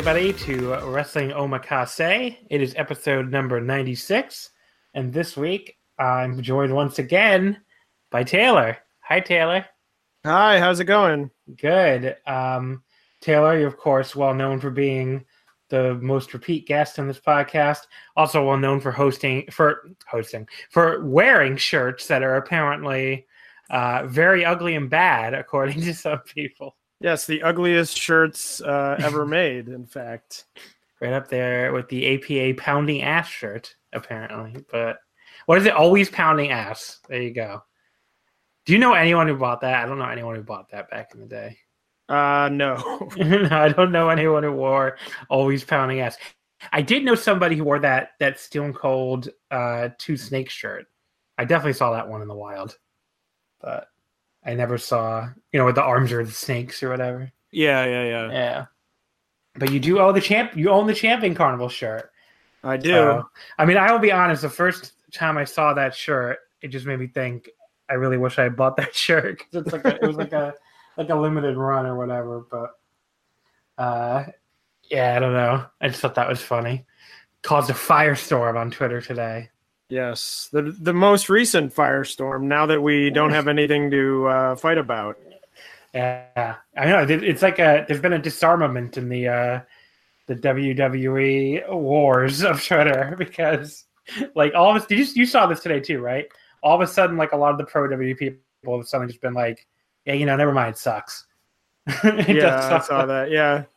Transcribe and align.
Everybody, 0.00 0.32
to 0.32 0.76
Wrestling 0.86 1.28
Omakase. 1.28 2.38
It 2.48 2.62
is 2.62 2.74
episode 2.78 3.30
number 3.30 3.60
96. 3.60 4.48
And 4.94 5.12
this 5.12 5.36
week, 5.36 5.76
I'm 5.98 6.40
joined 6.40 6.74
once 6.74 6.98
again 6.98 7.60
by 8.10 8.24
Taylor. 8.24 8.78
Hi, 9.00 9.20
Taylor. 9.20 9.66
Hi, 10.24 10.58
how's 10.58 10.80
it 10.80 10.86
going? 10.86 11.30
Good. 11.54 12.16
Um, 12.26 12.82
Taylor, 13.20 13.58
you're, 13.58 13.68
of 13.68 13.76
course, 13.76 14.16
well 14.16 14.32
known 14.32 14.58
for 14.58 14.70
being 14.70 15.26
the 15.68 15.96
most 15.96 16.32
repeat 16.32 16.66
guest 16.66 16.98
on 16.98 17.06
this 17.06 17.20
podcast. 17.20 17.80
Also, 18.16 18.42
well 18.42 18.56
known 18.56 18.80
for 18.80 18.92
hosting, 18.92 19.50
for 19.50 19.90
hosting, 20.08 20.48
for 20.70 21.04
wearing 21.04 21.58
shirts 21.58 22.06
that 22.06 22.22
are 22.22 22.36
apparently 22.36 23.26
uh, 23.68 24.06
very 24.06 24.46
ugly 24.46 24.76
and 24.76 24.88
bad, 24.88 25.34
according 25.34 25.82
to 25.82 25.92
some 25.92 26.20
people. 26.20 26.74
Yes, 27.00 27.26
the 27.26 27.42
ugliest 27.42 27.96
shirts 27.96 28.60
uh, 28.60 28.96
ever 28.98 29.24
made, 29.26 29.68
in 29.68 29.86
fact. 29.86 30.44
Right 31.00 31.14
up 31.14 31.28
there 31.28 31.72
with 31.72 31.88
the 31.88 32.14
APA 32.14 32.60
pounding 32.60 33.02
ass 33.02 33.26
shirt, 33.26 33.74
apparently. 33.94 34.62
But 34.70 34.98
what 35.46 35.56
is 35.56 35.64
it? 35.64 35.72
Always 35.72 36.10
pounding 36.10 36.50
ass. 36.50 37.00
There 37.08 37.22
you 37.22 37.32
go. 37.32 37.62
Do 38.66 38.74
you 38.74 38.78
know 38.78 38.92
anyone 38.92 39.26
who 39.26 39.36
bought 39.36 39.62
that? 39.62 39.82
I 39.82 39.86
don't 39.86 39.98
know 39.98 40.04
anyone 40.04 40.36
who 40.36 40.42
bought 40.42 40.70
that 40.72 40.90
back 40.90 41.12
in 41.14 41.20
the 41.20 41.26
day. 41.26 41.56
Uh, 42.10 42.50
no. 42.52 43.08
no, 43.16 43.48
I 43.50 43.70
don't 43.70 43.92
know 43.92 44.10
anyone 44.10 44.42
who 44.42 44.52
wore 44.52 44.98
always 45.30 45.64
pounding 45.64 46.00
ass. 46.00 46.18
I 46.72 46.82
did 46.82 47.04
know 47.04 47.14
somebody 47.14 47.56
who 47.56 47.64
wore 47.64 47.78
that 47.78 48.10
that 48.18 48.38
Stone 48.38 48.74
Cold 48.74 49.30
uh, 49.50 49.88
two 49.96 50.18
snake 50.18 50.50
shirt. 50.50 50.86
I 51.38 51.46
definitely 51.46 51.72
saw 51.72 51.92
that 51.92 52.08
one 52.08 52.20
in 52.20 52.28
the 52.28 52.34
wild, 52.34 52.76
but 53.62 53.86
I 54.44 54.54
never 54.54 54.78
saw, 54.78 55.28
you 55.52 55.58
know, 55.58 55.66
with 55.66 55.74
the 55.74 55.82
arms 55.82 56.12
or 56.12 56.24
the 56.24 56.32
snakes 56.32 56.82
or 56.82 56.88
whatever. 56.88 57.30
Yeah, 57.50 57.84
yeah, 57.84 58.04
yeah. 58.04 58.32
Yeah. 58.32 58.66
But 59.56 59.72
you 59.72 59.80
do 59.80 59.98
own 59.98 60.14
the 60.14 60.20
champ. 60.20 60.56
You 60.56 60.70
own 60.70 60.86
the 60.86 60.94
champion 60.94 61.34
carnival 61.34 61.68
shirt. 61.68 62.10
I 62.62 62.76
do. 62.76 62.90
So, 62.90 63.28
I 63.58 63.64
mean, 63.64 63.76
I 63.76 63.92
will 63.92 63.98
be 63.98 64.12
honest. 64.12 64.42
The 64.42 64.48
first 64.48 64.92
time 65.12 65.36
I 65.36 65.44
saw 65.44 65.74
that 65.74 65.94
shirt, 65.94 66.38
it 66.62 66.68
just 66.68 66.86
made 66.86 66.98
me 66.98 67.06
think. 67.06 67.48
I 67.88 67.94
really 67.94 68.18
wish 68.18 68.38
I 68.38 68.44
had 68.44 68.56
bought 68.56 68.76
that 68.76 68.94
shirt 68.94 69.38
because 69.38 69.66
it's 69.66 69.72
like 69.72 69.84
a, 69.84 69.96
it 69.96 70.06
was 70.06 70.16
like 70.16 70.32
a 70.32 70.54
like 70.96 71.10
a 71.10 71.14
limited 71.14 71.56
run 71.56 71.86
or 71.86 71.96
whatever. 71.96 72.46
But 72.50 72.70
uh, 73.76 74.24
yeah, 74.90 75.16
I 75.16 75.18
don't 75.18 75.32
know. 75.32 75.66
I 75.80 75.88
just 75.88 76.00
thought 76.00 76.14
that 76.14 76.28
was 76.28 76.40
funny. 76.40 76.86
Caused 77.42 77.70
a 77.70 77.74
firestorm 77.74 78.56
on 78.56 78.70
Twitter 78.70 79.00
today. 79.00 79.49
Yes, 79.90 80.48
the 80.52 80.62
the 80.62 80.94
most 80.94 81.28
recent 81.28 81.74
firestorm. 81.74 82.42
Now 82.42 82.66
that 82.66 82.80
we 82.80 83.10
don't 83.10 83.32
have 83.32 83.48
anything 83.48 83.90
to 83.90 84.28
uh, 84.28 84.56
fight 84.56 84.78
about. 84.78 85.18
Yeah, 85.92 86.56
I 86.76 86.86
know. 86.86 87.04
It's 87.08 87.42
like 87.42 87.58
a 87.58 87.84
there's 87.86 88.00
been 88.00 88.12
a 88.12 88.18
disarmament 88.18 88.96
in 88.96 89.08
the 89.08 89.28
uh, 89.28 89.60
the 90.26 90.36
WWE 90.36 91.68
wars 91.72 92.42
of 92.42 92.64
Twitter 92.64 93.16
because 93.18 93.84
like 94.36 94.54
all 94.54 94.70
of 94.74 94.80
us. 94.80 94.88
You 94.90 95.04
you 95.14 95.26
saw 95.26 95.46
this 95.46 95.60
today 95.60 95.80
too, 95.80 96.00
right? 96.00 96.26
All 96.62 96.76
of 96.76 96.80
a 96.80 96.86
sudden, 96.86 97.16
like 97.16 97.32
a 97.32 97.36
lot 97.36 97.50
of 97.50 97.58
the 97.58 97.64
pro 97.64 97.88
WWE 97.88 98.16
people 98.16 98.78
have 98.78 98.86
suddenly 98.86 99.12
just 99.12 99.20
been 99.20 99.34
like, 99.34 99.66
yeah, 100.04 100.14
you 100.14 100.24
know, 100.24 100.36
never 100.36 100.52
mind, 100.52 100.74
it 100.74 100.78
sucks. 100.78 101.26
it 101.86 102.36
yeah, 102.36 102.76
I 102.76 102.80
saw 102.80 103.06
that. 103.06 103.30
Yeah. 103.30 103.64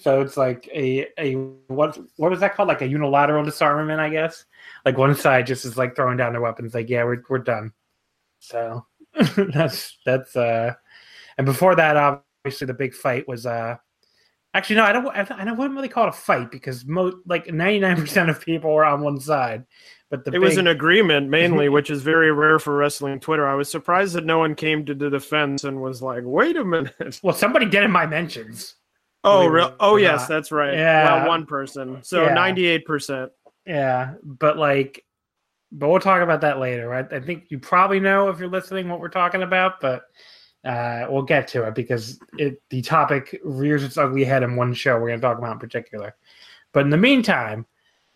So 0.00 0.22
it's 0.22 0.38
like 0.38 0.66
a 0.72 1.08
a 1.18 1.34
what 1.66 1.98
what 2.16 2.30
was 2.30 2.40
that 2.40 2.54
called? 2.54 2.68
Like 2.68 2.80
a 2.80 2.88
unilateral 2.88 3.44
disarmament, 3.44 4.00
I 4.00 4.08
guess. 4.08 4.46
Like 4.84 4.98
one 4.98 5.14
side 5.14 5.46
just 5.46 5.64
is 5.64 5.76
like 5.76 5.96
throwing 5.96 6.16
down 6.16 6.32
their 6.32 6.42
weapons, 6.42 6.74
like 6.74 6.88
yeah, 6.88 7.04
we're 7.04 7.22
we're 7.28 7.38
done. 7.38 7.72
So 8.38 8.86
that's 9.36 9.98
that's 10.04 10.36
uh, 10.36 10.74
and 11.36 11.44
before 11.44 11.74
that, 11.76 11.96
obviously 11.96 12.66
the 12.66 12.74
big 12.74 12.94
fight 12.94 13.26
was 13.28 13.46
uh, 13.46 13.76
actually 14.54 14.76
no, 14.76 14.84
I 14.84 14.92
don't 14.92 15.06
I, 15.08 15.26
I 15.30 15.52
wouldn't 15.52 15.76
really 15.76 15.88
call 15.88 16.04
it 16.04 16.10
a 16.10 16.12
fight 16.12 16.50
because 16.50 16.86
most 16.86 17.16
like 17.26 17.52
ninety 17.52 17.80
nine 17.80 17.96
percent 17.96 18.30
of 18.30 18.40
people 18.40 18.72
were 18.72 18.84
on 18.84 19.02
one 19.02 19.20
side, 19.20 19.64
but 20.10 20.24
the 20.24 20.30
it 20.30 20.32
big... 20.32 20.42
was 20.42 20.56
an 20.56 20.68
agreement 20.68 21.28
mainly, 21.28 21.68
which 21.68 21.90
is 21.90 22.02
very 22.02 22.32
rare 22.32 22.58
for 22.58 22.76
wrestling 22.76 23.20
Twitter. 23.20 23.46
I 23.46 23.54
was 23.54 23.70
surprised 23.70 24.14
that 24.14 24.24
no 24.24 24.38
one 24.38 24.54
came 24.54 24.84
to 24.86 24.94
the 24.94 25.10
defense 25.10 25.64
and 25.64 25.80
was 25.80 26.02
like, 26.02 26.22
"Wait 26.24 26.56
a 26.56 26.64
minute." 26.64 27.20
Well, 27.22 27.34
somebody 27.34 27.66
did 27.66 27.84
in 27.84 27.90
my 27.90 28.06
mentions. 28.06 28.74
Oh, 29.24 29.46
real? 29.46 29.74
Oh, 29.80 29.96
yes, 29.96 30.28
that's 30.28 30.52
right. 30.52 30.74
Yeah, 30.74 31.16
well, 31.16 31.28
one 31.28 31.44
person. 31.44 32.02
So 32.02 32.32
ninety-eight 32.32 32.84
percent. 32.84 33.32
Yeah, 33.68 34.14
but 34.24 34.56
like, 34.56 35.04
but 35.70 35.90
we'll 35.90 36.00
talk 36.00 36.22
about 36.22 36.40
that 36.40 36.58
later. 36.58 36.88
Right? 36.88 37.06
I 37.12 37.20
think 37.20 37.44
you 37.50 37.58
probably 37.58 38.00
know 38.00 38.30
if 38.30 38.38
you're 38.38 38.48
listening 38.48 38.88
what 38.88 38.98
we're 38.98 39.10
talking 39.10 39.42
about, 39.42 39.80
but 39.82 40.04
uh, 40.64 41.06
we'll 41.10 41.22
get 41.22 41.46
to 41.48 41.64
it 41.64 41.74
because 41.74 42.18
it 42.38 42.62
the 42.70 42.80
topic 42.80 43.38
rears 43.44 43.84
its 43.84 43.98
ugly 43.98 44.24
head 44.24 44.42
in 44.42 44.56
one 44.56 44.72
show 44.72 44.94
we're 44.94 45.08
going 45.08 45.20
to 45.20 45.26
talk 45.26 45.36
about 45.36 45.52
in 45.52 45.58
particular. 45.58 46.16
But 46.72 46.84
in 46.84 46.90
the 46.90 46.96
meantime, 46.96 47.66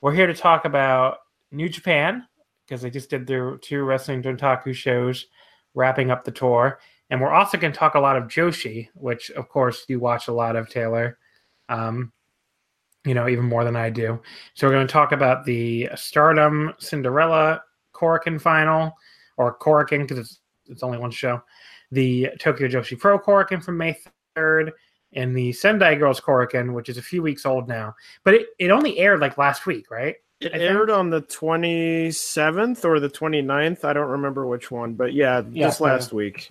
we're 0.00 0.14
here 0.14 0.26
to 0.26 0.34
talk 0.34 0.64
about 0.64 1.18
New 1.50 1.68
Japan 1.68 2.26
because 2.66 2.80
they 2.80 2.90
just 2.90 3.10
did 3.10 3.26
their 3.26 3.58
two 3.58 3.82
Wrestling 3.82 4.22
Dontaku 4.22 4.74
shows, 4.74 5.26
wrapping 5.74 6.10
up 6.10 6.24
the 6.24 6.30
tour. 6.30 6.80
And 7.10 7.20
we're 7.20 7.32
also 7.32 7.58
going 7.58 7.74
to 7.74 7.78
talk 7.78 7.94
a 7.94 8.00
lot 8.00 8.16
of 8.16 8.24
Joshi, 8.24 8.88
which, 8.94 9.30
of 9.32 9.50
course, 9.50 9.84
you 9.88 10.00
watch 10.00 10.28
a 10.28 10.32
lot 10.32 10.56
of, 10.56 10.70
Taylor. 10.70 11.18
Um, 11.68 12.10
you 13.04 13.14
know, 13.14 13.28
even 13.28 13.44
more 13.44 13.64
than 13.64 13.76
I 13.76 13.90
do. 13.90 14.20
So 14.54 14.66
we're 14.66 14.74
going 14.74 14.86
to 14.86 14.92
talk 14.92 15.12
about 15.12 15.44
the 15.44 15.90
Stardom 15.94 16.72
Cinderella 16.78 17.62
Korakuen 17.92 18.40
final, 18.40 18.96
or 19.36 19.56
Korakuen 19.56 20.02
because 20.02 20.18
it's, 20.18 20.40
it's 20.66 20.82
only 20.82 20.98
one 20.98 21.10
show. 21.10 21.42
The 21.90 22.30
Tokyo 22.38 22.68
Joshi 22.68 22.98
Pro 22.98 23.18
Korakuen 23.18 23.62
from 23.62 23.76
May 23.76 23.96
3rd, 24.36 24.72
and 25.14 25.36
the 25.36 25.52
Sendai 25.52 25.96
Girls 25.96 26.20
Korakuen, 26.20 26.72
which 26.72 26.88
is 26.88 26.96
a 26.96 27.02
few 27.02 27.22
weeks 27.22 27.44
old 27.44 27.68
now. 27.68 27.94
But 28.24 28.34
it, 28.34 28.46
it 28.58 28.70
only 28.70 28.98
aired 28.98 29.20
like 29.20 29.36
last 29.36 29.66
week, 29.66 29.90
right? 29.90 30.16
It 30.40 30.54
aired 30.54 30.90
on 30.90 31.10
the 31.10 31.22
27th 31.22 32.84
or 32.84 32.98
the 32.98 33.08
29th. 33.08 33.84
I 33.84 33.92
don't 33.92 34.08
remember 34.08 34.46
which 34.46 34.70
one, 34.70 34.94
but 34.94 35.12
yeah, 35.12 35.42
Yeah, 35.50 35.66
just 35.66 35.80
last 35.80 36.12
week. 36.12 36.50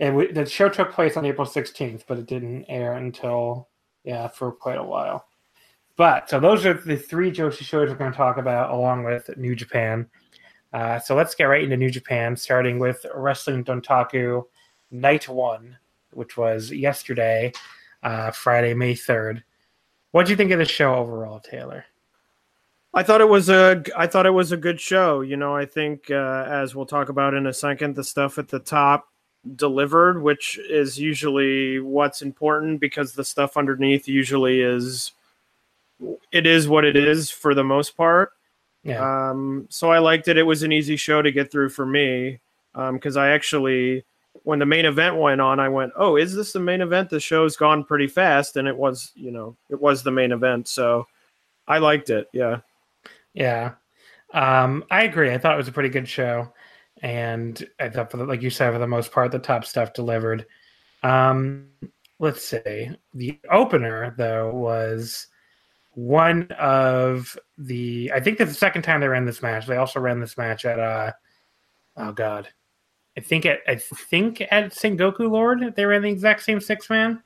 And 0.00 0.16
we, 0.16 0.32
the 0.32 0.46
show 0.46 0.68
took 0.68 0.92
place 0.92 1.16
on 1.16 1.26
April 1.26 1.46
16th, 1.46 2.04
but 2.08 2.18
it 2.18 2.26
didn't 2.26 2.64
air 2.68 2.94
until, 2.94 3.68
yeah, 4.04 4.28
for 4.28 4.50
quite 4.50 4.78
a 4.78 4.82
while. 4.82 5.26
But 5.96 6.30
so 6.30 6.40
those 6.40 6.64
are 6.64 6.74
the 6.74 6.96
three 6.96 7.30
Joshi 7.30 7.62
shows 7.62 7.88
we're 7.88 7.96
going 7.96 8.12
to 8.12 8.16
talk 8.16 8.38
about 8.38 8.70
along 8.70 9.04
with 9.04 9.36
New 9.36 9.54
Japan. 9.54 10.08
Uh, 10.72 10.98
so 10.98 11.14
let's 11.14 11.34
get 11.34 11.44
right 11.44 11.62
into 11.62 11.76
New 11.76 11.90
Japan, 11.90 12.34
starting 12.34 12.78
with 12.78 13.04
Wrestling 13.14 13.62
Dontaku 13.64 14.44
Night 14.90 15.28
One, 15.28 15.76
which 16.12 16.36
was 16.36 16.70
yesterday, 16.70 17.52
uh, 18.02 18.30
Friday, 18.30 18.72
May 18.72 18.94
3rd. 18.94 19.42
What 20.12 20.26
do 20.26 20.32
you 20.32 20.36
think 20.36 20.50
of 20.50 20.58
the 20.58 20.64
show 20.64 20.94
overall, 20.94 21.40
Taylor? 21.40 21.84
I 22.94 23.02
thought 23.02 23.22
it 23.22 23.28
was 23.28 23.48
a 23.48 23.82
I 23.96 24.06
thought 24.06 24.26
it 24.26 24.30
was 24.30 24.52
a 24.52 24.56
good 24.56 24.78
show. 24.78 25.22
You 25.22 25.36
know, 25.36 25.56
I 25.56 25.64
think 25.64 26.10
uh, 26.10 26.46
as 26.46 26.74
we'll 26.74 26.84
talk 26.84 27.08
about 27.08 27.32
in 27.32 27.46
a 27.46 27.54
second, 27.54 27.96
the 27.96 28.04
stuff 28.04 28.36
at 28.38 28.48
the 28.48 28.58
top 28.58 29.08
delivered, 29.56 30.22
which 30.22 30.58
is 30.68 30.98
usually 30.98 31.80
what's 31.80 32.20
important 32.20 32.80
because 32.80 33.14
the 33.14 33.24
stuff 33.24 33.56
underneath 33.56 34.06
usually 34.06 34.60
is 34.60 35.12
it 36.30 36.46
is 36.46 36.68
what 36.68 36.84
it 36.84 36.96
is 36.96 37.30
for 37.30 37.54
the 37.54 37.64
most 37.64 37.96
part. 37.96 38.30
Yeah. 38.84 39.30
Um, 39.30 39.66
so 39.70 39.90
I 39.90 39.98
liked 39.98 40.28
it. 40.28 40.36
It 40.36 40.42
was 40.42 40.62
an 40.62 40.72
easy 40.72 40.96
show 40.96 41.22
to 41.22 41.30
get 41.30 41.50
through 41.50 41.68
for 41.68 41.86
me 41.86 42.40
because 42.74 43.16
I 43.16 43.30
actually, 43.30 44.04
when 44.44 44.58
the 44.58 44.66
main 44.66 44.86
event 44.86 45.16
went 45.16 45.40
on, 45.40 45.60
I 45.60 45.68
went, 45.68 45.92
"Oh, 45.96 46.16
is 46.16 46.34
this 46.34 46.52
the 46.52 46.60
main 46.60 46.80
event?" 46.80 47.10
The 47.10 47.20
show's 47.20 47.56
gone 47.56 47.84
pretty 47.84 48.08
fast, 48.08 48.56
and 48.56 48.66
it 48.66 48.76
was, 48.76 49.12
you 49.14 49.30
know, 49.30 49.56
it 49.70 49.80
was 49.80 50.02
the 50.02 50.10
main 50.10 50.32
event. 50.32 50.68
So 50.68 51.06
I 51.68 51.78
liked 51.78 52.10
it. 52.10 52.28
Yeah. 52.32 52.60
Yeah, 53.34 53.72
um, 54.34 54.84
I 54.90 55.04
agree. 55.04 55.32
I 55.32 55.38
thought 55.38 55.54
it 55.54 55.58
was 55.58 55.68
a 55.68 55.72
pretty 55.72 55.88
good 55.88 56.06
show, 56.08 56.52
and 57.00 57.66
I 57.80 57.88
thought, 57.88 58.10
for 58.10 58.18
the, 58.18 58.24
like 58.24 58.42
you 58.42 58.50
said, 58.50 58.72
for 58.72 58.78
the 58.78 58.86
most 58.86 59.10
part, 59.10 59.32
the 59.32 59.38
top 59.38 59.64
stuff 59.64 59.94
delivered. 59.94 60.44
Um, 61.02 61.68
let's 62.18 62.44
see. 62.44 62.90
The 63.14 63.38
opener 63.50 64.14
though 64.18 64.50
was 64.52 65.28
one 65.92 66.48
of 66.58 67.36
the. 67.58 68.10
I 68.14 68.20
think 68.20 68.38
that's 68.38 68.50
the 68.50 68.56
second 68.56 68.82
time 68.82 69.00
they 69.00 69.08
ran 69.08 69.24
this 69.24 69.42
match. 69.42 69.66
They 69.66 69.76
also 69.76 70.00
ran 70.00 70.20
this 70.20 70.36
match 70.36 70.64
at. 70.64 70.78
uh 70.78 71.12
Oh 71.96 72.12
God, 72.12 72.48
I 73.16 73.20
think 73.20 73.44
at 73.44 73.58
I 73.68 73.76
think 73.76 74.40
at 74.40 74.70
Sengoku 74.72 75.30
Lord 75.30 75.74
they 75.76 75.84
ran 75.84 76.02
the 76.02 76.10
exact 76.10 76.42
same 76.42 76.60
six 76.60 76.88
man. 76.88 77.22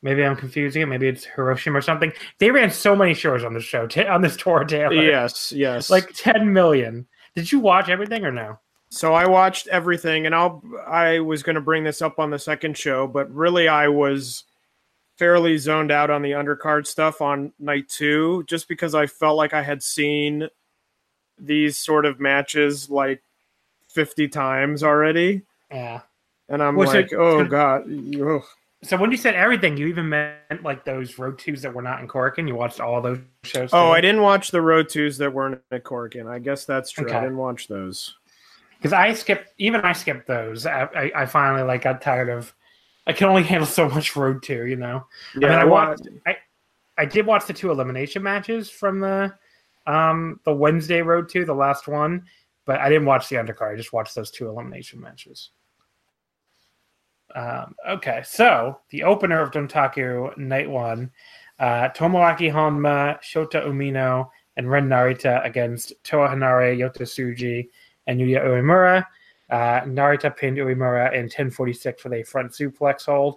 Maybe 0.00 0.24
I'm 0.24 0.36
confusing 0.36 0.82
it. 0.82 0.86
Maybe 0.86 1.08
it's 1.08 1.24
Hiroshima 1.24 1.78
or 1.78 1.82
something. 1.82 2.12
They 2.38 2.50
ran 2.50 2.70
so 2.70 2.94
many 2.94 3.14
shows 3.14 3.42
on 3.42 3.52
this 3.52 3.64
show 3.64 3.88
on 4.08 4.22
this 4.22 4.36
tour, 4.36 4.64
Taylor. 4.64 4.92
Yes. 4.94 5.52
Yes. 5.52 5.90
like 5.90 6.12
10 6.14 6.52
million. 6.52 7.06
Did 7.34 7.50
you 7.50 7.58
watch 7.58 7.88
everything 7.88 8.24
or 8.24 8.30
no? 8.30 8.60
So 8.90 9.12
I 9.12 9.26
watched 9.26 9.66
everything, 9.68 10.24
and 10.24 10.34
I'll 10.34 10.62
I 10.86 11.18
was 11.18 11.42
going 11.42 11.56
to 11.56 11.60
bring 11.60 11.84
this 11.84 12.00
up 12.00 12.18
on 12.18 12.30
the 12.30 12.38
second 12.38 12.78
show, 12.78 13.06
but 13.06 13.30
really 13.30 13.68
I 13.68 13.88
was 13.88 14.44
fairly 15.18 15.58
zoned 15.58 15.90
out 15.90 16.10
on 16.10 16.22
the 16.22 16.30
undercard 16.32 16.86
stuff 16.86 17.20
on 17.20 17.52
night 17.58 17.88
two, 17.88 18.44
just 18.46 18.68
because 18.68 18.94
I 18.94 19.06
felt 19.06 19.36
like 19.36 19.52
I 19.52 19.62
had 19.62 19.82
seen 19.82 20.48
these 21.38 21.76
sort 21.76 22.06
of 22.06 22.18
matches 22.20 22.88
like 22.90 23.22
fifty 23.88 24.28
times 24.28 24.82
already, 24.82 25.42
Yeah. 25.70 26.00
and 26.48 26.62
I'm 26.62 26.76
Was 26.76 26.88
like, 26.94 27.12
it- 27.12 27.16
oh 27.18 27.44
god, 27.44 27.84
ugh. 28.20 28.42
So 28.84 28.96
when 28.96 29.10
you 29.10 29.16
said 29.16 29.34
everything, 29.34 29.76
you 29.76 29.88
even 29.88 30.08
meant 30.08 30.62
like 30.62 30.84
those 30.84 31.18
road 31.18 31.36
twos 31.36 31.62
that 31.62 31.74
were 31.74 31.82
not 31.82 31.98
in 32.00 32.06
Korakuen. 32.06 32.46
You 32.46 32.54
watched 32.54 32.78
all 32.80 33.00
those 33.02 33.18
shows. 33.42 33.70
oh, 33.72 33.90
I 33.90 34.00
didn't 34.00 34.22
watch 34.22 34.52
the 34.52 34.62
road 34.62 34.88
twos 34.88 35.18
that 35.18 35.32
weren't 35.32 35.60
at 35.72 35.82
Korakuen. 35.82 36.28
I 36.30 36.38
guess 36.38 36.64
that's 36.64 36.92
true. 36.92 37.10
I 37.10 37.20
didn't 37.20 37.38
watch 37.38 37.66
those. 37.66 38.14
because 38.76 38.92
I 38.92 39.12
skipped. 39.14 39.52
Even 39.58 39.80
I 39.80 39.92
skipped 39.94 40.28
those. 40.28 40.64
I, 40.64 40.82
I, 40.94 41.22
I 41.22 41.26
finally 41.26 41.62
like 41.64 41.82
got 41.82 42.00
tired 42.00 42.28
of. 42.28 42.54
I 43.08 43.12
can 43.14 43.28
only 43.28 43.42
handle 43.42 43.66
so 43.66 43.88
much 43.88 44.14
road 44.14 44.42
two, 44.42 44.66
you 44.66 44.76
know. 44.76 45.06
I 45.34 45.38
mean, 45.38 45.50
I 45.50 45.64
wa- 45.64 45.88
watched. 45.88 46.08
I, 46.26 46.36
I 46.98 47.06
did 47.06 47.26
watch 47.26 47.46
the 47.46 47.54
two 47.54 47.70
elimination 47.70 48.22
matches 48.22 48.68
from 48.68 49.00
the, 49.00 49.34
um, 49.86 50.40
the 50.44 50.52
Wednesday 50.52 51.00
road 51.00 51.28
two, 51.30 51.46
the 51.46 51.54
last 51.54 51.88
one, 51.88 52.24
but 52.66 52.80
I 52.80 52.88
didn't 52.90 53.06
watch 53.06 53.28
the 53.28 53.36
undercard. 53.36 53.72
I 53.72 53.76
just 53.76 53.94
watched 53.94 54.14
those 54.14 54.30
two 54.30 54.48
elimination 54.48 55.00
matches. 55.00 55.50
Um, 57.34 57.74
okay, 57.88 58.22
so 58.24 58.80
the 58.90 59.04
opener 59.04 59.40
of 59.40 59.50
Dontaku 59.52 60.36
Night 60.36 60.68
One, 60.68 61.10
uh, 61.58 61.88
Tomoaki 61.90 62.52
Honma, 62.52 63.18
Shota 63.22 63.66
Umino, 63.66 64.28
and 64.56 64.70
Ren 64.70 64.88
Narita 64.88 65.44
against 65.46 65.92
Toa 66.04 66.28
Henare, 66.28 66.76
Yota 66.76 67.02
Tsuji, 67.02 67.68
and 68.06 68.20
Yuya 68.20 68.44
Uemura. 68.44 69.04
Uh, 69.50 69.80
Narita 69.82 70.36
pinned 70.36 70.58
Uemura 70.58 71.12
in 71.12 71.22
1046 71.22 72.04
with 72.04 72.12
a 72.12 72.22
front 72.22 72.52
suplex 72.52 73.06
hold. 73.06 73.36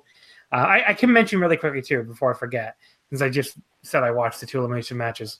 Uh, 0.52 0.56
I, 0.56 0.90
I 0.90 0.94
can 0.94 1.12
mention 1.12 1.40
really 1.40 1.58
quickly 1.58 1.82
too 1.82 2.04
before 2.04 2.34
I 2.34 2.38
forget, 2.38 2.76
since 3.10 3.22
I 3.22 3.30
just 3.30 3.58
said 3.84 4.04
I 4.04 4.12
watched 4.12 4.40
the 4.42 4.46
two 4.46 4.60
elimination 4.60 4.98
matches. 4.98 5.40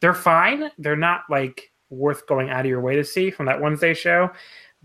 They're 0.00 0.14
fine. 0.14 0.70
They're 0.78 0.96
not 0.96 1.22
like 1.30 1.72
worth 1.88 2.26
going 2.26 2.50
out 2.50 2.60
of 2.60 2.66
your 2.66 2.80
way 2.80 2.96
to 2.96 3.04
see 3.04 3.30
from 3.30 3.46
that 3.46 3.60
Wednesday 3.60 3.94
show, 3.94 4.30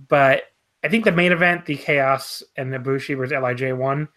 but 0.08 0.44
I 0.84 0.90
think 0.90 1.06
the 1.06 1.12
main 1.12 1.32
event, 1.32 1.66
the 1.66 1.76
Chaos 1.76 2.44
and 2.58 2.74
Ibushi 2.74 3.18
versus 3.18 3.34
LIJ 3.40 3.78
one, 3.78 4.08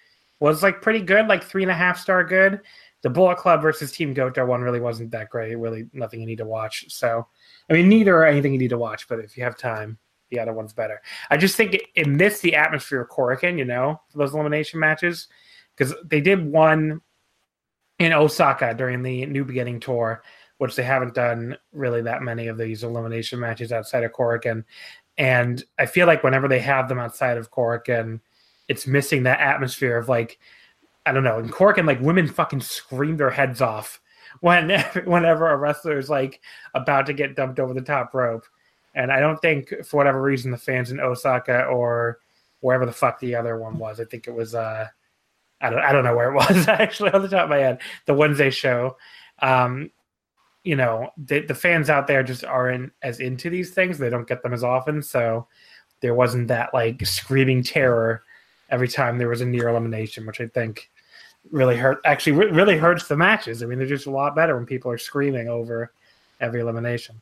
was 0.41 0.63
like 0.63 0.83
pretty 0.83 1.01
good, 1.01 1.27
like 1.27 1.45
three 1.45 1.63
and 1.63 1.71
a 1.71 1.75
half 1.75 1.99
star 1.99 2.25
good. 2.25 2.61
The 3.03 3.11
Bullet 3.11 3.37
Club 3.37 3.61
versus 3.61 3.93
Team 3.93 4.15
Goto 4.15 4.47
one 4.47 4.63
really 4.63 4.81
wasn't 4.81 5.11
that 5.11 5.29
great. 5.29 5.55
Really, 5.57 5.89
nothing 5.93 6.21
you 6.21 6.27
need 6.27 6.39
to 6.39 6.47
watch. 6.47 6.87
So, 6.89 7.27
I 7.69 7.75
mean, 7.75 7.89
neither 7.89 8.17
are 8.17 8.25
anything 8.25 8.55
you 8.55 8.59
need 8.59 8.71
to 8.71 8.79
watch. 8.79 9.09
But 9.09 9.19
if 9.19 9.37
you 9.37 9.45
have 9.45 9.59
time, 9.59 9.99
the 10.35 10.41
other 10.41 10.53
one's 10.53 10.73
better. 10.73 11.01
I 11.31 11.37
just 11.37 11.57
think 11.57 11.75
it, 11.75 11.83
it 11.95 12.07
missed 12.07 12.43
the 12.43 12.57
atmosphere 12.57 13.01
of 13.01 13.09
Korakuen, 13.09 13.59
you 13.59 13.65
know, 13.65 14.01
for 14.11 14.19
those 14.19 14.35
elimination 14.35 14.81
matches 14.81 15.29
because 15.77 15.95
they 16.05 16.21
did 16.21 16.45
one 16.45 17.01
in 17.99 18.13
Osaka 18.13 18.75
during 18.75 19.03
the 19.03 19.27
New 19.27 19.45
Beginning 19.45 19.81
tour, 19.81 20.23
which 20.59 20.77
they 20.77 20.83
haven't 20.83 21.15
done 21.15 21.57
really 21.73 22.03
that 22.03 22.23
many 22.23 22.49
of 22.49 22.59
these 22.59 22.85
elimination 22.85 23.39
matches 23.39 23.73
outside 23.73 24.05
of 24.05 24.13
Korakuen. 24.13 24.65
And 25.17 25.63
I 25.79 25.87
feel 25.87 26.07
like 26.07 26.25
whenever 26.25 26.49
they 26.49 26.61
have 26.61 26.89
them 26.89 26.99
outside 26.99 27.37
of 27.37 27.51
Korakuen, 27.51 28.21
it's 28.69 28.87
missing 28.87 29.25
that 29.25 29.41
atmosphere 29.41 29.97
of 29.97 30.09
like, 30.09 30.39
I 31.07 31.13
don't 31.13 31.25
know, 31.25 31.39
in 31.39 31.49
Korakuen, 31.49 31.87
like 31.87 32.01
women 32.01 32.27
fucking 32.27 32.63
scream 32.63 33.17
their 33.17 33.31
heads 33.31 33.61
off 33.61 34.01
when 34.41 34.71
whenever 35.05 35.51
a 35.51 35.57
wrestler 35.57 35.99
is 35.99 36.11
like 36.11 36.41
about 36.75 37.07
to 37.07 37.13
get 37.13 37.37
dumped 37.37 37.61
over 37.61 37.75
the 37.75 37.83
top 37.83 38.15
rope. 38.15 38.45
And 38.95 39.11
I 39.11 39.21
don't 39.21 39.41
think 39.41 39.73
for 39.85 39.97
whatever 39.97 40.21
reason 40.23 40.51
the 40.51 40.57
fans 40.57 40.91
in 40.91 41.01
Osaka 41.01 41.65
or 41.65 42.21
wherever 42.61 42.87
the 42.87 42.93
fuck 42.93 43.19
the 43.21 43.35
other 43.35 43.59
one 43.59 43.79
was, 43.79 44.01
I 44.01 44.05
think 44.05 44.29
it 44.29 44.35
was 44.35 44.55
uh 44.55 44.89
I 45.61 45.71
don't 45.71 45.81
I 45.81 45.93
don't 45.93 46.05
know 46.05 46.17
where 46.17 46.31
it 46.31 46.35
was 46.49 46.69
actually 46.69 47.11
on 47.11 47.23
the 47.23 47.29
top 47.29 47.45
of 47.45 47.51
my 47.51 47.59
head, 47.59 47.81
the 48.07 48.15
Wednesday 48.15 48.51
show. 48.51 48.97
Um, 49.41 49.91
you 50.63 50.77
know, 50.77 51.11
the, 51.19 51.41
the 51.41 51.55
fans 51.55 51.91
out 51.91 52.07
there 52.07 52.23
just 52.23 52.43
aren't 52.43 52.91
as 53.03 53.21
into 53.21 53.51
these 53.51 53.73
things. 53.73 53.99
They 53.99 54.09
don't 54.09 54.27
get 54.27 54.43
them 54.43 54.55
as 54.55 54.65
often, 54.65 55.03
so 55.03 55.47
there 56.01 56.15
wasn't 56.15 56.49
that 56.49 56.73
like 56.73 57.05
screaming 57.07 57.63
terror 57.63 58.23
every 58.71 58.89
time 58.89 59.19
there 59.19 59.29
was 59.29 59.43
a 59.43 59.47
near 59.47 59.69
elimination, 59.69 60.27
which 60.27 60.41
I 60.41 60.47
think 60.47 60.91
really 61.51 61.77
hurt. 61.77 62.01
Actually, 62.05 62.33
re- 62.33 62.51
really 62.51 62.79
hurts 62.79 63.09
the 63.09 63.17
matches. 63.17 63.63
I 63.63 63.67
mean, 63.67 63.79
they're 63.79 63.87
just 63.87 64.07
a 64.07 64.11
lot 64.11 64.35
better 64.35 64.57
when 64.57 64.67
people 64.67 64.91
are 64.91 64.99
screaming 64.99 65.49
over 65.49 65.93
every 66.41 66.61
elimination. 66.61 67.21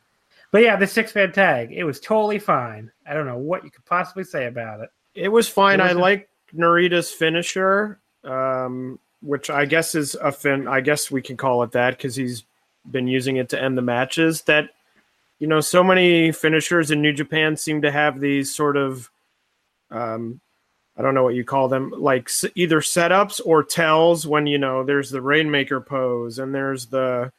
But 0.53 0.61
yeah, 0.61 0.75
the 0.75 0.85
six 0.85 1.15
man 1.15 1.31
tag, 1.31 1.71
it 1.71 1.83
was 1.83 1.99
totally 1.99 2.37
fine. 2.37 2.91
I 3.07 3.15
don't 3.15 3.25
know 3.25 3.39
what 3.39 3.63
you 3.63 3.71
could 3.71 3.85
possibly 3.85 4.23
say 4.23 4.45
about 4.45 4.81
it. 4.81 4.91
It 5.15 5.29
was 5.29 5.49
fine. 5.49 5.79
It 5.79 5.83
I 5.83 5.91
like 5.93 6.29
Narita's 6.55 7.09
finisher, 7.09 7.99
um, 8.23 8.99
which 9.23 9.49
I 9.49 9.65
guess 9.65 9.95
is 9.95 10.13
a 10.13 10.31
fin. 10.31 10.67
I 10.67 10.81
guess 10.81 11.09
we 11.09 11.23
can 11.23 11.37
call 11.37 11.63
it 11.63 11.71
that 11.71 11.97
because 11.97 12.15
he's 12.15 12.43
been 12.89 13.07
using 13.07 13.37
it 13.37 13.49
to 13.49 13.59
end 13.59 13.75
the 13.75 13.81
matches. 13.81 14.43
That 14.43 14.69
you 15.39 15.47
know, 15.47 15.59
so 15.59 15.83
many 15.83 16.31
finishers 16.31 16.91
in 16.91 17.01
New 17.01 17.13
Japan 17.13 17.57
seem 17.57 17.81
to 17.81 17.89
have 17.91 18.19
these 18.19 18.53
sort 18.53 18.77
of, 18.77 19.09
um, 19.89 20.39
I 20.95 21.01
don't 21.01 21.15
know 21.15 21.23
what 21.23 21.33
you 21.33 21.43
call 21.43 21.67
them, 21.67 21.91
like 21.97 22.29
s- 22.29 22.45
either 22.53 22.79
setups 22.79 23.41
or 23.43 23.63
tells. 23.63 24.27
When 24.27 24.45
you 24.45 24.59
know, 24.59 24.83
there's 24.83 25.09
the 25.09 25.19
Rainmaker 25.19 25.81
pose, 25.81 26.37
and 26.37 26.53
there's 26.53 26.85
the, 26.85 27.31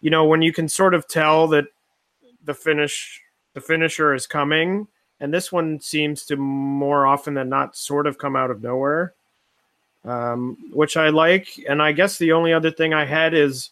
you 0.00 0.10
know, 0.10 0.24
when 0.24 0.42
you 0.42 0.52
can 0.52 0.68
sort 0.68 0.94
of 0.94 1.06
tell 1.06 1.46
that 1.46 1.66
the 2.46 2.54
finish, 2.54 3.20
the 3.54 3.60
finisher 3.60 4.14
is 4.14 4.26
coming 4.26 4.88
and 5.20 5.32
this 5.32 5.50
one 5.50 5.80
seems 5.80 6.24
to 6.26 6.36
more 6.36 7.06
often 7.06 7.34
than 7.34 7.48
not 7.48 7.76
sort 7.76 8.06
of 8.06 8.18
come 8.18 8.36
out 8.36 8.50
of 8.50 8.62
nowhere 8.62 9.14
um, 10.04 10.56
which 10.72 10.96
i 10.96 11.08
like 11.08 11.48
and 11.68 11.82
i 11.82 11.92
guess 11.92 12.18
the 12.18 12.32
only 12.32 12.52
other 12.52 12.70
thing 12.70 12.94
i 12.94 13.04
had 13.04 13.34
is 13.34 13.70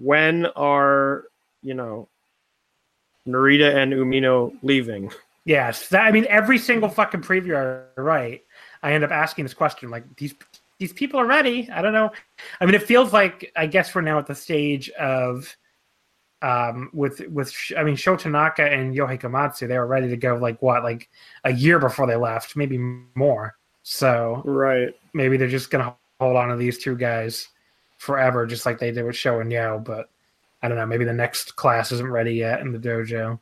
when 0.00 0.46
are 0.56 1.24
you 1.62 1.74
know 1.74 2.08
narita 3.26 3.74
and 3.76 3.92
umino 3.92 4.52
leaving 4.62 5.10
Yes, 5.44 5.88
that, 5.88 6.02
I 6.02 6.12
mean 6.12 6.26
every 6.28 6.58
single 6.58 6.88
fucking 6.88 7.22
preview. 7.22 7.46
You're 7.46 7.88
right. 7.96 8.42
I 8.82 8.92
end 8.92 9.04
up 9.04 9.10
asking 9.10 9.44
this 9.44 9.54
question 9.54 9.90
like 9.90 10.04
these 10.16 10.34
these 10.78 10.92
people 10.92 11.18
are 11.18 11.26
ready. 11.26 11.68
I 11.70 11.82
don't 11.82 11.92
know. 11.92 12.10
I 12.60 12.66
mean, 12.66 12.74
it 12.74 12.82
feels 12.82 13.12
like 13.12 13.52
I 13.56 13.66
guess 13.66 13.94
we're 13.94 14.02
now 14.02 14.18
at 14.18 14.26
the 14.26 14.34
stage 14.34 14.88
of 14.90 15.54
um, 16.42 16.90
with 16.92 17.20
with 17.28 17.54
I 17.76 17.84
mean 17.84 17.96
Sho 17.96 18.16
Tanaka 18.16 18.64
and 18.64 18.94
Yohei 18.94 19.18
Komatsu, 19.18 19.68
they 19.68 19.78
were 19.78 19.86
ready 19.86 20.08
to 20.08 20.16
go 20.16 20.36
like 20.36 20.60
what 20.60 20.82
like 20.82 21.08
a 21.44 21.52
year 21.52 21.78
before 21.78 22.06
they 22.06 22.16
left, 22.16 22.56
maybe 22.56 22.78
more. 23.14 23.56
So 23.84 24.42
right, 24.44 24.94
maybe 25.14 25.36
they're 25.36 25.48
just 25.48 25.70
gonna 25.70 25.94
hold 26.20 26.36
on 26.36 26.48
to 26.48 26.56
these 26.56 26.78
two 26.78 26.96
guys 26.96 27.48
forever, 27.98 28.46
just 28.46 28.66
like 28.66 28.78
they 28.78 28.90
did 28.90 29.04
with 29.04 29.16
Sho 29.16 29.40
and 29.40 29.52
Yo. 29.52 29.78
But 29.78 30.10
I 30.62 30.68
don't 30.68 30.76
know, 30.76 30.86
maybe 30.86 31.04
the 31.04 31.12
next 31.12 31.54
class 31.56 31.92
isn't 31.92 32.10
ready 32.10 32.34
yet 32.34 32.60
in 32.60 32.72
the 32.72 32.78
dojo. 32.78 33.38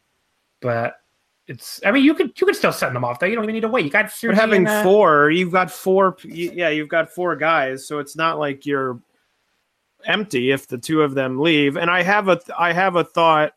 But 0.60 1.00
it's 1.46 1.80
I 1.84 1.90
mean 1.90 2.04
you 2.04 2.12
could 2.14 2.38
you 2.38 2.46
could 2.46 2.56
still 2.56 2.72
send 2.72 2.94
them 2.94 3.04
off 3.04 3.18
though. 3.18 3.26
You 3.26 3.34
don't 3.34 3.44
even 3.44 3.54
need 3.54 3.62
to 3.62 3.68
wait. 3.68 3.86
You 3.86 3.90
got 3.90 4.12
but 4.22 4.34
having 4.34 4.66
and, 4.66 4.68
uh, 4.68 4.82
four, 4.82 5.30
you've 5.30 5.52
got 5.52 5.70
four. 5.70 6.16
Yeah, 6.22 6.68
you've 6.68 6.88
got 6.88 7.10
four 7.10 7.34
guys, 7.34 7.86
so 7.86 7.98
it's 7.98 8.14
not 8.14 8.38
like 8.38 8.66
you're 8.66 9.00
empty 10.04 10.50
if 10.50 10.66
the 10.66 10.78
two 10.78 11.02
of 11.02 11.14
them 11.14 11.38
leave. 11.38 11.76
And 11.76 11.90
I 11.90 12.02
have 12.02 12.28
a 12.28 12.40
I 12.58 12.72
have 12.72 12.96
a 12.96 13.04
thought 13.04 13.52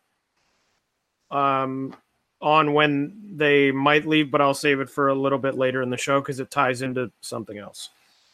um 1.32 1.96
on 2.42 2.74
when 2.74 3.20
they 3.36 3.72
might 3.72 4.06
leave, 4.06 4.30
but 4.30 4.42
I'll 4.42 4.54
save 4.54 4.82
it 4.82 4.90
for 4.90 5.08
a 5.08 5.16
little 5.16 5.40
bit 5.40 5.56
later 5.56 5.82
in 5.82 5.90
the 5.90 5.98
show 5.98 6.20
because 6.20 6.40
it 6.40 6.52
ties 6.52 6.82
into 6.82 7.12
something 7.22 7.58
else. 7.58 7.90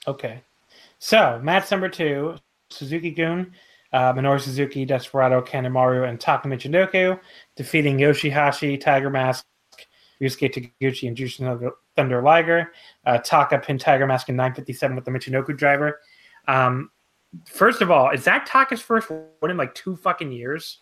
Okay. 0.07 0.41
So 0.97 1.39
match 1.43 1.69
number 1.71 1.89
two, 1.89 2.35
Suzuki 2.71 3.11
Goon, 3.11 3.53
uh, 3.93 4.13
Minoru 4.13 4.39
Suzuki, 4.41 4.85
Desperado, 4.85 5.41
Kanemaru, 5.41 6.09
and 6.09 6.19
Taka 6.19 6.47
Michinoku, 6.47 7.19
defeating 7.55 7.97
Yoshihashi, 7.97 8.79
Tiger 8.79 9.09
Mask, 9.09 9.45
Ryusuke 10.21 10.71
Taguchi, 10.81 11.07
and 11.07 11.15
Jushin 11.15 11.71
Thunder 11.95 12.21
Liger. 12.21 12.71
Uh, 13.05 13.17
Taka 13.19 13.59
pinned 13.59 13.79
Tiger 13.79 14.05
Mask 14.05 14.29
in 14.29 14.35
957 14.35 14.95
with 14.95 15.05
the 15.05 15.11
Michinoku 15.11 15.55
driver. 15.55 15.99
Um, 16.47 16.91
first 17.45 17.81
of 17.81 17.91
all, 17.91 18.09
is 18.11 18.23
that 18.25 18.45
Taka's 18.45 18.81
first 18.81 19.09
win 19.09 19.51
in 19.51 19.57
like 19.57 19.75
two 19.75 19.95
fucking 19.95 20.31
years? 20.31 20.79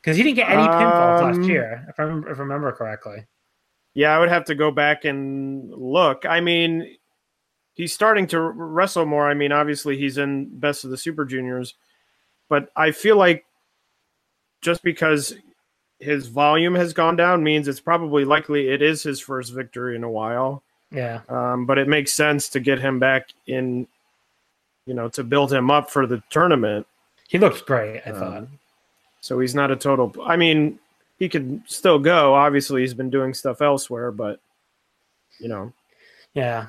Because 0.00 0.16
he 0.16 0.22
didn't 0.22 0.36
get 0.36 0.50
any 0.50 0.62
pinfalls 0.62 1.22
Um, 1.22 1.38
last 1.38 1.48
year, 1.48 1.86
if 1.88 1.98
I, 1.98 2.02
remember, 2.02 2.30
if 2.30 2.38
I 2.38 2.42
remember 2.42 2.72
correctly. 2.72 3.26
Yeah, 3.94 4.14
I 4.14 4.18
would 4.18 4.28
have 4.28 4.44
to 4.46 4.54
go 4.54 4.70
back 4.70 5.04
and 5.04 5.70
look. 5.70 6.26
I 6.26 6.40
mean, 6.40 6.96
he's 7.74 7.92
starting 7.92 8.26
to 8.28 8.40
wrestle 8.40 9.06
more. 9.06 9.30
I 9.30 9.34
mean, 9.34 9.52
obviously 9.52 9.96
he's 9.96 10.18
in 10.18 10.58
Best 10.58 10.84
of 10.84 10.90
the 10.90 10.96
Super 10.96 11.24
Juniors, 11.24 11.74
but 12.48 12.70
I 12.76 12.90
feel 12.90 13.16
like 13.16 13.44
just 14.60 14.82
because 14.82 15.34
his 16.00 16.26
volume 16.26 16.74
has 16.74 16.92
gone 16.92 17.16
down 17.16 17.42
means 17.42 17.68
it's 17.68 17.80
probably 17.80 18.24
likely 18.24 18.68
it 18.68 18.82
is 18.82 19.02
his 19.02 19.20
first 19.20 19.54
victory 19.54 19.96
in 19.96 20.04
a 20.04 20.10
while. 20.10 20.62
Yeah. 20.90 21.20
Um, 21.28 21.66
but 21.66 21.78
it 21.78 21.88
makes 21.88 22.12
sense 22.12 22.48
to 22.50 22.60
get 22.60 22.78
him 22.78 22.98
back 22.98 23.30
in, 23.46 23.86
you 24.86 24.94
know, 24.94 25.08
to 25.08 25.24
build 25.24 25.52
him 25.52 25.70
up 25.70 25.90
for 25.90 26.06
the 26.06 26.22
tournament. 26.30 26.86
He 27.28 27.38
looks 27.38 27.60
great, 27.60 28.02
I 28.06 28.12
thought. 28.12 28.38
Um, 28.38 28.58
so 29.20 29.38
he's 29.40 29.54
not 29.54 29.70
a 29.70 29.76
total. 29.76 30.14
I 30.24 30.36
mean, 30.36 30.78
he 31.18 31.28
could 31.28 31.62
still 31.66 31.98
go. 31.98 32.34
Obviously, 32.34 32.82
he's 32.82 32.94
been 32.94 33.10
doing 33.10 33.32
stuff 33.32 33.62
elsewhere, 33.62 34.12
but 34.12 34.40
you 35.40 35.48
know, 35.48 35.72
Yeah, 36.34 36.68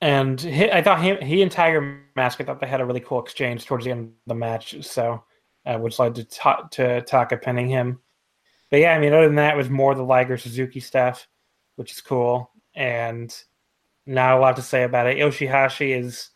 and 0.00 0.40
he, 0.40 0.70
I 0.70 0.82
thought 0.82 1.02
he, 1.02 1.14
he 1.16 1.42
and 1.42 1.50
Tiger 1.50 2.00
Mask. 2.16 2.40
I 2.40 2.44
thought 2.44 2.60
they 2.60 2.66
had 2.66 2.80
a 2.80 2.84
really 2.84 3.00
cool 3.00 3.22
exchange 3.22 3.66
towards 3.66 3.84
the 3.84 3.92
end 3.92 4.06
of 4.06 4.12
the 4.26 4.34
match. 4.34 4.82
So, 4.84 5.22
uh, 5.64 5.78
which 5.78 5.98
led 5.98 6.16
to 6.16 6.24
ta- 6.24 6.68
to 6.72 7.02
Taka 7.02 7.36
pinning 7.36 7.68
him. 7.68 8.00
But 8.70 8.80
yeah, 8.80 8.94
I 8.94 8.98
mean, 8.98 9.12
other 9.12 9.26
than 9.26 9.36
that, 9.36 9.54
it 9.54 9.56
was 9.56 9.70
more 9.70 9.94
the 9.94 10.02
Liger 10.02 10.36
Suzuki 10.36 10.80
stuff, 10.80 11.28
which 11.76 11.92
is 11.92 12.00
cool, 12.00 12.50
and 12.74 13.34
not 14.06 14.36
a 14.36 14.40
lot 14.40 14.56
to 14.56 14.62
say 14.62 14.82
about 14.82 15.06
it. 15.06 15.18
Yoshihashi 15.18 15.96
is 15.96 16.30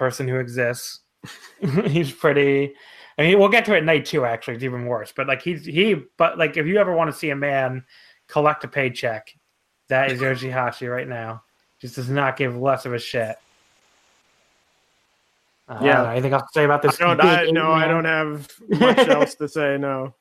person 0.00 0.26
who 0.26 0.36
exists. 0.36 1.00
he's 1.86 2.10
pretty. 2.10 2.72
I 3.18 3.22
mean, 3.22 3.38
we'll 3.38 3.50
get 3.50 3.66
to 3.66 3.74
it 3.74 3.78
at 3.78 3.84
night 3.84 4.06
two. 4.06 4.24
Actually, 4.24 4.54
it's 4.54 4.64
even 4.64 4.86
worse. 4.86 5.12
But 5.14 5.28
like 5.28 5.42
he's 5.42 5.64
he, 5.64 5.94
but 6.16 6.38
like 6.38 6.56
if 6.56 6.66
you 6.66 6.78
ever 6.78 6.92
want 6.92 7.12
to 7.12 7.16
see 7.16 7.28
a 7.30 7.36
man 7.36 7.84
collect 8.26 8.64
a 8.64 8.68
paycheck, 8.68 9.32
that 9.90 10.10
is 10.10 10.20
Yoshihashi 10.20 10.90
right 10.90 11.06
now. 11.06 11.42
Just 11.80 11.96
does 11.96 12.08
not 12.08 12.38
give 12.38 12.56
less 12.56 12.86
of 12.86 12.94
a 12.94 12.98
shit. 12.98 13.36
Uh, 15.68 15.74
I 15.74 15.84
Yeah. 15.84 15.94
don't 15.96 16.04
know, 16.04 16.10
anything 16.10 16.32
else 16.32 16.42
to 16.44 16.48
say 16.54 16.64
about 16.64 16.82
I 16.82 16.86
this? 16.86 16.96
don't. 16.98 17.20
I, 17.20 17.44
no, 17.50 17.70
I 17.70 17.86
don't 17.86 18.04
have 18.06 18.48
much 18.70 18.98
else 19.06 19.34
to 19.36 19.48
say. 19.48 19.76
No. 19.78 20.14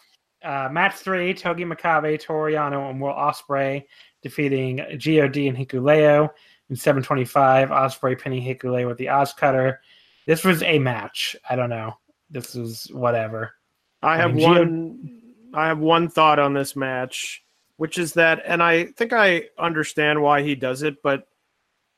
Uh, 0.44 0.68
match 0.70 0.96
three: 0.96 1.34
Togi 1.34 1.64
Makabe, 1.64 2.20
Toru 2.20 2.52
Yano, 2.52 2.90
and 2.90 3.02
Will 3.02 3.14
Ospreay 3.14 3.86
defeating 4.22 4.78
God 4.78 5.38
and 5.38 5.58
Hikuleo 5.58 6.30
in 6.70 6.76
725. 6.76 7.70
Ospreay 7.70 8.20
pinning 8.20 8.44
Hikuleo 8.44 8.88
with 8.88 8.98
the 8.98 9.08
OsCutter. 9.08 9.78
This 10.26 10.44
was 10.44 10.62
a 10.64 10.80
match. 10.80 11.36
I 11.50 11.56
don't 11.56 11.70
know. 11.70 11.98
This 12.30 12.54
was 12.54 12.90
whatever. 12.94 13.54
I 14.02 14.18
have 14.18 14.36
mean, 14.36 14.50
one. 14.50 15.22
I 15.54 15.68
have 15.68 15.80
one 15.80 16.10
thought 16.10 16.40
on 16.40 16.54
this 16.54 16.76
match, 16.76 17.44
which 17.78 17.98
is 17.98 18.14
that, 18.14 18.42
and 18.46 18.62
I 18.62 18.86
think 18.86 19.14
I 19.14 19.46
understand 19.58 20.22
why 20.22 20.44
he 20.44 20.56
does 20.56 20.84
it, 20.84 21.02
but 21.02 21.28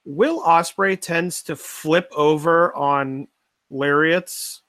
Will 0.05 0.41
Ospreay 0.41 0.99
tends 0.99 1.43
to 1.43 1.55
flip 1.55 2.09
over 2.15 2.73
on 2.75 3.27
lariats 3.69 4.61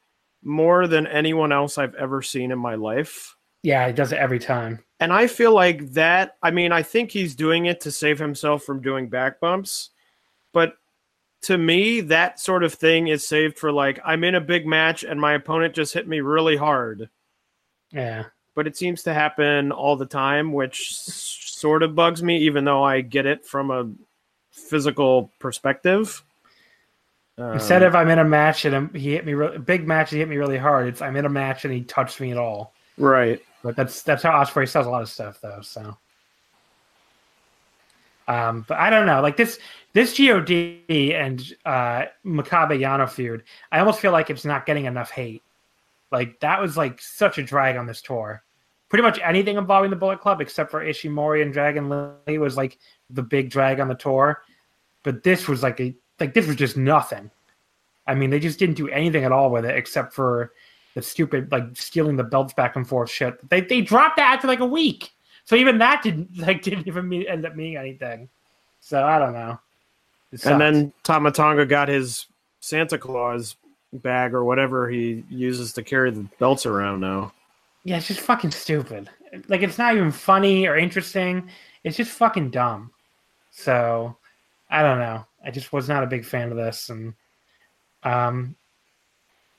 more 0.42 0.86
than 0.86 1.06
anyone 1.06 1.52
else 1.52 1.78
I've 1.78 1.94
ever 1.94 2.22
seen 2.22 2.50
in 2.50 2.58
my 2.58 2.74
life. 2.74 3.36
Yeah, 3.62 3.86
he 3.86 3.92
does 3.92 4.12
it 4.12 4.18
every 4.18 4.38
time. 4.38 4.80
And 4.98 5.12
I 5.12 5.26
feel 5.26 5.52
like 5.52 5.92
that, 5.92 6.36
I 6.42 6.50
mean, 6.50 6.72
I 6.72 6.82
think 6.82 7.10
he's 7.10 7.34
doing 7.34 7.66
it 7.66 7.80
to 7.82 7.90
save 7.90 8.18
himself 8.18 8.64
from 8.64 8.82
doing 8.82 9.08
back 9.08 9.40
bumps. 9.40 9.90
But 10.52 10.74
to 11.42 11.58
me, 11.58 12.00
that 12.02 12.38
sort 12.38 12.62
of 12.62 12.74
thing 12.74 13.08
is 13.08 13.26
saved 13.26 13.58
for 13.58 13.72
like, 13.72 14.00
I'm 14.04 14.24
in 14.24 14.34
a 14.34 14.40
big 14.40 14.66
match 14.66 15.02
and 15.02 15.20
my 15.20 15.34
opponent 15.34 15.74
just 15.74 15.94
hit 15.94 16.06
me 16.06 16.20
really 16.20 16.56
hard. 16.56 17.08
Yeah. 17.90 18.26
But 18.54 18.66
it 18.66 18.76
seems 18.76 19.02
to 19.04 19.14
happen 19.14 19.72
all 19.72 19.96
the 19.96 20.06
time, 20.06 20.52
which 20.52 20.92
sort 20.92 21.82
of 21.82 21.94
bugs 21.94 22.22
me, 22.22 22.38
even 22.38 22.64
though 22.64 22.82
I 22.82 23.00
get 23.00 23.26
it 23.26 23.44
from 23.44 23.70
a 23.70 23.90
physical 24.50 25.32
perspective. 25.38 26.22
Um, 27.38 27.54
Instead 27.54 27.82
of 27.82 27.94
I'm 27.94 28.10
in 28.10 28.18
a 28.18 28.24
match 28.24 28.64
and 28.64 28.94
he 28.94 29.12
hit 29.12 29.24
me 29.24 29.34
re- 29.34 29.58
big 29.58 29.86
match, 29.86 30.10
he 30.10 30.18
hit 30.18 30.28
me 30.28 30.36
really 30.36 30.58
hard. 30.58 30.86
It's 30.86 31.00
I'm 31.00 31.16
in 31.16 31.24
a 31.24 31.30
match 31.30 31.64
and 31.64 31.72
he 31.72 31.82
touched 31.82 32.20
me 32.20 32.30
at 32.30 32.38
all. 32.38 32.74
right. 32.98 33.40
But 33.62 33.76
that's 33.76 34.02
that's 34.02 34.22
how 34.22 34.32
Ospreay 34.32 34.68
sells 34.68 34.86
a 34.86 34.90
lot 34.90 35.02
of 35.02 35.08
stuff 35.08 35.40
though. 35.40 35.60
So, 35.62 35.96
um, 38.28 38.64
but 38.68 38.78
I 38.78 38.90
don't 38.90 39.06
know. 39.06 39.20
Like 39.20 39.36
this 39.36 39.58
this 39.92 40.18
God 40.18 40.50
and 40.50 41.54
uh, 41.64 42.06
Makabe 42.24 42.78
Yano 42.78 43.08
feud, 43.08 43.44
I 43.70 43.78
almost 43.78 44.00
feel 44.00 44.12
like 44.12 44.30
it's 44.30 44.44
not 44.44 44.66
getting 44.66 44.86
enough 44.86 45.10
hate. 45.10 45.42
Like 46.10 46.40
that 46.40 46.60
was 46.60 46.76
like 46.76 47.00
such 47.00 47.38
a 47.38 47.42
drag 47.42 47.76
on 47.76 47.86
this 47.86 48.02
tour. 48.02 48.42
Pretty 48.88 49.02
much 49.02 49.18
anything 49.22 49.56
involving 49.56 49.90
the 49.90 49.96
Bullet 49.96 50.20
Club 50.20 50.40
except 50.40 50.70
for 50.70 50.84
Ishimori 50.84 51.40
and 51.42 51.52
Dragon 51.52 51.88
Lee 52.26 52.38
was 52.38 52.56
like 52.56 52.78
the 53.10 53.22
big 53.22 53.48
drag 53.48 53.80
on 53.80 53.88
the 53.88 53.94
tour. 53.94 54.42
But 55.02 55.22
this 55.22 55.48
was 55.48 55.62
like 55.62 55.80
a 55.80 55.94
like 56.20 56.34
this 56.34 56.46
was 56.46 56.56
just 56.56 56.76
nothing. 56.76 57.30
I 58.06 58.14
mean, 58.14 58.30
they 58.30 58.40
just 58.40 58.58
didn't 58.58 58.76
do 58.76 58.88
anything 58.88 59.24
at 59.24 59.32
all 59.32 59.50
with 59.50 59.64
it 59.64 59.76
except 59.76 60.12
for 60.12 60.52
the 60.94 61.02
stupid 61.02 61.50
like 61.50 61.64
stealing 61.74 62.16
the 62.16 62.24
belts 62.24 62.52
back 62.52 62.76
and 62.76 62.86
forth 62.86 63.10
shit. 63.10 63.48
They 63.48 63.60
they 63.60 63.80
dropped 63.80 64.16
that 64.16 64.34
after 64.34 64.46
like 64.46 64.60
a 64.60 64.66
week, 64.66 65.10
so 65.44 65.56
even 65.56 65.78
that 65.78 66.02
didn't 66.02 66.36
like 66.38 66.62
didn't 66.62 66.86
even 66.86 67.08
mean, 67.08 67.26
end 67.28 67.46
up 67.46 67.56
meaning 67.56 67.76
anything. 67.76 68.28
So 68.80 69.04
I 69.04 69.18
don't 69.18 69.32
know. 69.32 69.58
And 70.44 70.60
then 70.60 70.92
Tama 71.02 71.30
Tonga 71.30 71.66
got 71.66 71.88
his 71.88 72.26
Santa 72.60 72.96
Claus 72.96 73.56
bag 73.92 74.32
or 74.32 74.44
whatever 74.44 74.88
he 74.88 75.22
uses 75.28 75.74
to 75.74 75.82
carry 75.82 76.10
the 76.10 76.26
belts 76.38 76.64
around 76.64 77.00
now. 77.00 77.32
yeah, 77.84 77.98
it's 77.98 78.08
just 78.08 78.20
fucking 78.20 78.50
stupid. 78.50 79.10
Like 79.48 79.62
it's 79.62 79.78
not 79.78 79.94
even 79.94 80.10
funny 80.10 80.66
or 80.66 80.76
interesting. 80.76 81.50
It's 81.84 81.96
just 81.96 82.10
fucking 82.12 82.50
dumb. 82.50 82.90
So 83.50 84.16
I 84.70 84.82
don't 84.82 84.98
know. 84.98 85.26
I 85.44 85.50
just 85.50 85.72
was 85.72 85.88
not 85.88 86.02
a 86.02 86.06
big 86.06 86.24
fan 86.24 86.50
of 86.50 86.56
this, 86.56 86.88
and 86.90 87.14
um. 88.02 88.56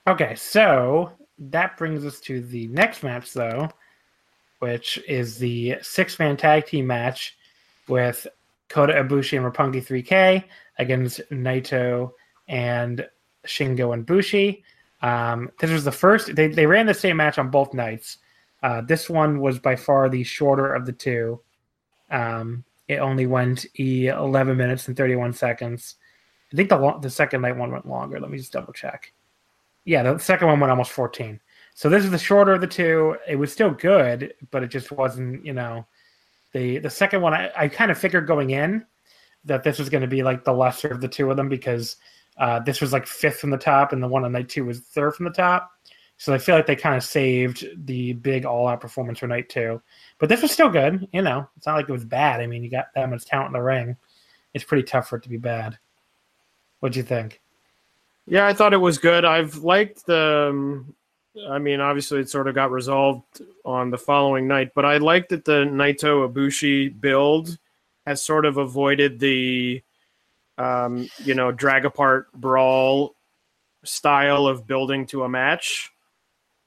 Okay, 0.06 0.36
so 0.36 1.14
that 1.38 1.78
brings 1.78 2.06
us 2.06 2.20
to 2.22 2.42
the 2.42 2.68
next 2.68 3.04
match, 3.04 3.34
though, 3.34 3.70
which 4.60 4.98
is 5.08 5.38
the 5.38 5.78
six-man 5.82 6.38
tag 6.38 6.66
team 6.66 6.88
match 6.88 7.38
with 7.88 8.28
Kota 8.70 8.94
Ibushi 8.94 9.38
and 9.38 9.54
Roppongi 9.54 9.86
3K 9.86 10.44
against 10.80 11.22
Naito 11.32 12.12
and 12.48 13.08
Shingo 13.46 13.94
and 13.94 14.06
Bushi. 14.06 14.64
Um, 15.02 15.52
this 15.60 15.70
was 15.70 15.84
the 15.84 15.92
first. 15.92 16.36
They 16.36 16.48
they 16.48 16.66
ran 16.66 16.86
the 16.86 16.94
same 16.94 17.18
match 17.18 17.38
on 17.38 17.50
both 17.50 17.74
nights. 17.74 18.18
Uh, 18.62 18.82
this 18.82 19.10
one 19.10 19.42
was 19.42 19.60
by 19.60 19.76
far 19.76 20.08
the 20.08 20.24
shorter 20.24 20.74
of 20.74 20.86
the 20.86 20.94
two. 20.94 21.42
Um, 22.10 22.64
it 22.88 22.98
only 22.98 23.28
went 23.28 23.66
e- 23.78 24.08
11 24.08 24.56
minutes 24.56 24.88
and 24.88 24.96
31 24.96 25.34
seconds. 25.34 25.96
I 26.52 26.56
think 26.56 26.70
the 26.70 26.98
the 27.02 27.10
second 27.10 27.42
night 27.42 27.58
one 27.58 27.72
went 27.72 27.88
longer. 27.88 28.20
Let 28.20 28.32
me 28.32 28.38
just 28.38 28.54
double 28.54 28.74
check. 28.74 29.12
Yeah, 29.86 30.04
the 30.04 30.18
second 30.20 30.48
one 30.48 30.60
went 30.60 30.72
almost 30.72 30.92
14. 30.92 31.40
So 31.76 31.90
this 31.90 32.04
is 32.04 32.12
the 32.12 32.18
shorter 32.18 32.54
of 32.54 32.62
the 32.62 32.68
two. 32.68 33.18
It 33.28 33.36
was 33.36 33.52
still 33.52 33.72
good, 33.72 34.34
but 34.52 34.64
it 34.64 34.68
just 34.68 34.92
wasn't, 34.92 35.46
you 35.46 35.54
know, 35.54 35.86
the 36.54 36.78
the 36.78 36.90
second 36.90 37.22
one. 37.22 37.34
I, 37.34 37.52
I 37.58 37.68
kind 37.68 37.92
of 37.92 37.98
figured 37.98 38.28
going 38.28 38.52
in 38.52 38.86
that 39.46 39.64
this 39.64 39.80
was 39.80 39.90
going 39.90 40.02
to 40.02 40.08
be 40.08 40.24
like 40.24 40.44
the 40.44 40.54
lesser 40.54 40.88
of 40.88 41.02
the 41.02 41.08
two 41.08 41.30
of 41.30 41.38
them 41.38 41.50
because 41.50 41.98
uh, 42.38 42.60
this 42.60 42.80
was 42.80 42.94
like 42.94 43.08
fifth 43.08 43.40
from 43.40 43.50
the 43.50 43.58
top, 43.58 43.92
and 43.92 44.02
the 44.02 44.08
one 44.08 44.24
on 44.24 44.32
night 44.32 44.50
two 44.50 44.66
was 44.66 44.80
third 44.82 45.16
from 45.16 45.26
the 45.26 45.32
top. 45.32 45.70
So 46.18 46.34
I 46.34 46.38
feel 46.38 46.56
like 46.56 46.68
they 46.68 46.76
kind 46.76 46.96
of 46.96 47.04
saved 47.04 47.66
the 47.86 48.14
big 48.14 48.46
all 48.46 48.68
out 48.68 48.80
performance 48.80 49.20
for 49.20 49.28
night 49.28 49.50
two. 49.50 49.82
But 50.20 50.30
this 50.30 50.42
was 50.42 50.52
still 50.52 50.70
good. 50.70 51.08
You 51.12 51.22
know, 51.24 51.50
it's 51.58 51.66
not 51.66 51.76
like 51.76 51.90
it 51.90 51.92
was 51.92 52.06
bad. 52.06 52.40
I 52.40 52.48
mean, 52.48 52.64
you 52.64 52.70
got 52.70 52.94
that 52.96 53.10
much 53.10 53.26
talent 53.26 53.48
in 53.48 53.54
the 53.54 53.62
ring. 53.62 53.98
It's 54.54 54.64
pretty 54.64 54.84
tough 54.84 55.10
for 55.10 55.18
it 55.18 55.24
to 55.24 55.30
be 55.30 55.38
bad. 55.38 55.78
What'd 56.80 56.96
you 56.96 57.04
think? 57.04 57.43
Yeah, 58.26 58.48
I 58.48 58.54
thought 58.54 58.74
it 58.74 58.78
was 58.78 58.98
good. 58.98 59.26
I've 59.26 59.58
liked 59.58 60.06
the. 60.06 60.50
Um, 60.50 60.96
I 61.50 61.58
mean, 61.58 61.80
obviously, 61.80 62.20
it 62.20 62.30
sort 62.30 62.48
of 62.48 62.56
got 62.56 62.72
resolved 62.72 63.42
on 63.66 63.90
the 63.90 63.98
following 63.98 64.48
night, 64.48 64.72
but 64.76 64.86
I 64.86 64.98
liked 64.98 65.30
that 65.30 65.46
the 65.46 65.66
Naito 65.66 66.32
Ibushi 66.32 67.00
build 67.02 67.58
has 68.06 68.22
sort 68.22 68.46
of 68.46 68.58
avoided 68.58 69.20
the, 69.20 69.82
um, 70.58 71.10
you 71.24 71.34
know, 71.34 71.52
drag 71.52 71.86
apart 71.86 72.32
brawl 72.34 73.16
style 73.84 74.46
of 74.46 74.68
building 74.68 75.08
to 75.08 75.24
a 75.24 75.30
match 75.30 75.94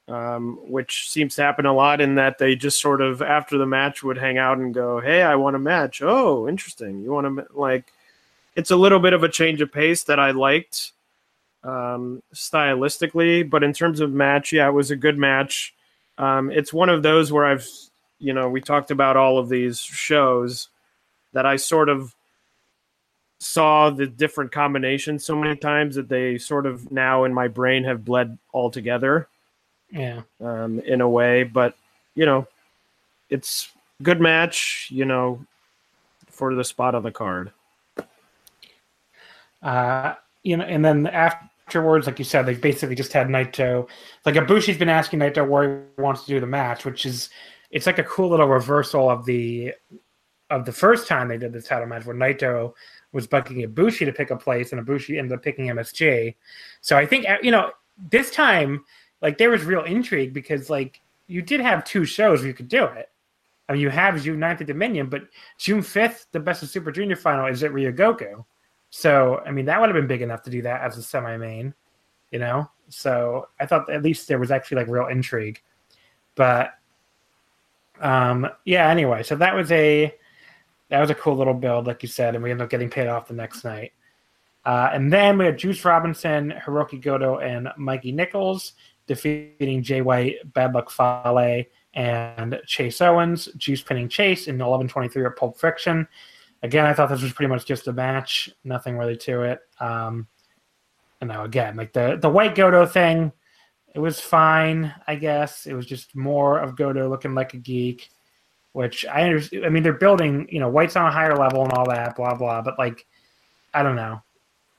um, 0.07 0.57
which 0.69 1.09
seems 1.09 1.35
to 1.35 1.43
happen 1.43 1.65
a 1.65 1.73
lot 1.73 1.99
in 1.99 2.15
that 2.15 2.37
they 2.37 2.55
just 2.55 2.79
sort 2.79 3.01
of 3.01 3.21
after 3.21 3.57
the 3.57 3.65
match 3.65 4.03
would 4.03 4.17
hang 4.17 4.37
out 4.37 4.57
and 4.57 4.73
go, 4.73 4.99
"Hey, 4.99 5.21
I 5.21 5.35
want 5.35 5.55
a 5.55 5.59
match." 5.59 6.01
Oh, 6.01 6.47
interesting. 6.47 7.01
You 7.01 7.11
want 7.11 7.37
to 7.37 7.47
like? 7.53 7.91
It's 8.55 8.71
a 8.71 8.75
little 8.75 8.99
bit 8.99 9.13
of 9.13 9.23
a 9.23 9.29
change 9.29 9.61
of 9.61 9.71
pace 9.71 10.03
that 10.05 10.19
I 10.19 10.31
liked 10.31 10.93
um, 11.67 12.23
stylistically, 12.33 13.47
but 13.47 13.63
in 13.63 13.73
terms 13.73 13.99
of 13.99 14.11
match, 14.13 14.53
yeah, 14.53 14.67
it 14.67 14.71
was 14.71 14.89
a 14.89 14.95
good 14.95 15.17
match. 15.17 15.75
Um, 16.17 16.49
it's 16.49 16.73
one 16.73 16.89
of 16.89 17.03
those 17.03 17.31
where 17.31 17.45
I've, 17.45 17.67
you 18.19 18.33
know, 18.33 18.49
we 18.49 18.61
talked 18.61 18.89
about 18.89 19.17
all 19.17 19.37
of 19.37 19.49
these 19.49 19.79
shows 19.79 20.69
that 21.33 21.45
I 21.45 21.57
sort 21.57 21.89
of 21.89 22.15
saw 23.39 23.89
the 23.89 24.07
different 24.07 24.51
combinations 24.51 25.25
so 25.25 25.35
many 25.35 25.55
times 25.55 25.95
that 25.95 26.09
they 26.09 26.37
sort 26.37 26.65
of 26.65 26.91
now 26.91 27.25
in 27.25 27.33
my 27.33 27.47
brain 27.47 27.83
have 27.83 28.03
bled 28.03 28.37
all 28.51 28.71
together 28.71 29.27
yeah. 29.91 30.21
Um, 30.41 30.79
in 30.79 31.01
a 31.01 31.09
way, 31.09 31.43
but 31.43 31.75
you 32.15 32.25
know, 32.25 32.47
it's 33.29 33.69
good 34.01 34.19
match. 34.19 34.89
You 34.91 35.05
know, 35.05 35.45
for 36.29 36.55
the 36.55 36.63
spot 36.63 36.95
on 36.95 37.03
the 37.03 37.11
card. 37.11 37.51
Uh, 39.61 40.15
you 40.43 40.57
know, 40.57 40.65
and 40.65 40.83
then 40.83 41.07
afterwards, 41.67 42.07
like 42.07 42.17
you 42.17 42.25
said, 42.25 42.45
they 42.45 42.53
basically 42.55 42.95
just 42.95 43.11
had 43.11 43.27
Naito. 43.27 43.89
Like 44.25 44.35
Ibushi's 44.35 44.77
been 44.77 44.87
asking 44.87 45.19
Naito 45.19 45.45
where 45.45 45.83
he 45.97 46.01
wants 46.01 46.21
to 46.21 46.27
do 46.27 46.39
the 46.39 46.47
match, 46.47 46.85
which 46.85 47.05
is 47.05 47.29
it's 47.71 47.85
like 47.85 47.99
a 47.99 48.03
cool 48.03 48.29
little 48.29 48.47
reversal 48.47 49.09
of 49.09 49.25
the 49.25 49.73
of 50.49 50.63
the 50.63 50.71
first 50.71 51.07
time 51.07 51.27
they 51.27 51.37
did 51.37 51.51
the 51.51 51.61
title 51.61 51.85
match 51.85 52.05
where 52.05 52.15
Naito 52.15 52.73
was 53.11 53.27
bucking 53.27 53.67
Ibushi 53.67 54.05
to 54.05 54.13
pick 54.13 54.31
a 54.31 54.37
place 54.37 54.71
and 54.71 54.85
Ibushi 54.85 55.17
ended 55.17 55.37
up 55.37 55.43
picking 55.43 55.67
MSG. 55.67 56.35
So 56.79 56.95
I 56.95 57.05
think 57.05 57.25
you 57.43 57.51
know 57.51 57.71
this 58.11 58.31
time 58.31 58.85
like 59.21 59.37
there 59.37 59.49
was 59.49 59.65
real 59.65 59.83
intrigue 59.83 60.33
because 60.33 60.69
like 60.69 61.01
you 61.27 61.41
did 61.41 61.59
have 61.59 61.83
two 61.83 62.05
shows 62.05 62.45
you 62.45 62.53
could 62.53 62.69
do 62.69 62.85
it. 62.85 63.09
I 63.67 63.73
mean, 63.73 63.81
you 63.81 63.89
have 63.89 64.23
June 64.23 64.39
9th 64.39 64.61
at 64.61 64.67
Dominion, 64.67 65.09
but 65.09 65.23
June 65.57 65.81
5th, 65.81 66.27
the 66.31 66.39
Best 66.39 66.63
of 66.63 66.69
Super 66.69 66.89
Junior 66.89 67.17
final 67.17 67.47
is 67.47 67.61
at 67.63 67.71
Ryogoku. 67.71 68.45
So, 68.89 69.41
I 69.45 69.51
mean, 69.51 69.65
that 69.65 69.79
would 69.79 69.89
have 69.89 69.95
been 69.95 70.07
big 70.07 70.21
enough 70.21 70.43
to 70.43 70.49
do 70.49 70.61
that 70.63 70.81
as 70.81 70.97
a 70.97 71.03
semi 71.03 71.37
main, 71.37 71.73
you 72.31 72.39
know? 72.39 72.69
So 72.89 73.47
I 73.59 73.65
thought 73.65 73.89
at 73.91 74.03
least 74.03 74.27
there 74.27 74.39
was 74.39 74.51
actually 74.51 74.77
like 74.77 74.87
real 74.87 75.07
intrigue. 75.07 75.61
But 76.35 76.71
um 77.99 78.47
yeah, 78.63 78.89
anyway, 78.89 79.23
so 79.23 79.35
that 79.35 79.55
was 79.55 79.71
a 79.71 80.13
that 80.89 81.01
was 81.01 81.09
a 81.09 81.15
cool 81.15 81.35
little 81.35 81.53
build, 81.53 81.87
like 81.87 82.01
you 82.01 82.09
said, 82.09 82.35
and 82.35 82.43
we 82.43 82.51
ended 82.51 82.63
up 82.63 82.69
getting 82.69 82.89
paid 82.89 83.07
off 83.07 83.27
the 83.27 83.33
next 83.33 83.63
night. 83.63 83.91
Uh, 84.65 84.89
and 84.93 85.11
then 85.11 85.37
we 85.37 85.45
had 85.45 85.57
Juice 85.57 85.83
Robinson, 85.85 86.53
Hiroki 86.65 87.01
Goto, 87.01 87.39
and 87.39 87.69
Mikey 87.77 88.11
Nicholls 88.11 88.73
defeating 89.05 89.81
Jay 89.81 90.01
White, 90.01 90.35
Bad 90.53 90.73
Luck 90.73 90.89
Fale, 90.89 91.63
and 91.93 92.59
Chase 92.65 93.01
Owens. 93.01 93.49
Juice 93.57 93.81
pinning 93.81 94.09
Chase 94.09 94.47
in 94.47 94.57
11:23 94.57 95.25
at 95.25 95.35
Pulp 95.35 95.57
Friction. 95.57 96.07
Again, 96.67 96.85
I 96.85 96.93
thought 96.93 97.07
this 97.07 97.21
was 97.21 97.31
pretty 97.31 97.49
much 97.49 97.65
just 97.65 97.87
a 97.87 97.93
match, 97.93 98.49
nothing 98.65 98.97
really 98.97 99.15
to 99.15 99.43
it. 99.43 99.61
Um, 99.79 100.27
you 101.21 101.29
know, 101.29 101.43
again, 101.43 101.77
like 101.77 101.93
the 101.93 102.17
the 102.21 102.29
White 102.29 102.55
Goto 102.55 102.85
thing, 102.85 103.31
it 103.95 103.99
was 103.99 104.19
fine, 104.19 104.93
I 105.07 105.15
guess. 105.15 105.65
It 105.65 105.73
was 105.73 105.85
just 105.85 106.13
more 106.13 106.59
of 106.59 106.75
Goto 106.75 107.09
looking 107.09 107.33
like 107.33 107.53
a 107.53 107.57
geek, 107.57 108.09
which 108.73 109.05
I 109.05 109.23
understand. 109.23 109.65
I 109.65 109.69
mean, 109.69 109.81
they're 109.81 109.93
building, 109.93 110.45
you 110.51 110.59
know, 110.59 110.67
White's 110.67 110.97
on 110.97 111.05
a 111.07 111.11
higher 111.11 111.37
level 111.37 111.63
and 111.63 111.71
all 111.71 111.87
that, 111.89 112.17
blah 112.17 112.35
blah. 112.35 112.61
But 112.61 112.77
like, 112.77 113.05
I 113.73 113.81
don't 113.81 113.95
know. 113.95 114.21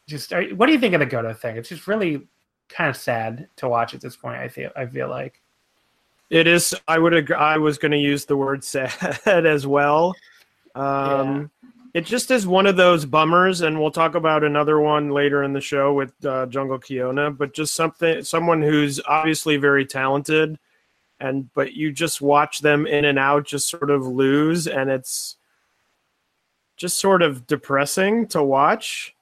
Just 0.06 0.30
what 0.54 0.66
do 0.66 0.72
you 0.72 0.78
think 0.78 0.92
of 0.92 1.00
the 1.00 1.06
Goto 1.06 1.32
thing? 1.32 1.56
It's 1.56 1.70
just 1.70 1.86
really 1.86 2.28
kind 2.68 2.90
of 2.90 2.96
sad 2.98 3.48
to 3.56 3.68
watch 3.68 3.94
at 3.94 4.02
this 4.02 4.14
point. 4.14 4.36
I 4.36 4.48
feel 4.48 4.70
I 4.76 4.84
feel 4.84 5.08
like 5.08 5.40
it 6.28 6.46
is. 6.46 6.74
I 6.86 6.98
would 6.98 7.14
agree. 7.14 7.34
I 7.36 7.56
was 7.56 7.78
going 7.78 7.92
to 7.92 7.98
use 7.98 8.26
the 8.26 8.36
word 8.36 8.62
sad 8.74 9.46
as 9.46 9.66
well. 9.66 10.14
Um, 10.74 11.50
yeah. 11.62 11.70
It 11.98 12.06
just 12.06 12.30
is 12.30 12.46
one 12.46 12.66
of 12.66 12.76
those 12.76 13.04
bummers, 13.04 13.60
and 13.62 13.80
we'll 13.80 13.90
talk 13.90 14.14
about 14.14 14.44
another 14.44 14.78
one 14.78 15.10
later 15.10 15.42
in 15.42 15.52
the 15.52 15.60
show 15.60 15.92
with 15.92 16.12
uh, 16.24 16.46
Jungle 16.46 16.78
Kyona. 16.78 17.36
But 17.36 17.54
just 17.54 17.74
something, 17.74 18.22
someone 18.22 18.62
who's 18.62 19.00
obviously 19.04 19.56
very 19.56 19.84
talented, 19.84 20.60
and 21.18 21.52
but 21.54 21.72
you 21.72 21.90
just 21.90 22.20
watch 22.20 22.60
them 22.60 22.86
in 22.86 23.04
and 23.04 23.18
out, 23.18 23.48
just 23.48 23.68
sort 23.68 23.90
of 23.90 24.06
lose, 24.06 24.68
and 24.68 24.90
it's 24.90 25.38
just 26.76 27.00
sort 27.00 27.20
of 27.20 27.48
depressing 27.48 28.28
to 28.28 28.44
watch. 28.44 29.16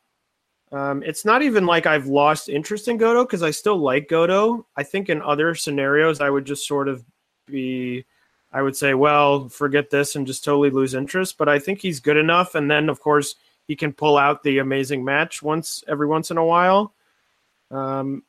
Um, 0.70 1.02
it's 1.02 1.24
not 1.24 1.40
even 1.40 1.64
like 1.64 1.86
I've 1.86 2.08
lost 2.08 2.50
interest 2.50 2.88
in 2.88 2.98
Goto 2.98 3.24
because 3.24 3.42
I 3.42 3.52
still 3.52 3.78
like 3.78 4.06
Goto. 4.06 4.66
I 4.76 4.82
think 4.82 5.08
in 5.08 5.22
other 5.22 5.54
scenarios, 5.54 6.20
I 6.20 6.28
would 6.28 6.44
just 6.44 6.68
sort 6.68 6.88
of 6.88 7.02
be, 7.46 8.04
I 8.56 8.62
would 8.62 8.74
say, 8.74 8.94
well, 8.94 9.50
forget 9.50 9.90
this 9.90 10.16
and 10.16 10.26
just 10.26 10.42
totally 10.42 10.70
lose 10.70 10.94
interest. 10.94 11.36
But 11.36 11.46
I 11.46 11.58
think 11.58 11.82
he's 11.82 12.00
good 12.00 12.16
enough. 12.16 12.54
And 12.54 12.70
then, 12.70 12.88
of 12.88 13.00
course, 13.00 13.34
he 13.68 13.76
can 13.76 13.92
pull 13.92 14.16
out 14.16 14.42
the 14.42 14.60
amazing 14.60 15.04
match 15.04 15.42
once 15.42 15.84
every 15.86 16.06
once 16.06 16.30
in 16.30 16.38
a 16.38 16.44
while. 16.44 16.94
Um, 17.70 18.22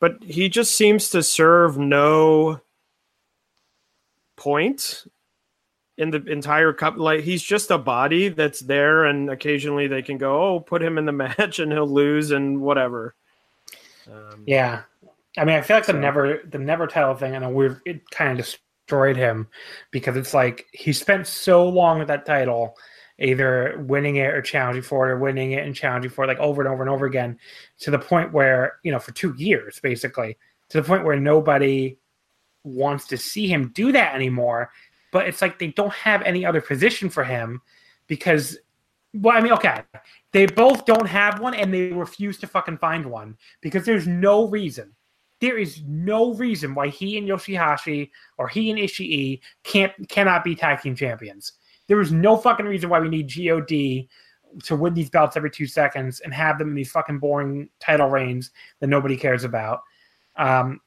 but 0.00 0.22
he 0.22 0.50
just 0.50 0.76
seems 0.76 1.08
to 1.10 1.22
serve 1.22 1.78
no 1.78 2.60
point 4.36 5.06
in 5.96 6.10
the 6.10 6.22
entire 6.26 6.74
cup. 6.74 6.98
Like 6.98 7.20
he's 7.20 7.42
just 7.42 7.70
a 7.70 7.78
body 7.78 8.28
that's 8.28 8.60
there, 8.60 9.06
and 9.06 9.30
occasionally 9.30 9.86
they 9.86 10.02
can 10.02 10.18
go, 10.18 10.56
"Oh, 10.56 10.60
put 10.60 10.82
him 10.82 10.98
in 10.98 11.06
the 11.06 11.12
match, 11.38 11.58
and 11.58 11.72
he'll 11.72 11.88
lose, 11.88 12.32
and 12.32 12.60
whatever." 12.60 13.14
Um, 14.12 14.42
yeah, 14.46 14.82
I 15.38 15.46
mean, 15.46 15.56
I 15.56 15.62
feel 15.62 15.78
like 15.78 15.86
so. 15.86 15.92
the 15.92 16.00
never 16.00 16.42
the 16.44 16.58
never 16.58 16.86
title 16.86 17.14
thing. 17.14 17.34
I 17.34 17.38
know 17.38 17.48
we're 17.48 17.80
it 17.86 18.10
kind 18.10 18.38
of 18.38 18.54
destroyed 18.86 19.16
him 19.16 19.48
because 19.90 20.16
it's 20.16 20.34
like 20.34 20.66
he 20.72 20.92
spent 20.92 21.26
so 21.26 21.68
long 21.68 21.98
with 21.98 22.08
that 22.08 22.26
title, 22.26 22.76
either 23.18 23.84
winning 23.86 24.16
it 24.16 24.34
or 24.34 24.42
challenging 24.42 24.82
for 24.82 25.08
it, 25.08 25.12
or 25.12 25.18
winning 25.18 25.52
it 25.52 25.66
and 25.66 25.74
challenging 25.74 26.10
for 26.10 26.24
it, 26.24 26.28
like 26.28 26.38
over 26.38 26.62
and 26.62 26.72
over 26.72 26.82
and 26.82 26.90
over 26.90 27.06
again, 27.06 27.38
to 27.80 27.90
the 27.90 27.98
point 27.98 28.32
where 28.32 28.78
you 28.82 28.92
know 28.92 28.98
for 28.98 29.12
two 29.12 29.34
years 29.36 29.80
basically, 29.80 30.36
to 30.68 30.80
the 30.80 30.86
point 30.86 31.04
where 31.04 31.18
nobody 31.18 31.96
wants 32.64 33.06
to 33.06 33.16
see 33.16 33.46
him 33.46 33.70
do 33.74 33.92
that 33.92 34.12
anymore 34.12 34.72
but 35.12 35.28
it's 35.28 35.40
like 35.40 35.58
they 35.58 35.68
don't 35.68 35.92
have 35.92 36.20
any 36.22 36.44
other 36.44 36.60
position 36.60 37.08
for 37.08 37.24
him 37.24 37.62
because 38.06 38.58
well, 39.14 39.34
I 39.34 39.40
mean, 39.40 39.52
okay, 39.52 39.82
they 40.32 40.44
both 40.44 40.84
don't 40.84 41.06
have 41.06 41.40
one 41.40 41.54
and 41.54 41.72
they 41.72 41.90
refuse 41.90 42.36
to 42.38 42.46
fucking 42.46 42.76
find 42.78 43.06
one 43.06 43.38
because 43.62 43.86
there's 43.86 44.06
no 44.06 44.46
reason. 44.46 44.92
There 45.40 45.58
is 45.58 45.82
no 45.86 46.34
reason 46.34 46.74
why 46.74 46.88
he 46.88 47.18
and 47.18 47.28
Yoshihashi 47.28 48.10
or 48.38 48.48
he 48.48 48.70
and 48.70 48.78
Ishii 48.78 49.40
can't 49.64 49.92
cannot 50.08 50.44
be 50.44 50.54
tag 50.54 50.80
team 50.80 50.96
champions. 50.96 51.52
There 51.88 52.00
is 52.00 52.12
no 52.12 52.36
fucking 52.36 52.66
reason 52.66 52.90
why 52.90 53.00
we 53.00 53.08
need 53.08 53.28
God 53.28 53.68
to 54.64 54.76
win 54.76 54.94
these 54.94 55.10
belts 55.10 55.36
every 55.36 55.50
two 55.50 55.66
seconds 55.66 56.20
and 56.20 56.32
have 56.32 56.58
them 56.58 56.68
in 56.68 56.74
these 56.74 56.90
fucking 56.90 57.18
boring 57.18 57.68
title 57.80 58.08
reigns 58.08 58.50
that 58.80 58.86
nobody 58.86 59.16
cares 59.16 59.44
about. 59.44 59.82
Um, 60.36 60.80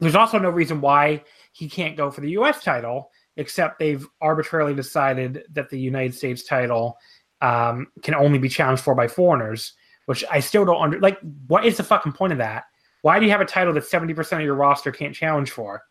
there's 0.00 0.14
also 0.14 0.38
no 0.38 0.50
reason 0.50 0.80
why 0.80 1.22
he 1.52 1.68
can't 1.68 1.96
go 1.96 2.10
for 2.10 2.20
the 2.20 2.30
U.S. 2.30 2.62
title 2.62 3.10
except 3.36 3.78
they've 3.78 4.06
arbitrarily 4.20 4.74
decided 4.74 5.44
that 5.52 5.68
the 5.68 5.78
United 5.78 6.14
States 6.14 6.44
title 6.44 6.98
um, 7.40 7.88
can 8.02 8.14
only 8.14 8.38
be 8.38 8.48
challenged 8.48 8.82
for 8.82 8.94
by 8.94 9.08
foreigners, 9.08 9.74
which 10.06 10.24
I 10.30 10.40
still 10.40 10.64
don't 10.64 10.80
under 10.80 11.00
like. 11.00 11.18
What 11.46 11.64
is 11.64 11.76
the 11.76 11.82
fucking 11.82 12.12
point 12.12 12.32
of 12.32 12.38
that? 12.38 12.64
Why 13.04 13.18
do 13.18 13.26
you 13.26 13.32
have 13.32 13.42
a 13.42 13.44
title 13.44 13.74
that 13.74 13.84
seventy 13.84 14.14
percent 14.14 14.40
of 14.40 14.46
your 14.46 14.54
roster 14.54 14.90
can't 14.90 15.14
challenge 15.14 15.50
for? 15.50 15.82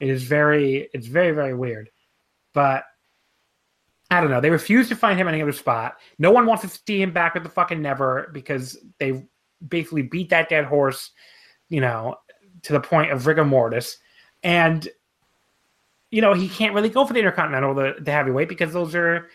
It 0.00 0.08
is 0.08 0.24
very, 0.24 0.88
it's 0.92 1.06
very, 1.06 1.30
very 1.30 1.54
weird. 1.54 1.88
But 2.52 2.82
I 4.10 4.20
don't 4.20 4.30
know. 4.30 4.40
They 4.40 4.50
refuse 4.50 4.88
to 4.88 4.96
find 4.96 5.20
him 5.20 5.28
any 5.28 5.40
other 5.40 5.52
spot. 5.52 5.98
No 6.18 6.32
one 6.32 6.46
wants 6.46 6.62
to 6.62 6.68
see 6.68 7.00
him 7.00 7.12
back 7.12 7.34
with 7.34 7.44
the 7.44 7.48
fucking 7.48 7.80
never 7.80 8.30
because 8.32 8.76
they 8.98 9.24
basically 9.68 10.02
beat 10.02 10.30
that 10.30 10.48
dead 10.48 10.64
horse, 10.64 11.12
you 11.68 11.80
know, 11.80 12.16
to 12.62 12.72
the 12.72 12.80
point 12.80 13.12
of 13.12 13.28
rigor 13.28 13.44
mortis. 13.44 13.96
And 14.42 14.88
you 16.10 16.22
know, 16.22 16.34
he 16.34 16.48
can't 16.48 16.74
really 16.74 16.88
go 16.88 17.04
for 17.04 17.12
the 17.12 17.20
Intercontinental, 17.20 17.74
the, 17.74 17.94
the 18.00 18.10
heavyweight, 18.10 18.48
because 18.48 18.72
those 18.72 18.96
are 18.96 19.28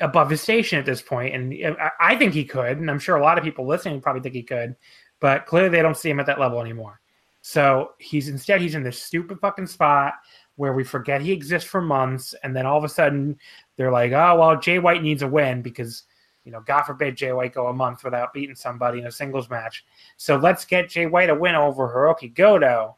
above 0.00 0.30
his 0.30 0.40
station 0.40 0.78
at 0.78 0.86
this 0.86 1.02
point. 1.02 1.34
And 1.36 1.78
I, 1.78 1.90
I 2.00 2.16
think 2.16 2.32
he 2.32 2.44
could, 2.44 2.78
and 2.78 2.90
I'm 2.90 2.98
sure 2.98 3.14
a 3.14 3.22
lot 3.22 3.38
of 3.38 3.44
people 3.44 3.64
listening 3.64 4.00
probably 4.00 4.22
think 4.22 4.34
he 4.34 4.42
could, 4.42 4.74
but 5.20 5.46
clearly 5.46 5.70
they 5.70 5.82
don't 5.82 5.96
see 5.96 6.10
him 6.10 6.20
at 6.20 6.26
that 6.26 6.40
level 6.40 6.60
anymore. 6.60 7.00
So 7.42 7.92
he's 7.98 8.28
instead 8.28 8.60
he's 8.60 8.74
in 8.74 8.82
this 8.82 9.02
stupid 9.02 9.38
fucking 9.40 9.66
spot 9.66 10.14
where 10.56 10.72
we 10.72 10.84
forget 10.84 11.20
he 11.20 11.32
exists 11.32 11.68
for 11.68 11.82
months, 11.82 12.34
and 12.42 12.54
then 12.54 12.66
all 12.66 12.78
of 12.78 12.84
a 12.84 12.88
sudden 12.88 13.38
they're 13.76 13.92
like, 13.92 14.12
oh 14.12 14.38
well, 14.38 14.58
Jay 14.58 14.78
White 14.78 15.02
needs 15.02 15.22
a 15.22 15.28
win 15.28 15.62
because 15.62 16.04
you 16.44 16.52
know, 16.52 16.60
God 16.60 16.82
forbid 16.82 17.16
Jay 17.16 17.32
White 17.32 17.54
go 17.54 17.68
a 17.68 17.72
month 17.72 18.04
without 18.04 18.32
beating 18.32 18.54
somebody 18.54 18.98
in 18.98 19.06
a 19.06 19.10
singles 19.10 19.48
match. 19.48 19.84
So 20.16 20.36
let's 20.36 20.64
get 20.64 20.90
Jay 20.90 21.06
White 21.06 21.30
a 21.30 21.34
win 21.34 21.54
over 21.54 21.88
Hiroki 21.88 22.32
Goto. 22.32 22.96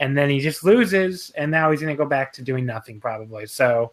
And 0.00 0.16
then 0.16 0.30
he 0.30 0.40
just 0.40 0.64
loses, 0.64 1.30
and 1.30 1.50
now 1.50 1.70
he's 1.70 1.80
going 1.80 1.94
to 1.94 2.02
go 2.02 2.08
back 2.08 2.32
to 2.34 2.42
doing 2.42 2.66
nothing 2.66 3.00
probably. 3.00 3.46
So, 3.46 3.92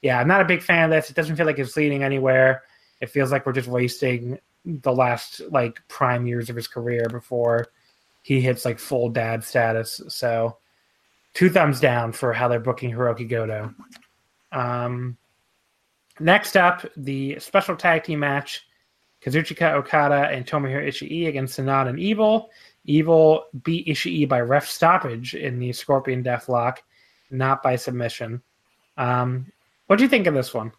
yeah, 0.00 0.20
I'm 0.20 0.28
not 0.28 0.40
a 0.40 0.44
big 0.44 0.62
fan 0.62 0.84
of 0.84 0.90
this. 0.90 1.10
It 1.10 1.16
doesn't 1.16 1.36
feel 1.36 1.46
like 1.46 1.58
it's 1.58 1.76
leading 1.76 2.04
anywhere. 2.04 2.62
It 3.00 3.10
feels 3.10 3.32
like 3.32 3.44
we're 3.44 3.52
just 3.52 3.68
wasting 3.68 4.38
the 4.64 4.92
last 4.92 5.40
like 5.50 5.80
prime 5.88 6.26
years 6.26 6.50
of 6.50 6.56
his 6.56 6.68
career 6.68 7.06
before 7.10 7.68
he 8.22 8.40
hits 8.40 8.64
like 8.64 8.78
full 8.78 9.08
dad 9.08 9.42
status. 9.44 10.00
So, 10.08 10.58
two 11.34 11.50
thumbs 11.50 11.80
down 11.80 12.12
for 12.12 12.32
how 12.32 12.48
they're 12.48 12.60
booking 12.60 12.92
Hiroki 12.92 13.28
Goto. 13.28 13.74
Um, 14.52 15.16
next 16.20 16.56
up, 16.56 16.86
the 16.96 17.38
special 17.40 17.76
tag 17.76 18.04
team 18.04 18.20
match 18.20 18.66
Kazuchika 19.24 19.74
Okada 19.74 20.28
and 20.30 20.46
Tomohiro 20.46 20.86
Ishii 20.86 21.28
against 21.28 21.58
Sanada 21.58 21.88
and 21.88 22.00
Evil. 22.00 22.50
Evil 22.84 23.46
beat 23.62 23.86
Ishii 23.86 24.28
by 24.28 24.40
ref 24.40 24.68
stoppage 24.68 25.34
in 25.34 25.58
the 25.58 25.72
Scorpion 25.72 26.22
Deathlock, 26.22 26.78
not 27.30 27.62
by 27.62 27.76
submission. 27.76 28.42
Um, 28.96 29.50
what 29.86 29.96
do 29.96 30.02
you 30.02 30.08
think 30.08 30.26
of 30.26 30.34
this 30.34 30.52
one? 30.52 30.72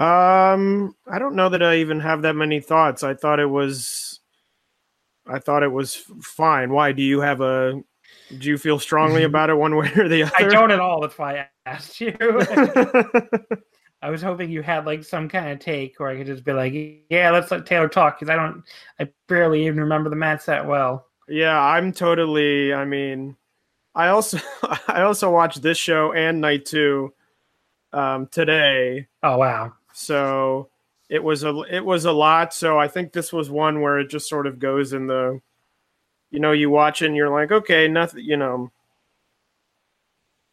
Um, 0.00 0.96
I 1.06 1.18
don't 1.18 1.36
know 1.36 1.50
that 1.50 1.62
I 1.62 1.76
even 1.76 2.00
have 2.00 2.22
that 2.22 2.34
many 2.34 2.58
thoughts. 2.60 3.02
I 3.02 3.12
thought 3.12 3.38
it 3.38 3.50
was, 3.50 4.20
I 5.26 5.38
thought 5.38 5.62
it 5.62 5.72
was 5.72 5.94
fine. 6.22 6.72
Why 6.72 6.92
do 6.92 7.02
you 7.02 7.20
have 7.20 7.42
a? 7.42 7.82
Do 8.38 8.48
you 8.48 8.56
feel 8.56 8.78
strongly 8.78 9.24
about 9.24 9.50
it 9.50 9.58
one 9.58 9.76
way 9.76 9.92
or 9.96 10.08
the 10.08 10.22
other? 10.22 10.32
I 10.38 10.44
don't 10.44 10.70
at 10.70 10.80
all. 10.80 11.02
That's 11.02 11.18
why 11.18 11.40
I 11.40 11.48
asked 11.66 12.00
you. 12.00 12.16
I 14.02 14.08
was 14.08 14.22
hoping 14.22 14.50
you 14.50 14.62
had 14.62 14.86
like 14.86 15.04
some 15.04 15.28
kind 15.28 15.50
of 15.50 15.58
take 15.58 16.00
where 16.00 16.08
I 16.08 16.16
could 16.16 16.26
just 16.26 16.44
be 16.44 16.52
like, 16.52 16.72
"Yeah, 17.10 17.30
let's 17.30 17.50
let 17.50 17.66
Taylor 17.66 17.88
talk," 17.88 18.18
because 18.18 18.30
I 18.30 18.36
don't, 18.36 18.62
I 18.98 19.10
barely 19.28 19.66
even 19.66 19.80
remember 19.80 20.08
the 20.08 20.16
match 20.16 20.46
that 20.46 20.66
well. 20.66 21.06
Yeah, 21.28 21.60
I'm 21.60 21.92
totally. 21.92 22.72
I 22.72 22.86
mean, 22.86 23.36
I 23.94 24.08
also 24.08 24.38
I 24.88 25.02
also 25.02 25.30
watched 25.30 25.60
this 25.60 25.76
show 25.76 26.14
and 26.14 26.40
Night 26.40 26.64
Two 26.64 27.12
um, 27.92 28.28
today. 28.28 29.08
Oh 29.22 29.36
wow! 29.36 29.74
So 29.92 30.68
it 31.08 31.22
was 31.22 31.44
a 31.44 31.60
it 31.70 31.84
was 31.84 32.04
a 32.04 32.12
lot. 32.12 32.54
So 32.54 32.78
I 32.78 32.88
think 32.88 33.12
this 33.12 33.32
was 33.32 33.50
one 33.50 33.80
where 33.80 33.98
it 33.98 34.08
just 34.08 34.28
sort 34.28 34.46
of 34.46 34.58
goes 34.58 34.92
in 34.92 35.06
the, 35.06 35.40
you 36.30 36.40
know, 36.40 36.52
you 36.52 36.70
watch 36.70 37.02
it 37.02 37.06
and 37.06 37.16
you're 37.16 37.30
like, 37.30 37.50
okay, 37.50 37.88
nothing, 37.88 38.24
you 38.24 38.36
know, 38.36 38.70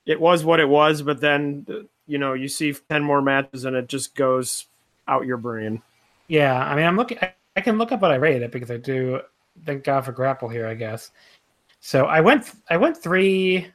it 0.05 0.19
was 0.19 0.43
what 0.43 0.59
it 0.59 0.67
was. 0.67 1.01
But 1.01 1.21
then, 1.21 1.65
you 2.07 2.17
know, 2.17 2.33
you 2.33 2.47
see 2.47 2.73
ten 2.89 3.03
more 3.03 3.21
matches 3.21 3.65
and 3.65 3.75
it 3.75 3.87
just 3.87 4.15
goes 4.15 4.65
out 5.07 5.25
your 5.25 5.37
brain. 5.37 5.81
Yeah, 6.27 6.57
I 6.57 6.75
mean, 6.75 6.85
I'm 6.85 6.97
looking. 6.97 7.19
I, 7.55 7.61
can 7.61 7.77
look 7.77 7.91
up 7.91 8.01
what 8.01 8.11
I 8.11 8.15
rated 8.15 8.43
it 8.43 8.51
because 8.51 8.69
I 8.69 8.77
do. 8.77 9.21
Thank 9.65 9.83
God 9.83 10.05
for 10.05 10.11
Grapple 10.11 10.49
here, 10.49 10.67
I 10.67 10.75
guess. 10.75 11.11
So 11.79 12.05
I 12.05 12.21
went. 12.21 12.51
I 12.69 12.77
went 12.77 12.97
three. 12.97 13.67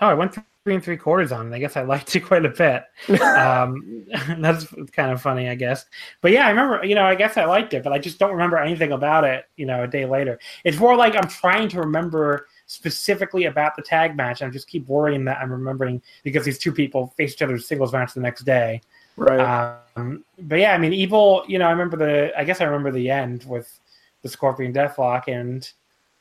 Oh, 0.00 0.06
I 0.06 0.14
went 0.14 0.38
three 0.68 0.74
and 0.74 0.84
three 0.84 0.98
quarters 0.98 1.32
on 1.32 1.50
it. 1.50 1.56
I 1.56 1.60
guess 1.60 1.78
I 1.78 1.82
liked 1.82 2.14
it 2.14 2.20
quite 2.20 2.44
a 2.44 2.50
bit. 2.50 2.84
um, 3.22 4.04
that's 4.38 4.66
kind 4.92 5.10
of 5.10 5.22
funny, 5.22 5.48
I 5.48 5.54
guess. 5.54 5.86
But 6.20 6.32
yeah, 6.32 6.46
I 6.46 6.50
remember. 6.50 6.84
You 6.84 6.94
know, 6.94 7.04
I 7.04 7.14
guess 7.14 7.38
I 7.38 7.46
liked 7.46 7.72
it, 7.72 7.82
but 7.82 7.94
I 7.94 7.98
just 7.98 8.18
don't 8.18 8.32
remember 8.32 8.58
anything 8.58 8.92
about 8.92 9.24
it. 9.24 9.46
You 9.56 9.64
know, 9.64 9.84
a 9.84 9.88
day 9.88 10.04
later, 10.04 10.38
it's 10.64 10.76
more 10.76 10.94
like 10.94 11.16
I'm 11.16 11.26
trying 11.26 11.70
to 11.70 11.80
remember 11.80 12.48
specifically 12.66 13.46
about 13.46 13.76
the 13.76 13.82
tag 13.82 14.14
match. 14.14 14.42
I 14.42 14.50
just 14.50 14.68
keep 14.68 14.86
worrying 14.88 15.24
that 15.24 15.38
I'm 15.38 15.50
remembering 15.50 16.02
because 16.22 16.44
these 16.44 16.58
two 16.58 16.72
people 16.72 17.14
face 17.16 17.32
each 17.32 17.40
other's 17.40 17.66
singles 17.66 17.94
match 17.94 18.12
the 18.12 18.20
next 18.20 18.42
day. 18.42 18.82
Right. 19.16 19.80
Um, 19.96 20.22
but 20.38 20.58
yeah, 20.58 20.74
I 20.74 20.78
mean, 20.78 20.92
Evil. 20.92 21.44
You 21.48 21.58
know, 21.58 21.66
I 21.66 21.70
remember 21.70 21.96
the. 21.96 22.38
I 22.38 22.44
guess 22.44 22.60
I 22.60 22.64
remember 22.64 22.90
the 22.90 23.08
end 23.08 23.44
with 23.44 23.80
the 24.20 24.28
Scorpion 24.28 24.74
Deathlock, 24.74 25.28
and 25.28 25.66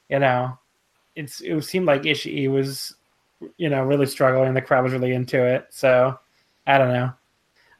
you 0.07 0.19
know, 0.19 0.57
it's 1.17 1.41
it 1.41 1.61
seemed 1.63 1.85
like 1.85 2.03
Ishii 2.03 2.49
was, 2.49 2.95
you 3.57 3.69
know, 3.69 3.83
really 3.83 4.05
struggling. 4.05 4.53
The 4.53 4.61
crowd 4.61 4.83
was 4.83 4.93
really 4.93 5.13
into 5.13 5.43
it. 5.43 5.67
So 5.69 6.17
I 6.65 6.77
don't 6.77 6.93
know. 6.93 7.11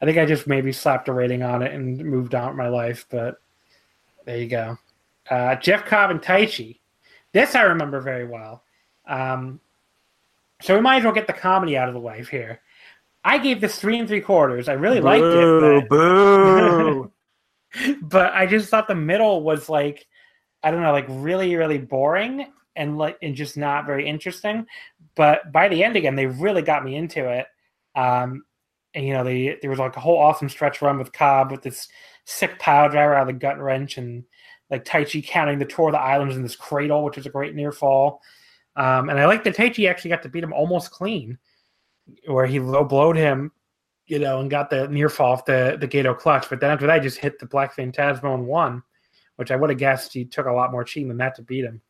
I 0.00 0.04
think 0.04 0.18
I 0.18 0.26
just 0.26 0.46
maybe 0.46 0.72
slapped 0.72 1.08
a 1.08 1.12
rating 1.12 1.42
on 1.42 1.62
it 1.62 1.72
and 1.72 1.98
moved 1.98 2.34
on 2.34 2.48
with 2.48 2.56
my 2.56 2.68
life. 2.68 3.06
But 3.10 3.40
there 4.24 4.38
you 4.38 4.48
go. 4.48 4.78
Uh, 5.28 5.56
Jeff 5.56 5.84
Cobb 5.84 6.10
and 6.10 6.22
Taichi. 6.22 6.78
This 7.32 7.54
I 7.54 7.62
remember 7.62 8.00
very 8.00 8.26
well. 8.26 8.62
Um, 9.06 9.60
so 10.62 10.74
we 10.74 10.80
might 10.80 10.98
as 10.98 11.04
well 11.04 11.12
get 11.12 11.26
the 11.26 11.32
comedy 11.32 11.76
out 11.76 11.88
of 11.88 11.94
the 11.94 12.00
way 12.00 12.24
here. 12.30 12.60
I 13.24 13.38
gave 13.38 13.60
this 13.60 13.78
three 13.78 13.98
and 13.98 14.08
three 14.08 14.20
quarters. 14.20 14.68
I 14.68 14.72
really 14.74 15.00
liked 15.00 15.24
it. 15.24 15.88
But, 15.88 15.88
Boo! 15.88 17.12
but 18.02 18.32
I 18.32 18.46
just 18.46 18.68
thought 18.68 18.88
the 18.88 18.94
middle 18.94 19.42
was 19.42 19.68
like, 19.68 20.06
I 20.62 20.70
don't 20.70 20.82
know, 20.82 20.92
like 20.92 21.06
really, 21.08 21.54
really 21.56 21.78
boring 21.78 22.46
and 22.74 22.96
like 22.96 23.18
and 23.22 23.34
just 23.34 23.56
not 23.56 23.86
very 23.86 24.08
interesting. 24.08 24.66
But 25.18 25.50
by 25.50 25.66
the 25.66 25.82
end 25.82 25.96
again, 25.96 26.14
they 26.14 26.26
really 26.26 26.62
got 26.62 26.84
me 26.84 26.94
into 26.94 27.28
it. 27.28 27.46
Um, 27.96 28.44
and 28.94 29.04
you 29.04 29.12
know, 29.12 29.24
they 29.24 29.58
there 29.60 29.68
was 29.68 29.80
like 29.80 29.96
a 29.96 30.00
whole 30.00 30.16
awesome 30.16 30.48
stretch 30.48 30.80
run 30.80 30.96
with 30.96 31.12
Cobb 31.12 31.50
with 31.50 31.60
this 31.60 31.88
sick 32.24 32.56
power 32.60 32.88
driver 32.88 33.14
out 33.14 33.22
of 33.22 33.26
the 33.26 33.32
gut 33.32 33.58
wrench 33.58 33.98
and 33.98 34.22
like 34.70 34.84
Taichi 34.84 35.26
counting 35.26 35.58
the 35.58 35.64
tour 35.64 35.88
of 35.88 35.92
the 35.92 36.00
islands 36.00 36.36
in 36.36 36.42
this 36.44 36.54
cradle, 36.54 37.02
which 37.02 37.16
was 37.16 37.26
a 37.26 37.30
great 37.30 37.56
near 37.56 37.72
fall. 37.72 38.22
Um, 38.76 39.08
and 39.08 39.18
I 39.18 39.26
like 39.26 39.42
that 39.42 39.56
Taichi 39.56 39.90
actually 39.90 40.10
got 40.10 40.22
to 40.22 40.28
beat 40.28 40.44
him 40.44 40.52
almost 40.52 40.92
clean, 40.92 41.36
where 42.26 42.46
he 42.46 42.60
low 42.60 42.84
blowed 42.84 43.16
him, 43.16 43.50
you 44.06 44.20
know, 44.20 44.38
and 44.38 44.48
got 44.48 44.70
the 44.70 44.86
near 44.86 45.08
fall 45.08 45.32
off 45.32 45.44
the 45.44 45.78
the 45.80 45.88
Gedo 45.88 46.16
clutch. 46.16 46.48
But 46.48 46.60
then 46.60 46.70
after 46.70 46.86
that, 46.86 47.02
he 47.02 47.08
just 47.08 47.18
hit 47.18 47.40
the 47.40 47.46
Black 47.46 47.74
Phantasmo 47.74 48.34
and 48.34 48.46
won, 48.46 48.84
which 49.34 49.50
I 49.50 49.56
would 49.56 49.70
have 49.70 49.80
guessed 49.80 50.12
he 50.12 50.24
took 50.24 50.46
a 50.46 50.52
lot 50.52 50.70
more 50.70 50.84
cheating 50.84 51.08
than 51.08 51.18
that 51.18 51.34
to 51.34 51.42
beat 51.42 51.64
him. 51.64 51.82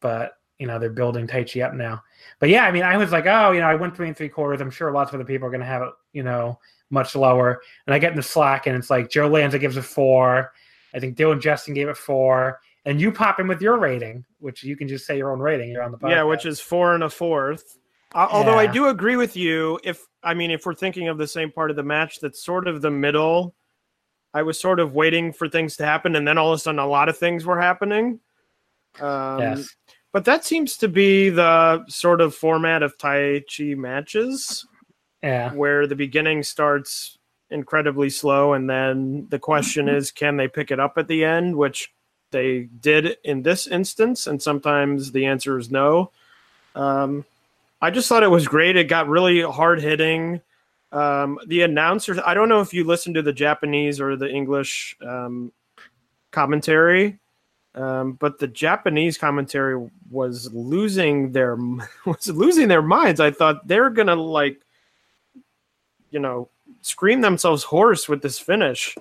But 0.00 0.32
you 0.64 0.68
know, 0.68 0.78
they're 0.78 0.88
building 0.88 1.26
Taichi 1.26 1.62
up 1.62 1.74
now. 1.74 2.02
But 2.38 2.48
yeah, 2.48 2.64
I 2.64 2.72
mean, 2.72 2.84
I 2.84 2.96
was 2.96 3.12
like, 3.12 3.26
oh, 3.26 3.50
you 3.50 3.60
know, 3.60 3.66
I 3.66 3.74
went 3.74 3.94
three 3.94 4.08
and 4.08 4.16
three 4.16 4.30
quarters. 4.30 4.62
I'm 4.62 4.70
sure 4.70 4.90
lots 4.90 5.10
of 5.10 5.16
other 5.16 5.26
people 5.26 5.46
are 5.46 5.50
going 5.50 5.60
to 5.60 5.66
have 5.66 5.82
it, 5.82 5.92
you 6.14 6.22
know, 6.22 6.58
much 6.88 7.14
lower. 7.14 7.60
And 7.86 7.92
I 7.92 7.98
get 7.98 8.12
in 8.12 8.16
the 8.16 8.22
Slack, 8.22 8.66
and 8.66 8.74
it's 8.74 8.88
like 8.88 9.10
Joe 9.10 9.28
Lanza 9.28 9.58
gives 9.58 9.76
it 9.76 9.82
four. 9.82 10.54
I 10.94 11.00
think 11.00 11.18
Dylan 11.18 11.38
Justin 11.38 11.74
gave 11.74 11.88
it 11.88 11.98
four. 11.98 12.60
And 12.86 12.98
you 12.98 13.12
pop 13.12 13.40
in 13.40 13.46
with 13.46 13.60
your 13.60 13.76
rating, 13.76 14.24
which 14.38 14.64
you 14.64 14.74
can 14.74 14.88
just 14.88 15.04
say 15.04 15.18
your 15.18 15.32
own 15.32 15.38
rating. 15.38 15.70
You're 15.70 15.82
on 15.82 15.92
the 15.92 15.98
podcast. 15.98 16.10
yeah, 16.10 16.22
which 16.22 16.46
is 16.46 16.60
four 16.60 16.94
and 16.94 17.04
a 17.04 17.10
fourth. 17.10 17.76
Uh, 18.14 18.26
Although 18.30 18.58
I 18.58 18.66
do 18.66 18.88
agree 18.88 19.16
with 19.16 19.36
you, 19.36 19.78
if 19.84 20.06
I 20.22 20.32
mean, 20.32 20.50
if 20.50 20.64
we're 20.64 20.74
thinking 20.74 21.08
of 21.08 21.18
the 21.18 21.28
same 21.28 21.52
part 21.52 21.68
of 21.68 21.76
the 21.76 21.82
match, 21.82 22.20
that's 22.20 22.42
sort 22.42 22.66
of 22.68 22.80
the 22.80 22.90
middle. 22.90 23.54
I 24.32 24.40
was 24.40 24.58
sort 24.58 24.80
of 24.80 24.94
waiting 24.94 25.30
for 25.30 25.46
things 25.46 25.76
to 25.76 25.84
happen, 25.84 26.16
and 26.16 26.26
then 26.26 26.38
all 26.38 26.54
of 26.54 26.56
a 26.56 26.58
sudden, 26.58 26.78
a 26.78 26.86
lot 26.86 27.10
of 27.10 27.18
things 27.18 27.44
were 27.44 27.60
happening. 27.60 28.20
Um, 29.00 29.40
yes. 29.40 29.68
But 30.14 30.24
that 30.26 30.44
seems 30.44 30.76
to 30.76 30.86
be 30.86 31.28
the 31.28 31.84
sort 31.88 32.20
of 32.20 32.36
format 32.36 32.84
of 32.84 32.96
Taichi 32.96 33.76
matches, 33.76 34.64
Yeah. 35.24 35.52
where 35.52 35.88
the 35.88 35.96
beginning 35.96 36.44
starts 36.44 37.18
incredibly 37.50 38.10
slow, 38.10 38.52
and 38.52 38.70
then 38.70 39.26
the 39.30 39.40
question 39.40 39.88
is, 39.88 40.12
can 40.12 40.36
they 40.36 40.46
pick 40.46 40.70
it 40.70 40.78
up 40.78 40.98
at 40.98 41.08
the 41.08 41.24
end? 41.24 41.56
Which 41.56 41.92
they 42.30 42.68
did 42.80 43.18
in 43.24 43.42
this 43.42 43.66
instance, 43.66 44.28
and 44.28 44.40
sometimes 44.40 45.10
the 45.10 45.26
answer 45.26 45.58
is 45.58 45.68
no. 45.72 46.12
Um, 46.76 47.24
I 47.82 47.90
just 47.90 48.08
thought 48.08 48.22
it 48.22 48.30
was 48.30 48.46
great. 48.46 48.76
It 48.76 48.84
got 48.84 49.08
really 49.08 49.40
hard 49.42 49.80
hitting. 49.80 50.40
Um, 50.92 51.40
the 51.48 51.62
announcers, 51.62 52.20
I 52.24 52.34
don't 52.34 52.48
know 52.48 52.60
if 52.60 52.72
you 52.72 52.84
listen 52.84 53.14
to 53.14 53.22
the 53.22 53.32
Japanese 53.32 54.00
or 54.00 54.14
the 54.14 54.30
English 54.30 54.96
um, 55.04 55.50
commentary, 56.30 57.18
um, 57.74 58.12
but 58.12 58.38
the 58.38 58.46
Japanese 58.46 59.18
commentary 59.18 59.90
was 60.10 60.52
losing 60.52 61.32
their 61.32 61.56
was 62.06 62.28
losing 62.28 62.68
their 62.68 62.82
minds. 62.82 63.20
I 63.20 63.30
thought 63.30 63.66
they're 63.66 63.90
gonna 63.90 64.14
like, 64.16 64.60
you 66.10 66.20
know, 66.20 66.48
scream 66.82 67.20
themselves 67.20 67.62
hoarse 67.64 68.08
with 68.08 68.22
this 68.22 68.38
finish 68.38 68.94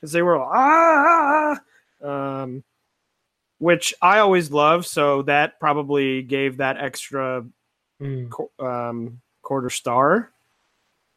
because 0.00 0.12
they 0.12 0.22
were 0.22 0.38
ah, 0.40 1.58
um, 2.02 2.62
which 3.58 3.94
I 4.02 4.18
always 4.18 4.50
love. 4.50 4.86
So 4.86 5.22
that 5.22 5.58
probably 5.60 6.22
gave 6.22 6.58
that 6.58 6.76
extra 6.78 7.44
Mm. 8.00 8.30
qu- 8.30 8.64
um, 8.64 9.20
quarter 9.42 9.68
star. 9.68 10.30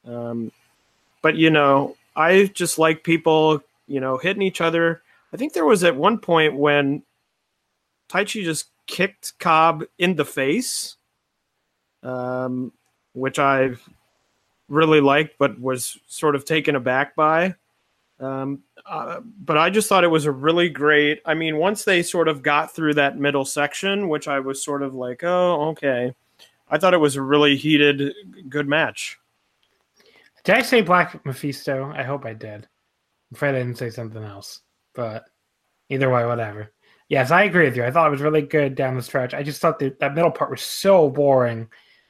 Um, 0.06 0.52
but 1.22 1.36
you 1.38 1.50
know, 1.50 1.96
I 2.16 2.52
just 2.54 2.78
like 2.78 3.04
people, 3.06 3.64
you 3.88 4.02
know, 4.02 4.18
hitting 4.18 4.42
each 4.42 4.60
other. 4.60 5.02
I 5.34 5.38
think 5.38 5.54
there 5.54 5.66
was 5.66 5.84
at 5.84 5.96
one 5.96 6.20
point 6.20 6.56
when 6.56 7.04
Taichi 8.10 8.44
just 8.44 8.70
kicked 8.86 9.34
Cobb 9.40 9.84
in 9.98 10.16
the 10.16 10.26
face, 10.26 10.98
um, 12.04 12.72
which 13.14 13.40
I 13.40 13.72
really 14.70 15.02
liked, 15.02 15.36
but 15.40 15.60
was 15.60 15.98
sort 16.08 16.36
of 16.36 16.46
taken 16.46 16.76
aback 16.76 17.16
by. 17.16 17.56
Um, 18.20 18.62
uh, 18.86 19.22
but 19.22 19.58
I 19.58 19.72
just 19.72 19.90
thought 19.90 20.04
it 20.04 20.08
was 20.10 20.26
a 20.26 20.32
really 20.32 20.70
great. 20.70 21.22
I 21.26 21.34
mean, 21.34 21.58
once 21.58 21.84
they 21.84 22.04
sort 22.04 22.28
of 22.28 22.44
got 22.44 22.74
through 22.74 22.94
that 22.96 23.18
middle 23.18 23.46
section, 23.46 24.10
which 24.10 24.28
I 24.28 24.40
was 24.40 24.64
sort 24.64 24.84
of 24.84 24.94
like, 24.94 25.24
oh, 25.24 25.70
okay. 25.70 26.14
I 26.70 26.78
thought 26.78 26.94
it 26.94 27.00
was 27.00 27.16
a 27.16 27.22
really 27.22 27.56
heated, 27.56 28.14
good 28.50 28.68
match. 28.68 29.18
Did 30.44 30.56
I 30.56 30.62
say 30.62 30.82
Black 30.82 31.26
Mephisto? 31.26 31.92
I 31.96 32.04
hope 32.04 32.26
I 32.26 32.34
did. 32.34 32.68
I'm 33.32 33.36
afraid 33.36 33.56
I 33.56 33.60
didn't 33.60 33.78
say 33.78 33.90
something 33.90 34.24
else. 34.24 34.62
But 34.94 35.26
either 35.90 36.10
way, 36.10 36.26
whatever. 36.26 36.72
Yes, 37.10 37.32
I 37.32 37.44
agree 37.44 37.66
with 37.66 37.76
you. 37.76 37.84
I 37.84 37.92
thought 37.92 38.08
it 38.08 38.12
was 38.12 38.22
really 38.22 38.42
good 38.42 38.76
down 38.76 38.96
the 38.96 39.02
stretch. 39.02 39.34
I 39.34 39.44
just 39.44 39.62
thought 39.62 39.80
that 39.80 40.00
that 40.00 40.16
middle 40.16 40.32
part 40.32 40.52
was 40.52 40.62
so 40.62 41.10
boring 41.10 41.70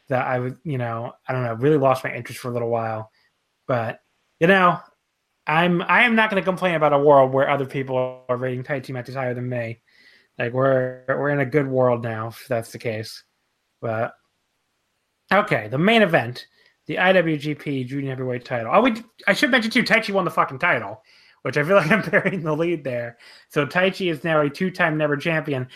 that 0.09 0.25
I 0.25 0.39
would, 0.39 0.57
you 0.63 0.77
know, 0.77 1.13
I 1.27 1.33
don't 1.33 1.43
know, 1.43 1.53
really 1.55 1.77
lost 1.77 2.03
my 2.03 2.13
interest 2.13 2.39
for 2.39 2.49
a 2.49 2.53
little 2.53 2.69
while. 2.69 3.11
But 3.67 3.99
you 4.39 4.47
know, 4.47 4.79
I'm 5.47 5.81
I 5.81 6.03
am 6.03 6.15
not 6.15 6.29
going 6.29 6.41
to 6.41 6.45
complain 6.45 6.75
about 6.75 6.93
a 6.93 6.99
world 6.99 7.33
where 7.33 7.49
other 7.49 7.65
people 7.65 8.23
are 8.29 8.37
rating 8.37 8.63
Taichi 8.63 8.91
matches 8.91 9.15
higher 9.15 9.33
than 9.33 9.49
me. 9.49 9.81
Like 10.37 10.53
we're 10.53 11.03
we're 11.07 11.29
in 11.29 11.39
a 11.39 11.45
good 11.45 11.67
world 11.67 12.03
now, 12.03 12.27
if 12.27 12.45
that's 12.47 12.71
the 12.71 12.79
case. 12.79 13.23
But 13.81 14.13
okay, 15.31 15.67
the 15.67 15.77
main 15.77 16.01
event, 16.01 16.47
the 16.87 16.95
IWGP 16.95 17.87
Junior 17.87 18.11
Heavyweight 18.11 18.45
Title. 18.45 18.71
Oh, 18.73 18.81
we 18.81 18.95
I 19.27 19.33
should 19.33 19.51
mention 19.51 19.71
too. 19.71 19.83
Taichi 19.83 20.13
won 20.13 20.25
the 20.25 20.31
fucking 20.31 20.59
title, 20.59 21.01
which 21.43 21.57
I 21.57 21.63
feel 21.63 21.75
like 21.77 21.91
I'm 21.91 22.01
burying 22.09 22.43
the 22.43 22.55
lead 22.55 22.83
there. 22.83 23.17
So 23.49 23.65
Taichi 23.65 24.11
is 24.11 24.23
now 24.23 24.41
a 24.41 24.49
two-time 24.49 24.97
never 24.97 25.15
champion, 25.15 25.67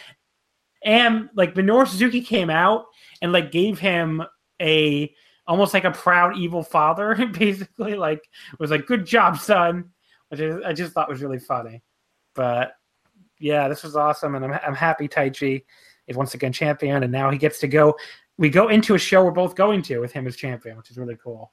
and 0.84 1.30
like 1.36 1.56
Minoru 1.56 1.88
Suzuki 1.88 2.22
came 2.22 2.50
out 2.50 2.86
and 3.22 3.32
like 3.32 3.52
gave 3.52 3.80
him 3.80 4.24
a 4.62 5.14
almost 5.48 5.74
like 5.74 5.86
a 5.86 5.92
proud 5.92 6.38
evil 6.38 6.64
father, 6.64 7.16
basically. 7.34 7.96
Like 7.96 8.28
was 8.60 8.72
like, 8.72 8.86
"Good 8.86 9.06
job, 9.06 9.38
son," 9.38 9.92
which 10.30 10.42
I 10.42 10.74
just 10.74 10.94
thought 10.94 11.10
was 11.10 11.22
really 11.22 11.40
funny. 11.40 11.84
But 12.36 12.74
yeah, 13.40 13.68
this 13.68 13.84
was 13.84 13.96
awesome, 13.96 14.36
and 14.36 14.46
I'm 14.46 14.54
I'm 14.54 14.76
happy 14.76 15.08
Taichi 15.08 15.64
is 16.08 16.18
once 16.18 16.34
again 16.34 16.54
champion, 16.54 17.04
and 17.04 17.12
now 17.12 17.30
he 17.30 17.38
gets 17.38 17.60
to 17.60 17.68
go. 17.68 17.96
We 18.38 18.50
go 18.50 18.68
into 18.68 18.94
a 18.94 19.00
show 19.00 19.26
we're 19.26 19.32
both 19.32 19.56
going 19.56 19.82
to 19.84 20.00
with 20.00 20.12
him 20.12 20.28
as 20.28 20.36
champion, 20.36 20.78
which 20.78 20.92
is 20.92 20.98
really 20.98 21.18
cool. 21.22 21.52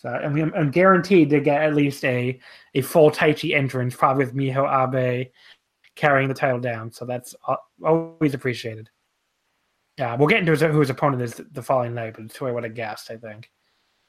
So, 0.00 0.08
and 0.08 0.32
we, 0.32 0.42
I'm 0.42 0.70
guaranteed 0.70 1.28
to 1.28 1.40
get 1.40 1.60
at 1.60 1.74
least 1.74 2.04
a 2.06 2.40
a 2.74 2.80
full 2.80 3.10
Taichi 3.10 3.54
entrance, 3.54 3.94
probably 3.94 4.24
with 4.24 4.34
Miho 4.34 4.64
Abe 4.64 5.28
carrying 5.94 6.28
the 6.28 6.34
title 6.34 6.58
down. 6.58 6.90
So 6.90 7.04
that's 7.04 7.34
always 7.84 8.32
appreciated. 8.32 8.88
Yeah, 9.98 10.16
we'll 10.16 10.28
get 10.28 10.38
into 10.38 10.68
who 10.68 10.80
his 10.80 10.88
opponent 10.88 11.20
is 11.20 11.42
the 11.52 11.62
following 11.62 11.94
night, 11.94 12.14
but 12.14 12.24
it's 12.24 12.40
would 12.40 12.64
have 12.64 12.74
guessed, 12.74 13.10
I 13.10 13.18
think. 13.18 13.50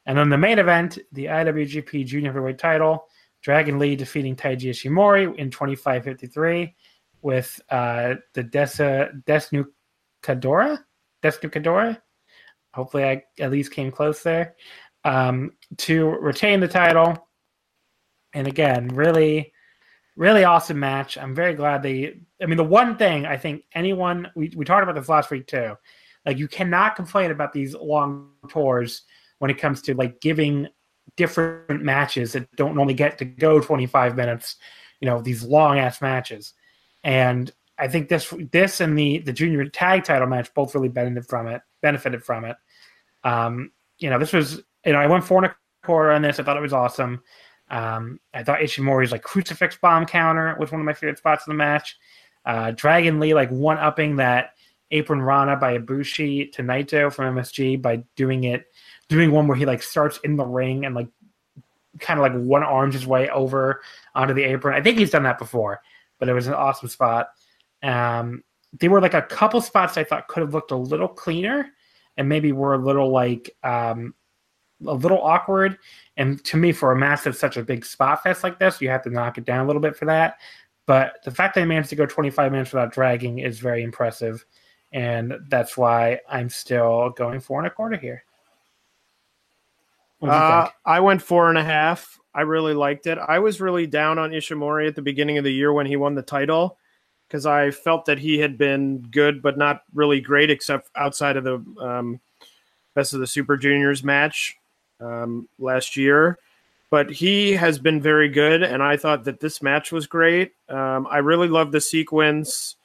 And 0.05 0.17
then 0.17 0.29
the 0.29 0.37
main 0.37 0.59
event, 0.59 0.97
the 1.11 1.25
IWGP 1.25 2.05
Junior 2.05 2.31
Heavyweight 2.31 2.57
Title, 2.57 3.07
Dragon 3.41 3.77
Lee 3.77 3.97
defeating 3.97 4.37
Taiji 4.37 4.69
Ishimori 4.69 5.35
in 5.35 5.49
25-53 5.49 6.73
with 7.21 7.59
uh, 7.69 8.15
the 8.33 8.45
Desa 8.45 9.21
Desnucadora. 9.25 10.79
Desnucadora. 11.21 12.01
Hopefully, 12.73 13.03
I 13.03 13.23
at 13.39 13.51
least 13.51 13.73
came 13.73 13.91
close 13.91 14.23
there 14.23 14.55
um, 15.03 15.51
to 15.77 16.09
retain 16.09 16.59
the 16.59 16.67
title. 16.67 17.27
And 18.33 18.47
again, 18.47 18.87
really, 18.89 19.51
really 20.15 20.43
awesome 20.43 20.79
match. 20.79 21.17
I'm 21.17 21.35
very 21.35 21.53
glad 21.53 21.83
they. 21.83 22.21
I 22.41 22.45
mean, 22.45 22.57
the 22.57 22.63
one 22.63 22.97
thing 22.97 23.25
I 23.25 23.37
think 23.37 23.63
anyone 23.73 24.31
we 24.35 24.51
we 24.55 24.65
talked 24.65 24.83
about 24.83 24.95
this 24.95 25.09
last 25.09 25.31
week 25.31 25.47
too, 25.47 25.75
like 26.25 26.37
you 26.37 26.47
cannot 26.47 26.95
complain 26.95 27.31
about 27.31 27.53
these 27.53 27.75
long 27.75 28.29
tours 28.49 29.03
when 29.39 29.51
it 29.51 29.57
comes 29.57 29.81
to 29.83 29.95
like 29.95 30.21
giving 30.21 30.67
different 31.17 31.81
matches 31.81 32.33
that 32.33 32.55
don't 32.55 32.75
normally 32.75 32.93
get 32.93 33.17
to 33.17 33.25
go 33.25 33.59
25 33.59 34.15
minutes. 34.15 34.55
You 35.01 35.07
know, 35.07 35.21
these 35.21 35.43
long 35.43 35.79
ass 35.79 35.99
matches, 36.01 36.53
and 37.03 37.51
I 37.77 37.87
think 37.87 38.07
this 38.07 38.33
this 38.51 38.79
and 38.79 38.97
the 38.97 39.17
the 39.19 39.33
junior 39.33 39.65
tag 39.65 40.03
title 40.03 40.27
match 40.27 40.53
both 40.53 40.75
really 40.75 40.89
benefited 40.89 41.27
from 41.27 41.47
it. 41.47 41.61
Benefited 41.81 42.23
from 42.23 42.45
it. 42.45 42.55
Um, 43.23 43.71
you 43.97 44.09
know, 44.09 44.19
this 44.19 44.33
was 44.33 44.61
you 44.85 44.93
know 44.93 44.99
I 44.99 45.07
went 45.07 45.23
four 45.23 45.43
and 45.43 45.51
a 45.51 45.55
quarter 45.85 46.11
on 46.11 46.21
this. 46.21 46.39
I 46.39 46.43
thought 46.43 46.57
it 46.57 46.61
was 46.61 46.73
awesome. 46.73 47.21
Um, 47.69 48.19
I 48.33 48.43
thought 48.43 48.59
Ishimori's 48.59 49.11
like 49.11 49.23
crucifix 49.23 49.77
bomb 49.77 50.05
counter 50.05 50.55
was 50.59 50.71
one 50.71 50.81
of 50.81 50.85
my 50.85 50.93
favorite 50.93 51.17
spots 51.17 51.47
in 51.47 51.51
the 51.51 51.57
match. 51.57 51.97
Uh, 52.45 52.71
Dragon 52.71 53.19
Lee 53.19 53.33
like 53.33 53.49
one 53.49 53.77
upping 53.77 54.17
that 54.17 54.51
apron 54.91 55.21
Rana 55.21 55.55
by 55.55 55.77
Ibushi 55.77 56.51
to 56.53 56.63
Naito 56.63 57.13
from 57.13 57.35
MSG 57.35 57.81
by 57.81 58.03
doing 58.15 58.43
it, 58.43 58.65
doing 59.07 59.31
one 59.31 59.47
where 59.47 59.57
he 59.57 59.65
like 59.65 59.81
starts 59.81 60.19
in 60.23 60.35
the 60.35 60.45
ring 60.45 60.85
and 60.85 60.95
like 60.95 61.07
kind 61.99 62.19
of 62.19 62.23
like 62.23 62.33
one 62.33 62.63
arms 62.63 62.93
his 62.93 63.07
way 63.07 63.29
over 63.29 63.81
onto 64.15 64.33
the 64.33 64.43
apron. 64.43 64.75
I 64.75 64.81
think 64.81 64.97
he's 64.97 65.11
done 65.11 65.23
that 65.23 65.39
before, 65.39 65.81
but 66.19 66.29
it 66.29 66.33
was 66.33 66.47
an 66.47 66.53
awesome 66.53 66.89
spot. 66.89 67.29
Um, 67.83 68.43
there 68.79 68.89
were 68.89 69.01
like 69.01 69.13
a 69.13 69.21
couple 69.21 69.61
spots 69.61 69.97
I 69.97 70.03
thought 70.03 70.27
could 70.27 70.41
have 70.41 70.53
looked 70.53 70.71
a 70.71 70.77
little 70.77 71.07
cleaner 71.07 71.69
and 72.17 72.29
maybe 72.29 72.51
were 72.51 72.73
a 72.73 72.77
little 72.77 73.09
like 73.09 73.49
um, 73.63 74.13
a 74.85 74.93
little 74.93 75.21
awkward. 75.21 75.77
And 76.17 76.43
to 76.45 76.57
me, 76.57 76.71
for 76.71 76.91
a 76.91 76.99
that's 76.99 77.39
such 77.39 77.57
a 77.57 77.63
big 77.63 77.85
spot 77.85 78.23
fest 78.23 78.43
like 78.43 78.59
this, 78.59 78.81
you 78.81 78.89
have 78.89 79.03
to 79.03 79.09
knock 79.09 79.37
it 79.37 79.45
down 79.45 79.63
a 79.63 79.67
little 79.67 79.81
bit 79.81 79.95
for 79.95 80.05
that. 80.05 80.37
But 80.85 81.23
the 81.23 81.31
fact 81.31 81.55
that 81.55 81.61
I 81.61 81.65
managed 81.65 81.89
to 81.89 81.95
go 81.95 82.05
25 82.05 82.51
minutes 82.51 82.73
without 82.73 82.93
dragging 82.93 83.39
is 83.39 83.59
very 83.59 83.83
impressive. 83.83 84.45
And 84.91 85.33
that's 85.49 85.77
why 85.77 86.19
I'm 86.29 86.49
still 86.49 87.11
going 87.11 87.39
four 87.39 87.59
and 87.59 87.67
a 87.67 87.69
quarter 87.69 87.97
here. 87.97 88.23
Uh, 90.21 90.69
I 90.85 90.99
went 90.99 91.21
four 91.21 91.49
and 91.49 91.57
a 91.57 91.63
half. 91.63 92.19
I 92.33 92.41
really 92.41 92.73
liked 92.73 93.07
it. 93.07 93.17
I 93.17 93.39
was 93.39 93.59
really 93.59 93.87
down 93.87 94.19
on 94.19 94.31
Ishimori 94.31 94.87
at 94.87 94.95
the 94.95 95.01
beginning 95.01 95.37
of 95.37 95.43
the 95.43 95.53
year 95.53 95.73
when 95.73 95.85
he 95.85 95.95
won 95.95 96.15
the 96.15 96.21
title 96.21 96.77
because 97.27 97.45
I 97.45 97.71
felt 97.71 98.05
that 98.05 98.19
he 98.19 98.37
had 98.39 98.57
been 98.57 99.01
good, 99.01 99.41
but 99.41 99.57
not 99.57 99.83
really 99.93 100.21
great, 100.21 100.51
except 100.51 100.89
outside 100.95 101.37
of 101.37 101.43
the 101.43 101.65
um, 101.79 102.19
best 102.93 103.13
of 103.13 103.19
the 103.19 103.27
Super 103.27 103.57
Juniors 103.57 104.03
match 104.03 104.57
um, 105.01 105.47
last 105.59 105.97
year. 105.97 106.37
But 106.89 107.09
he 107.09 107.53
has 107.53 107.79
been 107.79 108.01
very 108.01 108.27
good, 108.27 108.63
and 108.63 108.83
I 108.83 108.97
thought 108.97 109.23
that 109.23 109.39
this 109.39 109.61
match 109.61 109.91
was 109.93 110.07
great. 110.07 110.51
Um, 110.67 111.07
I 111.09 111.19
really 111.19 111.47
love 111.47 111.71
the 111.71 111.79
sequence 111.79 112.75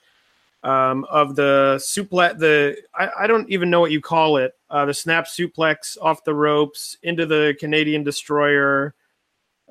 um, 0.62 1.04
of 1.10 1.34
the 1.34 1.76
suplex. 1.78 2.38
The 2.38 2.76
I, 2.94 3.10
I, 3.20 3.26
don't 3.26 3.48
even 3.50 3.68
know 3.68 3.80
what 3.80 3.90
you 3.90 4.00
call 4.00 4.36
it. 4.36 4.52
Uh, 4.70 4.84
the 4.84 4.94
snap 4.94 5.26
suplex 5.26 5.96
off 6.00 6.24
the 6.24 6.34
ropes 6.34 6.96
into 7.02 7.26
the 7.26 7.56
Canadian 7.58 8.04
destroyer. 8.04 8.94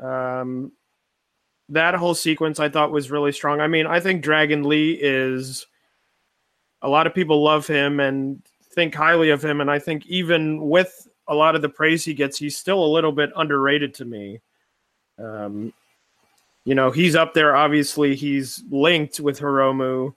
Um, 0.02 0.74
that 1.70 1.96
whole 1.96 2.16
sequence 2.16 2.60
I 2.60 2.70
thought 2.70 2.92
was 2.92 3.12
really 3.12 3.32
strong. 3.32 3.60
I 3.60 3.68
mean, 3.68 3.88
I 3.88 4.00
think 4.00 4.22
Dragon 4.22 4.64
Lee 4.64 5.00
is 5.02 5.66
a 6.82 6.90
lot 6.90 7.08
of 7.08 7.16
people 7.16 7.44
love 7.44 7.68
him 7.68 8.00
and 8.00 8.42
think 8.74 8.94
highly 8.94 9.30
of 9.30 9.44
him, 9.44 9.62
and 9.62 9.72
I 9.72 9.80
think 9.80 10.06
even 10.06 10.70
with 10.70 11.08
a 11.28 11.36
lot 11.36 11.56
of 11.56 11.62
the 11.62 11.70
praise 11.70 12.06
he 12.06 12.14
gets, 12.14 12.38
he's 12.38 12.58
still 12.58 12.84
a 12.84 12.86
little 12.86 13.12
bit 13.12 13.32
underrated 13.36 13.94
to 13.96 14.06
me. 14.06 14.40
Um, 15.18 15.74
you 16.66 16.76
know, 16.76 16.92
he's 16.92 17.16
up 17.16 17.34
there. 17.34 17.56
Obviously, 17.56 18.16
he's 18.16 18.64
linked 18.70 19.20
with 19.20 19.40
Hiromu, 19.40 20.14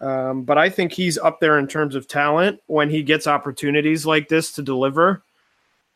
um, 0.00 0.42
but 0.42 0.58
I 0.58 0.68
think 0.68 0.92
he's 0.92 1.18
up 1.18 1.40
there 1.40 1.58
in 1.58 1.66
terms 1.66 1.94
of 1.94 2.06
talent 2.06 2.60
when 2.66 2.90
he 2.90 3.02
gets 3.02 3.26
opportunities 3.26 4.06
like 4.06 4.28
this 4.28 4.52
to 4.52 4.62
deliver. 4.62 5.22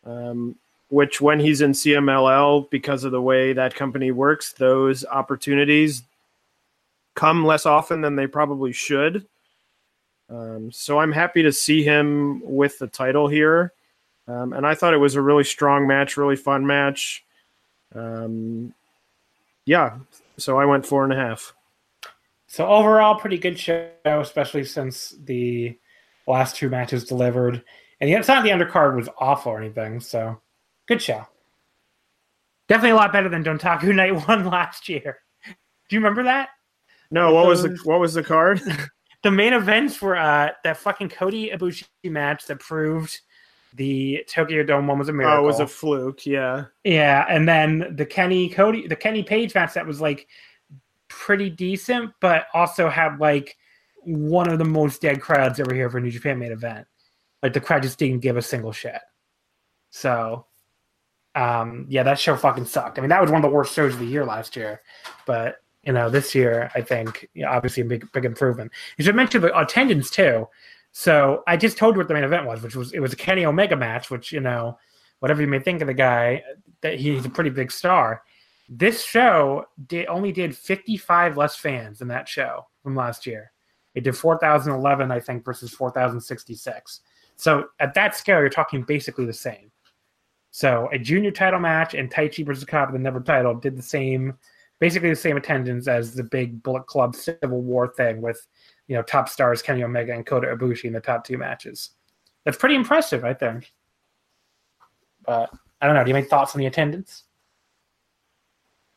Um, 0.05 0.57
which, 0.89 1.23
when 1.23 1.41
he's 1.41 1.63
in 1.63 1.73
CMLL, 1.73 2.69
because 2.69 3.05
of 3.05 3.13
the 3.13 3.23
way 3.23 3.55
that 3.55 3.75
company 3.75 4.11
works, 4.11 4.53
those 4.53 5.07
opportunities 5.07 6.03
come 7.15 7.47
less 7.47 7.65
often 7.65 8.03
than 8.03 8.17
they 8.17 8.27
probably 8.27 8.73
should. 8.73 9.27
Um, 10.29 10.71
so 10.73 10.99
I'm 10.99 11.13
happy 11.13 11.43
to 11.43 11.53
see 11.53 11.83
him 11.83 12.43
with 12.45 12.79
the 12.79 12.87
title 12.87 13.29
here. 13.29 13.73
Um, 14.29 14.53
and 14.53 14.67
I 14.67 14.75
thought 14.75 14.95
it 14.95 14.99
was 14.99 15.15
a 15.15 15.23
really 15.23 15.45
strong 15.45 15.87
match, 15.87 16.17
really 16.17 16.37
fun 16.37 16.67
match. 16.67 17.25
Um, 17.95 18.75
yeah, 19.65 19.99
so 20.37 20.59
I 20.59 20.65
went 20.65 20.87
four 20.87 21.05
and 21.05 21.13
a 21.13 21.17
half. 21.17 21.55
So 22.47 22.67
overall, 22.67 23.15
pretty 23.15 23.39
good 23.39 23.59
show, 23.59 23.91
especially 24.05 24.65
since 24.65 25.15
the 25.25 25.79
last 26.27 26.57
two 26.57 26.69
matches 26.69 27.05
delivered. 27.05 27.63
And 28.01 28.11
it's 28.11 28.29
not 28.29 28.43
the 28.43 28.51
undercard 28.51 28.97
was 28.97 29.09
awful 29.19 29.53
or 29.53 29.61
anything, 29.61 30.01
so 30.01 30.41
good 30.87 31.01
show. 31.01 31.27
Definitely 32.69 32.91
a 32.91 32.97
lot 32.97 33.13
better 33.13 33.29
than 33.29 33.45
Dontaku 33.45 33.95
Night 33.95 34.29
One 34.29 34.47
last 34.47 34.89
year. 34.89 35.19
Do 35.47 35.97
you 35.97 36.01
remember 36.01 36.25
that? 36.25 36.51
No, 37.11 37.35
what 37.35 37.45
Those... 37.45 37.63
was 37.63 37.79
the 37.83 37.89
what 37.89 38.01
was 38.01 38.15
the 38.15 38.23
card? 38.23 38.61
the 39.23 39.31
main 39.31 39.53
events 39.53 40.01
were 40.01 40.17
uh, 40.17 40.51
that 40.65 40.77
fucking 40.79 41.11
Cody 41.11 41.51
Ibushi 41.51 41.85
match 42.05 42.47
that 42.47 42.61
proved 42.61 43.21
the 43.75 44.25
Tokyo 44.29 44.63
Dome 44.63 44.87
one 44.87 44.99
was 44.99 45.09
a 45.09 45.13
miracle. 45.13 45.39
Oh, 45.39 45.43
it 45.43 45.47
was 45.47 45.61
a 45.61 45.67
fluke, 45.67 46.27
yeah. 46.27 46.67
Yeah, 46.85 47.25
and 47.29 47.49
then 47.49 47.95
the 47.97 48.07
Kenny 48.07 48.49
Cody, 48.49 48.87
the 48.87 48.97
Kenny 48.97 49.23
Page 49.23 49.55
match 49.55 49.75
that 49.75 49.87
was 49.87 50.01
like 50.01 50.29
pretty 51.09 51.51
decent, 51.51 52.13
but 52.21 52.47
also 52.55 52.89
had 52.89 53.19
like 53.19 53.57
one 54.05 54.51
of 54.51 54.59
the 54.59 54.65
most 54.65 55.01
dead 55.01 55.21
crowds 55.21 55.61
ever 55.61 55.75
here 55.75 55.89
for 55.89 55.99
a 55.99 56.01
New 56.01 56.11
Japan 56.11 56.39
main 56.39 56.53
event. 56.53 56.87
Like 57.43 57.53
the 57.53 57.61
crowd 57.61 57.83
just 57.83 57.99
didn't 57.99 58.21
give 58.21 58.37
a 58.37 58.43
single 58.43 58.73
shit. 58.73 59.01
So, 59.91 60.47
um, 61.35 61.87
yeah, 61.89 62.03
that 62.03 62.19
show 62.19 62.37
fucking 62.37 62.67
sucked. 62.67 62.99
I 62.99 63.03
mean, 63.03 63.11
that 63.11 63.21
was 63.21 63.31
one 63.31 63.45
of 63.45 63.51
the 63.51 63.55
worst 63.55 63.75
shows 63.75 63.95
of 63.95 64.01
the 64.01 64.07
year 64.07 64.25
last 64.25 64.57
year, 64.57 64.83
but 65.27 65.57
you 65.83 65.93
know, 65.93 66.09
this 66.09 66.35
year 66.35 66.71
I 66.75 66.83
think 66.83 67.29
you 67.35 67.43
know, 67.43 67.51
obviously 67.51 67.83
a 67.83 67.87
big 67.87 68.11
big 68.13 68.25
improvement. 68.25 68.73
You 68.97 69.05
should 69.05 69.17
mention 69.17 69.41
the 69.41 69.59
attendance 69.59 70.11
too. 70.11 70.49
So 70.93 71.43
I 71.47 71.57
just 71.57 71.79
told 71.79 71.95
you 71.95 71.99
what 71.99 72.09
the 72.09 72.15
main 72.15 72.25
event 72.25 72.47
was, 72.47 72.63
which 72.63 72.77
was 72.77 72.93
it 72.93 73.01
was 73.01 73.13
a 73.13 73.17
Kenny 73.17 73.45
Omega 73.47 73.77
match, 73.77 74.11
which 74.11 74.31
you 74.31 74.41
know, 74.41 74.79
whatever 75.19 75.41
you 75.41 75.49
may 75.49 75.59
think 75.59 75.81
of 75.81 75.87
the 75.87 75.95
guy, 75.95 76.43
that 76.83 77.01
he's 77.01 77.25
a 77.25 77.31
pretty 77.31 77.51
big 77.51 77.73
star. 77.73 78.23
This 78.69 79.05
show 79.05 79.67
did 79.87 80.07
only 80.07 80.33
did 80.33 80.57
55 80.57 81.37
less 81.37 81.57
fans 81.57 81.99
than 81.99 82.09
that 82.09 82.29
show 82.29 82.67
from 82.83 82.95
last 82.95 83.27
year. 83.27 83.53
It 83.95 84.05
did 84.05 84.17
4,011, 84.17 85.11
I 85.11 85.21
think, 85.21 85.45
versus 85.45 85.71
4,066. 85.73 87.01
So 87.37 87.67
at 87.81 87.95
that 87.95 88.17
scale, 88.17 88.41
you're 88.41 88.49
talking 88.49 88.83
basically 88.83 89.27
the 89.27 89.33
same. 89.33 89.71
So 90.51 90.89
a 90.93 90.99
junior 90.99 91.31
title 91.31 91.61
match 91.61 91.95
and 91.95 92.11
Taichi 92.11 92.45
versus 92.45 92.65
Cobb, 92.65 92.93
the 92.93 92.99
never 92.99 93.21
title, 93.21 93.55
did 93.55 93.77
the 93.77 93.83
same, 93.83 94.39
basically 94.81 95.11
the 95.11 95.17
same 95.17 95.37
attendance 95.37 95.89
as 95.89 96.15
the 96.15 96.25
big 96.25 96.63
Bullet 96.63 96.87
Club 96.87 97.15
Civil 97.15 97.63
War 97.63 97.89
thing 97.89 98.21
with, 98.21 98.47
you 98.93 98.99
know, 98.99 99.03
top 99.03 99.27
stars 99.27 99.63
Kenny 99.63 99.83
Omega 99.83 100.13
and 100.13 100.27
Kota 100.27 100.49
Ibushi 100.49 100.85
in 100.85 100.93
the 100.93 101.01
top 101.01 101.25
two 101.25 101.39
matches. 101.39 101.93
That's 102.45 102.59
pretty 102.59 102.75
impressive, 102.75 103.25
I 103.25 103.33
think. 103.33 103.73
But 105.25 105.49
I 105.81 105.87
don't 105.87 105.95
know. 105.95 106.05
Do 106.05 106.11
you 106.11 106.15
have 106.15 106.25
any 106.25 106.29
thoughts 106.29 106.55
on 106.55 106.59
the 106.59 106.67
attendance? 106.67 107.25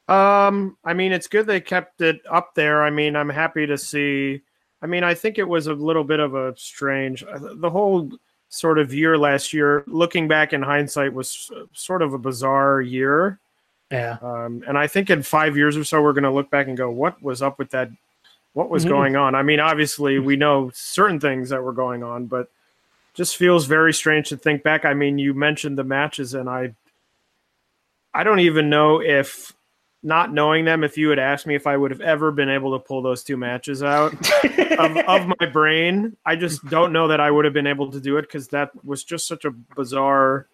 Um, 0.10 0.76
I 0.84 0.94
mean, 0.94 1.14
it's 1.14 1.28
good 1.28 1.48
they 1.48 1.62
kept 1.62 2.02
it 2.02 2.20
up 2.30 2.56
there. 2.56 2.84
I 2.84 2.90
mean, 2.90 3.16
I'm 3.16 3.30
happy 3.30 3.66
to 3.68 3.78
see. 3.78 4.42
I 4.82 4.86
mean, 4.86 5.06
I 5.06 5.14
think 5.14 5.38
it 5.38 5.48
was 5.48 5.68
a 5.68 5.74
little 5.74 6.04
bit 6.04 6.20
of 6.20 6.36
a 6.36 6.54
strange. 6.58 7.24
The 7.40 7.70
whole 7.70 8.12
sort 8.50 8.78
of 8.78 8.94
year 8.94 9.18
last 9.18 9.54
year, 9.54 9.86
looking 9.88 10.28
back 10.28 10.52
in 10.52 10.62
hindsight, 10.62 11.14
was 11.14 11.50
sort 11.72 12.02
of 12.02 12.14
a 12.14 12.20
bizarre 12.20 12.82
year. 12.82 13.40
Yeah. 13.92 14.18
Um, 14.22 14.62
and 14.68 14.78
I 14.78 14.88
think 14.88 15.10
in 15.10 15.24
five 15.24 15.56
years 15.56 15.78
or 15.78 15.86
so, 15.86 16.02
we're 16.02 16.12
going 16.12 16.26
to 16.26 16.32
look 16.32 16.50
back 16.50 16.68
and 16.68 16.76
go, 16.76 16.92
what 16.92 17.22
was 17.24 17.42
up 17.42 17.58
with 17.58 17.70
that? 17.70 17.90
What 18.56 18.70
was 18.70 18.86
Mhm. 18.86 18.90
going 18.90 19.16
on? 19.18 19.36
I 19.36 19.44
mean, 19.44 19.60
obviously, 19.60 20.18
we 20.18 20.38
know 20.38 20.72
certain 20.74 21.20
things 21.20 21.50
that 21.50 21.62
were 21.62 21.74
going 21.74 22.04
on, 22.04 22.26
but 22.28 22.50
just 23.14 23.36
feels 23.36 23.66
very 23.66 23.94
strange 23.94 24.30
to 24.30 24.38
think 24.38 24.64
back. 24.64 24.86
I 24.86 24.94
mean, 24.94 25.20
you 25.20 25.34
mentioned 25.34 25.78
the 25.78 25.84
matches, 25.84 26.34
and 26.34 26.50
I, 26.50 26.74
I 28.14 28.24
don't 28.24 28.40
even 28.40 28.70
know 28.70 29.02
if, 29.02 29.52
not 30.04 30.32
knowing 30.32 30.64
them, 30.64 30.86
if 30.86 30.98
you 30.98 31.10
had 31.10 31.20
asked 31.20 31.46
me 31.46 31.56
if 31.56 31.68
I 31.68 31.76
would 31.76 31.92
have 31.92 32.00
ever 32.00 32.32
been 32.32 32.48
able 32.50 32.80
to 32.80 32.84
pull 32.86 33.02
those 33.02 33.26
two 33.26 33.36
matches 33.36 33.84
out 33.84 34.14
of, 34.80 34.96
of 34.98 35.28
my 35.40 35.46
brain, 35.48 36.16
I 36.26 36.38
just 36.38 36.66
don't 36.70 36.94
know 36.94 37.10
that 37.10 37.20
I 37.20 37.30
would 37.32 37.44
have 37.44 37.54
been 37.54 37.68
able 37.68 37.92
to 37.92 38.00
do 38.00 38.16
it 38.18 38.22
because 38.22 38.48
that 38.50 38.72
was 38.86 39.04
just 39.04 39.28
such 39.28 39.44
a 39.44 39.52
bizarre 39.52 40.48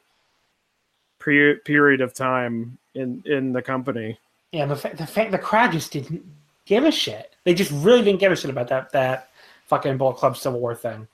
pre- 1.19 1.55
period 1.59 2.01
of 2.01 2.13
time 2.15 2.79
in 2.95 3.21
in 3.27 3.53
the 3.53 3.61
company. 3.61 4.17
Yeah, 4.51 4.65
the 4.65 4.75
fact, 4.75 4.97
the 4.97 5.05
fa- 5.05 5.27
the 5.29 5.37
crowd 5.37 5.71
just 5.73 5.91
didn't 5.91 6.23
give 6.65 6.83
a 6.83 6.91
shit. 6.91 7.30
They 7.43 7.53
just 7.53 7.71
really 7.71 8.03
didn't 8.03 8.19
give 8.19 8.31
a 8.31 8.35
shit 8.35 8.51
about 8.51 8.67
that 8.69 8.91
that 8.91 9.29
fucking 9.65 9.97
Bullet 9.97 10.17
Club 10.17 10.37
Civil 10.37 10.59
War 10.59 10.75
thing. 10.75 11.07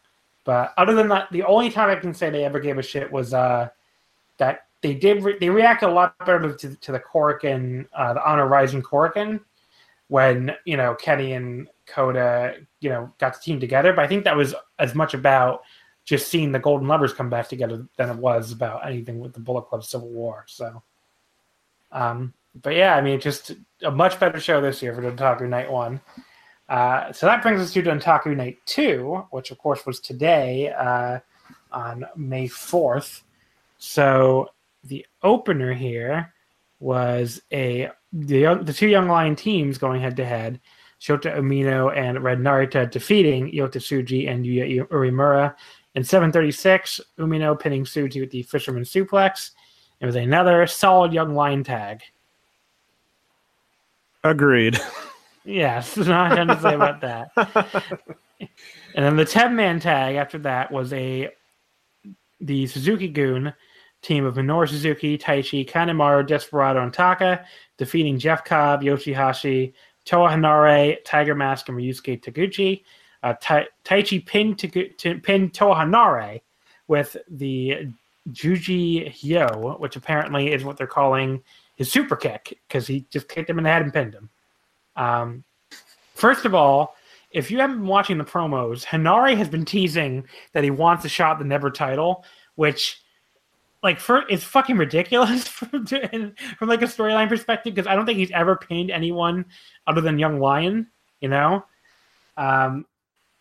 But 0.44 0.74
other 0.78 0.94
than 0.94 1.10
that, 1.10 1.32
the 1.32 1.44
only 1.44 1.70
time 1.70 1.90
I 1.90 1.96
can 1.96 2.14
say 2.14 2.30
they 2.30 2.46
ever 2.46 2.60
gave 2.60 2.78
a 2.78 2.82
shit 2.82 3.12
was 3.12 3.34
uh 3.34 3.70
that 4.38 4.68
they 4.82 4.94
did 4.94 5.24
re- 5.24 5.38
they 5.40 5.50
reacted 5.50 5.90
a 5.90 5.92
lot 5.92 6.18
better 6.20 6.54
to, 6.54 6.76
to 6.76 6.92
the 6.92 7.00
Korakuen, 7.00 7.88
uh, 7.94 8.14
the 8.14 8.30
Honor 8.30 8.48
Rising 8.48 8.82
Korakuen, 8.82 9.40
when 10.08 10.54
you 10.66 10.78
know 10.78 10.96
Kenny 10.96 11.34
and 11.34 11.68
Kota 11.86 12.56
you 12.80 12.90
know 12.90 13.12
got 13.20 13.36
the 13.36 13.40
team 13.40 13.60
together. 13.60 13.94
But 13.94 14.06
I 14.06 14.08
think 14.08 14.24
that 14.26 14.36
was 14.36 14.56
as 14.80 14.96
much 14.96 15.14
about 15.14 15.64
just 16.06 16.30
seeing 16.30 16.52
the 16.52 16.60
Golden 16.60 16.88
Lovers 16.88 17.14
come 17.14 17.30
back 17.30 17.50
together 17.50 17.86
than 17.98 18.10
it 18.10 18.18
was 18.18 18.52
about 18.52 18.86
anything 18.88 19.20
with 19.20 19.34
the 19.34 19.40
Bullet 19.40 19.64
Club 19.64 19.84
Civil 19.84 20.10
War. 20.10 20.46
So. 20.48 20.82
Um, 21.90 22.34
but 22.62 22.76
yeah, 22.76 22.96
I 22.96 23.02
mean, 23.02 23.20
just 23.20 23.52
a 23.84 23.92
much 23.92 24.20
better 24.20 24.40
show 24.40 24.62
this 24.62 24.82
year 24.82 24.94
for 24.94 25.02
Dontaku 25.02 25.48
Night 25.48 25.72
One. 25.72 26.02
Uh, 26.70 27.12
so 27.14 27.26
that 27.26 27.42
brings 27.42 27.62
us 27.62 27.74
to 27.74 27.82
Dontaku 27.82 28.36
Night 28.36 28.58
Two, 28.66 29.26
which 29.32 29.52
of 29.52 29.58
course 29.58 29.86
was 29.86 30.00
today 30.00 30.72
uh, 30.72 31.20
on 31.72 32.06
May 32.16 32.48
fourth. 32.48 33.24
So 33.78 34.50
the 34.84 35.06
opener 35.24 35.74
here 35.74 36.34
was 36.80 37.42
a 37.52 37.90
the 38.14 38.60
the 38.62 38.74
two 38.74 38.88
young 38.88 39.08
lion 39.08 39.36
teams 39.36 39.78
going 39.78 40.02
head 40.02 40.18
to 40.18 40.26
head. 40.26 40.60
Shota 41.00 41.38
Umino 41.38 41.96
and 41.96 42.24
Ren 42.24 42.42
Narita 42.42 42.90
defeating 42.90 43.52
Yota 43.52 43.78
Tsuji 43.78 44.30
and 44.30 44.46
Yuya 44.46 44.88
Uemura. 44.88 45.54
In 45.94 46.04
736, 46.04 47.02
Umino 47.20 47.60
pinning 47.60 47.84
Tsuji 47.84 48.20
with 48.20 48.32
the 48.32 48.42
Fisherman 48.44 48.84
Suplex. 48.84 49.52
It 50.00 50.06
was 50.06 50.16
another 50.16 50.66
solid 50.68 51.14
young 51.14 51.36
lion 51.36 51.64
tag. 51.64 52.02
Agreed. 54.30 54.80
Yes, 55.46 55.96
not 55.96 56.36
nothing 56.36 56.48
to 56.48 56.62
say 56.62 56.76
about 56.76 57.02
that. 57.02 57.32
And 58.98 59.06
then 59.06 59.16
the 59.16 59.26
10 59.26 59.56
man 59.56 59.80
tag 59.80 60.16
after 60.16 60.38
that 60.40 60.72
was 60.72 60.92
a 60.94 61.30
the 62.42 62.68
Suzuki-gun 62.68 63.54
team 64.02 64.26
of 64.26 64.36
Minoru 64.36 64.68
Suzuki, 64.68 65.18
Taichi, 65.18 65.68
Kanemaru, 65.68 66.26
Desperado, 66.26 66.84
and 66.84 66.94
Taka, 66.94 67.46
defeating 67.78 68.20
Jeff 68.20 68.44
Cobb, 68.44 68.82
Yoshihashi, 68.82 69.74
Toa 70.06 70.30
Henare, 70.30 70.98
Tiger 71.06 71.36
Mask, 71.36 71.70
and 71.70 71.78
Ryusuke 71.78 72.24
Taguchi. 72.24 72.84
Uh, 73.24 73.34
tai- 73.42 73.68
Taichi 73.86 74.26
pinned, 74.26 74.58
pinned 75.24 75.54
Toa 75.54 75.76
Henare 75.76 76.42
with 76.88 77.18
the 77.30 77.88
Juji 78.30 79.12
Hyo, 79.12 79.80
which 79.80 79.96
apparently 79.96 80.52
is 80.52 80.64
what 80.64 80.78
they're 80.78 80.88
calling 80.88 81.42
his 81.78 81.92
super 81.92 82.16
kick 82.16 82.60
because 82.68 82.88
he 82.88 83.06
just 83.10 83.30
kicked 83.30 83.50
him 83.50 83.58
in 83.58 83.64
the 83.64 83.70
head 83.70 83.84
and 83.84 83.94
pinned 83.94 84.14
him. 84.14 84.30
Um, 84.96 85.44
first 86.16 86.44
of 86.44 86.54
all, 86.54 86.96
if 87.32 87.52
you 87.52 87.60
haven't 87.60 87.78
been 87.78 87.88
watching 87.88 88.18
the 88.18 88.24
promos, 88.24 88.84
Henare 88.84 89.38
has 89.38 89.48
been 89.48 89.64
teasing 89.64 90.26
that 90.54 90.64
he 90.64 90.72
wants 90.72 91.06
a 91.06 91.10
shot 91.10 91.34
at 91.34 91.40
the 91.40 91.46
Never 91.46 91.70
title, 91.70 92.26
which, 92.56 93.00
like, 93.84 94.00
for 94.00 94.24
it's 94.28 94.44
fucking 94.44 94.78
ridiculous 94.78 95.48
from, 95.48 95.86
from 95.86 96.68
like 96.68 96.82
a 96.82 96.86
storyline 96.86 97.30
perspective 97.30 97.76
because 97.76 97.88
I 97.88 97.96
don't 97.96 98.06
think 98.06 98.18
he's 98.18 98.32
ever 98.32 98.56
pinned 98.56 98.90
anyone 98.90 99.46
other 99.86 100.02
than 100.02 100.18
Young 100.18 100.40
Lion, 100.40 100.88
you 101.22 101.30
know. 101.30 101.64
Um, 102.38 102.86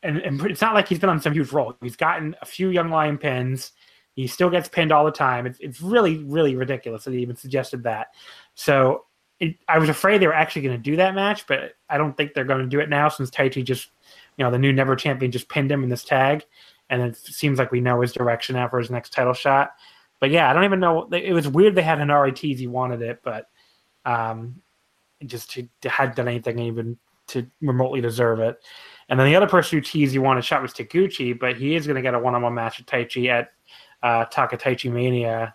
and, 0.03 0.18
and 0.18 0.40
it's 0.42 0.61
not 0.61 0.75
like 0.75 0.88
he's 0.88 0.99
been 0.99 1.11
on 1.11 1.20
some 1.20 1.33
huge 1.33 1.53
roll. 1.53 1.75
He's 1.81 1.96
gotten 1.96 2.37
a 2.42 2.46
few 2.46 2.68
Young 2.68 2.90
Lion 2.90 3.16
pins. 3.16 3.72
He 4.16 4.26
still 4.26 4.50
gets 4.50 4.68
pinned 4.68 4.92
all 4.92 5.05
the 5.05 5.12
time. 5.12 5.46
It's, 5.46 5.59
it's 5.61 5.81
really, 5.81 6.24
really 6.24 6.57
ridiculous 6.57 7.05
that 7.05 7.12
he 7.12 7.20
even 7.20 7.37
suggested 7.37 7.83
that. 7.85 8.14
So 8.55 9.05
it, 9.38 9.57
I 9.68 9.79
was 9.79 9.90
afraid 9.90 10.20
they 10.20 10.26
were 10.26 10.33
actually 10.33 10.62
going 10.62 10.76
to 10.76 10.83
do 10.83 10.96
that 10.96 11.14
match, 11.14 11.46
but 11.46 11.74
I 11.90 11.98
don't 11.98 12.16
think 12.16 12.33
they're 12.33 12.44
going 12.44 12.62
to 12.62 12.66
do 12.66 12.81
it 12.81 12.88
now 12.88 13.09
since 13.11 13.31
Taichi 13.31 13.62
just, 13.62 13.90
you 14.38 14.44
know, 14.44 14.50
the 14.50 14.59
new 14.59 14.72
Never 14.72 14.96
champion 14.96 15.31
just 15.31 15.50
pinned 15.50 15.70
him 15.70 15.85
in 15.85 15.90
this 15.90 16.02
tag, 16.02 16.44
and 16.88 17.02
it 17.02 17.16
seems 17.16 17.59
like 17.59 17.70
we 17.70 17.81
know 17.81 18.00
his 18.00 18.12
direction 18.12 18.57
now 18.57 18.68
for 18.68 18.79
his 18.79 18.90
next 18.90 19.12
title 19.12 19.35
shot. 19.35 19.72
But 20.18 20.31
yeah, 20.31 20.50
I 20.50 20.55
don't 20.55 20.64
even 20.64 20.81
know. 20.81 21.09
It 21.12 21.35
was 21.35 21.46
weird 21.46 21.74
they 21.74 21.83
had 21.83 21.98
Henare 21.98 22.35
tease 22.35 22.59
he 22.59 22.66
wanted 22.66 23.02
it, 23.02 23.20
but 23.22 23.50
um, 24.07 24.62
just 25.26 25.52
he 25.52 25.68
hadn't 25.85 26.16
done 26.16 26.29
anything 26.29 26.59
even 26.59 26.96
to 27.29 27.46
remotely 27.61 28.00
deserve 28.00 28.40
it. 28.40 28.59
And 29.11 29.20
then 29.20 29.26
the 29.26 29.37
other 29.37 29.46
person 29.46 29.76
who 29.76 29.83
teased 29.83 30.12
he 30.12 30.18
wanted 30.18 30.44
shot 30.44 30.62
was 30.62 30.72
Taguchi, 30.72 31.38
but 31.38 31.57
he 31.57 31.74
is 31.74 31.87
going 31.87 31.96
to 31.96 32.02
get 32.02 32.14
a 32.14 32.18
one-on-one 32.18 32.55
match 32.55 32.79
with 32.79 32.87
Taichi 32.87 33.29
at 33.29 33.50
uh, 34.07 34.25
Takataichi 34.27 34.90
Mania, 34.90 35.53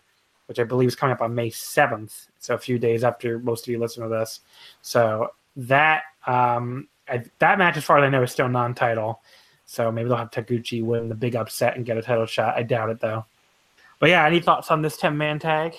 which 0.47 0.59
I 0.59 0.65
believe 0.65 0.89
is 0.89 0.95
coming 0.95 1.13
up 1.13 1.21
on 1.21 1.33
May 1.33 1.49
7th. 1.49 2.27
So 2.39 2.53
a 2.53 2.57
few 2.57 2.77
days 2.77 3.05
after 3.05 3.39
most 3.39 3.65
of 3.65 3.71
you 3.71 3.79
listen 3.79 4.03
to 4.03 4.09
this. 4.09 4.41
So 4.81 5.29
that 5.55 6.03
um, 6.27 6.89
I, 7.07 7.23
that 7.39 7.57
match, 7.57 7.77
as 7.77 7.85
far 7.85 7.97
as 7.99 8.03
I 8.03 8.09
know, 8.09 8.23
is 8.23 8.31
still 8.31 8.49
non-title. 8.49 9.21
So 9.65 9.89
maybe 9.89 10.09
they'll 10.09 10.17
have 10.17 10.31
Taguchi 10.31 10.83
win 10.83 11.07
the 11.07 11.15
big 11.15 11.37
upset 11.37 11.77
and 11.77 11.85
get 11.85 11.97
a 11.97 12.01
title 12.01 12.25
shot. 12.25 12.57
I 12.57 12.63
doubt 12.63 12.89
it 12.89 12.99
though. 12.99 13.25
But 13.99 14.09
yeah, 14.09 14.25
any 14.25 14.41
thoughts 14.41 14.69
on 14.69 14.81
this 14.81 14.97
10-man 14.97 15.39
tag? 15.39 15.73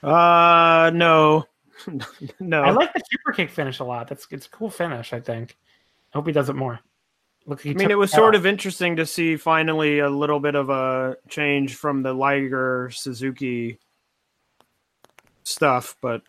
Uh, 0.00 0.92
no, 0.94 1.44
no. 2.38 2.62
I 2.62 2.70
like 2.70 2.92
the 2.92 3.02
super 3.10 3.32
kick 3.32 3.50
finish 3.50 3.80
a 3.80 3.84
lot. 3.84 4.06
That's 4.06 4.28
it's 4.30 4.46
a 4.46 4.50
cool 4.50 4.70
finish. 4.70 5.12
I 5.12 5.18
think. 5.18 5.56
I 6.12 6.18
hope 6.18 6.26
he 6.28 6.32
does 6.32 6.50
it 6.50 6.54
more. 6.54 6.78
Look, 7.46 7.66
I 7.66 7.74
mean, 7.74 7.90
it 7.90 7.98
was 7.98 8.10
sort 8.10 8.34
of 8.34 8.46
interesting 8.46 8.96
to 8.96 9.04
see 9.04 9.36
finally 9.36 9.98
a 9.98 10.08
little 10.08 10.40
bit 10.40 10.54
of 10.54 10.70
a 10.70 11.16
change 11.28 11.74
from 11.74 12.02
the 12.02 12.14
Liger 12.14 12.90
Suzuki 12.92 13.78
stuff, 15.42 15.94
but 16.00 16.22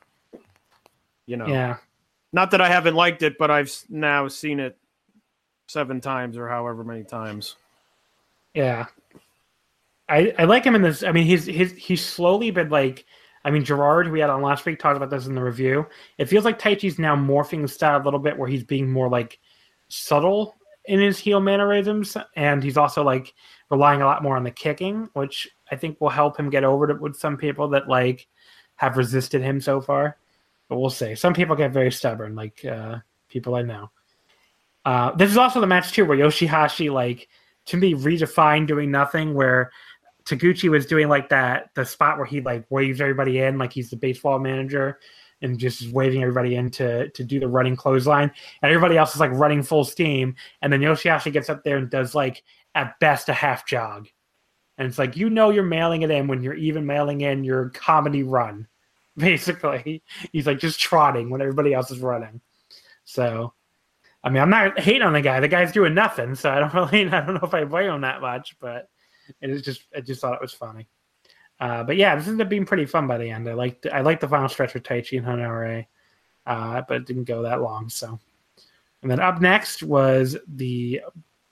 you 1.26 1.38
know, 1.38 1.48
yeah. 1.48 1.78
not 2.34 2.52
that 2.52 2.60
I 2.60 2.68
haven't 2.68 2.96
liked 2.96 3.24
it, 3.24 3.38
but 3.38 3.50
I've 3.50 3.74
now 3.89 4.28
seen 4.28 4.60
it 4.60 4.78
seven 5.68 6.02
times 6.02 6.38
or 6.38 6.50
however 6.50 6.84
many 6.84 7.04
times. 7.04 7.56
Yeah. 8.54 8.88
I, 10.10 10.34
I 10.38 10.44
like 10.44 10.66
him 10.66 10.76
in 10.76 10.82
this. 10.82 11.02
I 11.02 11.14
mean, 11.14 11.26
he's 11.26 11.46
he's 11.46 11.72
he's 11.74 12.06
slowly 12.06 12.52
been 12.52 12.70
like. 12.70 13.06
I 13.44 13.52
mean, 13.52 13.64
Gerard, 13.64 14.12
we 14.12 14.20
had 14.20 14.32
on 14.32 14.42
last 14.42 14.66
week, 14.66 14.80
talked 14.80 14.98
about 14.98 15.12
this 15.12 15.28
in 15.28 15.36
the 15.36 15.44
review. 15.44 15.86
It 16.18 16.26
feels 16.26 16.46
like 16.46 16.58
Taichi's 16.58 16.98
now 16.98 17.16
morphing 17.16 17.62
the 17.62 17.68
style 17.68 18.02
a 18.02 18.04
little 18.04 18.20
bit, 18.20 18.38
where 18.38 18.50
he's 18.50 18.64
being 18.64 18.92
more 18.92 19.08
like 19.08 19.39
subtle 19.88 20.56
in 20.88 21.00
his 21.00 21.18
heel 21.18 21.40
mannerisms, 21.40 22.18
and 22.36 22.64
he's 22.64 22.78
also 22.78 23.04
like 23.04 23.34
relying 23.70 24.02
a 24.02 24.06
lot 24.06 24.24
more 24.24 24.38
on 24.38 24.44
the 24.44 24.52
kicking, 24.52 25.10
which 25.14 25.48
I 25.72 25.76
think 25.76 26.00
will 26.00 26.10
help 26.10 26.38
him 26.38 26.50
get 26.50 26.64
over 26.64 26.90
it 26.90 27.02
with 27.02 27.16
some 27.16 27.38
people 27.38 27.68
that 27.70 27.88
like 27.88 28.28
have 28.76 28.98
resisted 28.98 29.42
him 29.42 29.60
so 29.60 29.82
far. 29.82 30.18
But 30.68 30.80
we'll 30.80 30.90
see. 30.90 31.16
Some 31.16 31.34
people 31.34 31.56
get 31.56 31.72
very 31.72 31.92
stubborn, 31.92 32.36
like 32.36 32.64
uh, 32.66 32.98
people 33.30 33.56
I 33.56 33.62
know. 33.62 33.92
Uh, 34.84 35.12
this 35.16 35.32
is 35.32 35.38
also 35.38 35.60
the 35.60 35.68
match 35.68 35.92
too 35.92 36.06
where 36.06 36.18
Yoshihashi 36.18 36.92
like 36.92 37.28
to 37.66 37.78
me 37.78 37.94
redefined 37.94 38.68
doing 38.68 38.92
nothing 38.92 39.34
where 39.34 39.72
Taguchi 40.26 40.70
was 40.70 40.86
doing 40.86 41.08
like 41.08 41.30
that 41.30 41.70
the 41.76 41.86
spot 41.86 42.18
where 42.18 42.26
he 42.26 42.42
like 42.42 42.66
waves 42.70 43.02
everybody 43.02 43.40
in 43.40 43.58
like 43.58 43.74
he's 43.74 43.90
the 43.90 43.96
baseball 43.96 44.38
manager 44.40 45.00
and 45.46 45.58
just 45.58 45.89
waving 45.91 46.22
everybody 46.22 46.56
in 46.56 46.70
to, 46.72 47.10
to 47.10 47.24
do 47.24 47.39
the 47.39 47.48
running 47.48 47.76
clothesline. 47.76 48.32
And 48.62 48.72
everybody 48.72 48.98
else 48.98 49.14
is 49.14 49.20
like 49.20 49.32
running 49.32 49.64
full 49.64 49.86
steam. 49.86 50.36
And 50.62 50.74
then 50.74 50.82
Yoshihashi 50.82 51.32
gets 51.32 51.50
up 51.50 51.64
there 51.64 51.78
and 51.78 51.89
does 51.89 52.14
like 52.14 52.43
at 52.74 53.00
best 53.00 53.30
a 53.30 53.34
half 53.34 53.66
jog. 53.66 54.08
And 54.78 54.88
it's 54.88 55.00
like 55.00 55.16
you 55.16 55.30
know 55.30 55.52
you're 55.52 55.64
mailing 55.64 56.02
it 56.02 56.12
in 56.12 56.28
when 56.28 56.43
you're 56.43 56.56
even 56.56 56.86
mailing 56.86 57.22
in 57.22 57.46
your 57.46 57.70
comedy 57.70 58.24
run 58.24 58.68
basically. 59.18 60.04
He's 60.34 60.48
like 60.48 60.60
just 60.60 60.80
trotting 60.80 61.30
when 61.30 61.41
everybody 61.41 61.74
else 61.74 61.91
is 61.91 62.00
running. 62.00 62.41
So 63.06 63.54
I 64.26 64.30
mean, 64.30 64.41
I'm 64.41 64.50
not 64.50 64.80
hating 64.80 65.04
on 65.04 65.14
the 65.14 65.22
guy. 65.22 65.39
The 65.39 65.48
guy's 65.48 65.72
doing 65.72 65.93
nothing, 65.93 66.34
so 66.34 66.50
I 66.50 66.60
don't 66.60 66.74
really, 66.91 67.08
I 67.08 67.22
don't 67.22 67.36
know 67.36 67.48
if 67.48 67.54
I 67.54 67.64
blame 67.64 67.91
him 67.91 68.02
that 68.02 68.22
much, 68.22 68.58
but 68.60 68.89
it 69.39 69.52
is 69.52 69.62
just, 69.62 69.84
I 69.96 70.02
just 70.02 70.20
thought 70.20 70.34
it 70.34 70.41
was 70.41 70.52
funny. 70.52 70.88
Uh, 71.60 71.84
but 71.84 71.95
yeah, 71.95 72.16
this 72.16 72.28
ended 72.28 72.45
up 72.45 72.49
being 72.49 72.66
pretty 72.66 72.86
fun 72.86 73.08
by 73.08 73.18
the 73.18 73.30
end. 73.30 73.47
I 73.49 73.53
liked, 73.53 73.88
I 73.91 74.01
liked 74.01 74.22
the 74.22 74.28
final 74.28 74.49
stretch 74.49 74.74
with 74.74 74.84
Taichi 74.84 75.18
and 75.18 75.26
Henare, 75.26 75.86
uh, 76.45 76.82
but 76.88 76.97
it 76.97 77.06
didn't 77.06 77.24
go 77.24 77.43
that 77.43 77.62
long. 77.62 77.89
So, 77.89 78.20
and 79.01 79.10
then 79.10 79.20
up 79.20 79.39
next 79.41 79.84
was 79.84 80.38
the 80.47 81.01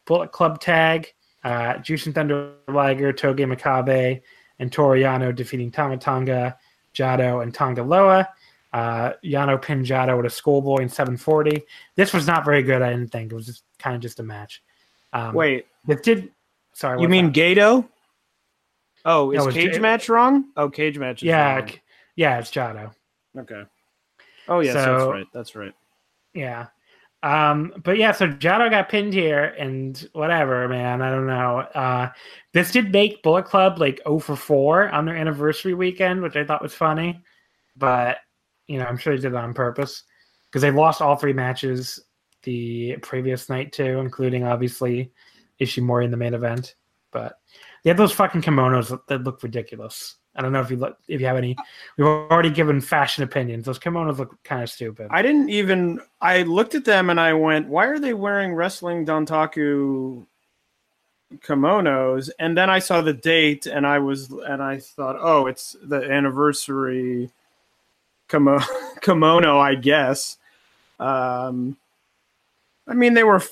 Bullet 0.06 0.32
Club 0.32 0.60
tag, 0.60 1.14
uh, 1.44 1.76
Jushin 1.76 2.14
Thunder 2.14 2.54
Liger, 2.68 3.14
Togi 3.14 3.46
Makabe, 3.46 4.22
and 4.60 4.72
Toru 4.72 5.00
Yano 5.00 5.34
defeating 5.34 5.72
Tama 5.72 5.98
Tonga, 5.98 6.58
Jado, 6.94 7.44
and 7.44 7.54
Tanga 7.54 7.84
Loa. 7.84 8.28
Uh, 8.72 9.14
Yano 9.24 9.62
pinned 9.62 9.86
Jado 9.86 10.18
with 10.18 10.26
a 10.26 10.30
schoolboy 10.30 10.82
in 10.82 10.90
740. 10.90 11.64
This 11.96 12.14
was 12.14 12.26
not 12.26 12.44
very 12.44 12.64
good. 12.64 12.82
I 12.82 12.90
didn't 12.90 13.12
think 13.12 13.32
it 13.32 13.36
was 13.36 13.46
just 13.46 13.64
kind 13.78 13.96
of 13.96 14.02
just 14.02 14.20
a 14.20 14.24
match. 14.24 14.64
Um, 15.14 15.36
Wait, 15.36 15.68
it 15.88 16.02
did. 16.02 16.32
Sorry, 16.74 17.00
you 17.00 17.08
mean 17.08 17.32
that? 17.32 17.36
Gedo? 17.36 17.88
Oh, 19.06 19.32
is 19.32 19.46
No, 19.46 19.52
cage 19.52 19.74
J- 19.74 19.80
match 19.80 20.10
wrong? 20.10 20.46
Oh, 20.56 20.70
cage 20.70 20.98
match. 20.98 21.24
Is 21.24 21.28
Yeah, 21.28 21.60
wrong. 21.60 21.70
yeah, 22.16 22.40
it's 22.40 22.52
Jado. 22.52 22.94
Okay. 23.38 23.64
Oh 24.48 24.60
yes, 24.60 24.74
that's 24.76 24.88
right. 25.12 25.28
That's 25.34 25.56
right. 25.56 25.74
Yeah. 26.34 26.68
Um, 27.22 27.74
but 27.86 27.98
yeah, 27.98 28.12
so 28.12 28.28
Jado 28.28 28.70
got 28.70 28.90
pinned 28.90 29.14
here 29.14 29.46
and 29.58 30.10
whatever, 30.12 30.68
man. 30.68 31.02
I 31.02 31.10
don't 31.10 31.26
know. 31.26 31.60
Uh, 31.60 32.10
this 32.54 32.72
did 32.72 32.92
make 32.92 33.24
Bullet 33.24 33.46
Club 33.46 33.80
like 33.80 34.02
0 34.06 34.20
for 34.20 34.36
4 34.36 34.90
on 34.90 35.06
their 35.06 35.16
anniversary 35.16 35.74
weekend, 35.74 36.22
which 36.22 36.36
I 36.36 36.44
thought 36.44 36.62
was 36.62 36.74
funny. 36.74 37.22
But, 37.78 38.18
you 38.68 38.78
know, 38.78 38.86
I'm 38.86 38.98
sure 38.98 39.16
they 39.16 39.22
did 39.22 39.32
it 39.32 39.38
on 39.38 39.54
purpose 39.54 40.04
because 40.50 40.62
they 40.62 40.72
lost 40.72 41.02
all 41.02 41.16
three 41.16 41.32
matches 41.32 41.98
the 42.44 42.98
previous 42.98 43.48
night, 43.48 43.72
too, 43.72 44.00
including 44.00 44.44
obviously 44.44 45.14
Ishimori 45.62 46.04
in 46.04 46.12
the 46.12 46.18
main 46.18 46.34
event. 46.34 46.76
But 47.12 47.40
they 47.84 47.90
had 47.90 47.98
those 47.98 48.12
fucking 48.14 48.42
kimonos 48.42 49.00
that- 49.08 49.24
look 49.24 49.44
ridiculous. 49.44 50.16
I 50.36 50.42
don't 50.42 50.52
know 50.52 50.62
if 50.62 50.72
you 50.72 50.78
look, 50.78 50.98
if 51.08 51.22
you 51.22 51.28
have 51.28 51.38
any. 51.38 51.56
We've 51.96 52.08
already 52.08 52.50
given 52.50 52.82
fashion 52.82 53.24
opinions. 53.24 53.66
Those 53.66 53.78
kimonos 53.78 54.18
look 54.18 54.42
kind 54.44 54.64
of 54.64 54.70
stupid. 54.70 55.08
I 55.12 55.22
didn't 55.22 55.50
even. 55.50 56.00
I 56.22 56.42
looked 56.42 56.74
at 56.74 56.86
them 56.86 57.12
and 57.12 57.20
I 57.20 57.34
went, 57.34 57.68
"Why 57.68 57.86
are 57.86 58.00
they 58.00 58.16
wearing 58.16 58.56
wrestling 58.56 59.06
Dontaku 59.06 60.26
kimonos?" 61.46 62.32
And 62.40 62.58
then 62.58 62.70
I 62.72 62.80
saw 62.80 63.02
the 63.02 63.14
date 63.14 63.68
and 63.68 63.86
I 63.86 64.00
was 64.00 64.32
and 64.32 64.64
I 64.64 64.80
thought, 64.80 65.18
"Oh, 65.20 65.46
it's 65.46 65.76
the 65.84 66.02
anniversary 66.02 67.30
kimo- 68.28 68.60
kimono, 69.02 69.60
I 69.60 69.76
guess." 69.76 70.38
Um, 71.00 71.78
I 72.88 72.96
mean, 72.96 73.14
they 73.14 73.24
were 73.24 73.44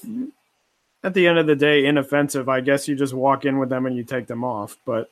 at 1.03 1.13
the 1.13 1.27
end 1.27 1.37
of 1.37 1.47
the 1.47 1.55
day 1.55 1.85
inoffensive. 1.85 2.49
I 2.49 2.61
guess 2.61 2.87
you 2.87 2.95
just 2.95 3.13
walk 3.13 3.45
in 3.45 3.57
with 3.57 3.69
them 3.69 3.85
and 3.85 3.95
you 3.95 4.03
take 4.03 4.27
them 4.27 4.43
off, 4.43 4.77
but 4.85 5.09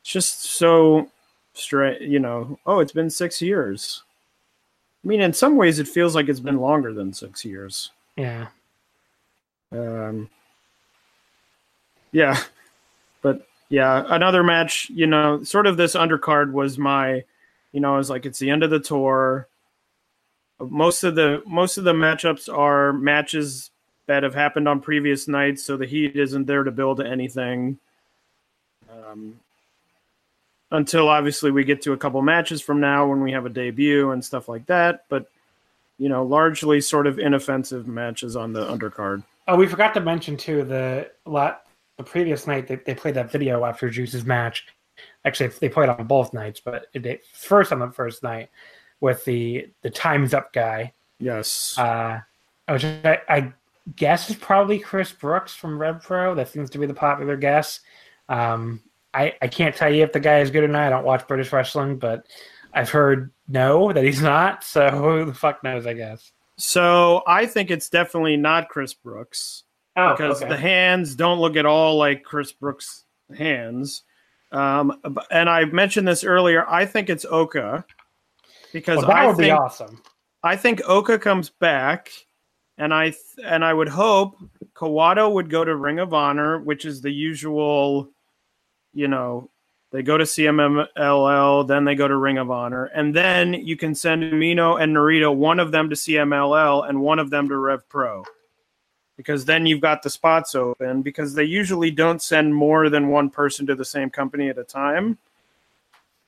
it's 0.00 0.10
just 0.10 0.42
so 0.42 1.08
straight. 1.52 2.02
You 2.02 2.18
know, 2.18 2.58
oh, 2.66 2.80
it's 2.80 2.92
been 2.92 3.10
six 3.10 3.42
years. 3.42 4.02
I 5.04 5.08
mean, 5.08 5.20
in 5.20 5.32
some 5.32 5.56
ways, 5.56 5.78
it 5.78 5.88
feels 5.88 6.14
like 6.14 6.28
it's 6.28 6.40
been 6.40 6.58
longer 6.58 6.92
than 6.92 7.12
six 7.12 7.44
years. 7.44 7.90
yeah. 8.16 8.48
Um, 9.72 10.30
yeah, 12.12 12.38
but 13.20 13.46
yeah, 13.68 14.04
another 14.08 14.44
match. 14.44 14.88
You 14.90 15.06
know, 15.06 15.42
sort 15.42 15.66
of 15.66 15.76
this 15.76 15.94
undercard 15.96 16.52
was 16.52 16.78
my, 16.78 17.24
you 17.72 17.80
know, 17.80 17.94
I 17.94 17.98
was 17.98 18.08
like, 18.08 18.26
it's 18.26 18.38
the 18.38 18.48
end 18.48 18.62
of 18.62 18.70
the 18.70 18.78
tour. 18.80 19.48
Most 20.60 21.02
of 21.02 21.16
the 21.16 21.42
most 21.46 21.78
of 21.78 21.84
the 21.84 21.92
matchups 21.92 22.48
are 22.52 22.92
matches 22.92 23.70
that 24.06 24.22
have 24.22 24.34
happened 24.34 24.68
on 24.68 24.80
previous 24.80 25.28
nights, 25.28 25.62
so 25.64 25.76
the 25.76 25.86
heat 25.86 26.16
isn't 26.16 26.46
there 26.46 26.62
to 26.64 26.70
build 26.70 27.00
anything. 27.00 27.78
Um, 28.90 29.40
until 30.70 31.08
obviously 31.08 31.50
we 31.50 31.64
get 31.64 31.82
to 31.82 31.92
a 31.92 31.96
couple 31.96 32.20
matches 32.22 32.60
from 32.60 32.80
now 32.80 33.06
when 33.06 33.20
we 33.22 33.32
have 33.32 33.46
a 33.46 33.50
debut 33.50 34.10
and 34.10 34.24
stuff 34.24 34.48
like 34.48 34.66
that. 34.66 35.04
But 35.08 35.30
you 35.98 36.08
know, 36.08 36.24
largely 36.24 36.80
sort 36.80 37.06
of 37.06 37.18
inoffensive 37.18 37.86
matches 37.86 38.36
on 38.36 38.52
the 38.52 38.66
undercard. 38.66 39.22
Oh, 39.48 39.56
we 39.56 39.66
forgot 39.66 39.94
to 39.94 40.00
mention 40.00 40.36
too 40.36 40.64
the 40.64 41.10
lot 41.24 41.62
the 41.96 42.04
previous 42.04 42.46
night 42.46 42.66
they, 42.66 42.76
they 42.76 42.94
played 42.94 43.14
that 43.14 43.30
video 43.30 43.64
after 43.64 43.88
Juice's 43.88 44.24
match. 44.24 44.66
Actually, 45.24 45.48
they 45.60 45.68
played 45.68 45.88
on 45.88 46.06
both 46.06 46.32
nights, 46.32 46.60
but 46.60 46.86
it, 46.92 47.02
they, 47.02 47.20
first 47.32 47.72
on 47.72 47.78
the 47.78 47.90
first 47.90 48.22
night 48.22 48.50
with 49.00 49.24
the 49.24 49.68
the 49.82 49.90
times 49.90 50.34
up 50.34 50.52
guy, 50.52 50.92
Yes. 51.18 51.78
uh, 51.78 52.20
which 52.68 52.84
I, 52.84 53.20
I 53.28 53.52
guess 53.94 54.28
is 54.30 54.36
probably 54.36 54.78
Chris 54.78 55.12
Brooks 55.12 55.54
from 55.54 55.78
Rev 55.78 56.02
Pro. 56.02 56.34
That 56.34 56.48
seems 56.48 56.70
to 56.70 56.78
be 56.78 56.86
the 56.86 56.94
popular 56.94 57.36
guess. 57.36 57.80
Um, 58.28 58.82
I 59.14 59.34
I 59.40 59.48
can't 59.48 59.76
tell 59.76 59.92
you 59.92 60.02
if 60.02 60.12
the 60.12 60.20
guy 60.20 60.40
is 60.40 60.50
good 60.50 60.64
or 60.64 60.68
not. 60.68 60.82
I 60.82 60.90
don't 60.90 61.04
watch 61.04 61.26
British 61.28 61.52
wrestling, 61.52 61.98
but 61.98 62.26
I've 62.72 62.90
heard 62.90 63.30
no 63.48 63.92
that 63.92 64.04
he's 64.04 64.22
not. 64.22 64.64
So 64.64 64.90
who 64.90 65.24
the 65.26 65.34
fuck 65.34 65.62
knows? 65.62 65.86
I 65.86 65.92
guess. 65.94 66.32
so 66.56 67.22
I 67.26 67.46
think 67.46 67.70
it's 67.70 67.88
definitely 67.88 68.36
not 68.36 68.68
Chris 68.68 68.92
Brooks 68.94 69.64
Oh, 69.96 70.12
because 70.12 70.42
okay. 70.42 70.50
the 70.50 70.58
hands 70.58 71.14
don't 71.14 71.38
look 71.38 71.56
at 71.56 71.64
all 71.64 71.96
like 71.96 72.22
Chris 72.22 72.52
Brooks' 72.52 73.04
hands. 73.34 74.02
Um, 74.52 75.00
and 75.30 75.48
I 75.48 75.64
mentioned 75.64 76.06
this 76.06 76.22
earlier. 76.22 76.68
I 76.68 76.84
think 76.84 77.08
it's 77.08 77.24
Oka 77.24 77.84
because 78.74 78.98
well, 78.98 79.06
that 79.06 79.16
I 79.16 79.26
would 79.26 79.38
be 79.38 79.50
awesome. 79.50 80.02
I 80.42 80.56
think 80.56 80.82
Oka 80.86 81.18
comes 81.18 81.48
back, 81.48 82.10
and 82.78 82.92
I 82.92 83.10
th- 83.10 83.44
and 83.44 83.64
I 83.64 83.72
would 83.72 83.88
hope 83.88 84.36
Kawato 84.74 85.32
would 85.32 85.50
go 85.50 85.64
to 85.64 85.74
Ring 85.74 85.98
of 85.98 86.12
Honor, 86.12 86.58
which 86.58 86.84
is 86.84 87.00
the 87.00 87.10
usual, 87.10 88.08
you 88.92 89.08
know, 89.08 89.50
they 89.92 90.02
go 90.02 90.18
to 90.18 90.24
CMLL, 90.24 91.66
then 91.66 91.84
they 91.84 91.94
go 91.94 92.08
to 92.08 92.16
Ring 92.16 92.38
of 92.38 92.50
Honor, 92.50 92.86
and 92.86 93.14
then 93.14 93.54
you 93.54 93.76
can 93.76 93.94
send 93.94 94.30
Mino 94.38 94.76
and 94.76 94.94
Narita, 94.94 95.34
one 95.34 95.60
of 95.60 95.72
them 95.72 95.88
to 95.88 95.96
CMLL 95.96 96.88
and 96.88 97.00
one 97.00 97.18
of 97.18 97.30
them 97.30 97.48
to 97.48 97.56
Rev 97.56 97.88
Pro, 97.88 98.24
because 99.16 99.44
then 99.44 99.64
you've 99.64 99.80
got 99.80 100.02
the 100.02 100.10
spots 100.10 100.54
open. 100.54 101.02
Because 101.02 101.34
they 101.34 101.44
usually 101.44 101.90
don't 101.90 102.20
send 102.20 102.54
more 102.54 102.90
than 102.90 103.08
one 103.08 103.30
person 103.30 103.66
to 103.66 103.74
the 103.74 103.84
same 103.84 104.10
company 104.10 104.48
at 104.48 104.58
a 104.58 104.64
time. 104.64 105.18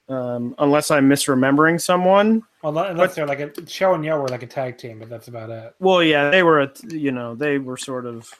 Um, 0.08 0.54
unless 0.58 0.90
I'm 0.90 1.06
misremembering 1.06 1.78
someone, 1.78 2.42
Well, 2.62 2.78
unless 2.78 3.14
they're 3.14 3.26
like 3.26 3.40
a 3.40 3.66
Sho 3.66 3.92
and 3.92 4.02
yo 4.02 4.18
were 4.18 4.28
like 4.28 4.42
a 4.42 4.46
tag 4.46 4.78
team, 4.78 4.98
but 4.98 5.10
that's 5.10 5.28
about 5.28 5.50
it. 5.50 5.74
Well, 5.80 6.02
yeah, 6.02 6.30
they 6.30 6.42
were, 6.42 6.62
a, 6.62 6.72
you 6.88 7.12
know, 7.12 7.34
they 7.34 7.58
were 7.58 7.76
sort 7.76 8.06
of, 8.06 8.30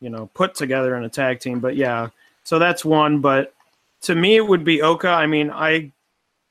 you 0.00 0.10
know, 0.10 0.30
put 0.34 0.54
together 0.54 0.96
in 0.96 1.04
a 1.04 1.08
tag 1.08 1.40
team. 1.40 1.58
But 1.58 1.74
yeah, 1.74 2.10
so 2.44 2.60
that's 2.60 2.84
one. 2.84 3.20
But 3.20 3.52
to 4.02 4.14
me, 4.14 4.36
it 4.36 4.46
would 4.46 4.62
be 4.62 4.80
Oka. 4.80 5.08
I 5.08 5.26
mean, 5.26 5.50
I, 5.50 5.90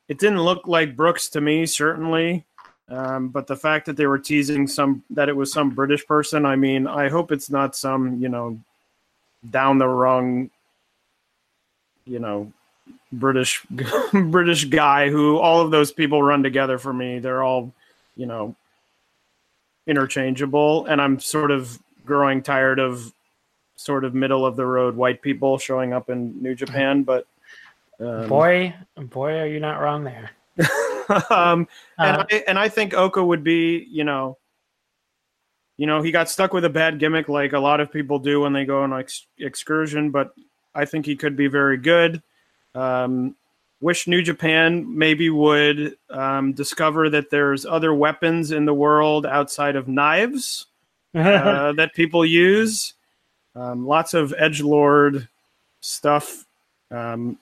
it 0.10 0.20
didn't 0.20 0.42
look 0.42 0.68
like 0.68 0.98
Brooks 0.98 1.30
to 1.30 1.40
me, 1.40 1.66
certainly. 1.66 2.44
Um, 2.90 3.30
but 3.30 3.48
the 3.48 3.56
fact 3.56 3.86
that 3.86 3.98
they 3.98 4.08
were 4.08 4.20
teasing 4.20 4.68
some 4.68 5.04
that 5.10 5.30
it 5.30 5.36
was 5.36 5.52
some 5.52 5.70
British 5.70 6.06
person, 6.06 6.46
I 6.46 6.56
mean, 6.56 6.88
I 6.88 7.10
hope 7.10 7.32
it's 7.32 7.50
not 7.50 7.76
some, 7.76 8.20
you 8.20 8.30
know, 8.30 8.60
down 9.50 9.78
the 9.78 9.88
rung, 9.88 10.50
you 12.06 12.20
know, 12.20 12.52
British 13.12 13.66
British 14.14 14.66
guy 14.66 15.10
who 15.10 15.38
all 15.38 15.62
of 15.62 15.72
those 15.72 15.92
people 15.92 16.22
run 16.22 16.44
together 16.44 16.78
for 16.78 16.94
me. 16.94 17.20
They're 17.20 17.44
all, 17.44 17.74
you 18.16 18.26
know, 18.26 18.56
interchangeable 19.88 20.86
and 20.86 21.02
i'm 21.02 21.20
sort 21.20 21.50
of 21.50 21.80
growing 22.06 22.44
tired 22.44 22.78
of 22.78 23.12
sort 23.78 24.04
of 24.04 24.14
middle 24.14 24.46
of 24.46 24.56
the 24.56 24.66
road 24.66 24.96
white 24.96 25.22
people 25.22 25.58
showing 25.58 25.94
up 25.94 26.10
in 26.10 26.40
new 26.42 26.54
japan 26.54 27.04
but 27.04 27.26
um, 28.00 28.28
boy, 28.28 28.76
boy, 28.96 29.40
are 29.40 29.48
you 29.48 29.60
not 29.60 29.80
wrong 29.82 30.04
there. 30.04 30.30
um, 31.32 31.68
and, 31.98 32.18
Uh, 32.18 32.26
I, 32.30 32.44
and 32.48 32.60
i 32.60 32.68
think 32.68 32.94
oka 32.94 33.24
would 33.24 33.44
be 33.44 33.88
you 33.90 34.04
know 34.04 34.38
you 35.78 35.88
know 35.88 36.02
he 36.02 36.12
got 36.12 36.30
stuck 36.30 36.54
with 36.54 36.66
a 36.66 36.70
bad 36.70 37.00
gimmick 37.00 37.30
like 37.30 37.54
a 37.54 37.60
lot 37.60 37.80
of 37.80 37.92
people 37.92 38.20
do 38.20 38.42
when 38.42 38.52
they 38.52 38.66
go 38.66 38.84
on 38.84 38.94
ex- 38.94 39.26
excursion 39.40 40.12
but 40.12 40.34
i 40.76 40.84
think 40.84 41.06
he 41.06 41.16
could 41.16 41.38
be 41.38 41.48
very 41.48 41.78
good 41.78 42.22
Um, 42.78 43.36
wish 43.82 44.08
New 44.08 44.22
Japan 44.22 44.98
maybe 44.98 45.30
would 45.30 45.98
um, 46.10 46.54
discover 46.54 47.10
that 47.10 47.30
there's 47.30 47.66
other 47.66 47.94
weapons 47.94 48.52
in 48.52 48.66
the 48.66 48.74
world 48.74 49.26
outside 49.26 49.76
of 49.76 49.88
knives 49.88 50.68
uh, 51.16 51.74
that 51.74 51.94
people 51.96 52.26
use. 52.26 52.94
Um, 53.56 53.88
lots 53.88 54.14
of 54.14 54.34
edge 54.38 54.62
lord 54.62 55.28
stuff, 55.82 56.46
um, 56.92 57.40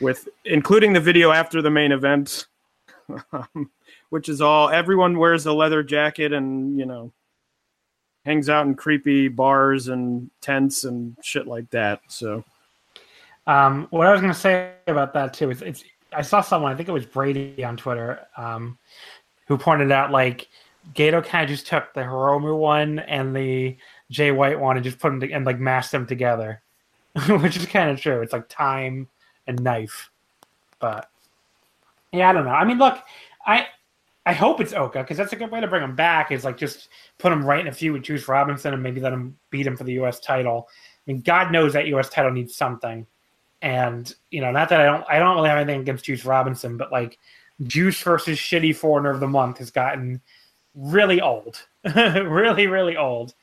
with 0.00 0.26
including 0.46 0.94
the 0.94 1.00
video 1.00 1.30
after 1.30 1.60
the 1.60 1.70
main 1.70 1.92
event, 1.92 2.46
um, 3.32 3.70
which 4.08 4.30
is 4.30 4.40
all 4.40 4.70
everyone 4.70 5.18
wears 5.18 5.44
a 5.44 5.52
leather 5.52 5.82
jacket 5.82 6.32
and 6.32 6.78
you 6.78 6.86
know 6.86 7.12
hangs 8.24 8.48
out 8.48 8.66
in 8.66 8.74
creepy 8.74 9.28
bars 9.28 9.88
and 9.88 10.30
tents 10.40 10.84
and 10.84 11.16
shit 11.22 11.46
like 11.46 11.68
that. 11.70 12.00
So. 12.08 12.44
Um, 13.48 13.86
what 13.88 14.06
I 14.06 14.12
was 14.12 14.20
going 14.20 14.32
to 14.32 14.38
say 14.38 14.72
about 14.86 15.14
that 15.14 15.32
too 15.32 15.50
is 15.50 15.62
it's 15.62 15.82
I 16.12 16.22
saw 16.22 16.42
someone 16.42 16.70
I 16.70 16.76
think 16.76 16.88
it 16.88 16.92
was 16.92 17.06
Brady 17.06 17.64
on 17.64 17.76
Twitter 17.78 18.20
um, 18.36 18.78
who 19.46 19.56
pointed 19.56 19.90
out 19.90 20.10
like 20.10 20.48
Gedo 20.94 21.24
kind 21.24 21.44
of 21.44 21.50
just 21.50 21.66
took 21.66 21.92
the 21.94 22.02
Hiromu 22.02 22.56
one 22.56 22.98
and 23.00 23.34
the 23.34 23.76
Jay 24.10 24.30
White 24.30 24.60
one 24.60 24.76
and 24.76 24.84
just 24.84 24.98
put 24.98 25.10
them 25.10 25.20
to, 25.20 25.32
and 25.32 25.46
like 25.46 25.58
mashed 25.58 25.92
them 25.92 26.06
together, 26.06 26.62
which 27.28 27.56
is 27.56 27.66
kind 27.66 27.90
of 27.90 27.98
true. 27.98 28.20
It's 28.20 28.34
like 28.34 28.48
time 28.48 29.08
and 29.46 29.62
knife, 29.62 30.10
but 30.78 31.10
yeah, 32.12 32.28
I 32.28 32.32
don't 32.34 32.44
know. 32.44 32.50
I 32.50 32.64
mean, 32.64 32.78
look, 32.78 32.98
I 33.46 33.66
I 34.26 34.34
hope 34.34 34.60
it's 34.60 34.74
Oka 34.74 35.00
because 35.00 35.16
that's 35.16 35.32
a 35.32 35.36
good 35.36 35.50
way 35.50 35.62
to 35.62 35.66
bring 35.66 35.82
him 35.82 35.96
back. 35.96 36.32
Is 36.32 36.44
like 36.44 36.58
just 36.58 36.90
put 37.16 37.32
him 37.32 37.44
right 37.44 37.60
in 37.60 37.68
a 37.68 37.72
feud 37.72 37.94
with 37.94 38.02
Juice 38.02 38.28
Robinson 38.28 38.74
and 38.74 38.82
maybe 38.82 39.00
let 39.00 39.14
him 39.14 39.38
beat 39.48 39.66
him 39.66 39.74
for 39.74 39.84
the 39.84 39.94
U.S. 39.94 40.20
title. 40.20 40.68
I 40.70 41.12
mean, 41.12 41.22
God 41.22 41.50
knows 41.50 41.72
that 41.72 41.86
U.S. 41.86 42.10
title 42.10 42.30
needs 42.30 42.54
something. 42.54 43.06
And 43.62 44.12
you 44.30 44.40
know, 44.40 44.50
not 44.50 44.68
that 44.68 44.80
I 44.80 44.84
don't, 44.84 45.04
I 45.08 45.18
don't 45.18 45.36
really 45.36 45.48
have 45.48 45.58
anything 45.58 45.80
against 45.80 46.04
Juice 46.04 46.24
Robinson, 46.24 46.76
but 46.76 46.92
like 46.92 47.18
Juice 47.64 48.00
versus 48.02 48.38
shitty 48.38 48.76
foreigner 48.76 49.10
of 49.10 49.20
the 49.20 49.26
month 49.26 49.58
has 49.58 49.70
gotten 49.70 50.20
really 50.74 51.20
old, 51.20 51.66
really, 51.94 52.66
really 52.66 52.96
old. 52.96 53.34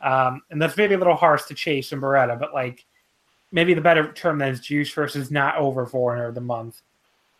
Um, 0.00 0.42
and 0.50 0.62
that's 0.62 0.76
maybe 0.76 0.94
a 0.94 0.98
little 0.98 1.16
harsh 1.16 1.44
to 1.44 1.54
Chase 1.54 1.92
and 1.92 2.00
Beretta, 2.00 2.38
but 2.38 2.54
like 2.54 2.84
maybe 3.52 3.74
the 3.74 3.80
better 3.80 4.12
term 4.12 4.38
then 4.38 4.52
is 4.52 4.60
Juice 4.60 4.92
versus 4.92 5.30
not 5.30 5.56
over 5.56 5.86
foreigner 5.86 6.26
of 6.26 6.34
the 6.34 6.40
month 6.40 6.80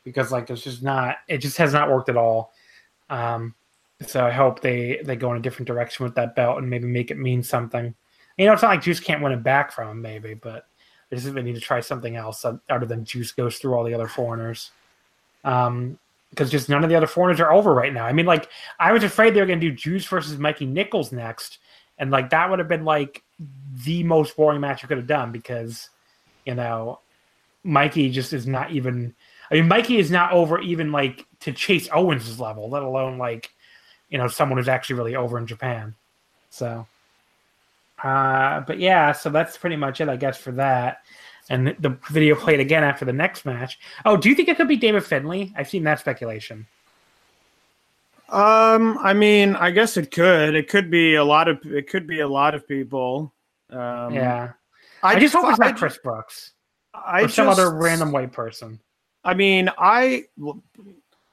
because 0.05 0.33
like 0.33 0.51
it's 0.51 0.63
just 0.63 0.83
not, 0.83 1.17
it 1.29 1.39
just 1.39 1.57
has 1.57 1.73
not 1.73 1.91
worked 1.91 2.09
at 2.09 2.17
all. 2.17 2.53
Um, 3.09 3.55
so 4.07 4.25
I 4.25 4.31
hope 4.31 4.61
they 4.61 5.01
they 5.05 5.17
go 5.17 5.33
in 5.33 5.39
a 5.39 5.43
different 5.43 5.67
direction 5.67 6.05
with 6.05 6.15
that 6.15 6.37
belt 6.37 6.59
and 6.59 6.71
maybe 6.71 6.87
make 6.87 7.11
it 7.11 7.19
mean 7.19 7.43
something. 7.43 7.95
You 8.37 8.47
know, 8.47 8.53
it's 8.53 8.63
not 8.63 8.69
like 8.69 8.83
Juice 8.83 9.01
can't 9.01 9.23
win 9.23 9.33
it 9.33 9.43
back 9.43 9.73
from 9.73 9.89
him, 9.89 10.01
maybe, 10.03 10.35
but 10.35 10.67
they 11.11 11.17
just 11.17 11.33
they 11.33 11.43
need 11.43 11.55
to 11.55 11.61
try 11.61 11.81
something 11.81 12.17
else 12.17 12.45
other 12.45 12.87
than 12.87 13.05
Juice 13.05 13.33
goes 13.33 13.59
through 13.59 13.75
all 13.75 13.85
the 13.85 13.95
other 13.95 14.09
foreigners. 14.09 14.71
Um, 15.45 15.99
because 16.31 16.51
just 16.51 16.69
none 16.69 16.85
of 16.85 16.91
the 16.91 16.97
other 16.97 17.07
foreigners 17.07 17.41
are 17.41 17.53
over 17.53 17.73
right 17.73 17.93
now. 17.93 18.05
I 18.05 18.13
mean, 18.13 18.27
like 18.27 18.51
I 18.79 18.93
was 18.93 19.03
afraid 19.03 19.33
they 19.33 19.41
were 19.41 19.47
going 19.47 19.61
to 19.61 19.71
do 19.71 19.75
Juice 19.75 20.07
versus 20.07 20.39
Mikey 20.39 20.67
Nicholls 20.67 21.11
next, 21.11 21.59
and 21.99 22.11
like 22.11 22.31
that 22.31 22.51
would 22.51 22.59
have 22.59 22.69
been 22.69 22.85
like 22.85 23.23
the 23.85 24.03
most 24.03 24.37
boring 24.37 24.61
match 24.61 24.83
you 24.83 24.89
could 24.89 24.99
have 24.99 25.07
done 25.07 25.33
because 25.33 25.89
you 26.45 26.55
know 26.55 27.01
Mikey 27.65 28.11
just 28.11 28.33
is 28.33 28.47
not 28.47 28.73
even. 28.73 29.15
I 29.51 29.55
mean, 29.55 29.69
Mikey 29.69 29.97
is 29.97 30.11
not 30.11 30.33
over 30.33 30.61
even 30.61 30.93
like 30.93 31.25
to 31.41 31.53
Chase 31.53 31.89
Owens' 31.93 32.39
level, 32.39 32.69
let 32.69 32.83
alone 32.83 33.17
like 33.17 33.51
you 34.11 34.19
know 34.19 34.29
someone 34.29 34.59
who's 34.59 34.69
actually 34.69 34.97
really 34.97 35.17
over 35.17 35.39
in 35.39 35.47
Japan. 35.47 35.95
So 36.51 36.87
uh, 38.03 38.61
but 38.61 38.79
yeah, 38.79 39.13
so 39.13 39.31
that's 39.31 39.57
pretty 39.57 39.77
much 39.77 40.01
it, 40.01 40.09
I 40.09 40.17
guess, 40.17 40.37
for 40.37 40.53
that. 40.53 41.03
And 41.51 41.75
the 41.79 41.99
video 42.11 42.35
played 42.35 42.61
again 42.61 42.85
after 42.85 43.05
the 43.05 43.13
next 43.13 43.47
match. 43.47 43.79
Oh, 44.05 44.17
do 44.17 44.29
you 44.29 44.35
think 44.35 44.49
it 44.49 44.57
could 44.57 44.69
be 44.69 44.77
David 44.77 45.05
Finlay? 45.05 45.53
I've 45.57 45.69
seen 45.69 45.85
that 45.85 45.99
speculation. 45.99 46.67
Um, 48.29 48.99
I 49.01 49.15
mean, 49.15 49.57
I 49.57 49.71
guess 49.71 49.97
it 49.97 50.11
could. 50.11 50.55
It 50.55 50.69
could 50.69 50.91
be 50.91 51.15
a 51.15 51.25
lot 51.25 51.49
of. 51.49 51.61
It 51.65 51.89
could 51.89 52.07
be 52.07 52.21
a 52.21 52.29
lot 52.29 52.55
of 52.55 52.69
people. 52.69 53.33
Um, 53.71 54.13
yeah, 54.13 54.53
I, 55.03 55.15
I 55.15 55.19
just 55.19 55.35
hope 55.35 55.49
it's 55.49 55.59
not 55.59 55.79
Chris 55.79 55.99
Brooks 56.03 56.53
I 56.93 57.21
or 57.21 57.25
just, 57.25 57.37
some 57.37 57.49
other 57.49 57.71
random 57.71 58.13
white 58.13 58.33
person. 58.33 58.81
I 59.25 59.35
mean, 59.35 59.71
I 59.79 60.25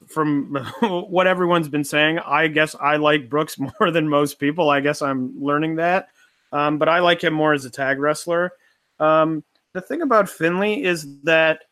from 0.07 0.55
what 0.81 1.27
everyone's 1.27 1.69
been 1.69 1.83
saying, 1.83 2.19
I 2.19 2.47
guess 2.47 2.75
I 2.79 2.97
like 2.97 3.29
Brooks 3.29 3.57
more 3.79 3.91
than 3.91 4.07
most 4.07 4.39
people. 4.39 4.69
I 4.69 4.79
guess 4.79 5.01
I'm 5.01 5.41
learning 5.41 5.75
that. 5.75 6.09
Um, 6.51 6.77
but 6.77 6.89
I 6.89 6.99
like 6.99 7.23
him 7.23 7.33
more 7.33 7.53
as 7.53 7.65
a 7.65 7.69
tag 7.69 7.99
wrestler. 7.99 8.53
Um, 8.99 9.43
the 9.73 9.81
thing 9.81 10.01
about 10.01 10.29
Finlay 10.29 10.83
is 10.83 11.19
that 11.23 11.65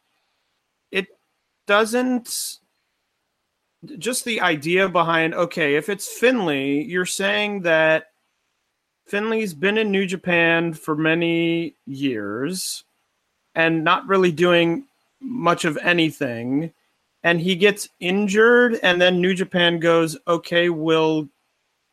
it 0.92 1.08
doesn't 1.68 2.58
just 3.98 4.26
the 4.26 4.42
idea 4.42 4.88
behind 4.90 5.34
okay, 5.34 5.76
if 5.76 5.90
it's 5.90 6.08
Finlay, 6.08 6.84
you're 6.84 7.06
saying 7.06 7.62
that 7.62 8.12
Finlay's 9.06 9.54
been 9.54 9.78
in 9.78 9.92
New 9.92 10.06
Japan 10.06 10.74
for 10.74 10.96
many 10.96 11.76
years 11.86 12.84
and 13.56 13.84
not 13.84 14.08
really 14.08 14.32
doing 14.32 14.86
much 15.20 15.66
of 15.66 15.78
anything. 15.78 16.72
And 17.24 17.40
he 17.40 17.56
gets 17.56 17.88
injured, 18.02 18.80
and 18.84 19.02
then 19.02 19.22
New 19.22 19.34
Japan 19.34 19.80
goes, 19.80 20.18
okay, 20.28 20.70
we'll 20.70 21.30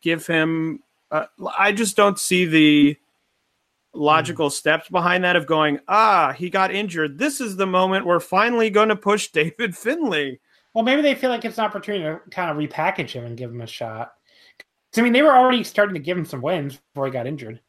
give 0.03 0.27
him 0.27 0.83
uh, 1.11 1.27
I 1.59 1.73
just 1.73 1.97
don't 1.97 2.19
see 2.19 2.45
the 2.45 2.97
logical 3.93 4.49
mm. 4.49 4.53
steps 4.53 4.89
behind 4.89 5.25
that 5.25 5.37
of 5.37 5.47
going, 5.47 5.81
ah, 5.89 6.33
he 6.37 6.51
got 6.51 6.73
injured. 6.73 7.19
This 7.19 7.41
is 7.41 7.57
the 7.57 7.67
moment 7.67 8.07
we're 8.07 8.21
finally 8.21 8.71
going 8.71 8.89
to 8.89 8.97
push 8.97 9.29
David 9.33 9.77
Finlay. 9.77 10.41
Well, 10.75 10.85
maybe 10.85 11.03
they 11.03 11.15
feel 11.15 11.31
like 11.31 11.45
it's 11.45 11.59
an 11.59 11.65
opportunity 11.65 12.05
to 12.05 12.21
kind 12.31 12.51
of 12.51 12.57
repackage 12.57 13.11
him 13.11 13.25
and 13.25 13.37
give 13.37 13.51
him 13.51 13.61
a 13.61 13.67
shot. 13.67 14.13
I 14.97 15.03
mean, 15.03 15.13
they 15.13 15.23
were 15.23 15.37
already 15.37 15.65
starting 15.65 15.95
to 15.95 16.01
give 16.01 16.17
him 16.17 16.25
some 16.25 16.43
wins 16.43 16.77
before 16.77 17.07
he 17.07 17.13
got 17.13 17.27
injured. 17.27 17.61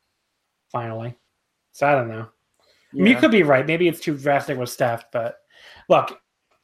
Finally, 0.72 1.16
so 1.72 1.88
I 1.88 1.96
don't 1.96 2.08
know. 2.08 2.28
Yeah. 2.94 3.02
I 3.02 3.04
mean, 3.04 3.14
you 3.14 3.20
could 3.20 3.32
be 3.32 3.44
right. 3.44 3.66
Maybe 3.66 3.88
it's 3.88 4.00
too 4.00 4.18
drastic 4.18 4.58
with 4.58 4.70
Steph, 4.70 5.12
but 5.12 5.38
look, 5.90 6.20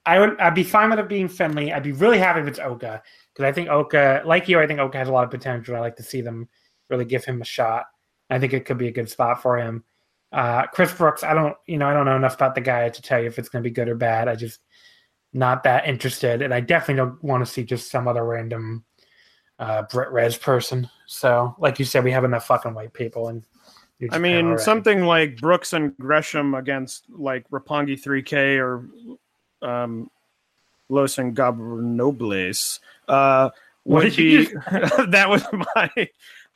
I 0.06 0.20
would 0.20 0.40
I'd 0.40 0.56
be 0.56 0.64
fine 0.64 0.90
with 0.90 1.00
it 1.00 1.10
being 1.10 1.28
Finlay. 1.28 1.74
I'd 1.74 1.84
be 1.84 1.92
really 1.92 2.18
happy 2.18 2.40
if 2.40 2.48
it's 2.48 2.60
Oka 2.60 3.04
because 3.34 3.44
I 3.44 3.52
think 3.52 3.68
Oka, 3.68 4.24
like 4.26 4.48
you, 4.48 4.60
I 4.60 4.66
think 4.66 4.80
Oka 4.80 4.98
has 4.98 5.10
a 5.10 5.12
lot 5.12 5.26
of 5.26 5.32
potential. 5.32 5.76
I 5.76 5.80
like 5.80 5.98
to 5.98 6.04
see 6.04 6.22
them 6.22 6.48
really 6.90 7.06
give 7.06 7.26
him 7.26 7.42
a 7.42 7.46
shot. 7.46 7.86
I 8.30 8.40
think 8.40 8.54
it 8.54 8.66
could 8.66 8.78
be 8.78 8.88
a 8.88 8.92
good 8.92 9.10
spot 9.10 9.42
for 9.42 9.58
him. 9.58 9.84
Uh, 10.32 10.68
Chris 10.68 10.94
Brooks, 10.94 11.24
I 11.24 11.34
don't, 11.34 11.56
you 11.66 11.78
know, 11.78 11.88
I 11.88 11.94
don't 11.94 12.06
know 12.06 12.16
enough 12.16 12.36
about 12.36 12.56
the 12.56 12.62
guy 12.62 12.90
to 12.90 13.02
tell 13.02 13.20
you 13.20 13.28
if 13.28 13.40
it's 13.40 13.50
going 13.50 13.64
to 13.64 13.70
be 13.70 13.74
good 13.74 13.88
or 13.88 13.96
bad. 13.96 14.28
I 14.28 14.36
just 14.36 14.60
not 15.34 15.64
that 15.64 15.88
interested, 15.88 16.42
and 16.42 16.54
I 16.54 16.60
definitely 16.60 16.96
don't 16.96 17.24
want 17.24 17.46
to 17.46 17.52
see 17.52 17.64
just 17.64 17.90
some 17.90 18.08
other 18.08 18.26
random 18.26 18.84
uh, 19.60 19.84
Brit 19.84 20.10
Rez 20.12 20.38
person. 20.38 20.90
So, 21.06 21.56
like 21.60 21.80
you 21.80 21.86
said, 21.86 22.04
we 22.04 22.12
have 22.12 22.26
enough 22.26 22.48
fucking 22.48 22.74
white 22.74 22.94
people, 22.94 23.30
and 23.30 23.44
I 24.12 24.20
mean, 24.20 24.48
already. 24.48 24.64
something 24.64 25.04
like 25.04 25.38
Brooks 25.38 25.74
and 25.74 25.96
Gresham 25.98 26.54
against 26.56 27.06
like 27.10 27.50
Roppongi 27.50 28.02
3K 28.02 28.60
or 28.60 29.68
um, 29.68 30.10
Los 30.90 31.16
Ingobernables 31.16 32.80
uh, 33.08 33.50
would 33.86 34.16
be 34.16 34.46
that 35.08 35.28
was 35.30 35.44
my 35.76 36.08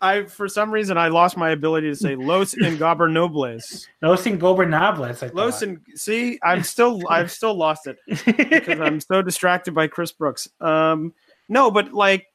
I 0.02 0.24
for 0.24 0.48
some 0.48 0.72
reason 0.72 0.98
I 0.98 1.10
lost 1.10 1.38
my 1.38 1.52
ability 1.52 1.90
to 1.90 1.96
say 1.96 2.16
Los 2.16 2.56
Ingobernables. 2.62 3.88
Los 4.02 4.24
Ingobernables. 4.24 5.24
I 5.24 5.32
Los 5.34 5.62
in, 5.62 5.80
see, 5.96 6.40
I'm 6.44 6.64
still 6.64 7.02
I've 7.10 7.32
still 7.40 7.54
lost 7.54 7.88
it 7.88 7.98
because 8.08 8.80
I'm 8.80 9.00
so 9.00 9.22
distracted 9.22 9.74
by 9.74 9.88
Chris 9.88 10.12
Brooks. 10.12 10.48
Um, 10.60 11.14
no, 11.48 11.70
but 11.70 11.94
like 11.94 12.28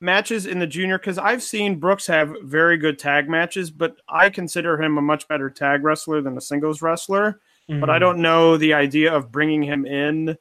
matches 0.00 0.46
in 0.46 0.60
the 0.60 0.66
junior 0.66 0.98
because 0.98 1.18
I've 1.18 1.42
seen 1.42 1.80
Brooks 1.80 2.06
have 2.06 2.32
very 2.44 2.76
good 2.76 2.98
tag 2.98 3.28
matches, 3.28 3.70
but 3.70 3.96
I 4.08 4.30
consider 4.30 4.80
him 4.80 4.96
a 4.96 5.02
much 5.02 5.26
better 5.26 5.50
tag 5.50 5.82
wrestler 5.82 6.20
than 6.22 6.36
a 6.36 6.40
singles 6.40 6.82
wrestler. 6.82 7.40
Mm-hmm. 7.68 7.80
But 7.80 7.90
I 7.90 7.94
mm-hmm. 7.94 8.00
don't 8.00 8.22
know 8.22 8.56
the 8.56 8.74
idea 8.74 9.12
of 9.12 9.32
bringing 9.32 9.62
him 9.62 9.84
in 9.84 10.38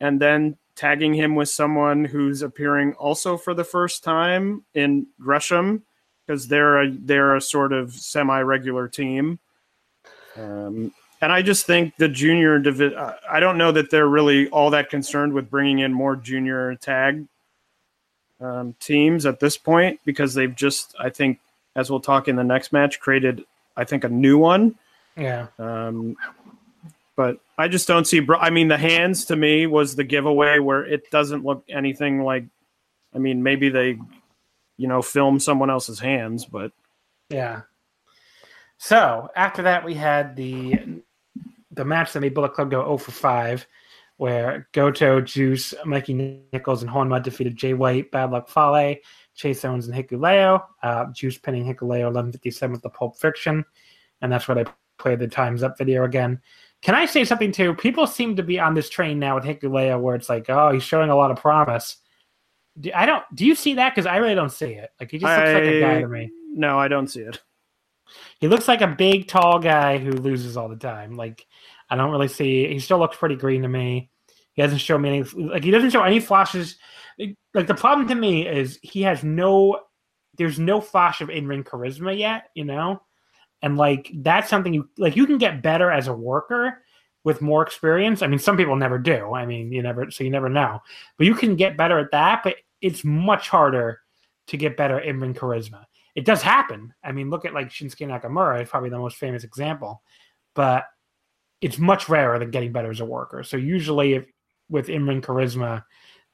and 0.00 0.20
then 0.20 0.58
tagging 0.74 1.14
him 1.14 1.36
with 1.36 1.48
someone 1.48 2.04
who's 2.04 2.42
appearing 2.42 2.94
also 2.94 3.36
for 3.36 3.54
the 3.54 3.64
first 3.64 4.02
time 4.02 4.64
in 4.74 5.06
Gresham 5.20 5.84
because 6.26 6.48
they're 6.48 6.82
a 6.82 6.90
they're 6.90 7.36
a 7.36 7.40
sort 7.40 7.72
of 7.72 7.92
semi-regular 7.92 8.88
team. 8.88 9.38
Um, 10.36 10.92
and 11.20 11.30
I 11.30 11.42
just 11.42 11.66
think 11.66 11.96
the 11.96 12.08
junior 12.08 12.58
divi- 12.58 12.96
I 12.96 13.38
don't 13.38 13.58
know 13.58 13.72
that 13.72 13.90
they're 13.90 14.08
really 14.08 14.48
all 14.48 14.70
that 14.70 14.90
concerned 14.90 15.32
with 15.32 15.50
bringing 15.50 15.78
in 15.78 15.92
more 15.92 16.16
junior 16.16 16.74
tag 16.76 17.26
um, 18.40 18.74
teams 18.80 19.24
at 19.24 19.38
this 19.38 19.56
point 19.56 20.00
because 20.04 20.34
they've 20.34 20.54
just 20.54 20.94
I 20.98 21.10
think 21.10 21.38
as 21.76 21.90
we'll 21.90 22.00
talk 22.00 22.28
in 22.28 22.36
the 22.36 22.44
next 22.44 22.72
match 22.72 22.98
created 22.98 23.44
I 23.76 23.84
think 23.84 24.04
a 24.04 24.08
new 24.08 24.38
one. 24.38 24.76
Yeah. 25.16 25.46
Um, 25.58 26.16
but 27.14 27.38
I 27.58 27.68
just 27.68 27.86
don't 27.86 28.06
see. 28.06 28.26
I 28.40 28.50
mean, 28.50 28.68
the 28.68 28.78
hands 28.78 29.26
to 29.26 29.36
me 29.36 29.66
was 29.66 29.94
the 29.94 30.04
giveaway 30.04 30.58
where 30.58 30.84
it 30.84 31.10
doesn't 31.10 31.44
look 31.44 31.64
anything 31.68 32.22
like. 32.22 32.44
I 33.14 33.18
mean, 33.18 33.42
maybe 33.42 33.68
they 33.68 33.98
you 34.82 34.88
know, 34.88 35.00
film 35.00 35.38
someone 35.38 35.70
else's 35.70 36.00
hands, 36.00 36.44
but 36.44 36.72
yeah. 37.30 37.60
So 38.78 39.28
after 39.36 39.62
that, 39.62 39.84
we 39.84 39.94
had 39.94 40.34
the 40.34 41.00
the 41.70 41.84
match 41.84 42.12
that 42.12 42.20
made 42.20 42.34
Bullet 42.34 42.52
Club 42.52 42.72
go 42.72 42.82
0 42.82 42.96
for 42.98 43.12
5, 43.12 43.64
where 44.16 44.68
Goto, 44.72 45.20
Juice, 45.20 45.72
Mikey 45.84 46.42
Nicholls, 46.52 46.82
and 46.82 46.90
Honma 46.90 47.22
defeated 47.22 47.54
Jay 47.54 47.74
White, 47.74 48.10
Bad 48.10 48.32
Luck 48.32 48.48
Fale, 48.48 48.96
Chase 49.36 49.64
Owens, 49.64 49.86
and 49.86 49.96
Hikuleo. 49.96 50.64
Uh, 50.82 51.04
Juice 51.12 51.38
pinning 51.38 51.62
Hikuleo 51.62 52.10
1157 52.10 52.72
with 52.72 52.82
the 52.82 52.90
Pulp 52.90 53.16
Fiction. 53.16 53.64
And 54.20 54.32
that's 54.32 54.48
where 54.48 54.56
they 54.56 54.70
played 54.98 55.20
the 55.20 55.28
Time's 55.28 55.62
Up 55.62 55.78
video 55.78 56.02
again. 56.02 56.40
Can 56.82 56.96
I 56.96 57.06
say 57.06 57.24
something 57.24 57.52
too? 57.52 57.74
People 57.74 58.08
seem 58.08 58.34
to 58.34 58.42
be 58.42 58.58
on 58.58 58.74
this 58.74 58.90
train 58.90 59.20
now 59.20 59.36
with 59.36 59.44
Hikuleo 59.44 60.00
where 60.00 60.16
it's 60.16 60.28
like, 60.28 60.50
oh, 60.50 60.72
he's 60.72 60.82
showing 60.82 61.10
a 61.10 61.16
lot 61.16 61.30
of 61.30 61.38
promise. 61.38 61.98
Do, 62.80 62.90
I 62.94 63.06
don't. 63.06 63.24
Do 63.34 63.44
you 63.44 63.54
see 63.54 63.74
that? 63.74 63.94
Because 63.94 64.06
I 64.06 64.16
really 64.16 64.34
don't 64.34 64.52
see 64.52 64.72
it. 64.72 64.90
Like 64.98 65.10
he 65.10 65.18
just 65.18 65.28
looks 65.28 65.48
I, 65.48 65.54
like 65.54 65.62
a 65.62 65.80
guy 65.80 66.00
to 66.00 66.08
me. 66.08 66.30
No, 66.54 66.78
I 66.78 66.88
don't 66.88 67.08
see 67.08 67.20
it. 67.20 67.40
He 68.40 68.48
looks 68.48 68.68
like 68.68 68.80
a 68.80 68.86
big, 68.86 69.28
tall 69.28 69.58
guy 69.58 69.98
who 69.98 70.12
loses 70.12 70.56
all 70.56 70.68
the 70.68 70.76
time. 70.76 71.16
Like 71.16 71.46
I 71.90 71.96
don't 71.96 72.10
really 72.10 72.28
see. 72.28 72.66
He 72.68 72.78
still 72.78 72.98
looks 72.98 73.16
pretty 73.16 73.36
green 73.36 73.62
to 73.62 73.68
me. 73.68 74.10
He 74.54 74.62
hasn't 74.62 74.80
shown 74.80 75.02
me 75.02 75.08
any. 75.08 75.22
Like 75.22 75.64
he 75.64 75.70
doesn't 75.70 75.90
show 75.90 76.02
any 76.02 76.20
flashes. 76.20 76.76
Like 77.54 77.66
the 77.66 77.74
problem 77.74 78.08
to 78.08 78.14
me 78.14 78.46
is 78.46 78.78
he 78.82 79.02
has 79.02 79.22
no. 79.22 79.80
There's 80.38 80.58
no 80.58 80.80
flash 80.80 81.20
of 81.20 81.28
in 81.28 81.46
ring 81.46 81.64
charisma 81.64 82.16
yet. 82.18 82.50
You 82.54 82.64
know, 82.64 83.02
and 83.60 83.76
like 83.76 84.10
that's 84.14 84.48
something 84.48 84.72
you 84.72 84.88
like. 84.96 85.16
You 85.16 85.26
can 85.26 85.38
get 85.38 85.62
better 85.62 85.90
as 85.90 86.08
a 86.08 86.14
worker 86.14 86.82
with 87.24 87.40
more 87.40 87.62
experience. 87.62 88.22
I 88.22 88.26
mean, 88.26 88.38
some 88.38 88.56
people 88.56 88.76
never 88.76 88.98
do. 88.98 89.34
I 89.34 89.46
mean, 89.46 89.72
you 89.72 89.82
never, 89.82 90.10
so 90.10 90.24
you 90.24 90.30
never 90.30 90.48
know. 90.48 90.80
But 91.16 91.26
you 91.26 91.34
can 91.34 91.56
get 91.56 91.76
better 91.76 91.98
at 91.98 92.10
that. 92.10 92.42
But 92.42 92.56
it's 92.80 93.04
much 93.04 93.48
harder 93.48 94.00
to 94.48 94.56
get 94.56 94.76
better 94.76 94.98
in 94.98 95.20
ring 95.20 95.34
charisma. 95.34 95.84
It 96.14 96.24
does 96.24 96.42
happen. 96.42 96.92
I 97.02 97.12
mean, 97.12 97.30
look 97.30 97.44
at 97.44 97.54
like 97.54 97.68
Shinsuke 97.68 98.08
Nakamura. 98.08 98.60
It's 98.60 98.70
probably 98.70 98.90
the 98.90 98.98
most 98.98 99.16
famous 99.16 99.44
example. 99.44 100.02
But 100.54 100.84
it's 101.60 101.78
much 101.78 102.08
rarer 102.08 102.38
than 102.38 102.50
getting 102.50 102.72
better 102.72 102.90
as 102.90 103.00
a 103.00 103.04
worker. 103.04 103.44
So 103.44 103.56
usually, 103.56 104.14
if 104.14 104.26
with 104.68 104.88
in 104.88 105.06
charisma, 105.22 105.84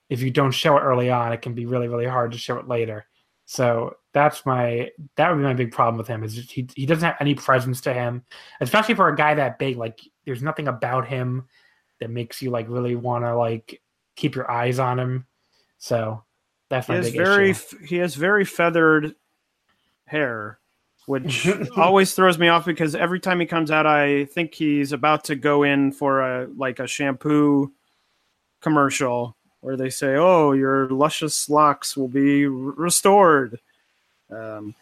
if 0.08 0.22
you 0.22 0.30
don't 0.30 0.52
show 0.52 0.76
it 0.78 0.82
early 0.82 1.10
on, 1.10 1.32
it 1.32 1.42
can 1.42 1.54
be 1.54 1.66
really, 1.66 1.88
really 1.88 2.06
hard 2.06 2.32
to 2.32 2.38
show 2.38 2.56
it 2.56 2.66
later. 2.66 3.06
So 3.50 3.96
that's 4.12 4.44
my 4.44 4.90
that 5.16 5.30
would 5.30 5.38
be 5.38 5.42
my 5.42 5.54
big 5.54 5.72
problem 5.72 5.96
with 5.96 6.06
him 6.06 6.22
is 6.22 6.36
he 6.36 6.68
he 6.76 6.84
doesn't 6.84 7.02
have 7.02 7.16
any 7.18 7.34
presence 7.34 7.80
to 7.80 7.94
him, 7.94 8.22
especially 8.60 8.94
for 8.94 9.08
a 9.08 9.16
guy 9.16 9.34
that 9.34 9.58
big. 9.58 9.78
Like 9.78 10.02
there's 10.26 10.42
nothing 10.42 10.68
about 10.68 11.08
him 11.08 11.46
that 11.98 12.10
makes 12.10 12.42
you 12.42 12.50
like 12.50 12.68
really 12.68 12.94
want 12.94 13.24
to 13.24 13.34
like 13.34 13.80
keep 14.16 14.34
your 14.34 14.50
eyes 14.50 14.78
on 14.78 14.98
him. 14.98 15.26
So 15.78 16.22
that's 16.68 16.90
my 16.90 16.96
He 16.96 17.04
has 17.04 17.14
very 17.14 17.50
issue. 17.52 17.86
he 17.86 17.96
has 17.96 18.14
very 18.16 18.44
feathered 18.44 19.14
hair, 20.04 20.58
which 21.06 21.48
always 21.78 22.12
throws 22.12 22.38
me 22.38 22.48
off 22.48 22.66
because 22.66 22.94
every 22.94 23.18
time 23.18 23.40
he 23.40 23.46
comes 23.46 23.70
out, 23.70 23.86
I 23.86 24.26
think 24.26 24.52
he's 24.52 24.92
about 24.92 25.24
to 25.24 25.36
go 25.36 25.62
in 25.62 25.92
for 25.92 26.20
a 26.20 26.48
like 26.54 26.80
a 26.80 26.86
shampoo 26.86 27.72
commercial 28.60 29.37
where 29.60 29.76
they 29.76 29.90
say, 29.90 30.16
"Oh, 30.16 30.52
your 30.52 30.88
luscious 30.88 31.48
locks 31.48 31.96
will 31.96 32.08
be 32.08 32.46
restored." 32.46 33.58
Um, 34.30 34.74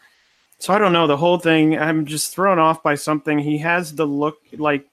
so 0.59 0.73
I 0.73 0.79
don't 0.79 0.93
know 0.93 1.07
the 1.07 1.17
whole 1.17 1.37
thing. 1.39 1.77
I'm 1.77 2.05
just 2.05 2.33
thrown 2.33 2.59
off 2.59 2.81
by 2.83 2.95
something. 2.95 3.39
He 3.39 3.59
has 3.59 3.95
the 3.95 4.05
look 4.05 4.37
like 4.53 4.85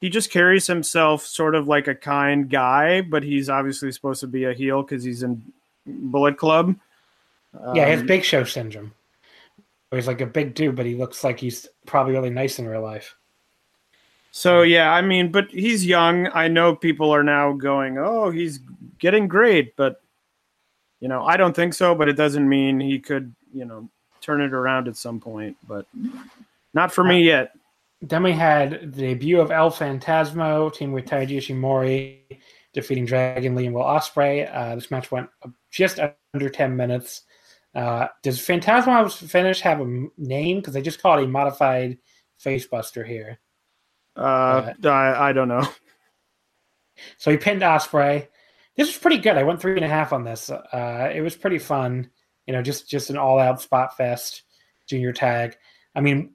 he 0.00 0.08
just 0.08 0.30
carries 0.30 0.66
himself 0.66 1.24
sort 1.24 1.54
of 1.54 1.68
like 1.68 1.86
a 1.86 1.94
kind 1.94 2.50
guy, 2.50 3.02
but 3.02 3.22
he's 3.22 3.48
obviously 3.48 3.92
supposed 3.92 4.20
to 4.20 4.26
be 4.26 4.44
a 4.44 4.52
heel 4.52 4.82
because 4.82 5.04
he's 5.04 5.22
in 5.22 5.42
Bullet 5.86 6.36
Club. 6.38 6.74
Yeah, 7.74 7.84
he 7.84 7.90
has 7.92 8.00
Um, 8.00 8.06
big 8.06 8.24
show 8.24 8.44
syndrome. 8.44 8.92
He's 9.92 10.06
like 10.08 10.22
a 10.22 10.26
big 10.26 10.54
dude, 10.54 10.74
but 10.74 10.86
he 10.86 10.94
looks 10.96 11.22
like 11.22 11.38
he's 11.38 11.68
probably 11.86 12.14
really 12.14 12.30
nice 12.30 12.58
in 12.58 12.66
real 12.66 12.80
life. 12.82 13.14
So 14.32 14.62
yeah, 14.62 14.92
I 14.92 15.02
mean, 15.02 15.30
but 15.30 15.50
he's 15.50 15.84
young. 15.84 16.26
I 16.32 16.48
know 16.48 16.74
people 16.74 17.10
are 17.10 17.22
now 17.22 17.52
going, 17.52 17.98
"Oh, 17.98 18.30
he's 18.30 18.60
getting 18.98 19.28
great," 19.28 19.76
but 19.76 20.00
you 21.00 21.08
know, 21.08 21.22
I 21.22 21.36
don't 21.36 21.54
think 21.54 21.74
so. 21.74 21.94
But 21.94 22.08
it 22.08 22.14
doesn't 22.14 22.48
mean 22.48 22.80
he 22.80 22.98
could, 22.98 23.34
you 23.52 23.66
know, 23.66 23.90
turn 24.22 24.40
it 24.40 24.54
around 24.54 24.88
at 24.88 24.96
some 24.96 25.20
point. 25.20 25.58
But 25.68 25.86
not 26.72 26.92
for 26.94 27.04
me 27.04 27.22
yet. 27.22 27.52
Then 28.00 28.22
we 28.22 28.32
had 28.32 28.92
the 28.94 29.02
debut 29.02 29.38
of 29.38 29.50
El 29.50 29.70
Phantasmo 29.70 30.72
team 30.72 30.92
with 30.92 31.04
Taiji 31.04 31.36
Ishimori, 31.36 32.40
defeating 32.72 33.04
Dragon 33.04 33.54
Lee 33.54 33.66
and 33.66 33.74
Will 33.74 33.84
Ospreay. 33.84 34.50
Uh, 34.52 34.76
this 34.76 34.90
match 34.90 35.10
went 35.10 35.28
just 35.70 36.00
under 36.32 36.48
ten 36.48 36.74
minutes. 36.74 37.22
Uh, 37.74 38.08
does 38.22 38.38
Phantasmo's 38.38 39.14
finish 39.14 39.60
have 39.60 39.82
a 39.82 40.06
name? 40.16 40.56
Because 40.56 40.72
they 40.72 40.80
just 40.80 41.02
call 41.02 41.18
it 41.18 41.24
a 41.24 41.28
modified 41.28 41.98
facebuster 42.42 43.06
here. 43.06 43.38
Uh, 44.16 44.72
I, 44.84 45.28
I 45.28 45.32
don't 45.32 45.48
know. 45.48 45.66
So 47.18 47.32
he 47.32 47.36
pinned 47.36 47.62
Ospreay. 47.62 48.28
This 48.76 48.86
was 48.86 48.96
pretty 48.96 49.18
good. 49.18 49.36
I 49.36 49.42
went 49.42 49.60
three 49.60 49.74
and 49.74 49.84
a 49.84 49.88
half 49.88 50.12
on 50.12 50.22
this. 50.22 50.50
Uh, 50.50 51.10
it 51.12 51.20
was 51.20 51.34
pretty 51.34 51.58
fun. 51.58 52.08
You 52.46 52.52
know, 52.52 52.62
just 52.62 52.88
just 52.88 53.10
an 53.10 53.16
all 53.16 53.40
out 53.40 53.60
spot 53.60 53.96
fest 53.96 54.42
junior 54.86 55.12
tag. 55.12 55.56
I 55.96 56.00
mean, 56.00 56.34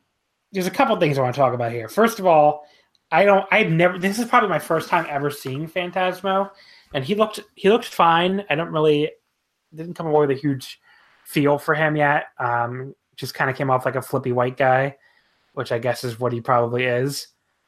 there's 0.51 0.67
a 0.67 0.71
couple 0.71 0.95
things 0.97 1.17
I 1.17 1.21
want 1.21 1.36
to 1.36 1.39
talk 1.39 1.53
about 1.53 1.71
here. 1.71 1.88
First 1.88 2.19
of 2.19 2.25
all, 2.25 2.65
I 3.11 3.23
don't. 3.23 3.45
I've 3.51 3.71
never. 3.71 3.97
This 3.97 4.19
is 4.19 4.25
probably 4.25 4.49
my 4.49 4.59
first 4.59 4.89
time 4.89 5.05
ever 5.09 5.30
seeing 5.30 5.67
Phantasmo, 5.67 6.51
and 6.93 7.03
he 7.03 7.15
looked 7.15 7.39
he 7.55 7.69
looked 7.69 7.86
fine. 7.86 8.43
I 8.49 8.55
don't 8.55 8.71
really 8.71 9.11
didn't 9.73 9.95
come 9.95 10.07
away 10.07 10.28
with 10.28 10.38
a 10.38 10.39
huge 10.39 10.80
feel 11.25 11.57
for 11.57 11.75
him 11.75 11.95
yet. 11.95 12.25
Um, 12.39 12.93
just 13.15 13.34
kind 13.34 13.49
of 13.49 13.55
came 13.55 13.69
off 13.69 13.86
like 13.86 13.95
a 13.95 14.01
flippy 14.01 14.32
white 14.32 14.57
guy, 14.57 14.97
which 15.53 15.71
I 15.71 15.80
guess 15.80 16.03
is 16.03 16.19
what 16.19 16.34
he 16.34 16.41
probably 16.41 16.84
is. 16.84 17.28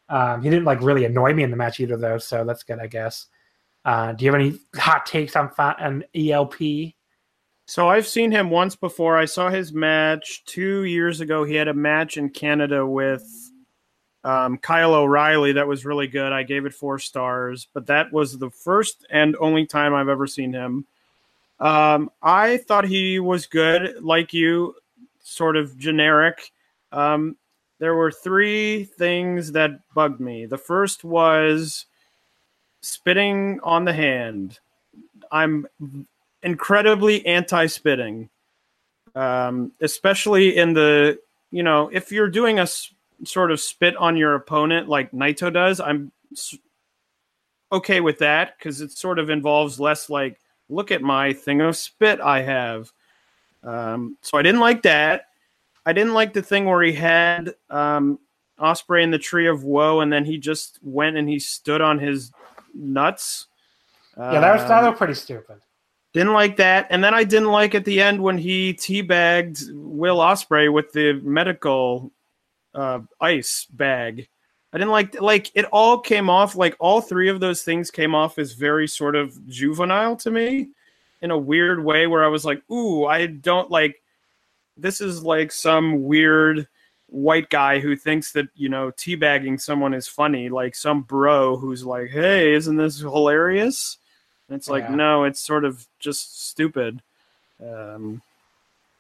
Um, 0.10 0.41
he 0.41 0.49
didn't 0.49 0.66
like 0.66 0.82
really 0.82 1.05
annoy 1.05 1.34
me 1.34 1.43
in 1.43 1.51
the 1.51 1.57
match 1.57 1.80
either, 1.80 1.97
though, 1.97 2.18
so 2.18 2.43
that's 2.43 2.64
good, 2.64 2.80
I 2.80 2.88
guess. 2.88 3.28
Uh, 3.86 4.12
do 4.14 4.26
you 4.26 4.32
have 4.32 4.39
any 4.39 4.60
hot 4.76 5.05
takes 5.05 5.36
on 5.36 5.51
on 5.57 6.03
ELP? 6.14 6.93
So 7.66 7.88
I've 7.88 8.07
seen 8.07 8.32
him 8.32 8.49
once 8.49 8.76
before. 8.76 9.16
I 9.16 9.26
saw 9.26 9.49
his 9.49 9.72
match 9.72 10.43
two 10.45 10.86
years 10.86 11.22
ago. 11.22 11.43
He 11.43 11.53
had 11.53 11.68
a 11.68 11.74
match 11.74 12.18
in 12.18 12.30
Canada 12.30 12.86
with 12.86 13.24
um, 14.24 14.57
Kyle 14.57 14.95
O'Reilly 14.95 15.51
that 15.53 15.68
was 15.68 15.86
really 15.86 16.07
good. 16.07 16.32
I 16.32 16.41
gave 16.43 16.66
it 16.66 16.74
four 16.74 16.97
stars, 16.97 17.68
but 17.74 17.86
that 17.86 18.12
was 18.12 18.38
the 18.38 18.49
first 18.49 19.05
and 19.12 19.36
only 19.39 19.68
time 19.68 19.93
I've 19.93 20.10
ever 20.10 20.28
seen 20.28 20.51
him. 20.51 20.86
Um, 21.60 22.10
I 22.24 22.57
thought 22.57 22.86
he 22.86 23.20
was 23.20 23.45
good, 23.45 24.03
like 24.03 24.34
you, 24.34 24.76
sort 25.22 25.55
of 25.55 25.78
generic. 25.78 26.51
Um, 26.91 27.36
there 27.80 27.95
were 27.95 28.11
three 28.11 28.84
things 28.84 29.53
that 29.53 29.82
bugged 29.93 30.19
me. 30.19 30.45
The 30.45 30.57
first 30.57 31.03
was 31.03 31.86
spitting 32.82 33.59
on 33.63 33.86
the 33.86 33.93
hand. 33.93 34.59
I'm 35.32 35.67
incredibly 36.43 37.25
anti-spitting, 37.25 38.30
um, 39.15 39.71
especially 39.82 40.57
in 40.57 40.73
the 40.73 41.19
you 41.51 41.63
know 41.63 41.89
if 41.91 42.11
you're 42.11 42.30
doing 42.30 42.59
a 42.59 42.63
s- 42.63 42.93
sort 43.23 43.51
of 43.51 43.59
spit 43.59 43.95
on 43.97 44.17
your 44.17 44.36
opponent 44.36 44.88
like 44.88 45.11
Naito 45.11 45.51
does, 45.51 45.80
I'm 45.80 46.11
s- 46.32 46.57
okay 47.71 48.01
with 48.01 48.19
that 48.19 48.57
because 48.57 48.82
it 48.82 48.91
sort 48.91 49.19
of 49.19 49.30
involves 49.30 49.80
less 49.80 50.09
like 50.09 50.39
look 50.69 50.91
at 50.91 51.01
my 51.01 51.34
thing 51.34 51.61
of 51.61 51.75
spit 51.75 52.19
I 52.21 52.41
have. 52.41 52.91
Um, 53.63 54.17
so 54.21 54.38
I 54.38 54.41
didn't 54.41 54.61
like 54.61 54.84
that. 54.84 55.25
I 55.89 55.93
didn't 55.93 56.13
like 56.13 56.33
the 56.33 56.43
thing 56.43 56.65
where 56.65 56.83
he 56.83 56.93
had 56.93 57.55
um, 57.71 58.19
Ospreay 58.59 59.01
in 59.01 59.09
the 59.09 59.17
Tree 59.17 59.47
of 59.47 59.63
Woe, 59.63 60.01
and 60.01 60.13
then 60.13 60.23
he 60.23 60.37
just 60.37 60.77
went 60.83 61.17
and 61.17 61.27
he 61.27 61.39
stood 61.39 61.81
on 61.81 61.97
his 61.97 62.31
nuts. 62.75 63.47
Yeah, 64.15 64.39
that 64.39 64.53
was 64.53 64.69
that 64.69 64.83
Um, 64.83 64.91
was 64.91 64.97
pretty 64.99 65.15
stupid. 65.15 65.57
didn't 66.13 66.33
like 66.33 66.57
that, 66.57 66.85
and 66.91 67.03
then 67.03 67.15
I 67.15 67.23
didn't 67.23 67.49
like 67.49 67.73
at 67.73 67.85
the 67.85 68.01
end 68.01 68.21
when 68.21 68.37
he 68.37 68.71
teabagged 68.75 69.71
Will 69.73 70.17
Ospreay 70.17 70.71
with 70.71 70.91
the 70.91 71.13
medical 71.23 72.11
uh, 72.75 72.99
ice 73.19 73.65
bag. 73.71 74.29
I 74.71 74.77
didn't 74.77 74.91
like 74.91 75.19
like 75.19 75.49
it 75.55 75.65
all 75.71 75.97
came 75.97 76.29
off 76.29 76.55
like 76.55 76.75
all 76.77 77.01
three 77.01 77.29
of 77.29 77.39
those 77.39 77.63
things 77.63 77.89
came 77.89 78.13
off 78.13 78.37
as 78.37 78.53
very 78.53 78.87
sort 78.87 79.15
of 79.15 79.33
juvenile 79.47 80.15
to 80.17 80.29
me 80.29 80.69
in 81.23 81.31
a 81.31 81.37
weird 81.37 81.83
way 81.83 82.05
where 82.05 82.23
I 82.23 82.27
was 82.27 82.45
like, 82.45 82.61
ooh, 82.69 83.05
I 83.05 83.25
don't 83.25 83.71
like 83.71 84.03
this 84.82 85.01
is 85.01 85.23
like 85.23 85.51
some 85.51 86.03
weird 86.03 86.67
white 87.07 87.49
guy 87.49 87.80
who 87.80 87.95
thinks 87.95 88.32
that 88.34 88.47
you 88.55 88.69
know 88.69 88.91
teabagging 88.91 89.59
someone 89.59 89.93
is 89.93 90.07
funny, 90.07 90.49
like 90.49 90.75
some 90.75 91.01
bro 91.01 91.57
who's 91.57 91.84
like, 91.86 92.09
hey, 92.09 92.53
isn't 92.53 92.75
this 92.75 92.99
hilarious? 92.99 93.97
And 94.47 94.55
it's 94.57 94.69
like, 94.69 94.84
Yeah. 94.84 94.95
no, 94.95 95.23
it's 95.25 95.41
sort 95.41 95.65
of 95.65 95.86
just 95.99 96.49
stupid. 96.49 97.01
Um, 97.63 98.21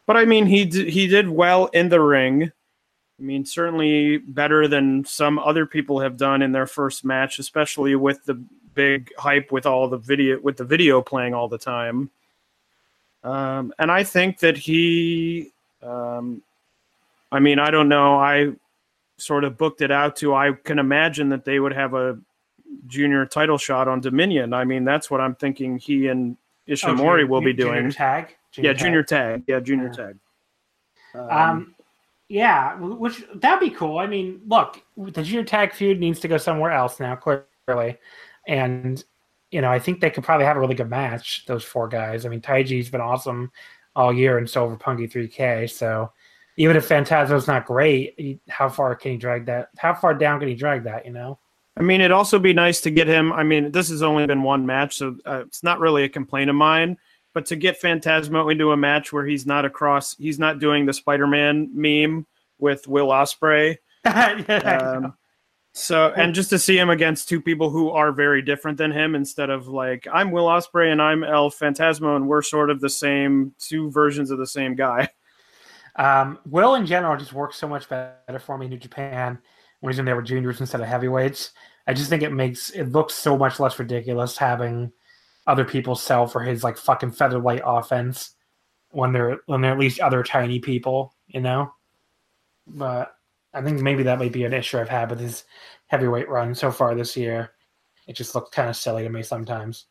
but 0.05 0.17
I 0.17 0.25
mean, 0.25 0.45
he 0.45 0.65
d- 0.65 0.89
he 0.89 1.07
did 1.07 1.29
well 1.29 1.67
in 1.67 1.89
the 1.89 2.01
ring. 2.01 2.43
I 2.43 3.21
mean, 3.21 3.45
certainly 3.45 4.17
better 4.17 4.67
than 4.67 5.03
some 5.05 5.39
other 5.39 5.65
people 5.65 5.99
have 5.99 6.17
done 6.17 6.41
in 6.41 6.51
their 6.51 6.67
first 6.67 7.03
match, 7.03 7.37
especially 7.39 7.95
with 7.95 8.23
the 8.25 8.41
big 8.73 9.11
hype 9.17 9.51
with 9.51 9.65
all 9.65 9.87
the 9.89 9.97
video 9.97 10.39
with 10.39 10.57
the 10.57 10.63
video 10.63 11.01
playing 11.01 11.33
all 11.33 11.47
the 11.47 11.57
time. 11.57 12.09
Um, 13.23 13.73
and 13.77 13.91
I 13.91 14.03
think 14.03 14.39
that 14.39 14.57
he, 14.57 15.51
um, 15.83 16.41
I 17.31 17.39
mean, 17.39 17.59
I 17.59 17.69
don't 17.71 17.89
know. 17.89 18.15
I 18.19 18.51
sort 19.17 19.43
of 19.43 19.57
booked 19.57 19.81
it 19.81 19.91
out 19.91 20.15
to, 20.17 20.33
I 20.33 20.53
can 20.63 20.79
imagine 20.79 21.29
that 21.29 21.45
they 21.45 21.59
would 21.59 21.73
have 21.73 21.93
a 21.93 22.17
junior 22.87 23.25
title 23.25 23.57
shot 23.57 23.87
on 23.87 23.99
Dominion. 24.01 24.53
I 24.53 24.63
mean, 24.63 24.83
that's 24.83 25.09
what 25.11 25.21
I'm 25.21 25.35
thinking 25.35 25.77
he 25.77 26.07
and 26.07 26.37
Ishimori 26.67 26.89
Oh, 26.91 26.95
junior- 26.95 27.27
will 27.27 27.41
be 27.41 27.53
junior 27.53 27.81
doing. 27.81 27.91
tag. 27.91 28.35
yeah, 28.55 28.71
tag. 28.73 28.77
junior 28.79 29.03
tag. 29.03 29.43
Yeah, 29.47 29.59
junior 29.59 29.87
Yeah. 29.87 30.05
tag. 30.05 30.17
Um, 31.29 31.75
yeah, 32.27 32.75
which 32.75 33.23
that'd 33.35 33.59
be 33.59 33.71
cool. 33.75 33.97
I 33.97 34.05
mean, 34.07 34.41
look, 34.47 34.81
the 34.95 35.23
junior 35.23 35.43
tag 35.43 35.73
feud 35.73 35.99
needs 35.99 36.19
to 36.21 36.27
go 36.27 36.37
somewhere 36.37 36.71
else 36.71 36.99
now, 36.99 37.15
clearly, 37.15 37.97
and 38.47 39.03
you 39.51 39.61
know, 39.61 39.71
I 39.71 39.79
think 39.79 39.99
they 39.99 40.11
could 40.11 40.23
probably 40.23 40.45
have 40.45 40.57
a 40.57 40.59
really 40.59 40.75
good 40.75 40.91
match. 40.91 41.47
Those 41.47 41.63
four 41.63 41.87
guys. 41.87 42.23
I 42.23 42.29
mean, 42.29 42.39
Taiji's 42.41 42.91
been 42.91 43.01
awesome 43.01 43.51
all 43.99 44.13
year, 44.13 44.37
and 44.37 44.49
so 44.49 44.63
over 44.63 44.77
Punky 44.77 45.07
3K. 45.07 45.69
So 45.69 46.11
even 46.57 46.77
if 46.77 46.87
Phantasmo's 46.87 47.47
not 47.47 47.65
great, 47.65 48.39
how 48.47 48.69
far 48.69 48.95
can 48.95 49.11
he 49.11 49.17
drag 49.17 49.45
that? 49.47 49.69
How 49.77 49.93
far 49.93 50.13
down 50.13 50.39
can 50.39 50.47
he 50.47 50.55
drag 50.55 50.83
that? 50.85 51.05
You 51.05 51.11
know? 51.11 51.37
I 51.77 51.83
mean, 51.83 52.01
it'd 52.01 52.11
also 52.11 52.39
be 52.39 52.53
nice 52.53 52.81
to 52.81 52.91
get 52.91 53.07
him. 53.07 53.31
I 53.33 53.43
mean, 53.43 53.71
this 53.71 53.89
has 53.89 54.01
only 54.01 54.25
been 54.25 54.41
one 54.41 54.65
match, 54.65 54.97
so 54.97 55.17
uh, 55.25 55.43
it's 55.45 55.63
not 55.63 55.79
really 55.79 56.03
a 56.03 56.09
complaint 56.09 56.49
of 56.49 56.55
mine. 56.55 56.97
But 57.33 57.45
to 57.47 57.55
get 57.55 57.79
Phantasmo 57.79 58.51
into 58.51 58.71
a 58.71 58.77
match 58.77 59.13
where 59.13 59.25
he's 59.25 59.45
not 59.45 59.63
across, 59.63 60.15
he's 60.17 60.39
not 60.39 60.59
doing 60.59 60.85
the 60.85 60.93
Spider-Man 60.93 61.69
meme 61.73 62.25
with 62.57 62.87
Will 62.87 63.07
Ospreay. 63.07 63.77
Um, 64.05 65.13
so, 65.79 66.13
and 66.15 66.35
just 66.35 66.49
to 66.49 66.59
see 66.59 66.77
him 66.77 66.89
against 66.89 67.29
two 67.29 67.41
people 67.41 67.69
who 67.69 67.89
are 67.89 68.11
very 68.11 68.41
different 68.41 68.77
than 68.77 68.91
him, 68.91 69.15
instead 69.15 69.49
of 69.49 69.67
like 69.67 70.07
I'm 70.11 70.31
Will 70.31 70.47
Ospreay 70.47 70.91
and 70.91 71.01
I'm 71.01 71.23
El 71.23 71.49
Phantasmo, 71.49 72.15
and 72.15 72.27
we're 72.27 72.41
sort 72.41 72.69
of 72.69 72.81
the 72.81 72.89
same, 72.89 73.53
two 73.59 73.89
versions 73.89 74.29
of 74.29 74.37
the 74.37 74.47
same 74.47 74.75
guy. 74.75 75.09
Um, 75.95 76.39
Will 76.45 76.75
in 76.75 76.85
general 76.85 77.17
just 77.17 77.33
works 77.33 77.57
so 77.57 77.67
much 77.67 77.89
better 77.89 78.39
for 78.39 78.57
me 78.57 78.67
in 78.67 78.69
New 78.69 78.77
Japan 78.77 79.37
when 79.81 79.91
he's 79.91 79.99
in 79.99 80.05
there 80.05 80.15
with 80.15 80.27
juniors 80.27 80.61
instead 80.61 80.79
of 80.79 80.87
heavyweights. 80.87 81.51
I 81.87 81.93
just 81.93 82.09
think 82.09 82.23
it 82.23 82.31
makes 82.31 82.69
it 82.69 82.85
looks 82.85 83.15
so 83.15 83.37
much 83.37 83.59
less 83.59 83.77
ridiculous 83.79 84.37
having 84.37 84.93
other 85.45 85.65
people 85.65 85.95
sell 85.95 86.25
for 86.25 86.41
his 86.41 86.63
like 86.63 86.77
fucking 86.77 87.11
featherweight 87.11 87.63
offense 87.65 88.35
when 88.91 89.11
they're 89.11 89.39
when 89.47 89.59
they're 89.59 89.73
at 89.73 89.79
least 89.79 89.99
other 89.99 90.23
tiny 90.23 90.59
people, 90.59 91.13
you 91.27 91.41
know. 91.41 91.73
But 92.65 93.13
I 93.53 93.61
think 93.61 93.81
maybe 93.81 94.03
that 94.03 94.19
might 94.19 94.31
be 94.33 94.43
an 94.45 94.53
issue 94.53 94.77
I've 94.79 94.89
had 94.89 95.09
with 95.09 95.19
his 95.19 95.43
heavyweight 95.87 96.29
run 96.29 96.53
so 96.55 96.71
far 96.71 96.93
this 96.95 97.17
year. 97.17 97.51
It 98.07 98.13
just 98.15 98.35
looks 98.35 98.49
kind 98.51 98.69
of 98.69 98.75
silly 98.75 99.03
to 99.03 99.09
me 99.09 99.23
sometimes. 99.23 99.85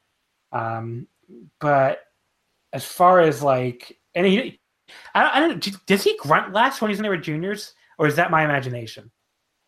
Um, 0.53 1.07
but 1.61 2.01
as 2.73 2.85
far 2.85 3.21
as 3.21 3.43
like, 3.43 3.99
and 4.15 4.27
he, 4.27 4.61
I, 5.15 5.39
I 5.39 5.41
don't. 5.41 5.87
Does 5.87 6.03
he 6.05 6.17
grunt 6.19 6.53
less 6.53 6.81
when 6.81 6.91
he's 6.91 6.99
in 6.99 7.03
there 7.03 7.13
with 7.13 7.23
juniors, 7.23 7.75
or 7.99 8.07
is 8.07 8.17
that 8.17 8.31
my 8.31 8.45
imagination? 8.45 9.11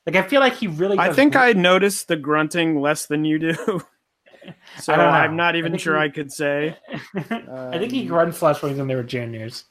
Like 0.07 0.16
I 0.16 0.22
feel 0.26 0.41
like 0.41 0.55
he 0.55 0.66
really. 0.66 0.99
I 0.99 1.12
think 1.12 1.32
grunt- 1.34 1.57
I 1.57 1.61
noticed 1.61 2.09
the 2.09 2.16
grunting 2.16 2.80
less 2.80 3.07
than 3.07 3.24
you 3.24 3.38
do. 3.38 3.55
so 4.80 4.93
I. 4.95 5.24
I'm 5.24 5.36
not 5.36 5.57
even 5.57 5.72
think 5.72 5.82
sure 5.82 5.97
he- 5.97 6.05
I 6.05 6.09
could 6.09 6.32
say. 6.32 6.76
I 7.14 7.78
think 7.78 7.93
he 7.93 8.03
Um, 8.03 8.09
grunts 8.09 8.41
less 8.41 8.62
when 8.62 8.70
he's 8.72 8.78
in 8.80 8.86
there 8.86 8.97
with 8.97 9.09
juniors, 9.09 9.64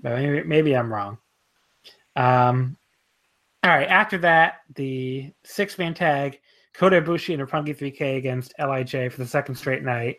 but 0.00 0.12
maybe, 0.18 0.42
maybe 0.48 0.76
I'm 0.76 0.92
wrong. 0.92 1.18
Um, 2.16 2.78
all 3.66 3.76
right. 3.76 3.88
After 3.88 4.18
that, 4.18 4.60
the 4.74 5.32
six 5.44 5.76
man 5.76 5.94
tag: 5.94 6.40
Kota 6.74 7.02
Ibushi 7.02 7.34
and 7.34 7.42
Roppongi 7.42 7.76
3K 7.76 8.16
against 8.16 8.54
LIJ 8.58 9.12
for 9.12 9.18
the 9.18 9.26
second 9.26 9.56
straight 9.56 9.82
night. 9.82 10.18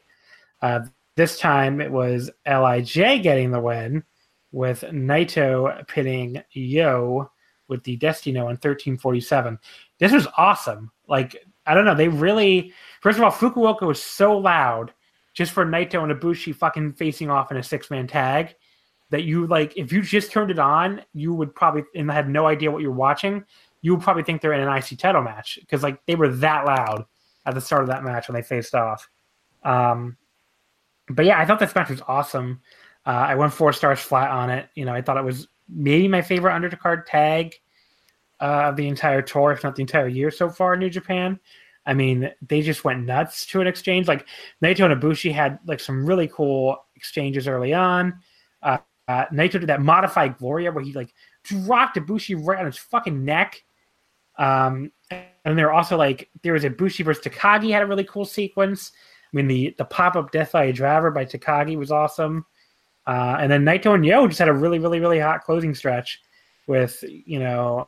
Uh, 0.62 0.82
this 1.16 1.40
time 1.40 1.82
it 1.82 1.92
was 1.92 2.30
LIJ 2.46 3.24
getting 3.24 3.52
the 3.52 3.60
win, 3.60 4.04
with 4.52 4.82
Naito 4.82 5.88
pinning 5.88 6.42
Yo 6.52 7.30
with 7.68 7.84
the 7.84 7.98
Destino 7.98 8.42
in 8.42 8.56
1347. 8.56 9.60
This 10.00 10.12
was 10.12 10.28
awesome. 10.38 10.92
Like 11.08 11.36
I 11.66 11.74
don't 11.74 11.86
know, 11.86 11.96
they 11.96 12.08
really. 12.08 12.74
First 13.02 13.18
of 13.18 13.24
all, 13.24 13.32
Fukuoka 13.32 13.86
was 13.86 14.02
so 14.02 14.38
loud 14.38 14.94
just 15.34 15.52
for 15.52 15.66
Naito 15.66 16.04
and 16.04 16.12
Ibushi 16.12 16.56
fucking 16.56 16.94
facing 16.94 17.30
off 17.30 17.52
in 17.52 17.58
a 17.58 17.64
six 17.64 17.90
man 17.90 18.08
tag 18.08 18.56
that 19.10 19.24
you 19.24 19.48
like 19.48 19.76
if 19.78 19.92
you 19.92 20.02
just 20.02 20.32
turned 20.32 20.52
it 20.52 20.60
on, 20.60 21.02
you 21.14 21.34
would 21.34 21.54
probably 21.56 21.84
and 21.96 22.12
had 22.12 22.30
no 22.30 22.48
idea 22.48 22.72
what 22.72 22.82
you're 22.82 22.92
watching, 22.92 23.44
you 23.82 23.96
would 23.96 24.04
probably 24.04 24.24
think 24.24 24.42
they're 24.42 24.54
in 24.54 24.68
an 24.68 24.76
IC 24.76 25.00
title 25.00 25.22
match 25.22 25.58
because 25.62 25.84
like 25.84 26.06
they 26.06 26.16
were 26.16 26.30
that 26.30 26.66
loud 26.66 27.06
at 27.46 27.56
the 27.56 27.62
start 27.62 27.84
of 27.84 27.90
that 27.90 28.04
match 28.04 28.28
when 28.28 28.36
they 28.36 28.42
faced 28.42 28.76
off. 28.76 29.10
Um, 29.64 30.18
but 31.10 31.26
yeah, 31.26 31.40
I 31.40 31.46
thought 31.46 31.60
this 31.60 31.76
match 31.76 31.90
was 31.90 32.02
awesome. 32.08 32.62
Uh, 33.06 33.12
I 33.30 33.36
went 33.36 33.54
four 33.54 33.72
stars 33.72 34.00
flat 34.00 34.30
on 34.30 34.50
it. 34.50 34.68
You 34.76 34.86
know, 34.86 34.94
I 34.94 35.02
thought 35.02 35.18
it 35.18 35.24
was 35.24 35.48
maybe 35.70 36.08
my 36.08 36.22
favorite 36.22 36.52
undercard 36.52 37.06
tag 37.06 37.56
uh, 38.42 38.70
of 38.70 38.76
the 38.76 38.88
entire 38.88 39.22
tour, 39.22 39.52
if 39.52 39.64
not 39.64 39.76
the 39.76 39.82
entire 39.82 40.08
year 40.08 40.32
so 40.32 40.50
far 40.50 40.74
in 40.74 40.80
New 40.80 40.90
Japan. 40.90 41.40
I 41.86 41.94
mean, 41.94 42.30
they 42.46 42.62
just 42.62 42.84
went 42.84 43.06
nuts 43.06 43.46
to 43.48 43.62
an 43.62 43.68
exchange. 43.68 44.10
Like 44.10 44.28
Naito 44.62 44.92
and 44.92 45.02
Ibushi 45.02 45.32
had 45.32 45.60
like 45.66 45.80
some 45.80 46.06
really 46.06 46.28
cool 46.28 46.86
exchanges 46.96 47.48
early 47.48 47.74
on. 47.74 48.20
Uh, 48.62 48.80
uh, 49.08 49.26
Naito 49.28 49.54
did 49.54 49.68
that 49.68 49.82
modified 49.82 50.38
Gloria 50.38 50.72
where 50.72 50.84
he 50.84 50.94
like 50.94 51.14
dropped 51.44 51.98
Ibushi 51.98 52.46
right 52.46 52.60
on 52.60 52.66
his 52.66 52.78
fucking 52.78 53.24
neck. 53.24 53.64
Um, 54.38 54.92
and 55.10 55.58
there 55.58 55.68
were 55.68 55.74
also 55.74 55.98
like 55.98 56.30
there 56.44 56.54
was 56.54 56.66
a 56.66 56.70
Bushi 56.70 57.04
versus 57.04 57.24
Takagi 57.24 57.72
had 57.72 57.82
a 57.82 57.88
really 57.88 58.04
cool 58.04 58.26
sequence. 58.26 58.92
I 59.34 59.36
mean, 59.36 59.48
the 59.48 59.76
the 59.78 59.86
pop 59.86 60.16
up 60.16 60.32
Death 60.32 60.56
Eye 60.56 60.72
Driver 60.72 61.12
by 61.12 61.26
Takagi 61.26 61.78
was 61.78 61.92
awesome. 61.92 62.46
Uh, 63.06 63.38
and 63.40 63.50
then 63.50 63.64
Naito 63.64 63.96
and 63.96 64.06
Yo 64.06 64.28
just 64.28 64.40
had 64.40 64.50
a 64.50 64.54
really, 64.54 64.80
really, 64.80 65.00
really 65.00 65.20
hot 65.20 65.44
closing 65.44 65.74
stretch 65.74 66.22
with 66.68 67.02
you 67.08 67.40
know 67.40 67.88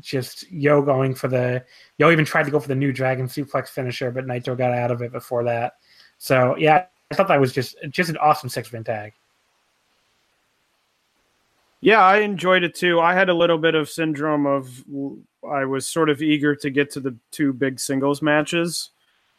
just 0.00 0.50
Yo 0.50 0.82
going 0.82 1.14
for 1.14 1.28
the 1.28 1.64
Yo 1.98 2.10
even 2.10 2.24
tried 2.24 2.44
to 2.44 2.50
go 2.50 2.58
for 2.58 2.68
the 2.68 2.74
new 2.74 2.92
Dragon 2.92 3.26
Suplex 3.26 3.68
finisher, 3.68 4.10
but 4.10 4.26
Naito 4.26 4.58
got 4.58 4.72
out 4.72 4.90
of 4.90 5.02
it 5.02 5.12
before 5.12 5.44
that. 5.44 5.74
So 6.18 6.56
yeah, 6.56 6.86
I 7.10 7.14
thought 7.14 7.28
that 7.28 7.40
was 7.40 7.52
just 7.52 7.76
just 7.90 8.10
an 8.10 8.16
awesome 8.16 8.48
six 8.48 8.72
man 8.72 8.82
tag. 8.84 9.12
Yeah, 11.80 12.02
I 12.02 12.18
enjoyed 12.18 12.64
it 12.64 12.74
too. 12.74 13.00
I 13.00 13.14
had 13.14 13.28
a 13.28 13.34
little 13.34 13.58
bit 13.58 13.74
of 13.74 13.88
syndrome 13.88 14.46
of 14.46 14.84
I 15.48 15.64
was 15.64 15.86
sort 15.86 16.10
of 16.10 16.22
eager 16.22 16.54
to 16.56 16.70
get 16.70 16.90
to 16.92 17.00
the 17.00 17.16
two 17.30 17.52
big 17.52 17.78
singles 17.78 18.20
matches. 18.20 18.90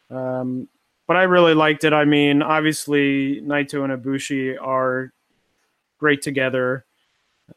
Um, 0.09 0.69
but 1.07 1.17
I 1.17 1.23
really 1.23 1.53
liked 1.53 1.83
it. 1.83 1.91
I 1.91 2.05
mean, 2.05 2.41
obviously 2.41 3.41
Naito 3.41 3.83
and 3.83 4.01
Ibushi 4.01 4.55
are 4.61 5.11
great 5.97 6.21
together. 6.21 6.85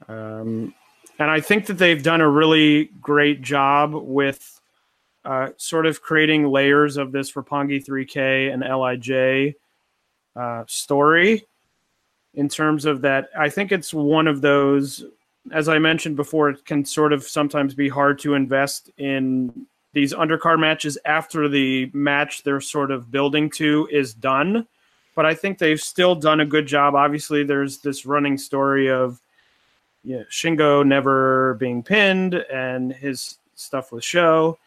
Um, 0.08 0.74
and 1.18 1.30
I 1.30 1.40
think 1.40 1.66
that 1.66 1.78
they've 1.78 2.02
done 2.02 2.20
a 2.20 2.28
really 2.28 2.86
great 3.00 3.42
job 3.42 3.94
with 3.94 4.60
uh, 5.24 5.50
sort 5.58 5.86
of 5.86 6.02
creating 6.02 6.48
layers 6.48 6.96
of 6.96 7.12
this 7.12 7.32
Roppongi 7.32 7.84
3K 7.84 8.52
and 8.52 8.62
LIJ 8.62 9.54
uh, 10.34 10.64
story 10.66 11.44
in 12.34 12.48
terms 12.48 12.84
of 12.84 13.00
that. 13.02 13.30
I 13.38 13.48
think 13.48 13.72
it's 13.72 13.92
one 13.92 14.26
of 14.26 14.40
those, 14.40 15.04
as 15.50 15.68
I 15.68 15.78
mentioned 15.78 16.16
before, 16.16 16.50
it 16.50 16.64
can 16.64 16.84
sort 16.84 17.12
of 17.12 17.24
sometimes 17.24 17.74
be 17.74 17.88
hard 17.88 18.18
to 18.20 18.34
invest 18.34 18.90
in 18.98 19.66
these 19.92 20.14
undercard 20.14 20.58
matches 20.58 20.96
after 21.04 21.48
the 21.48 21.90
match 21.92 22.42
they're 22.42 22.60
sort 22.60 22.90
of 22.90 23.10
building 23.10 23.50
to 23.50 23.88
is 23.90 24.14
done. 24.14 24.66
But 25.14 25.26
I 25.26 25.34
think 25.34 25.58
they've 25.58 25.80
still 25.80 26.14
done 26.14 26.40
a 26.40 26.46
good 26.46 26.66
job. 26.66 26.94
Obviously, 26.94 27.44
there's 27.44 27.78
this 27.78 28.06
running 28.06 28.38
story 28.38 28.90
of 28.90 29.20
Shingo 30.06 30.86
never 30.86 31.54
being 31.54 31.82
pinned 31.82 32.34
and 32.34 32.92
his 32.92 33.36
stuff 33.54 33.92
with 33.92 34.04
Sho. 34.04 34.58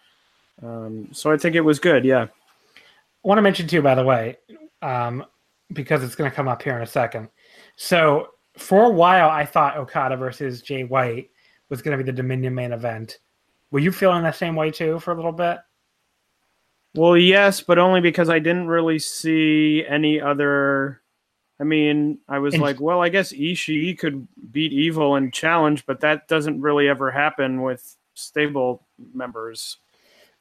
Um, 0.61 1.09
so 1.11 1.32
I 1.32 1.38
think 1.38 1.55
it 1.55 1.61
was 1.61 1.80
good. 1.80 2.05
Yeah. 2.05 2.24
I 2.24 3.28
want 3.28 3.39
to 3.39 3.41
mention 3.41 3.68
too, 3.68 3.82
by 3.82 3.95
the 3.95 4.03
way, 4.03 4.38
um, 4.82 5.26
because 5.74 6.03
it's 6.03 6.16
going 6.16 6.30
to 6.30 6.36
come 6.36 6.47
up 6.47 6.61
here 6.61 6.76
in 6.76 6.84
a 6.84 6.88
second. 6.88 7.30
So 7.76 8.30
for 8.57 8.84
a 8.86 8.89
while, 8.89 9.30
I 9.30 9.45
thought 9.45 9.78
Okada 9.78 10.17
versus 10.17 10.61
Jay 10.61 10.84
White 10.84 11.30
was 11.69 11.82
going 11.82 11.97
to 11.97 12.03
be 12.03 12.09
the 12.09 12.15
Dominion 12.15 12.55
main 12.55 12.71
event. 12.71 13.19
Were 13.71 13.80
you 13.80 13.91
feeling 13.91 14.23
the 14.23 14.32
same 14.32 14.55
way 14.55 14.71
too 14.71 14.99
for 14.99 15.11
a 15.11 15.15
little 15.15 15.32
bit? 15.32 15.57
Well, 16.93 17.17
yes, 17.17 17.59
but 17.59 17.78
only 17.78 17.99
because 17.99 18.30
I 18.30 18.39
didn't 18.39 18.67
really 18.67 18.99
see 18.99 19.84
any 19.88 20.21
other. 20.21 21.01
I 21.59 21.63
mean, 21.63 22.19
I 22.30 22.39
was 22.39 22.53
And- 22.53 22.63
like, 22.63 22.80
well, 22.80 23.01
I 23.01 23.09
guess 23.09 23.34
Ishii 23.34 23.97
could 23.97 24.28
beat 24.51 24.71
Evil 24.71 25.15
and 25.15 25.34
challenge, 25.34 25.86
but 25.86 25.99
that 26.01 26.28
doesn't 26.28 26.61
really 26.61 26.88
ever 26.88 27.11
happen 27.11 27.61
with 27.61 27.97
stable 28.13 28.86
members. 29.13 29.78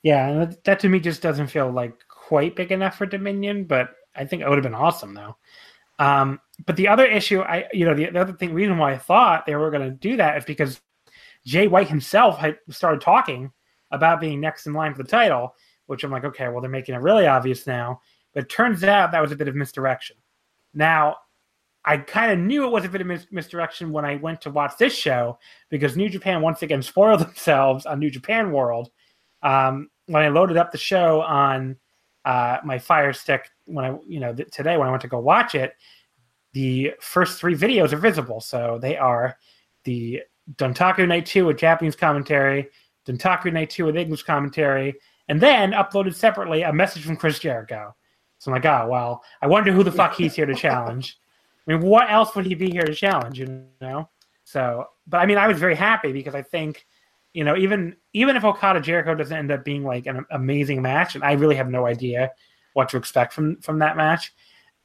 Yeah, 0.02 0.28
and 0.28 0.42
that, 0.42 0.64
that 0.64 0.80
to 0.80 0.88
me 0.88 1.00
just 1.00 1.22
doesn't 1.22 1.46
feel 1.48 1.70
like 1.70 1.94
quite 2.08 2.54
big 2.56 2.70
enough 2.72 2.98
for 2.98 3.06
Dominion, 3.06 3.64
but 3.64 3.96
I 4.14 4.24
think 4.24 4.42
it 4.42 4.48
would 4.48 4.56
have 4.58 4.62
been 4.62 4.74
awesome 4.74 5.14
though. 5.14 5.36
Um, 5.98 6.40
but 6.66 6.76
the 6.76 6.88
other 6.88 7.04
issue, 7.04 7.40
I 7.40 7.66
you 7.72 7.84
know, 7.84 7.94
the, 7.94 8.10
the 8.10 8.20
other 8.20 8.32
thing 8.32 8.54
reason 8.54 8.78
why 8.78 8.92
I 8.92 8.98
thought 8.98 9.46
they 9.46 9.56
were 9.56 9.70
going 9.70 9.88
to 9.88 9.96
do 9.96 10.16
that 10.16 10.38
is 10.38 10.44
because 10.44 10.80
Jay 11.46 11.66
White 11.66 11.88
himself 11.88 12.38
had 12.38 12.58
started 12.70 13.00
talking 13.00 13.50
about 13.90 14.20
being 14.20 14.40
next 14.40 14.66
in 14.66 14.72
line 14.72 14.94
for 14.94 15.02
the 15.02 15.08
title, 15.08 15.54
which 15.86 16.04
I'm 16.04 16.10
like, 16.10 16.24
okay, 16.24 16.48
well 16.48 16.60
they're 16.60 16.70
making 16.70 16.94
it 16.94 17.00
really 17.00 17.26
obvious 17.26 17.66
now. 17.66 18.00
But 18.32 18.44
it 18.44 18.48
turns 18.50 18.82
out 18.82 19.12
that 19.12 19.22
was 19.22 19.32
a 19.32 19.36
bit 19.36 19.48
of 19.48 19.54
misdirection. 19.54 20.16
Now, 20.72 21.16
I 21.84 21.98
kind 21.98 22.32
of 22.32 22.38
knew 22.38 22.64
it 22.64 22.70
was 22.70 22.84
a 22.84 22.88
bit 22.88 23.02
of 23.02 23.06
mis- 23.06 23.26
misdirection 23.30 23.92
when 23.92 24.04
I 24.04 24.16
went 24.16 24.40
to 24.42 24.50
watch 24.50 24.72
this 24.78 24.94
show 24.94 25.38
because 25.68 25.96
New 25.96 26.08
Japan 26.08 26.40
once 26.40 26.62
again 26.62 26.82
spoiled 26.82 27.20
themselves 27.20 27.86
on 27.86 27.98
New 27.98 28.10
Japan 28.10 28.52
World. 28.52 28.90
Um, 29.42 29.90
when 30.06 30.22
I 30.22 30.28
loaded 30.28 30.56
up 30.56 30.72
the 30.72 30.78
show 30.78 31.20
on 31.22 31.76
uh, 32.24 32.58
my 32.64 32.78
Fire 32.78 33.12
Stick, 33.12 33.50
when 33.66 33.84
I 33.84 33.98
you 34.06 34.20
know 34.20 34.32
th- 34.32 34.50
today 34.50 34.76
when 34.76 34.88
I 34.88 34.90
went 34.90 35.02
to 35.02 35.08
go 35.08 35.20
watch 35.20 35.54
it, 35.54 35.74
the 36.54 36.92
first 37.00 37.38
three 37.38 37.54
videos 37.54 37.92
are 37.92 37.98
visible. 37.98 38.40
So 38.40 38.78
they 38.80 38.96
are 38.96 39.36
the 39.82 40.22
Dontaku 40.54 41.06
Night 41.06 41.26
Two 41.26 41.46
with 41.46 41.58
Japanese 41.58 41.96
commentary, 41.96 42.70
Dontaku 43.06 43.52
Night 43.52 43.70
Two 43.70 43.84
with 43.84 43.96
English 43.96 44.22
commentary, 44.22 44.94
and 45.28 45.40
then 45.40 45.72
uploaded 45.72 46.14
separately 46.14 46.62
a 46.62 46.72
message 46.72 47.04
from 47.04 47.16
Chris 47.16 47.38
Jericho. 47.38 47.94
So 48.38 48.50
I'm 48.50 48.54
like, 48.54 48.66
oh 48.66 48.88
well, 48.88 49.22
I 49.42 49.46
wonder 49.46 49.72
who 49.72 49.82
the 49.82 49.92
fuck 49.92 50.14
he's 50.14 50.34
here 50.34 50.46
to 50.46 50.54
challenge. 50.54 51.18
I 51.66 51.72
mean, 51.72 51.82
what 51.82 52.10
else 52.10 52.34
would 52.34 52.46
he 52.46 52.54
be 52.54 52.70
here 52.70 52.84
to 52.84 52.94
challenge? 52.94 53.38
You 53.38 53.64
know. 53.80 54.08
So, 54.44 54.86
but 55.06 55.18
I 55.18 55.26
mean, 55.26 55.38
I 55.38 55.48
was 55.48 55.58
very 55.58 55.74
happy 55.74 56.12
because 56.12 56.34
I 56.34 56.42
think, 56.42 56.86
you 57.32 57.42
know, 57.42 57.56
even 57.56 57.96
even 58.12 58.36
if 58.36 58.44
Okada 58.44 58.80
Jericho 58.80 59.14
doesn't 59.14 59.36
end 59.36 59.50
up 59.50 59.64
being 59.64 59.82
like 59.82 60.06
an 60.06 60.24
amazing 60.30 60.82
match, 60.82 61.14
and 61.16 61.24
I 61.24 61.32
really 61.32 61.56
have 61.56 61.68
no 61.68 61.86
idea 61.86 62.30
what 62.74 62.88
to 62.90 62.96
expect 62.96 63.32
from 63.32 63.60
from 63.60 63.80
that 63.80 63.96
match, 63.96 64.32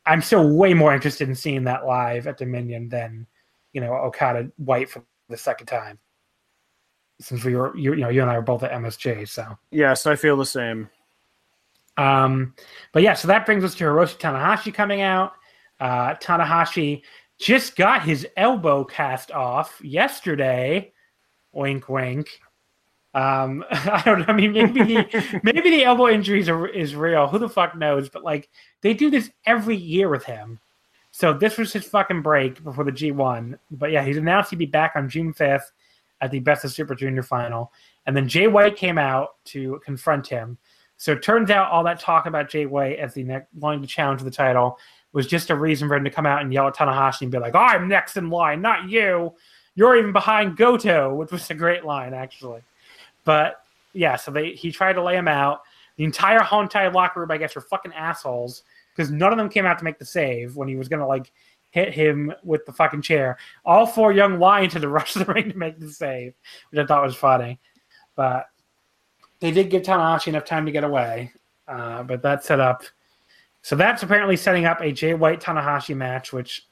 I'm 0.06 0.22
still 0.22 0.56
way 0.56 0.74
more 0.74 0.94
interested 0.94 1.28
in 1.30 1.36
seeing 1.36 1.64
that 1.66 1.86
live 1.86 2.28
at 2.28 2.38
Dominion 2.38 2.90
than, 2.90 3.28
you 3.74 3.82
know, 3.82 3.94
Okada 3.94 4.52
White 4.58 4.90
for 4.90 5.04
the 5.28 5.38
second 5.38 5.68
time. 5.68 6.00
Since 7.22 7.44
we 7.44 7.56
were, 7.56 7.76
you, 7.76 7.94
you 7.94 8.02
know, 8.02 8.10
you 8.10 8.22
and 8.22 8.32
I 8.32 8.36
were 8.36 8.42
both 8.42 8.64
at 8.64 8.72
MSG, 8.72 9.28
so 9.28 9.58
Yes, 9.72 10.06
I 10.06 10.16
feel 10.16 10.38
the 10.38 10.46
same. 10.46 10.90
Um, 11.98 12.54
but 12.94 13.04
yeah, 13.04 13.14
so 13.14 13.28
that 13.28 13.46
brings 13.46 13.64
us 13.64 13.76
to 13.76 13.84
Hiroshi 13.84 14.18
Tanahashi 14.18 14.74
coming 14.74 15.02
out. 15.02 15.34
Uh, 15.82 16.16
Tanahashi 16.16 17.02
just 17.40 17.76
got 17.76 18.04
his 18.04 18.26
elbow 18.38 18.86
cast 18.86 19.32
off 19.32 19.82
yesterday. 19.84 20.94
Wink, 21.52 21.90
wink. 21.90 22.40
Um, 23.14 23.66
I 23.72 24.02
don't 24.06 24.20
know. 24.20 24.26
I 24.28 24.34
mean, 24.34 24.54
maybe 24.54 24.84
the 24.84 25.40
maybe 25.44 25.70
the 25.70 25.84
elbow 25.84 26.08
injuries 26.08 26.50
are, 26.50 26.68
is 26.68 26.96
real. 26.96 27.28
Who 27.28 27.40
the 27.40 27.50
fuck 27.50 27.76
knows? 27.78 28.10
But 28.10 28.24
like, 28.24 28.50
they 28.82 28.94
do 28.94 29.10
this 29.10 29.32
every 29.46 29.76
year 29.76 30.10
with 30.10 30.26
him. 30.26 30.60
So 31.12 31.34
this 31.34 31.58
was 31.58 31.74
his 31.74 31.86
fucking 31.86 32.22
break 32.22 32.64
before 32.64 32.84
the 32.84 32.92
G1. 32.92 33.58
But 33.72 33.92
yeah, 33.92 34.04
he's 34.04 34.18
announced 34.18 34.52
he'd 34.52 34.60
be 34.60 34.66
back 34.66 34.94
on 34.96 35.10
June 35.10 35.34
5th 35.34 35.72
at 36.22 36.32
the 36.32 36.40
Best 36.40 36.66
of 36.66 36.72
Super 36.72 36.96
Junior 36.96 37.24
final. 37.24 37.72
And 38.06 38.16
then 38.16 38.28
Jay 38.28 38.48
White 38.48 38.76
came 38.76 38.98
out 38.98 39.36
to 39.46 39.82
confront 39.84 40.28
him. 40.28 40.58
So 40.98 41.14
it 41.14 41.24
turns 41.24 41.50
out 41.50 41.72
all 41.72 41.84
that 41.86 42.00
talk 42.00 42.26
about 42.26 42.50
Jay 42.50 42.66
White 42.66 43.00
as 43.00 43.14
the 43.14 43.24
next 43.24 43.48
wanting 43.56 43.82
to 43.82 43.88
challenge 43.88 44.22
the 44.22 44.32
title 44.32 44.78
was 45.14 45.28
just 45.28 45.50
a 45.50 45.56
reason 45.56 45.88
for 45.88 45.96
him 45.96 46.04
to 46.04 46.10
come 46.10 46.26
out 46.26 46.42
and 46.42 46.54
yell 46.54 46.68
at 46.68 46.76
Tanahashi 46.76 47.22
and 47.22 47.32
be 47.32 47.40
like, 47.40 47.56
"I'm 47.56 47.88
next 47.88 48.18
in 48.18 48.30
line, 48.30 48.62
not 48.62 48.90
you. 48.90 49.34
You're 49.76 49.96
even 49.96 50.12
behind 50.12 50.58
Goto," 50.58 51.16
which 51.16 51.32
was 51.32 51.50
a 51.50 51.56
great 51.56 51.86
line 51.86 52.14
actually. 52.14 52.62
But 53.30 53.58
yeah, 53.94 54.16
so 54.16 54.32
they 54.32 54.54
he 54.54 54.72
tried 54.72 54.94
to 54.94 55.04
lay 55.04 55.16
him 55.16 55.28
out. 55.28 55.62
The 55.98 56.04
entire 56.04 56.40
Hontai 56.40 56.92
locker 56.92 57.20
room, 57.20 57.30
I 57.30 57.38
guess, 57.38 57.54
were 57.54 57.62
fucking 57.62 57.94
assholes 57.94 58.64
because 58.92 59.12
none 59.12 59.32
of 59.32 59.38
them 59.38 59.50
came 59.50 59.68
out 59.68 59.78
to 59.78 59.84
make 59.84 60.00
the 60.00 60.06
save 60.06 60.56
when 60.56 60.68
he 60.68 60.76
was 60.76 60.88
gonna 60.88 61.06
like 61.06 61.32
hit 61.70 61.94
him 61.94 62.34
with 62.44 62.66
the 62.66 62.74
fucking 62.74 63.04
chair. 63.04 63.38
All 63.64 63.86
four 63.86 64.12
young 64.12 64.40
lions 64.40 64.74
had 64.74 64.82
to 64.82 64.90
rush 65.00 65.14
the 65.14 65.26
ring 65.26 65.52
to 65.52 65.56
make 65.60 65.80
the 65.80 65.92
save, 65.92 66.34
which 66.72 66.80
I 66.80 66.88
thought 66.88 67.04
was 67.04 67.16
funny. 67.16 67.60
But 68.16 68.48
they 69.42 69.52
did 69.52 69.70
give 69.70 69.84
Tanahashi 69.84 70.30
enough 70.30 70.46
time 70.46 70.66
to 70.66 70.72
get 70.72 70.84
away. 70.84 71.32
Uh, 71.68 72.02
but 72.02 72.24
that 72.24 72.44
set 72.44 72.60
up. 72.60 72.82
So 73.62 73.76
that's 73.76 74.02
apparently 74.02 74.38
setting 74.38 74.66
up 74.66 74.82
a 74.82 74.92
Jay 74.92 75.14
White 75.14 75.40
Tanahashi 75.40 75.96
match, 75.96 76.34
which, 76.34 76.68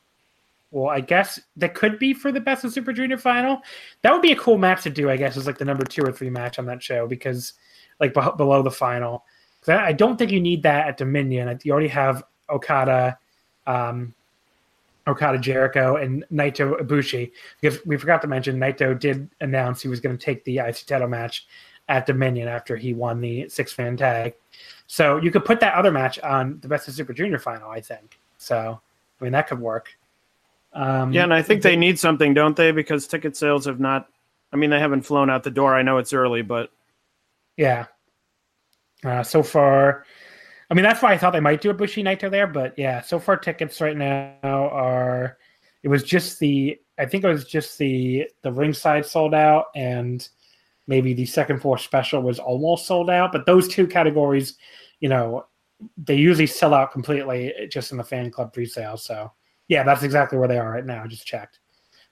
well, 0.78 0.89
I 0.91 0.99
guess 0.99 1.39
that 1.55 1.73
could 1.73 1.97
be 1.97 2.13
for 2.13 2.32
the 2.32 2.39
Best 2.39 2.63
of 2.63 2.71
Super 2.71 2.93
Junior 2.93 3.17
final. 3.17 3.63
That 4.03 4.13
would 4.13 4.21
be 4.21 4.32
a 4.32 4.36
cool 4.36 4.59
match 4.59 4.84
to 4.84 4.91
do, 4.91 5.09
I 5.09 5.17
guess, 5.17 5.36
as 5.36 5.47
like 5.47 5.57
the 5.57 5.65
number 5.65 5.84
two 5.84 6.03
or 6.03 6.11
three 6.11 6.30
match 6.30 6.59
on 6.59 6.67
that 6.67 6.84
show 6.84 7.07
because, 7.07 7.53
like, 7.99 8.13
below 8.13 8.61
the 8.61 8.69
final. 8.69 9.25
I 9.67 9.88
I 9.88 9.91
don't 9.91 10.17
think 10.17 10.32
you 10.32 10.39
need 10.39 10.61
that 10.63 10.88
at 10.88 10.97
Dominion. 10.97 11.57
You 11.63 11.71
already 11.71 11.88
have 11.88 12.23
Okada, 12.47 13.17
um, 13.65 14.13
Okada 15.07 15.39
Jericho, 15.39 15.95
and 15.95 16.23
Naito 16.32 16.80
Ibushi. 16.80 17.32
Because 17.59 17.84
we 17.84 17.97
forgot 17.97 18.21
to 18.21 18.28
mention, 18.28 18.59
Naito 18.59 18.97
did 18.97 19.28
announce 19.41 19.82
he 19.82 19.88
was 19.88 19.99
going 19.99 20.15
to 20.15 20.23
take 20.23 20.43
the 20.43 20.59
IC 20.59 20.86
title 20.86 21.07
match 21.07 21.47
at 21.89 22.05
Dominion 22.05 22.47
after 22.47 22.75
he 22.75 22.93
won 22.93 23.19
the 23.19 23.49
six 23.49 23.75
man 23.80 23.97
tag. 23.97 24.36
So 24.86 25.17
you 25.17 25.32
could 25.32 25.43
put 25.43 25.59
that 25.61 25.73
other 25.73 25.91
match 25.91 26.19
on 26.19 26.59
the 26.61 26.67
Best 26.67 26.88
of 26.88 26.93
Super 26.93 27.13
Junior 27.13 27.39
final, 27.39 27.71
I 27.71 27.82
think. 27.82 28.19
So 28.38 28.80
I 29.19 29.23
mean 29.23 29.34
that 29.34 29.47
could 29.47 29.59
work. 29.59 29.89
Um, 30.74 31.11
Yeah, 31.13 31.24
and 31.24 31.34
I 31.34 31.41
think 31.41 31.61
they 31.61 31.76
need 31.76 31.99
something, 31.99 32.34
don't 32.34 32.55
they? 32.55 32.72
Because 32.72 33.07
ticket 33.07 33.36
sales 33.36 33.65
have 33.65 33.80
not. 33.80 34.07
I 34.51 34.55
mean, 34.55 34.70
they 34.70 34.80
haven't 34.80 35.01
flown 35.01 35.30
out 35.30 35.43
the 35.43 35.51
door. 35.51 35.76
I 35.76 35.82
know 35.82 35.97
it's 35.97 36.13
early, 36.13 36.41
but 36.41 36.72
Yeah. 37.57 37.86
Uh, 39.03 39.24
so 39.24 39.43
far, 39.43 40.05
I 40.70 40.74
mean 40.74 40.84
that's 40.84 41.01
why 41.01 41.13
I 41.13 41.18
thought 41.18 41.32
they 41.32 41.39
might 41.39 41.61
do 41.61 41.70
a 41.70 41.74
bushy 41.74 42.01
Bushi 42.01 42.18
Naito 42.18 42.32
there, 42.32 42.47
but 42.47 42.78
yeah, 42.78 43.01
so 43.01 43.20
far 43.20 43.38
tickets 43.38 43.80
right 43.82 43.95
now 43.95 44.39
are. 44.43 45.38
It 45.84 45.89
was 45.89 46.03
just 46.03 46.39
the 46.39 46.80
I 46.97 47.05
think 47.05 47.24
it 47.24 47.28
was 47.28 47.45
just 47.45 47.78
the 47.78 48.28
the 48.41 48.51
ringside 48.51 49.05
sold 49.05 49.34
out 49.34 49.65
and 49.76 50.28
maybe 50.88 51.13
the 51.13 51.26
second 51.26 51.59
floor 51.61 51.78
special 51.78 52.22
was 52.22 52.39
almost 52.39 52.88
sold 52.88 53.09
out, 53.09 53.32
but 53.32 53.45
those 53.45 53.68
two 53.68 53.86
categories, 53.88 54.57
you 54.99 55.09
know, 55.09 55.45
they 55.97 56.15
usually 56.15 56.47
sell 56.47 56.74
out 56.74 56.91
completely 56.91 57.53
just 57.70 57.91
in 57.91 57.97
the 57.97 58.03
fan 58.03 58.32
club 58.32 58.53
pre-sale. 58.53 58.97
So 58.97 59.32
yeah, 59.68 59.84
that's 59.84 60.03
exactly 60.03 60.38
where 60.38 60.47
they 60.47 60.57
are 60.57 60.72
right 60.72 60.86
now. 60.86 61.03
I 61.03 61.07
just 61.07 61.26
checked. 61.26 61.59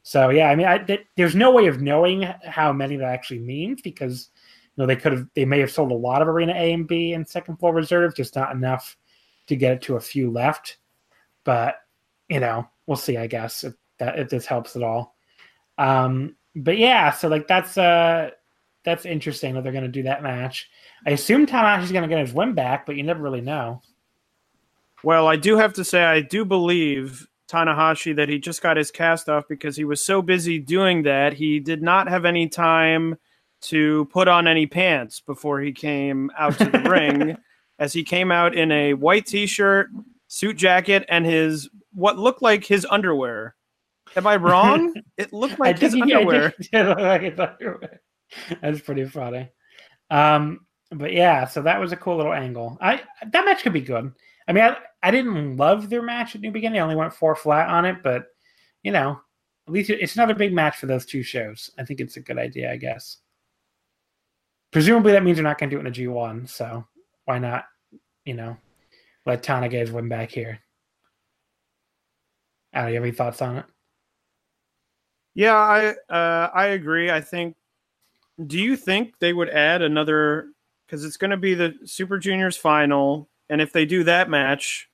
So 0.04 0.30
yeah, 0.30 0.50
I 0.50 0.56
mean, 0.56 0.68
I, 0.68 0.78
th- 0.78 1.06
there's 1.18 1.36
no 1.36 1.52
way 1.52 1.68
of 1.68 1.82
knowing 1.82 2.22
how 2.44 2.72
many 2.72 2.96
that 2.98 3.08
actually 3.08 3.40
means 3.40 3.82
because 3.82 4.30
you 4.76 4.82
know 4.82 4.88
they 4.88 4.96
could 4.96 5.14
have 5.14 5.28
they 5.34 5.46
may 5.46 5.60
have 5.60 5.72
sold 5.72 5.92
a 5.92 5.96
lot 5.96 6.22
of 6.22 6.28
arena 6.28 6.54
A 6.54 6.74
and 6.74 6.88
B 6.88 7.14
and 7.14 7.28
second 7.28 7.58
floor 7.58 7.74
reserve, 7.74 8.16
just 8.16 8.36
not 8.36 8.52
enough 8.52 8.98
to 9.48 9.56
get 9.56 9.74
it 9.74 9.82
to 9.84 9.96
a 9.96 10.02
few 10.02 10.30
left. 10.30 10.78
But 11.44 11.78
you 12.30 12.40
know, 12.40 12.68
we'll 12.86 12.98
see. 12.98 13.18
I 13.18 13.28
guess 13.28 13.64
if 13.64 13.74
that 13.98 14.20
if 14.20 14.30
this 14.30 14.46
helps 14.46 14.76
at 14.76 14.84
all. 14.84 15.16
Um, 15.78 16.36
but 16.56 16.78
yeah, 16.78 17.12
so 17.12 17.28
like 17.28 17.48
that's 17.48 17.78
uh 17.78 18.30
that's 18.84 19.06
interesting 19.06 19.56
that 19.56 19.64
they're 19.64 19.72
going 19.72 19.84
to 19.84 19.90
do 19.90 20.04
that 20.04 20.24
match. 20.24 20.70
I 21.06 21.10
assume 21.12 21.48
Tanahashi's 21.48 21.92
going 21.92 22.04
to 22.04 22.08
get 22.08 22.20
his 22.20 22.34
win 22.34 22.54
back, 22.54 22.86
but 22.86 22.96
you 22.96 23.04
never 23.04 23.24
really 23.24 23.42
know. 23.42 23.82
well, 25.04 25.28
I 25.28 25.36
do 25.36 25.58
have 25.58 25.74
to 25.74 25.84
say, 25.84 26.04
I 26.04 26.22
do 26.22 26.46
believe 26.46 27.28
Tanahashi 27.50 28.16
that 28.16 28.30
he 28.30 28.40
just 28.40 28.62
got 28.62 28.78
his 28.78 28.92
cast 28.92 29.30
off 29.30 29.46
because 29.48 29.76
he 29.76 29.84
was 29.86 30.04
so 30.04 30.22
busy 30.22 30.60
doing 30.60 31.04
that 31.04 31.34
he 31.34 31.60
did 31.60 31.82
not 31.82 32.08
have 32.08 32.26
any 32.26 32.48
time 32.48 33.16
to 33.62 34.06
put 34.06 34.28
on 34.28 34.48
any 34.48 34.66
pants 34.68 35.20
before 35.20 35.60
he 35.62 35.72
came 35.72 36.30
out 36.38 36.58
to 36.58 36.66
the 36.66 36.80
ring. 36.90 37.38
As 37.78 37.92
he 37.92 38.04
came 38.04 38.32
out 38.32 38.56
in 38.56 38.72
a 38.72 38.94
white 38.94 39.26
t-shirt, 39.26 39.90
suit 40.28 40.56
jacket, 40.56 41.06
and 41.10 41.26
his 41.26 41.70
what 41.94 42.18
looked 42.18 42.42
like 42.42 42.64
his 42.66 42.86
underwear. 42.90 43.56
Am 44.16 44.26
I 44.28 44.38
wrong? 44.38 44.94
It 45.18 45.34
looked 45.34 45.60
like 45.60 45.80
his 45.80 45.94
he- 45.94 46.02
underwear. 46.02 46.52
think 46.52 46.72
did 46.72 46.88
look 46.88 47.00
like 47.00 47.22
his 47.24 47.40
underwear. 47.40 48.02
That's 48.62 48.82
pretty 48.82 49.06
funny. 49.06 49.50
Um, 50.10 50.62
but 50.92 51.12
yeah, 51.14 51.46
so 51.48 51.62
that 51.64 51.80
was 51.80 51.92
a 51.92 51.98
cool 51.98 52.16
little 52.18 52.34
angle. 52.34 52.78
I 52.82 53.02
that 53.32 53.46
match 53.46 53.64
could 53.64 53.74
be 53.74 53.82
good. 53.82 54.12
I 54.48 54.54
mean, 54.54 54.64
I, 54.64 54.78
I 55.06 55.12
didn't 55.12 55.58
love 55.58 55.88
their 55.88 56.02
match 56.02 56.34
at 56.34 56.42
New 56.42 56.50
Beginning. 56.50 56.80
I 56.80 56.84
only 56.84 56.96
went 56.96 57.14
four 57.14 57.36
flat 57.36 57.70
on 57.70 57.86
it, 57.86 58.02
but 58.02 58.26
you 58.82 58.92
know, 58.92 59.22
at 59.68 59.74
least 59.74 59.92
it's 59.92 60.16
another 60.16 60.34
big 60.34 60.52
match 60.52 60.78
for 60.78 60.88
those 60.88 61.06
two 61.06 61.22
shows. 61.22 61.70
I 61.78 61.84
think 61.84 62.00
it's 62.00 62.18
a 62.18 62.22
good 62.22 62.40
idea, 62.40 62.72
I 62.72 62.78
guess. 62.78 63.18
Presumably, 64.72 65.12
that 65.12 65.24
means 65.24 65.38
they're 65.38 65.44
not 65.44 65.60
going 65.60 65.70
to 65.70 65.76
do 65.76 65.78
it 65.78 65.82
in 65.82 65.88
a 65.88 65.92
G 65.92 66.08
one. 66.08 66.48
So 66.48 66.88
why 67.26 67.38
not? 67.38 67.66
You 68.26 68.34
know, 68.34 68.58
let 69.28 69.44
Tana 69.44 69.70
get 69.70 69.82
his 69.82 69.92
win 69.92 70.10
back 70.10 70.32
here. 70.32 70.60
Al, 72.74 72.90
you 72.90 72.96
have 72.96 73.04
any 73.04 73.12
thoughts 73.12 73.44
on 73.44 73.58
it? 73.58 73.66
Yeah, 75.36 75.54
I 75.54 75.90
uh, 76.12 76.50
I 76.52 76.66
agree. 76.68 77.12
I 77.12 77.22
think. 77.22 77.56
Do 78.48 78.58
you 78.58 78.76
think 78.76 79.20
they 79.20 79.34
would 79.34 79.50
add 79.50 79.84
another? 79.84 80.48
Because 80.88 81.06
it's 81.06 81.18
going 81.18 81.30
to 81.30 81.38
be 81.38 81.54
the 81.54 81.76
Super 81.86 82.18
Juniors 82.18 82.58
final, 82.58 83.30
and 83.52 83.62
if 83.62 83.72
they 83.72 83.86
do 83.86 84.04
that 84.06 84.32
match, 84.32 84.90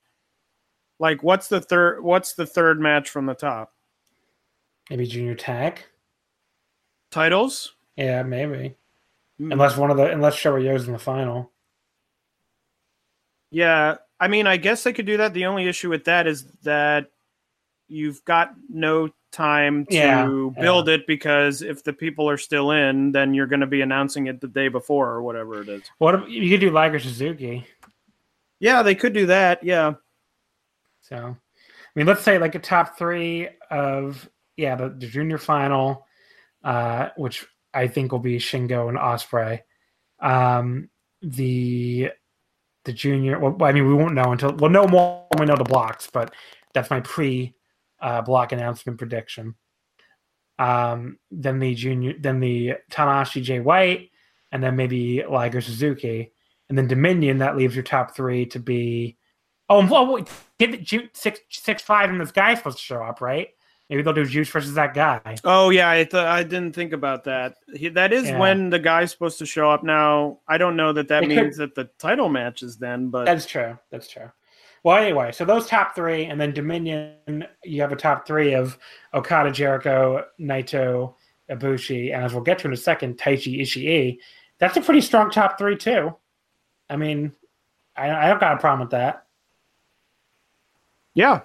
like 0.98 1.22
what's 1.22 1.48
the 1.48 1.60
third? 1.60 2.02
What's 2.02 2.34
the 2.34 2.46
third 2.46 2.80
match 2.80 3.10
from 3.10 3.26
the 3.26 3.34
top? 3.34 3.72
Maybe 4.90 5.06
junior 5.06 5.34
tag. 5.34 5.80
Titles? 7.10 7.74
Yeah, 7.96 8.22
maybe. 8.22 8.76
Hmm. 9.38 9.52
Unless 9.52 9.76
one 9.76 9.90
of 9.90 9.96
the 9.96 10.10
unless 10.10 10.36
Showa 10.36 10.62
Yo's 10.62 10.86
in 10.86 10.92
the 10.92 10.98
final. 10.98 11.50
Yeah, 13.50 13.96
I 14.18 14.28
mean, 14.28 14.46
I 14.46 14.56
guess 14.56 14.82
they 14.82 14.92
could 14.92 15.06
do 15.06 15.18
that. 15.18 15.34
The 15.34 15.46
only 15.46 15.66
issue 15.66 15.90
with 15.90 16.04
that 16.04 16.26
is 16.26 16.44
that 16.62 17.10
you've 17.88 18.24
got 18.24 18.54
no 18.70 19.10
time 19.30 19.84
to 19.86 19.94
Yeah, 19.94 20.62
build 20.62 20.88
it 20.88 21.06
because 21.06 21.60
if 21.60 21.84
the 21.84 21.92
people 21.92 22.28
are 22.28 22.38
still 22.38 22.70
in, 22.70 23.12
then 23.12 23.34
you're 23.34 23.46
going 23.46 23.60
to 23.60 23.66
be 23.66 23.80
announcing 23.80 24.26
it 24.26 24.40
the 24.40 24.48
day 24.48 24.68
before 24.68 25.08
or 25.08 25.22
whatever 25.22 25.60
it 25.60 25.68
is. 25.68 25.82
What 25.98 26.14
if, 26.14 26.28
you 26.28 26.50
could 26.50 26.60
do 26.60 26.70
Liger 26.70 26.98
Suzuki? 26.98 27.66
Yeah, 28.60 28.82
they 28.82 28.94
could 28.94 29.12
do 29.12 29.26
that. 29.26 29.62
Yeah. 29.64 29.94
So, 31.12 31.36
I 31.36 31.90
mean, 31.94 32.06
let's 32.06 32.22
say 32.22 32.38
like 32.38 32.54
a 32.54 32.58
top 32.58 32.96
three 32.96 33.48
of 33.70 34.28
yeah 34.56 34.76
the, 34.76 34.88
the 34.88 35.06
junior 35.06 35.36
final, 35.36 36.06
uh, 36.64 37.10
which 37.16 37.46
I 37.74 37.86
think 37.86 38.12
will 38.12 38.18
be 38.18 38.38
Shingo 38.38 38.88
and 38.88 38.96
Ospreay. 38.96 39.60
Um, 40.20 40.88
the 41.20 42.10
the 42.84 42.92
junior. 42.94 43.38
Well, 43.38 43.56
I 43.60 43.72
mean, 43.72 43.86
we 43.86 43.94
won't 43.94 44.14
know 44.14 44.32
until 44.32 44.54
we'll 44.54 44.70
know 44.70 44.86
more 44.86 45.26
when 45.28 45.40
we 45.40 45.52
know 45.52 45.56
the 45.56 45.64
blocks, 45.64 46.08
but 46.10 46.32
that's 46.72 46.88
my 46.88 47.00
pre 47.00 47.54
uh, 48.00 48.22
block 48.22 48.52
announcement 48.52 48.98
prediction. 48.98 49.54
Um, 50.58 51.18
then 51.30 51.58
the 51.58 51.74
junior, 51.74 52.14
then 52.18 52.40
the 52.40 52.74
Tanahashi 52.90 53.42
Jay 53.42 53.60
White, 53.60 54.10
and 54.50 54.62
then 54.62 54.76
maybe 54.76 55.24
Liger 55.28 55.60
Suzuki, 55.60 56.32
and 56.70 56.78
then 56.78 56.86
Dominion. 56.86 57.38
That 57.38 57.58
leaves 57.58 57.76
your 57.76 57.84
top 57.84 58.16
three 58.16 58.46
to 58.46 58.58
be. 58.58 59.18
Oh, 59.72 59.86
well, 59.86 60.12
wait, 60.12 60.28
give 60.58 60.74
it 60.74 61.16
six 61.16 61.40
six 61.50 61.82
five, 61.82 62.10
and 62.10 62.20
this 62.20 62.32
guy's 62.32 62.58
supposed 62.58 62.78
to 62.78 62.84
show 62.84 63.02
up, 63.02 63.20
right? 63.20 63.48
Maybe 63.90 64.02
they'll 64.02 64.14
do 64.14 64.24
Juice 64.24 64.48
versus 64.48 64.74
that 64.74 64.94
guy. 64.94 65.20
Oh 65.44 65.68
yeah, 65.70 65.90
I 65.90 66.04
th- 66.04 66.14
I 66.14 66.42
didn't 66.44 66.72
think 66.74 66.92
about 66.92 67.24
that. 67.24 67.56
He, 67.74 67.88
that 67.90 68.12
is 68.12 68.28
Yeah. 68.28 68.38
when 68.38 68.70
the 68.70 68.78
guy's 68.78 69.10
supposed 69.10 69.38
to 69.40 69.46
show 69.46 69.70
up. 69.70 69.82
Now 69.84 70.38
I 70.48 70.56
don't 70.56 70.76
know 70.76 70.92
that 70.94 71.08
that 71.08 71.24
It 71.24 71.28
could- 71.28 71.36
means 71.36 71.56
that 71.58 71.74
the 71.74 71.84
title 71.98 72.28
match 72.30 72.62
is 72.62 72.76
then, 72.78 73.08
but 73.08 73.26
That's 73.26 73.44
true. 73.44 73.78
That's 73.90 74.08
true. 74.08 74.30
Well, 74.84 74.96
anyway, 74.96 75.30
so 75.32 75.44
those 75.44 75.66
top 75.68 75.94
three, 75.94 76.24
and 76.24 76.40
then 76.40 76.52
Dominion, 76.52 77.46
you 77.62 77.80
have 77.82 77.92
a 77.92 77.96
top 77.96 78.26
three 78.26 78.52
of 78.54 78.78
Okada, 79.14 79.52
Jericho, 79.52 80.24
Naito, 80.40 81.14
Ibushi, 81.50 82.12
and 82.14 82.24
as 82.24 82.32
we'll 82.34 82.42
get 82.42 82.58
to 82.60 82.66
in 82.68 82.72
a 82.72 82.76
second, 82.76 83.18
Taichi 83.18 83.60
Ishii. 83.60 84.18
That's 84.58 84.76
a 84.76 84.80
pretty 84.80 85.00
strong 85.02 85.30
top 85.30 85.58
three 85.58 85.76
too. 85.76 86.16
I 86.90 86.96
mean, 86.96 87.32
I, 87.94 88.10
I 88.10 88.28
don't 88.28 88.40
got 88.40 88.54
a 88.56 88.58
problem 88.58 88.80
with 88.80 88.90
that. 88.90 89.26
Yeah. 91.14 91.40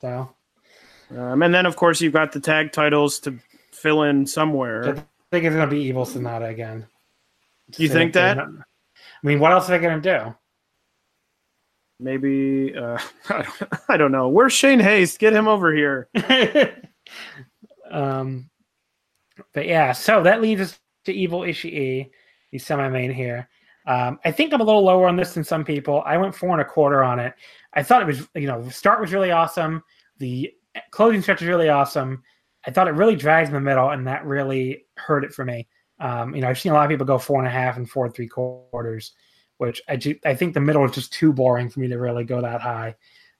So 0.00 0.34
Um, 1.16 1.42
and 1.42 1.54
then 1.54 1.66
of 1.66 1.76
course 1.76 2.00
you've 2.00 2.12
got 2.12 2.32
the 2.32 2.40
tag 2.40 2.72
titles 2.72 3.18
to 3.20 3.38
fill 3.72 4.02
in 4.04 4.26
somewhere. 4.26 4.88
I 4.90 4.92
think 5.30 5.44
it's 5.44 5.54
going 5.56 5.68
to 5.68 5.74
be 5.74 5.82
Evil 5.82 6.04
Sanada 6.06 6.48
again. 6.48 6.86
Do 7.70 7.82
You 7.82 7.88
think 7.88 8.12
that? 8.14 8.38
I 8.38 8.46
mean, 9.22 9.40
what 9.40 9.52
else 9.52 9.68
are 9.68 9.72
they 9.72 9.78
going 9.84 10.00
to 10.00 10.18
do? 10.18 10.34
Maybe 11.98 12.74
uh, 12.76 12.98
I 13.28 13.42
don't- 13.42 13.72
I 13.88 13.96
don't 13.96 14.12
know. 14.12 14.28
Where's 14.28 14.52
Shane 14.52 14.80
Haste? 14.80 15.18
Get 15.18 15.32
him 15.32 15.48
over 15.48 15.74
here. 15.74 16.08
um, 17.90 18.50
but 19.52 19.66
yeah, 19.66 19.92
so 19.92 20.22
that 20.22 20.40
leads 20.42 20.60
us 20.60 20.78
to 21.06 21.12
Evil 21.12 21.40
Ishii, 21.40 22.10
the 22.52 22.58
semi-main 22.58 23.12
here. 23.12 23.48
Um, 23.86 24.18
I 24.24 24.32
think 24.32 24.52
I'm 24.52 24.60
a 24.60 24.64
little 24.64 24.84
lower 24.84 25.06
on 25.06 25.16
this 25.16 25.34
than 25.34 25.44
some 25.44 25.64
people. 25.64 26.02
I 26.04 26.16
went 26.16 26.34
four 26.34 26.50
and 26.50 26.60
a 26.60 26.64
quarter 26.64 27.04
on 27.04 27.20
it. 27.20 27.34
I 27.74 27.82
thought 27.82 28.02
it 28.02 28.06
was, 28.06 28.28
you 28.34 28.46
know, 28.46 28.60
the 28.60 28.70
start 28.70 29.00
was 29.00 29.12
really 29.12 29.30
awesome. 29.30 29.82
The 30.18 30.52
closing 30.90 31.22
stretch 31.22 31.42
is 31.42 31.48
really 31.48 31.68
awesome. 31.68 32.22
I 32.66 32.70
thought 32.72 32.88
it 32.88 32.94
really 32.94 33.14
drags 33.14 33.48
in 33.48 33.54
the 33.54 33.60
middle, 33.60 33.90
and 33.90 34.06
that 34.06 34.24
really 34.24 34.86
hurt 34.96 35.24
it 35.24 35.32
for 35.32 35.44
me. 35.44 35.68
Um, 36.00 36.34
you 36.34 36.40
know, 36.40 36.48
I've 36.48 36.58
seen 36.58 36.72
a 36.72 36.74
lot 36.74 36.84
of 36.84 36.90
people 36.90 37.06
go 37.06 37.18
four 37.18 37.38
and 37.38 37.46
a 37.46 37.50
half 37.50 37.76
and 37.76 37.88
four 37.88 38.06
and 38.06 38.14
three 38.14 38.26
quarters, 38.26 39.12
which 39.58 39.80
I 39.88 39.96
ju- 39.96 40.18
I 40.24 40.34
think 40.34 40.52
the 40.52 40.60
middle 40.60 40.84
is 40.84 40.90
just 40.90 41.12
too 41.12 41.32
boring 41.32 41.68
for 41.68 41.80
me 41.80 41.88
to 41.88 41.96
really 41.96 42.24
go 42.24 42.42
that 42.42 42.60
high. 42.60 42.96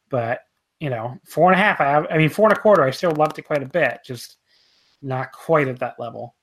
But 0.08 0.40
you 0.80 0.90
know, 0.90 1.18
four 1.24 1.50
and 1.50 1.60
a 1.60 1.62
half, 1.62 1.80
I, 1.80 2.06
I 2.10 2.18
mean, 2.18 2.28
four 2.28 2.48
and 2.48 2.56
a 2.56 2.60
quarter, 2.60 2.82
I 2.82 2.90
still 2.90 3.12
loved 3.12 3.38
it 3.38 3.42
quite 3.42 3.62
a 3.62 3.66
bit, 3.66 4.00
just 4.04 4.36
not 5.02 5.32
quite 5.32 5.68
at 5.68 5.80
that 5.80 5.98
level. 5.98 6.36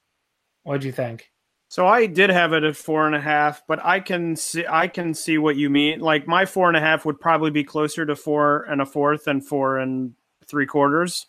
What 0.64 0.76
did 0.76 0.86
you 0.86 0.92
think? 0.92 1.32
So 1.74 1.88
I 1.88 2.06
did 2.06 2.30
have 2.30 2.54
it 2.54 2.64
at 2.64 2.76
four 2.76 3.08
and 3.08 3.16
a 3.16 3.20
half, 3.20 3.64
but 3.66 3.84
I 3.84 4.00
can 4.00 4.36
see 4.36 4.64
I 4.70 4.88
can 4.88 5.16
see 5.16 5.40
what 5.40 5.56
you 5.56 5.72
mean. 5.72 6.02
Like 6.02 6.28
my 6.28 6.46
four 6.46 6.68
and 6.68 6.78
a 6.78 6.80
half 6.80 7.04
would 7.04 7.20
probably 7.20 7.50
be 7.50 7.64
closer 7.64 8.06
to 8.06 8.16
four 8.16 8.62
and 8.70 8.80
a 8.80 8.86
fourth 8.86 9.24
than 9.24 9.42
four 9.42 9.80
and 9.80 10.14
three 10.46 10.68
quarters. 10.68 11.26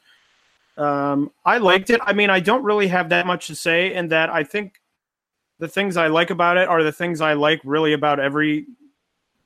Um, 0.77 1.31
I 1.47 1.57
liked 1.57 1.89
it. 1.89 1.99
I 2.05 2.13
mean, 2.13 2.29
I 2.29 2.41
don't 2.41 2.63
really 2.63 2.89
have 2.89 3.09
that 3.09 3.27
much 3.27 3.47
to 3.47 3.55
say 3.55 3.95
in 3.95 4.09
that. 4.09 4.29
I 4.29 4.45
think 4.45 4.83
the 5.61 5.67
things 5.67 5.97
I 5.97 6.09
like 6.09 6.29
about 6.29 6.59
it 6.59 6.69
are 6.69 6.83
the 6.83 6.93
things 6.93 7.23
I 7.23 7.33
like 7.33 7.63
really 7.65 7.95
about 7.95 8.21
every 8.21 8.67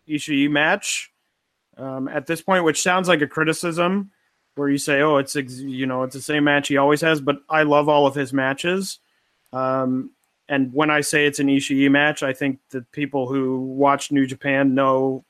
Ishii 0.08 0.50
match 0.50 1.12
um, 1.76 2.08
at 2.08 2.26
this 2.26 2.42
point, 2.42 2.64
which 2.64 2.82
sounds 2.82 3.06
like 3.06 3.22
a 3.22 3.28
criticism 3.28 4.10
where 4.56 4.68
you 4.68 4.78
say, 4.78 5.00
"Oh, 5.02 5.18
it's 5.18 5.36
you 5.36 5.86
know 5.86 6.02
it's 6.02 6.16
the 6.16 6.20
same 6.20 6.42
match 6.42 6.66
he 6.66 6.76
always 6.76 7.02
has," 7.02 7.20
but 7.20 7.36
I 7.48 7.62
love 7.62 7.88
all 7.88 8.08
of 8.08 8.16
his 8.16 8.32
matches. 8.32 8.98
Um, 9.52 10.10
and 10.48 10.72
when 10.72 10.90
I 10.90 11.00
say 11.02 11.26
it's 11.26 11.40
an 11.40 11.48
Ishii 11.48 11.90
match, 11.90 12.22
I 12.22 12.32
think 12.32 12.58
the 12.70 12.82
people 12.92 13.28
who 13.28 13.60
watch 13.60 14.10
New 14.10 14.26
Japan 14.26 14.74
know 14.74 15.24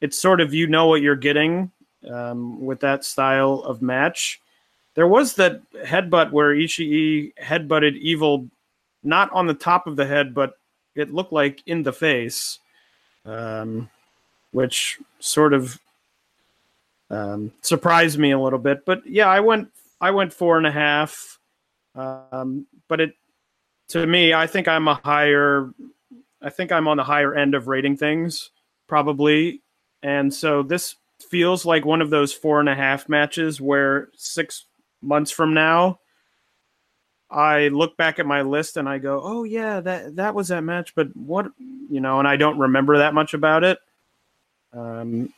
it's 0.00 0.18
sort 0.18 0.40
of 0.40 0.52
you 0.52 0.66
know 0.66 0.88
what 0.88 1.00
you're 1.00 1.14
getting 1.14 1.70
um, 2.10 2.60
with 2.60 2.80
that 2.80 3.04
style 3.04 3.62
of 3.64 3.82
match. 3.82 4.40
There 4.94 5.06
was 5.06 5.34
that 5.34 5.62
headbutt 5.72 6.32
where 6.32 6.54
Ishii 6.54 7.34
headbutted 7.40 7.96
Evil, 7.98 8.48
not 9.04 9.32
on 9.32 9.46
the 9.46 9.54
top 9.54 9.86
of 9.86 9.96
the 9.96 10.06
head, 10.06 10.34
but 10.34 10.58
it 10.94 11.14
looked 11.14 11.32
like 11.32 11.62
in 11.66 11.84
the 11.84 11.92
face, 11.92 12.58
um, 13.24 13.88
which 14.50 14.98
sort 15.20 15.54
of 15.54 15.78
um, 17.10 17.52
surprised 17.62 18.18
me 18.18 18.32
a 18.32 18.38
little 18.38 18.58
bit. 18.58 18.84
But 18.84 19.06
yeah, 19.06 19.28
I 19.28 19.40
went 19.40 19.70
I 20.00 20.10
went 20.10 20.32
four 20.32 20.58
and 20.58 20.66
a 20.66 20.72
half, 20.72 21.38
um, 21.94 22.66
but 22.88 23.00
it 23.00 23.14
to 23.92 24.06
me, 24.06 24.32
I 24.32 24.46
think 24.46 24.68
I'm 24.68 24.88
a 24.88 24.94
higher. 25.04 25.70
I 26.40 26.50
think 26.50 26.72
I'm 26.72 26.88
on 26.88 26.96
the 26.96 27.04
higher 27.04 27.34
end 27.34 27.54
of 27.54 27.68
rating 27.68 27.96
things, 27.96 28.50
probably, 28.88 29.62
and 30.02 30.32
so 30.32 30.62
this 30.62 30.96
feels 31.28 31.64
like 31.64 31.84
one 31.84 32.00
of 32.00 32.10
those 32.10 32.32
four 32.32 32.58
and 32.58 32.68
a 32.68 32.74
half 32.74 33.08
matches 33.08 33.60
where 33.60 34.08
six 34.16 34.66
months 35.02 35.30
from 35.30 35.54
now, 35.54 36.00
I 37.30 37.68
look 37.68 37.96
back 37.96 38.18
at 38.18 38.26
my 38.26 38.42
list 38.42 38.78
and 38.78 38.88
I 38.88 38.98
go, 38.98 39.20
"Oh 39.22 39.44
yeah, 39.44 39.80
that 39.80 40.16
that 40.16 40.34
was 40.34 40.48
that 40.48 40.64
match," 40.64 40.94
but 40.94 41.14
what 41.14 41.52
you 41.58 42.00
know, 42.00 42.18
and 42.18 42.26
I 42.26 42.36
don't 42.36 42.58
remember 42.58 42.98
that 42.98 43.14
much 43.14 43.34
about 43.34 43.62
it. 43.62 43.78
Um, 44.72 45.32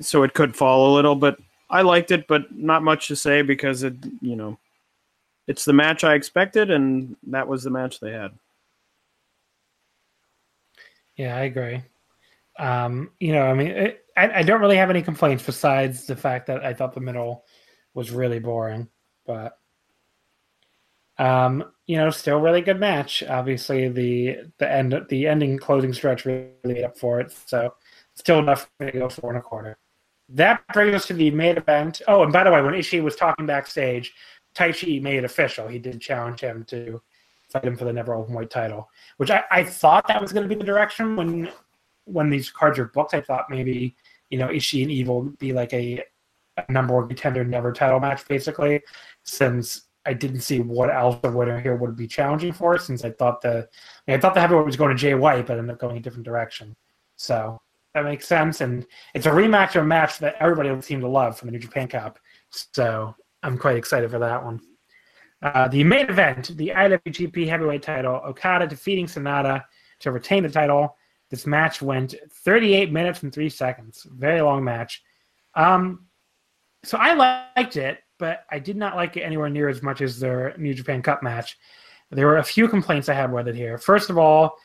so 0.00 0.24
it 0.24 0.34
could 0.34 0.56
fall 0.56 0.92
a 0.92 0.94
little, 0.94 1.14
but 1.14 1.38
I 1.68 1.82
liked 1.82 2.10
it, 2.10 2.26
but 2.26 2.52
not 2.54 2.82
much 2.82 3.06
to 3.08 3.16
say 3.16 3.42
because 3.42 3.84
it, 3.84 3.94
you 4.20 4.34
know, 4.34 4.58
it's 5.50 5.64
the 5.64 5.72
match 5.72 6.04
I 6.04 6.14
expected, 6.14 6.70
and 6.70 7.16
that 7.26 7.48
was 7.48 7.64
the 7.64 7.70
match 7.70 7.98
they 7.98 8.12
had. 8.12 8.30
Yeah, 11.16 11.36
I 11.36 11.40
agree. 11.40 11.82
Um, 12.56 13.10
you 13.18 13.32
know, 13.32 13.42
I 13.42 13.54
mean, 13.54 13.66
it, 13.66 14.04
I, 14.16 14.30
I 14.30 14.42
don't 14.44 14.60
really 14.60 14.76
have 14.76 14.90
any 14.90 15.02
complaints 15.02 15.44
besides 15.44 16.06
the 16.06 16.14
fact 16.14 16.46
that 16.46 16.64
I 16.64 16.72
thought 16.72 16.94
the 16.94 17.00
middle 17.00 17.44
was 17.94 18.12
really 18.12 18.38
boring, 18.38 18.86
but 19.26 19.58
um, 21.18 21.64
you 21.88 21.96
know, 21.96 22.10
still 22.10 22.40
really 22.40 22.60
good 22.60 22.78
match. 22.78 23.24
Obviously, 23.24 23.88
the 23.88 24.52
the 24.58 24.70
end 24.70 25.04
the 25.08 25.26
ending 25.26 25.58
closing 25.58 25.92
stretch 25.92 26.26
really 26.26 26.50
made 26.62 26.84
up 26.84 26.96
for 26.96 27.18
it. 27.18 27.34
So 27.46 27.74
still 28.14 28.38
enough 28.38 28.70
for 28.78 28.84
me 28.84 28.92
to 28.92 28.98
go 29.00 29.08
four 29.08 29.30
and 29.30 29.38
a 29.40 29.42
quarter. 29.42 29.78
That 30.28 30.62
brings 30.72 30.94
us 30.94 31.06
to 31.08 31.14
the 31.14 31.32
main 31.32 31.56
event. 31.56 32.02
Oh, 32.06 32.22
and 32.22 32.32
by 32.32 32.44
the 32.44 32.52
way, 32.52 32.62
when 32.62 32.74
Ishii 32.74 33.02
was 33.02 33.16
talking 33.16 33.46
backstage, 33.46 34.14
Taichi 34.60 35.00
made 35.00 35.16
it 35.16 35.24
official. 35.24 35.68
He 35.68 35.78
did 35.78 36.00
challenge 36.00 36.40
him 36.40 36.64
to 36.64 37.00
fight 37.50 37.64
him 37.64 37.76
for 37.76 37.84
the 37.84 37.92
NEVER 37.92 38.14
open 38.14 38.34
weight 38.34 38.50
title, 38.50 38.88
which 39.16 39.30
I, 39.30 39.44
I 39.50 39.64
thought 39.64 40.06
that 40.08 40.20
was 40.20 40.32
going 40.32 40.42
to 40.42 40.48
be 40.48 40.58
the 40.58 40.64
direction 40.64 41.16
when 41.16 41.50
when 42.04 42.28
these 42.28 42.50
cards 42.50 42.78
are 42.78 42.86
booked. 42.86 43.14
I 43.14 43.20
thought 43.20 43.46
maybe 43.48 43.96
you 44.28 44.38
know 44.38 44.48
Ishii 44.48 44.82
and 44.82 44.90
Evil 44.90 45.22
would 45.22 45.38
be 45.38 45.52
like 45.52 45.72
a, 45.72 46.02
a 46.56 46.72
number 46.72 46.94
one 46.94 47.08
contender 47.08 47.44
NEVER 47.44 47.72
title 47.72 48.00
match, 48.00 48.26
basically, 48.28 48.82
since 49.22 49.82
I 50.06 50.12
didn't 50.12 50.40
see 50.40 50.60
what 50.60 50.90
else 50.90 51.18
the 51.22 51.30
winner 51.30 51.58
here 51.58 51.76
would 51.76 51.96
be 51.96 52.06
challenging 52.06 52.52
for. 52.52 52.78
Since 52.78 53.04
I 53.04 53.10
thought 53.10 53.40
the 53.40 53.68
I, 54.08 54.18
thought 54.18 54.34
the 54.34 54.40
heavyweight 54.40 54.66
was 54.66 54.76
going 54.76 54.90
to 54.90 55.00
Jay 55.00 55.14
White, 55.14 55.46
but 55.46 55.58
ended 55.58 55.72
up 55.72 55.80
going 55.80 55.96
a 55.96 56.00
different 56.00 56.24
direction. 56.24 56.76
So 57.16 57.60
that 57.94 58.04
makes 58.04 58.28
sense, 58.28 58.60
and 58.60 58.86
it's 59.14 59.26
a 59.26 59.30
rematch 59.30 59.74
of 59.74 59.84
a 59.84 59.86
match 59.86 60.18
that 60.18 60.36
everybody 60.38 60.80
seemed 60.82 61.02
to 61.02 61.08
love 61.08 61.38
from 61.38 61.46
the 61.48 61.52
New 61.52 61.58
Japan 61.58 61.88
Cup. 61.88 62.18
So 62.50 63.14
I'm 63.42 63.58
quite 63.58 63.76
excited 63.76 64.10
for 64.10 64.18
that 64.18 64.44
one. 64.44 64.60
Uh, 65.42 65.68
the 65.68 65.82
main 65.84 66.08
event, 66.08 66.56
the 66.56 66.68
IWGP 66.68 67.48
Heavyweight 67.48 67.82
title, 67.82 68.20
Okada 68.24 68.66
defeating 68.66 69.06
Sanada 69.06 69.64
to 70.00 70.12
retain 70.12 70.42
the 70.42 70.50
title. 70.50 70.96
This 71.30 71.46
match 71.46 71.80
went 71.80 72.14
38 72.44 72.92
minutes 72.92 73.22
and 73.22 73.32
three 73.32 73.48
seconds. 73.48 74.06
Very 74.10 74.42
long 74.42 74.62
match. 74.62 75.02
Um, 75.54 76.06
so 76.84 76.98
I 76.98 77.50
liked 77.56 77.76
it, 77.76 77.98
but 78.18 78.44
I 78.50 78.58
did 78.58 78.76
not 78.76 78.96
like 78.96 79.16
it 79.16 79.22
anywhere 79.22 79.48
near 79.48 79.68
as 79.68 79.82
much 79.82 80.02
as 80.02 80.18
their 80.18 80.54
New 80.58 80.74
Japan 80.74 81.02
Cup 81.02 81.22
match. 81.22 81.56
There 82.10 82.26
were 82.26 82.38
a 82.38 82.44
few 82.44 82.68
complaints 82.68 83.08
I 83.08 83.14
had 83.14 83.32
with 83.32 83.48
it 83.48 83.54
here. 83.54 83.78
First 83.78 84.10
of 84.10 84.18
all, 84.18 84.56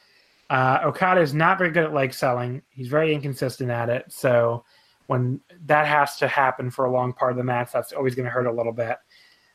uh, 0.49 0.79
Okada 0.83 1.21
is 1.21 1.33
not 1.33 1.57
very 1.57 1.71
good 1.71 1.83
at 1.83 1.93
leg 1.93 2.13
selling. 2.13 2.61
He's 2.69 2.87
very 2.87 3.13
inconsistent 3.13 3.69
at 3.69 3.89
it. 3.89 4.05
So 4.09 4.65
when 5.07 5.39
that 5.65 5.85
has 5.87 6.17
to 6.17 6.27
happen 6.27 6.69
for 6.71 6.85
a 6.85 6.91
long 6.91 7.13
part 7.13 7.31
of 7.31 7.37
the 7.37 7.43
match, 7.43 7.71
that's 7.71 7.93
always 7.93 8.15
going 8.15 8.25
to 8.25 8.31
hurt 8.31 8.47
a 8.47 8.51
little 8.51 8.73
bit. 8.73 8.97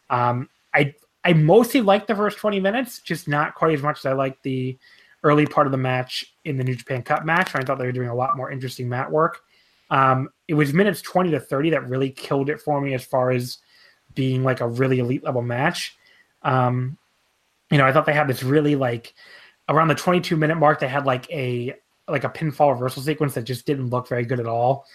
Um, 0.09 0.49
I 0.75 0.95
I 1.25 1.33
mostly 1.35 1.81
liked 1.81 2.09
the 2.09 2.15
first 2.15 2.39
20 2.39 2.61
minutes, 2.61 3.01
just 3.01 3.29
not 3.29 3.55
quite 3.55 3.75
as 3.75 3.83
much 3.83 3.99
as 3.99 4.07
I 4.07 4.13
liked 4.13 4.43
the 4.43 4.79
early 5.23 5.47
part 5.47 5.67
of 5.67 5.71
the 5.71 5.79
match 5.79 6.35
in 6.45 6.57
the 6.57 6.65
New 6.65 6.75
Japan 6.75 7.03
Cup 7.03 7.25
match. 7.25 7.55
I 7.55 7.63
thought 7.63 7.79
they 7.79 7.87
were 7.87 7.93
doing 7.93 8.09
a 8.09 8.15
lot 8.15 8.37
more 8.37 8.51
interesting 8.51 8.89
mat 8.89 9.11
work. 9.11 9.41
Um, 9.91 10.31
it 10.49 10.55
was 10.55 10.73
minutes 10.73 11.03
20 11.03 11.31
to 11.33 11.41
30 11.41 11.71
that 11.71 11.89
really 11.89 12.11
killed 12.11 12.49
it 12.49 12.61
for 12.61 12.81
me 12.81 12.95
as 12.95 13.05
far 13.05 13.31
as 13.31 13.59
being 14.15 14.43
like 14.45 14.61
a 14.61 14.69
really 14.69 15.01
elite 15.01 15.25
level 15.25 15.43
match. 15.43 15.97
Um, 16.43 16.97
you 17.71 17.79
know, 17.79 17.87
I 17.87 17.93
thought 17.93 18.07
they 18.07 18.13
had 18.15 18.29
this 18.29 18.43
really 18.43 18.77
like 18.77 19.15
around 19.69 19.89
the 19.89 19.95
22 19.95 20.37
minute 20.37 20.57
mark, 20.57 20.81
they 20.81 20.89
had 20.89 21.07
like 21.07 21.31
a 21.31 21.75
like 22.09 22.25
a 22.25 22.29
pinfall 22.29 22.73
reversal 22.73 23.03
sequence 23.03 23.35
that 23.35 23.43
just 23.43 23.67
didn't 23.67 23.91
look 23.91 24.09
very 24.09 24.25
good 24.25 24.41
at 24.41 24.47
all. 24.47 24.87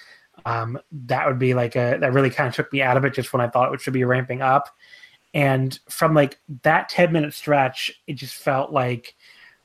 Um, 0.46 0.80
that 0.92 1.28
would 1.28 1.40
be 1.40 1.54
like 1.54 1.76
a 1.76 1.98
that 2.00 2.14
really 2.14 2.30
kind 2.30 2.48
of 2.48 2.56
took 2.56 2.72
me 2.72 2.82
out 2.82 2.98
of 2.98 3.06
it 3.06 3.14
just 3.14 3.34
when 3.34 3.42
I 3.42 3.48
thought 3.48 3.74
it 3.74 3.82
should 3.82 3.94
be 3.94 4.04
ramping 4.04 4.42
up. 4.42 4.70
And 5.34 5.78
from 5.90 6.14
like 6.14 6.40
that 6.64 6.90
10 6.90 7.12
minute 7.12 7.34
stretch, 7.34 7.92
it 8.08 8.14
just 8.14 8.36
felt 8.36 8.72
like 8.72 9.16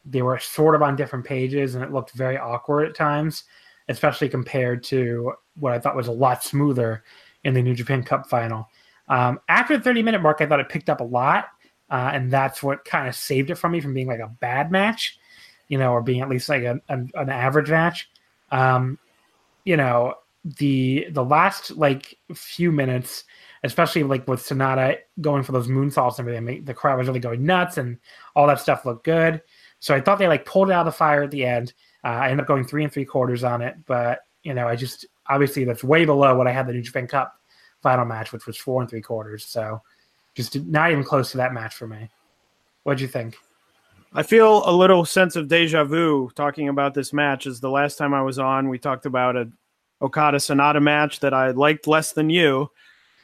they 0.05 0.23
were 0.23 0.39
sort 0.39 0.75
of 0.75 0.83
on 0.83 0.97
different 0.97 1.25
pages 1.25 1.75
and 1.75 1.85
it 1.85 1.93
looked 1.93 2.13
very 2.13 2.39
awkward 2.39 2.89
at 2.89 2.97
times, 2.97 3.45
especially 3.89 4.29
compared 4.29 4.83
to 4.85 5.33
what 5.59 5.73
I 5.73 5.79
thought 5.79 5.97
was 5.97 6.09
a 6.09 6.13
lot 6.13 6.43
smoother 6.43 7.05
in 7.45 7.55
the 7.55 7.63
New 7.63 7.75
Japan 7.75 8.03
Cup 8.03 8.29
final. 8.29 8.69
Um, 9.09 9.41
after 9.49 9.77
the 9.77 9.83
30 9.83 10.03
minute 10.03 10.23
mark, 10.23 10.41
I 10.41 10.47
thought 10.47 10.61
it 10.61 10.69
picked 10.69 10.91
up 10.91 11.01
a 11.01 11.05
lot. 11.05 11.47
Uh, 11.91 12.11
and 12.15 12.31
that's 12.31 12.63
what 12.63 12.85
kind 12.85 13.09
of 13.09 13.17
saved 13.17 13.51
it 13.51 13.57
from 13.57 13.73
me 13.73 13.81
from 13.81 13.93
being 13.93 14.07
like 14.07 14.21
a 14.21 14.29
bad 14.41 14.71
match, 14.71 15.19
you 15.69 15.77
know, 15.77 15.93
or 15.93 16.01
being 16.01 16.21
at 16.21 16.29
least 16.29 16.49
like 16.49 16.63
a, 16.63 16.81
a, 16.89 16.95
an 17.15 17.29
average 17.29 17.69
match. 17.69 18.09
Um, 18.53 18.99
you 19.65 19.77
know, 19.77 20.15
the 20.45 21.07
the 21.11 21.25
last 21.25 21.73
like 21.73 22.17
few 22.35 22.73
minutes, 22.73 23.25
especially 23.63 24.03
like 24.03 24.27
with 24.27 24.41
Sanada 24.41 24.99
going 25.21 25.43
for 25.43 25.53
those 25.53 25.69
moonsaults 25.69 26.19
and 26.19 26.29
everything, 26.29 26.65
the 26.65 26.75
crowd 26.75 26.99
was 26.99 27.09
really 27.09 27.21
going 27.21 27.45
nuts 27.45 27.79
and 27.79 27.99
all 28.35 28.47
that 28.47 28.61
stuff 28.61 28.87
looked 28.87 29.05
good. 29.05 29.43
So 29.81 29.95
I 29.95 30.01
thought 30.01 30.19
they 30.19 30.29
like 30.29 30.47
pulled 30.47 30.71
it 30.71 30.73
out 30.73 30.87
of 30.87 30.93
the 30.93 30.97
fire 30.97 31.23
at 31.23 31.31
the 31.31 31.45
end. 31.45 31.75
Uh, 32.05 32.09
I 32.09 32.31
ended 32.31 32.41
up 32.41 32.49
going 32.49 32.65
three 32.65 32.85
and 32.85 32.93
three 32.93 33.05
quarters 33.05 33.45
on 33.45 33.61
it, 33.63 33.77
but 33.87 34.21
you 34.43 34.55
know, 34.55 34.67
I 34.67 34.77
just 34.77 35.07
obviously 35.29 35.65
that's 35.65 35.85
way 35.85 36.05
below 36.05 36.35
what 36.37 36.47
I 36.47 36.53
had 36.53 36.67
the 36.67 36.73
New 36.73 36.83
Japan 36.83 37.07
Cup 37.07 37.35
final 37.83 38.05
match, 38.05 38.33
which 38.33 38.47
was 38.47 38.57
four 38.57 38.81
and 38.81 38.91
three 38.91 39.03
quarters. 39.03 39.45
So 39.45 39.83
just 40.35 40.57
not 40.65 40.91
even 40.91 41.05
close 41.05 41.31
to 41.33 41.37
that 41.39 41.53
match 41.53 41.75
for 41.75 41.87
me. 41.87 42.09
What'd 42.85 43.01
you 43.01 43.09
think? 43.09 43.37
I 44.13 44.23
feel 44.25 44.69
a 44.69 44.73
little 44.73 45.05
sense 45.05 45.37
of 45.37 45.47
deja 45.47 45.85
vu 45.85 46.31
talking 46.35 46.69
about 46.69 46.95
this 46.95 47.13
match. 47.13 47.47
As 47.47 47.61
the 47.61 47.71
last 47.71 47.97
time 47.97 48.13
I 48.13 48.23
was 48.23 48.39
on, 48.39 48.69
we 48.69 48.79
talked 48.79 49.07
about 49.07 49.37
a 49.37 49.49
Okada 50.03 50.39
Sanada 50.39 50.83
match 50.83 51.21
that 51.21 51.35
I 51.35 51.51
liked 51.51 51.87
less 51.87 52.13
than 52.13 52.31
you. 52.31 52.71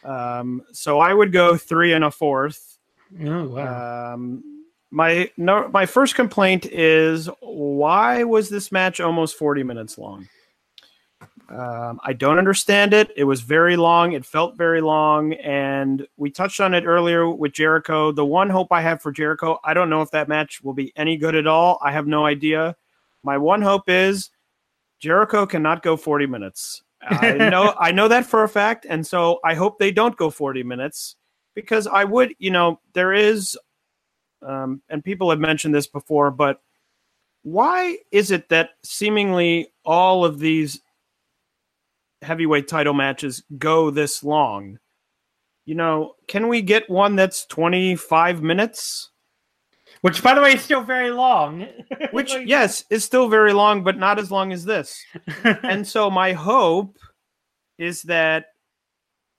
Um, 0.05 0.63
so 0.73 1.01
I 1.01 1.13
would 1.13 1.33
go 1.33 1.57
three 1.57 1.93
and 1.93 2.05
a 2.05 2.11
fourth. 2.11 2.79
Oh 3.25 3.49
wow. 3.49 4.15
Um, 4.15 4.65
my 4.91 5.31
no, 5.37 5.69
my 5.69 5.87
first 5.87 6.15
complaint 6.15 6.67
is 6.67 7.29
why 7.41 8.25
was 8.25 8.49
this 8.49 8.71
match 8.71 9.01
almost 9.01 9.37
forty 9.37 9.63
minutes 9.63 9.99
long? 9.99 10.29
Um, 11.49 12.01
I 12.03 12.13
don't 12.13 12.39
understand 12.39 12.93
it. 12.93 13.13
It 13.17 13.25
was 13.25 13.41
very 13.41 13.77
long. 13.77 14.13
It 14.13 14.27
felt 14.27 14.57
very 14.57 14.81
long. 14.81 15.35
And 15.35 16.07
we 16.17 16.31
touched 16.31 16.61
on 16.61 16.75
it 16.75 16.85
earlier 16.85 17.31
with 17.31 17.53
Jericho. 17.53 18.11
The 18.11 18.25
one 18.25 18.51
hope 18.51 18.73
I 18.73 18.81
have 18.81 19.01
for 19.01 19.13
Jericho, 19.13 19.61
I 19.63 19.73
don't 19.73 19.89
know 19.89 20.03
if 20.03 20.11
that 20.11 20.29
match 20.29 20.63
will 20.65 20.73
be 20.73 20.93
any 20.97 21.17
good 21.17 21.37
at 21.37 21.47
all. 21.47 21.79
I 21.81 21.93
have 21.93 22.09
no 22.09 22.27
idea. 22.27 22.75
My 23.23 23.39
one 23.39 23.63
hope 23.63 23.85
is 23.87 24.31
Jericho 25.01 25.47
cannot 25.47 25.83
go 25.83 25.97
40 25.97 26.27
minutes. 26.27 26.83
I 27.03 27.33
know 27.33 27.75
I 27.79 27.93
know 27.93 28.09
that 28.09 28.27
for 28.27 28.43
a 28.43 28.49
fact. 28.49 28.87
And 28.89 29.07
so 29.07 29.39
I 29.45 29.55
hope 29.55 29.79
they 29.79 29.93
don't 29.93 30.17
go 30.17 30.31
40 30.31 30.63
minutes 30.63 31.17
because 31.55 31.87
I 31.87 32.05
would, 32.05 32.35
you 32.39 32.51
know, 32.51 32.81
there 32.95 33.13
is, 33.13 33.57
um, 34.43 34.83
and 34.89 35.05
people 35.05 35.31
have 35.31 35.39
mentioned 35.39 35.75
this 35.75 35.87
before, 35.87 36.31
but 36.31 36.61
why 37.43 37.99
is 38.11 38.31
it 38.31 38.49
that 38.49 38.71
seemingly 38.83 39.69
all 39.85 40.25
of 40.25 40.39
these 40.39 40.81
heavyweight 42.23 42.69
title 42.69 42.95
matches 42.95 43.43
go 43.59 43.91
this 43.91 44.23
long. 44.23 44.79
You 45.65 45.75
know, 45.75 46.15
can 46.29 46.49
we 46.49 46.63
get 46.63 46.89
one 46.89 47.17
that's 47.17 47.47
25 47.47 48.43
minutes? 48.43 49.11
Which, 50.07 50.23
by 50.23 50.35
the 50.37 50.41
way, 50.41 50.53
is 50.53 50.63
still 50.63 50.85
very 50.85 51.11
long. 51.11 51.67
Which, 52.13 52.33
yes, 52.45 52.85
is 52.91 53.05
still 53.05 53.29
very 53.29 53.53
long, 53.53 53.83
but 53.83 53.99
not 53.99 54.21
as 54.21 54.31
long 54.31 54.53
as 54.53 54.65
this. 54.65 55.05
and 55.65 55.85
so, 55.85 56.13
my 56.13 56.33
hope 56.33 56.97
is 57.77 58.03
that 58.03 58.53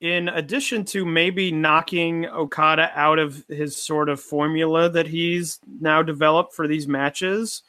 in 0.01 0.28
addition 0.28 0.84
to 0.88 1.05
maybe 1.05 1.53
knocking 1.53 2.26
Okada 2.26 2.91
out 2.93 3.18
of 3.18 3.45
his 3.47 3.82
sort 3.82 4.09
of 4.09 4.20
formula 4.20 4.89
that 4.89 5.07
he's 5.07 5.57
now 5.80 6.03
developed 6.03 6.53
for 6.53 6.68
these 6.68 6.86
matches, 6.86 7.63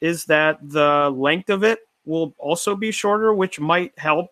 is 0.00 0.24
that 0.26 0.60
the 0.62 1.10
length 1.10 1.50
of 1.50 1.64
it 1.64 1.80
will 2.04 2.36
also 2.38 2.76
be 2.76 2.92
shorter, 2.92 3.34
which 3.34 3.58
might 3.58 3.98
help 3.98 4.28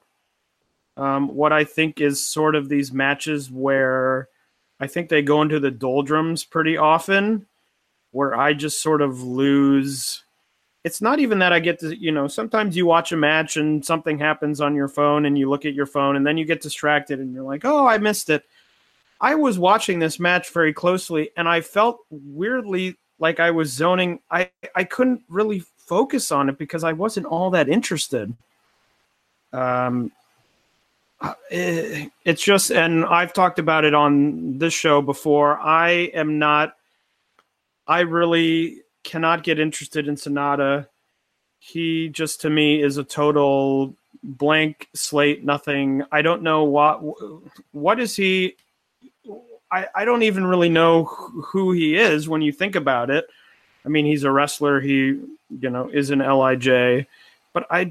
um, 0.97 1.27
what 1.27 1.53
I 1.53 1.65
think 1.65 2.01
is 2.01 2.25
sort 2.25 2.55
of 2.55 2.69
these 2.69 2.93
matches 2.93 3.51
where 3.51 4.29
I 4.79 4.87
think 4.87 5.09
they 5.09 5.23
go 5.23 5.43
into 5.43 5.59
the 5.59 5.73
doldrums 5.73 6.45
pretty 6.45 6.77
often, 6.77 7.49
where 8.13 8.35
I 8.35 8.55
just 8.55 8.81
sort 8.81 9.03
of 9.03 9.23
lose. 9.23 10.23
It's 10.85 11.03
not 11.03 11.19
even 11.19 11.39
that 11.41 11.53
I 11.53 11.61
get 11.61 11.81
to, 11.81 11.97
you 11.97 12.13
know, 12.13 12.29
sometimes 12.29 12.77
you 12.77 12.87
watch 12.87 13.13
a 13.13 13.17
match 13.17 13.57
and 13.57 13.85
something 13.85 14.19
happens 14.19 14.61
on 14.61 14.75
your 14.75 14.89
phone 14.89 15.27
and 15.27 15.39
you 15.39 15.49
look 15.49 15.65
at 15.65 15.75
your 15.75 15.87
phone 15.87 16.17
and 16.17 16.27
then 16.27 16.37
you 16.37 16.45
get 16.45 16.61
distracted 16.61 17.21
and 17.21 17.33
you're 17.33 17.45
like, 17.45 17.65
oh, 17.65 17.87
I 17.87 17.99
missed 17.99 18.31
it. 18.31 18.45
I 19.21 19.35
was 19.37 19.59
watching 19.59 19.99
this 19.99 20.19
match 20.19 20.51
very 20.51 20.73
closely 20.73 21.31
and 21.37 21.49
I 21.49 21.61
felt 21.61 21.99
weirdly 22.11 22.97
like 23.19 23.39
I 23.39 23.53
was 23.53 23.73
zoning. 23.73 24.19
I, 24.31 24.51
I 24.75 24.83
couldn't 24.85 25.23
really 25.29 25.63
focus 25.79 26.33
on 26.33 26.49
it 26.49 26.59
because 26.59 26.83
I 26.83 26.93
wasn't 26.93 27.27
all 27.27 27.51
that 27.51 27.69
interested. 27.69 28.35
Um, 29.53 30.11
it's 31.51 32.43
just, 32.43 32.73
and 32.73 33.05
I've 33.05 33.33
talked 33.33 33.61
about 33.61 33.85
it 33.85 33.95
on 33.95 34.59
this 34.59 34.75
show 34.75 35.01
before. 35.01 35.61
I 35.61 36.11
am 36.15 36.41
not, 36.41 36.75
I 37.87 38.01
really 38.01 38.83
cannot 39.05 39.43
get 39.43 39.59
interested 39.59 40.09
in 40.09 40.17
Sanada. 40.17 40.87
He 41.59 42.09
just 42.09 42.41
to 42.43 42.51
me 42.51 42.83
is 42.83 42.97
a 42.97 43.05
total 43.05 43.95
blank 44.23 44.89
slate, 44.95 45.45
nothing. 45.45 46.03
I 46.13 46.23
don't 46.23 46.43
know 46.43 46.65
what, 46.65 47.01
what 47.73 48.01
is 48.01 48.17
he? 48.17 48.57
I, 49.71 49.89
I 49.95 50.05
don't 50.05 50.23
even 50.23 50.47
really 50.47 50.69
know 50.69 51.05
who 51.05 51.73
he 51.73 51.97
is 51.97 52.29
when 52.29 52.43
you 52.43 52.53
think 52.53 52.77
about 52.77 53.11
it. 53.11 53.27
I 53.85 53.89
mean, 53.89 54.07
he's 54.07 54.25
a 54.25 54.31
wrestler. 54.31 54.81
He, 54.81 55.19
you 55.51 55.71
know, 55.71 55.89
is 55.89 56.11
an 56.11 56.21
LIJ. 56.21 57.07
But 57.53 57.67
I, 57.71 57.91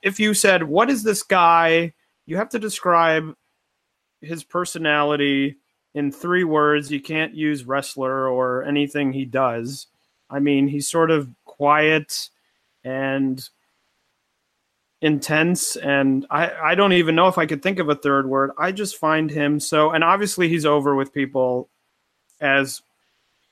if 0.00 0.20
you 0.20 0.32
said, 0.32 0.62
what 0.62 0.90
is 0.90 1.02
this 1.02 1.22
guy? 1.22 1.92
you 2.26 2.36
have 2.36 2.48
to 2.50 2.58
describe 2.58 3.34
his 4.20 4.44
personality 4.44 5.56
in 5.94 6.12
three 6.12 6.44
words. 6.44 6.90
You 6.90 7.00
can't 7.00 7.34
use 7.34 7.64
wrestler 7.64 8.28
or 8.28 8.64
anything 8.64 9.12
he 9.12 9.24
does. 9.24 9.86
I 10.30 10.38
mean, 10.38 10.68
he's 10.68 10.88
sort 10.88 11.10
of 11.10 11.28
quiet 11.44 12.30
and 12.84 13.48
intense 15.02 15.74
and 15.76 16.24
I, 16.30 16.50
I 16.52 16.74
don't 16.76 16.92
even 16.92 17.16
know 17.16 17.26
if 17.26 17.36
I 17.36 17.44
could 17.44 17.60
think 17.60 17.80
of 17.80 17.88
a 17.88 17.94
third 17.94 18.26
word. 18.26 18.52
I 18.56 18.70
just 18.70 18.96
find 18.96 19.30
him 19.30 19.58
so 19.58 19.90
and 19.90 20.04
obviously 20.04 20.48
he's 20.48 20.64
over 20.64 20.94
with 20.94 21.12
people 21.12 21.68
as 22.40 22.82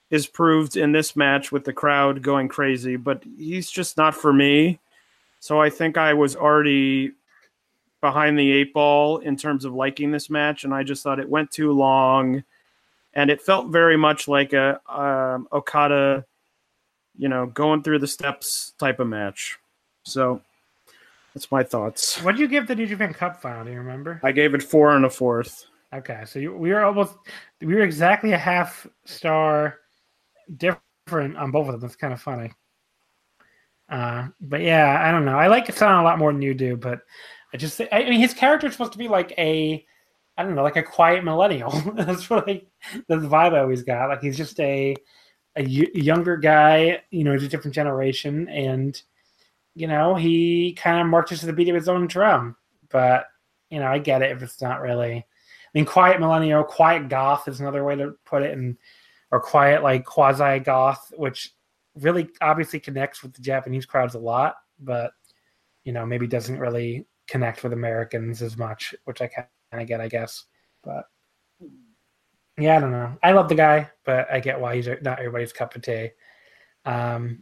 is 0.09 0.27
proved 0.27 0.77
in 0.77 0.91
this 0.91 1.15
match 1.15 1.51
with 1.51 1.65
the 1.65 1.73
crowd 1.73 2.21
going 2.21 2.47
crazy, 2.47 2.95
but 2.95 3.23
he's 3.37 3.69
just 3.69 3.97
not 3.97 4.15
for 4.15 4.31
me. 4.31 4.79
So 5.39 5.59
I 5.59 5.69
think 5.69 5.97
I 5.97 6.13
was 6.13 6.35
already 6.35 7.11
behind 8.01 8.37
the 8.37 8.51
eight 8.51 8.73
ball 8.73 9.19
in 9.19 9.37
terms 9.37 9.63
of 9.65 9.73
liking 9.73 10.11
this 10.11 10.29
match, 10.29 10.63
and 10.63 10.73
I 10.73 10.83
just 10.83 11.03
thought 11.03 11.19
it 11.19 11.29
went 11.29 11.51
too 11.51 11.71
long, 11.71 12.43
and 13.13 13.29
it 13.29 13.41
felt 13.41 13.67
very 13.67 13.97
much 13.97 14.27
like 14.27 14.53
a 14.53 14.81
um, 14.91 15.47
Okada, 15.51 16.25
you 17.17 17.29
know, 17.29 17.45
going 17.45 17.83
through 17.83 17.99
the 17.99 18.07
steps 18.07 18.73
type 18.77 18.99
of 18.99 19.07
match. 19.07 19.57
So 20.03 20.41
that's 21.33 21.51
my 21.51 21.63
thoughts. 21.63 22.21
What 22.23 22.33
did 22.33 22.41
you 22.41 22.47
give 22.47 22.67
the 22.67 22.75
New 22.75 22.87
Japan 22.87 23.13
Cup 23.13 23.41
final? 23.41 23.63
Do 23.65 23.71
you 23.71 23.77
remember? 23.77 24.19
I 24.23 24.31
gave 24.31 24.53
it 24.53 24.63
four 24.63 24.95
and 24.95 25.05
a 25.05 25.09
fourth. 25.09 25.65
Okay, 25.93 26.23
so 26.25 26.39
you, 26.39 26.55
we 26.55 26.71
were 26.71 26.83
almost 26.83 27.15
we 27.61 27.75
were 27.75 27.81
exactly 27.81 28.31
a 28.31 28.37
half 28.37 28.87
star 29.05 29.79
different 30.57 31.37
on 31.37 31.51
both 31.51 31.67
of 31.67 31.73
them. 31.73 31.81
That's 31.81 31.95
kind 31.95 32.13
of 32.13 32.21
funny. 32.21 32.51
Uh, 33.89 34.29
but 34.39 34.61
yeah, 34.61 35.05
I 35.05 35.11
don't 35.11 35.25
know. 35.25 35.37
I 35.37 35.47
like 35.47 35.71
Sana 35.71 36.01
a 36.01 36.03
lot 36.03 36.17
more 36.17 36.31
than 36.31 36.41
you 36.41 36.53
do, 36.53 36.77
but 36.77 37.01
I 37.53 37.57
just, 37.57 37.81
I 37.91 38.09
mean, 38.09 38.19
his 38.19 38.33
character 38.33 38.67
is 38.67 38.73
supposed 38.73 38.93
to 38.93 38.97
be 38.97 39.07
like 39.07 39.33
a, 39.37 39.85
I 40.37 40.43
don't 40.43 40.55
know, 40.55 40.63
like 40.63 40.77
a 40.77 40.83
quiet 40.83 41.23
millennial. 41.23 41.71
that's 41.95 42.29
what 42.29 42.49
I, 42.49 42.61
the 43.07 43.17
vibe 43.17 43.53
I 43.53 43.59
always 43.59 43.83
got. 43.83 44.09
Like 44.09 44.21
he's 44.21 44.37
just 44.37 44.59
a, 44.59 44.95
a 45.55 45.63
younger 45.63 46.37
guy, 46.37 47.01
you 47.11 47.23
know, 47.23 47.33
he's 47.33 47.43
a 47.43 47.49
different 47.49 47.75
generation, 47.75 48.47
and 48.47 49.01
you 49.75 49.87
know, 49.87 50.15
he 50.15 50.73
kind 50.73 51.01
of 51.01 51.07
marches 51.07 51.41
to 51.41 51.45
the 51.45 51.53
beat 51.53 51.69
of 51.69 51.75
his 51.75 51.89
own 51.89 52.07
drum. 52.07 52.55
But 52.89 53.25
you 53.69 53.79
know, 53.79 53.87
I 53.87 53.99
get 53.99 54.21
it 54.21 54.31
if 54.31 54.41
it's 54.41 54.61
not 54.61 54.81
really. 54.81 55.17
I 55.17 55.69
mean, 55.73 55.85
quiet 55.85 56.19
millennial, 56.19 56.63
quiet 56.63 57.09
goth 57.09 57.47
is 57.47 57.59
another 57.59 57.83
way 57.83 57.95
to 57.95 58.15
put 58.25 58.43
it, 58.43 58.57
and 58.57 58.77
or 59.31 59.39
quiet 59.39 59.83
like 59.83 60.05
quasi 60.05 60.59
goth, 60.59 61.13
which 61.15 61.53
really 61.95 62.29
obviously 62.41 62.79
connects 62.79 63.21
with 63.21 63.33
the 63.33 63.41
Japanese 63.41 63.85
crowds 63.85 64.15
a 64.15 64.19
lot, 64.19 64.55
but 64.79 65.11
you 65.83 65.91
know, 65.91 66.05
maybe 66.05 66.27
doesn't 66.27 66.59
really 66.59 67.05
connect 67.31 67.63
with 67.63 67.71
Americans 67.71 68.41
as 68.41 68.57
much, 68.57 68.93
which 69.05 69.21
I 69.21 69.27
kind 69.27 69.47
of 69.71 69.87
get, 69.87 70.01
I 70.01 70.09
guess. 70.09 70.45
But 70.83 71.05
yeah, 72.57 72.75
I 72.75 72.79
don't 72.81 72.91
know. 72.91 73.17
I 73.23 73.31
love 73.31 73.47
the 73.47 73.55
guy, 73.55 73.89
but 74.03 74.27
I 74.31 74.41
get 74.41 74.59
why 74.59 74.75
he's 74.75 74.87
not 75.01 75.19
everybody's 75.19 75.53
cup 75.53 75.73
of 75.75 75.81
tea. 75.81 76.09
Um, 76.83 77.41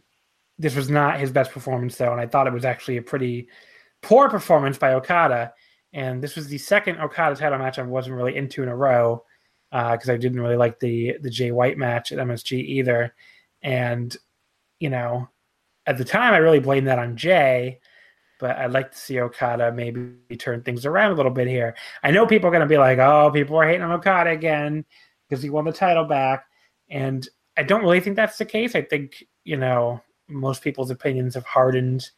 this 0.58 0.76
was 0.76 0.88
not 0.88 1.18
his 1.18 1.32
best 1.32 1.50
performance 1.50 1.96
though, 1.96 2.12
and 2.12 2.20
I 2.20 2.26
thought 2.26 2.46
it 2.46 2.52
was 2.52 2.64
actually 2.64 2.98
a 2.98 3.02
pretty 3.02 3.48
poor 4.00 4.30
performance 4.30 4.78
by 4.78 4.94
Okada. 4.94 5.52
And 5.92 6.22
this 6.22 6.36
was 6.36 6.46
the 6.46 6.58
second 6.58 7.00
Okada 7.00 7.34
title 7.34 7.58
match 7.58 7.78
I 7.78 7.82
wasn't 7.82 8.14
really 8.14 8.36
into 8.36 8.62
in 8.62 8.68
a 8.68 8.76
row 8.76 9.24
because 9.70 10.08
uh, 10.08 10.12
I 10.12 10.16
didn't 10.16 10.40
really 10.40 10.56
like 10.56 10.78
the 10.78 11.16
the 11.20 11.30
Jay 11.30 11.50
White 11.50 11.78
match 11.78 12.12
at 12.12 12.18
MSG 12.18 12.62
either. 12.62 13.12
And 13.62 14.16
you 14.78 14.90
know, 14.90 15.28
at 15.86 15.98
the 15.98 16.04
time, 16.04 16.32
I 16.32 16.38
really 16.38 16.60
blamed 16.60 16.86
that 16.86 17.00
on 17.00 17.16
Jay, 17.16 17.80
but 18.40 18.56
I'd 18.56 18.72
like 18.72 18.92
to 18.92 18.98
see 18.98 19.20
Okada 19.20 19.72
maybe 19.72 20.14
turn 20.38 20.62
things 20.62 20.86
around 20.86 21.12
a 21.12 21.14
little 21.14 21.32
bit 21.32 21.46
here. 21.46 21.74
I 22.02 22.10
know 22.10 22.26
people 22.26 22.48
are 22.48 22.52
going 22.52 22.60
to 22.60 22.66
be 22.66 22.78
like, 22.78 22.98
"Oh, 22.98 23.30
people 23.32 23.56
are 23.56 23.66
hating 23.66 23.82
on 23.82 23.92
Okada 23.92 24.30
again 24.30 24.84
because 25.28 25.42
he 25.42 25.50
won 25.50 25.64
the 25.64 25.72
title 25.72 26.04
back," 26.04 26.46
and 26.88 27.28
I 27.56 27.62
don't 27.62 27.82
really 27.82 28.00
think 28.00 28.16
that's 28.16 28.38
the 28.38 28.44
case. 28.44 28.74
I 28.74 28.82
think 28.82 29.24
you 29.44 29.56
know 29.56 30.02
most 30.28 30.62
people's 30.62 30.90
opinions 30.90 31.34
have 31.34 31.44
hardened, 31.44 32.10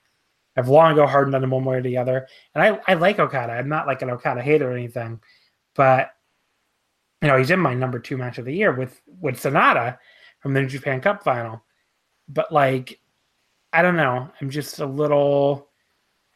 have 0.57 0.69
long 0.69 0.93
ago 0.93 1.07
hardened 1.07 1.35
on 1.35 1.51
one 1.51 1.65
way 1.65 1.77
or 1.77 1.83
the 1.83 1.97
other. 1.97 2.29
And 2.55 2.63
I, 2.63 2.81
I 2.87 2.95
like 2.95 3.19
Okada. 3.19 3.53
I'm 3.53 3.69
not 3.69 3.87
like 3.87 4.03
an 4.03 4.11
Okada 4.11 4.43
hater 4.43 4.71
or 4.71 4.77
anything, 4.77 5.21
but 5.75 6.11
you 7.21 7.29
know 7.29 7.39
he's 7.39 7.51
in 7.51 7.61
my 7.61 7.75
number 7.75 7.99
two 7.99 8.17
match 8.17 8.39
of 8.39 8.45
the 8.45 8.55
year 8.55 8.73
with 8.73 9.01
with 9.21 9.37
Sanada 9.37 9.99
from 10.41 10.55
the 10.55 10.61
New 10.61 10.69
Japan 10.69 11.01
Cup 11.01 11.23
final. 11.23 11.63
But 12.29 12.53
like, 12.53 13.01
I 13.73 13.83
don't 13.83 13.97
know. 13.97 14.31
I'm 14.41 14.51
just 14.51 14.79
a 14.79 14.87
little. 14.87 15.69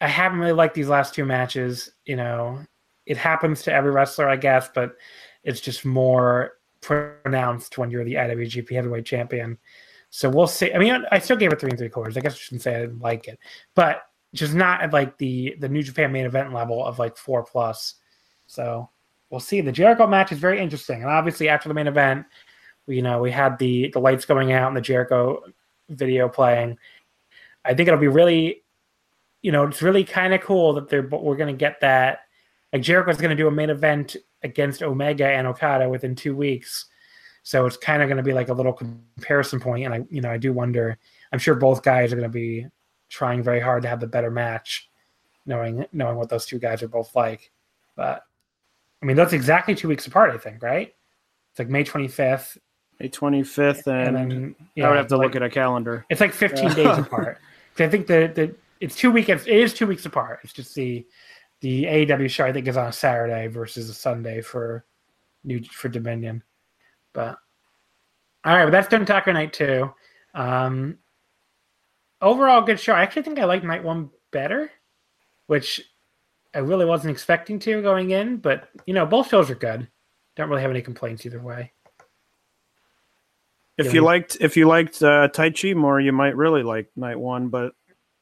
I 0.01 0.09
haven't 0.09 0.39
really 0.39 0.53
liked 0.53 0.75
these 0.75 0.89
last 0.89 1.15
two 1.15 1.25
matches. 1.25 1.91
You 2.05 2.17
know, 2.17 2.61
it 3.07 3.17
happens 3.17 3.63
to 3.63 3.73
every 3.73 3.91
wrestler, 3.91 4.29
I 4.29 4.37
guess, 4.37 4.69
but 4.75 4.97
it's 5.43 5.61
just 5.61 5.85
more 5.85 6.53
pronounced 6.81 7.79
when 7.79 7.91
you're 7.91 8.05
the 8.05 8.15
IWGP 8.15 8.71
Heavyweight 8.71 9.07
Champion. 9.07 9.59
So 10.11 10.29
we'll 10.29 10.47
see. 10.47 10.73
I 10.73 10.79
mean, 10.79 11.05
I 11.11 11.19
still 11.19 11.37
gave 11.37 11.53
it 11.53 11.61
three 11.61 11.71
and 11.71 11.79
three 11.79 11.89
quarters. 11.89 12.17
I 12.17 12.21
guess 12.21 12.35
I 12.35 12.37
shouldn't 12.37 12.63
say 12.63 12.77
I 12.77 12.81
didn't 12.81 13.01
like 13.01 13.29
it, 13.29 13.39
but 13.75 14.03
just 14.35 14.55
not 14.55 14.83
at 14.83 14.93
like 14.93 15.19
the 15.19 15.57
the 15.61 15.69
New 15.69 15.83
Japan 15.83 16.13
main 16.13 16.27
event 16.27 16.53
level 16.53 16.85
of 16.85 16.99
like 16.99 17.17
four 17.17 17.43
plus. 17.43 17.95
So 18.47 18.89
we'll 19.31 19.41
see. 19.41 19.61
The 19.61 19.73
Jericho 19.73 20.07
match 20.07 20.33
is 20.33 20.39
very 20.39 20.61
interesting, 20.61 21.03
and 21.03 21.11
obviously 21.11 21.49
after 21.49 21.69
the 21.69 21.75
main 21.75 21.87
event, 21.87 22.27
you 22.87 23.03
know, 23.03 23.21
we 23.21 23.31
had 23.31 23.59
the 23.59 23.91
the 23.93 24.01
lights 24.01 24.25
going 24.25 24.53
out 24.53 24.69
and 24.69 24.77
the 24.77 24.81
Jericho 24.81 25.43
video 25.89 26.29
playing. 26.29 26.79
I 27.65 27.75
think 27.75 27.89
it'll 27.89 28.01
be 28.01 28.09
really, 28.09 28.63
you 29.43 29.53
know, 29.53 29.65
it's 29.65 29.83
really 29.83 30.05
kind 30.05 30.35
of 30.35 30.41
cool 30.41 30.73
that 30.75 30.89
they're 30.89 31.03
but 31.03 31.23
we're 31.23 31.37
going 31.37 31.55
to 31.55 31.59
get 31.59 31.81
that. 31.81 32.21
Like 32.73 32.83
Jericho's 32.83 33.19
going 33.19 33.31
to 33.31 33.37
do 33.37 33.49
a 33.49 33.51
main 33.51 33.71
event 33.71 34.17
against 34.43 34.83
Omega 34.83 35.27
and 35.27 35.47
Okada 35.47 35.89
within 35.89 36.15
two 36.15 36.35
weeks, 36.37 36.87
so 37.43 37.67
it's 37.67 37.77
kind 37.77 38.03
of 38.03 38.09
going 38.09 38.17
to 38.17 38.23
be 38.23 38.33
like 38.33 38.49
a 38.49 38.53
little 38.53 38.73
comparison 38.73 39.61
point. 39.61 39.85
And 39.85 39.95
I, 39.95 40.05
you 40.11 40.21
know, 40.21 40.31
I 40.31 40.37
do 40.37 40.53
wonder. 40.53 40.99
I'm 41.33 41.39
sure 41.39 41.55
both 41.55 41.83
guys 41.83 42.13
are 42.13 42.17
going 42.17 42.29
to 42.29 42.33
be 42.33 42.67
trying 43.09 43.43
very 43.43 43.61
hard 43.61 43.83
to 43.83 43.89
have 43.89 44.01
the 44.01 44.07
better 44.07 44.31
match, 44.31 44.89
knowing 45.47 45.87
knowing 45.93 46.17
what 46.17 46.29
those 46.29 46.47
two 46.47 46.59
guys 46.59 46.83
are 46.83 46.89
both 46.89 47.15
like. 47.15 47.51
But 47.95 48.23
I 49.03 49.07
mean, 49.07 49.17
that's 49.17 49.33
exactly 49.33 49.75
two 49.75 49.89
weeks 49.89 50.07
apart. 50.07 50.31
I 50.31 50.39
think, 50.39 50.63
right? 50.63 50.95
It's 51.51 51.59
like 51.59 51.69
May 51.69 51.85
25th 51.85 52.59
May 53.01 53.09
25th, 53.09 53.87
and, 53.87 54.17
and 54.17 54.31
then, 54.31 54.57
yeah, 54.75 54.87
I 54.87 54.89
would 54.89 54.97
have 54.97 55.07
to 55.09 55.17
like, 55.17 55.27
look 55.27 55.37
at 55.37 55.43
a 55.43 55.51
calendar. 55.51 56.07
It's 56.09 56.21
like 56.21 56.33
15 56.33 56.73
days 56.73 56.99
apart. 56.99 57.39
I 57.79 57.89
think 57.89 58.07
the, 58.07 58.33
the 58.35 58.55
it's 58.81 58.97
two 58.97 59.11
weeks. 59.11 59.29
It 59.29 59.47
is 59.47 59.75
two 59.75 59.87
weeks 59.87 60.07
apart. 60.07 60.41
It's 60.43 60.53
just 60.53 60.75
the 60.75 61.07
the 61.61 61.85
AEW 61.85 62.29
show 62.29 62.45
I 62.45 62.53
think 62.53 62.69
is 62.69 62.77
on 62.77 62.89
a 62.89 62.93
Saturday 62.93 63.47
versus 63.47 63.89
a 63.89 63.95
Sunday 63.95 64.41
for 64.41 64.85
new 65.45 65.63
for 65.65 65.89
Dominion. 65.89 66.43
But 67.13 67.39
all 68.45 68.57
right, 68.57 68.65
but 68.65 68.71
that's 68.71 68.89
Dontaku 68.89 69.33
Night 69.33 69.53
two. 69.53 69.93
Um, 70.35 70.99
overall, 72.21 72.63
good 72.63 72.81
show. 72.81 72.93
I 72.93 73.03
actually 73.03 73.23
think 73.23 73.39
I 73.39 73.45
like 73.45 73.65
Night 73.65 73.83
one 73.83 74.11
better, 74.31 74.71
which 75.47 75.83
I 76.55 76.59
really 76.59 76.85
wasn't 76.85 77.13
expecting 77.13 77.59
to 77.61 77.83
going 77.83 78.11
in. 78.11 78.37
But 78.37 78.69
you 78.87 78.95
know, 78.95 79.07
both 79.07 79.29
shows 79.29 79.51
are 79.51 79.55
good. 79.55 79.89
Don't 80.37 80.51
really 80.51 80.63
have 80.63 80.71
any 80.71 80.83
complaints 80.83 81.25
either 81.25 81.41
way. 81.41 81.73
If 83.79 83.93
you 83.93 84.01
liked 84.01 84.39
if 84.41 84.57
you 84.57 84.67
liked 84.67 85.03
uh, 85.03 85.29
Taichi 85.29 85.75
more, 85.75 86.01
you 86.01 86.13
might 86.13 86.37
really 86.37 86.63
like 86.63 86.91
Night 86.97 87.19
One, 87.19 87.49
but 87.49 87.73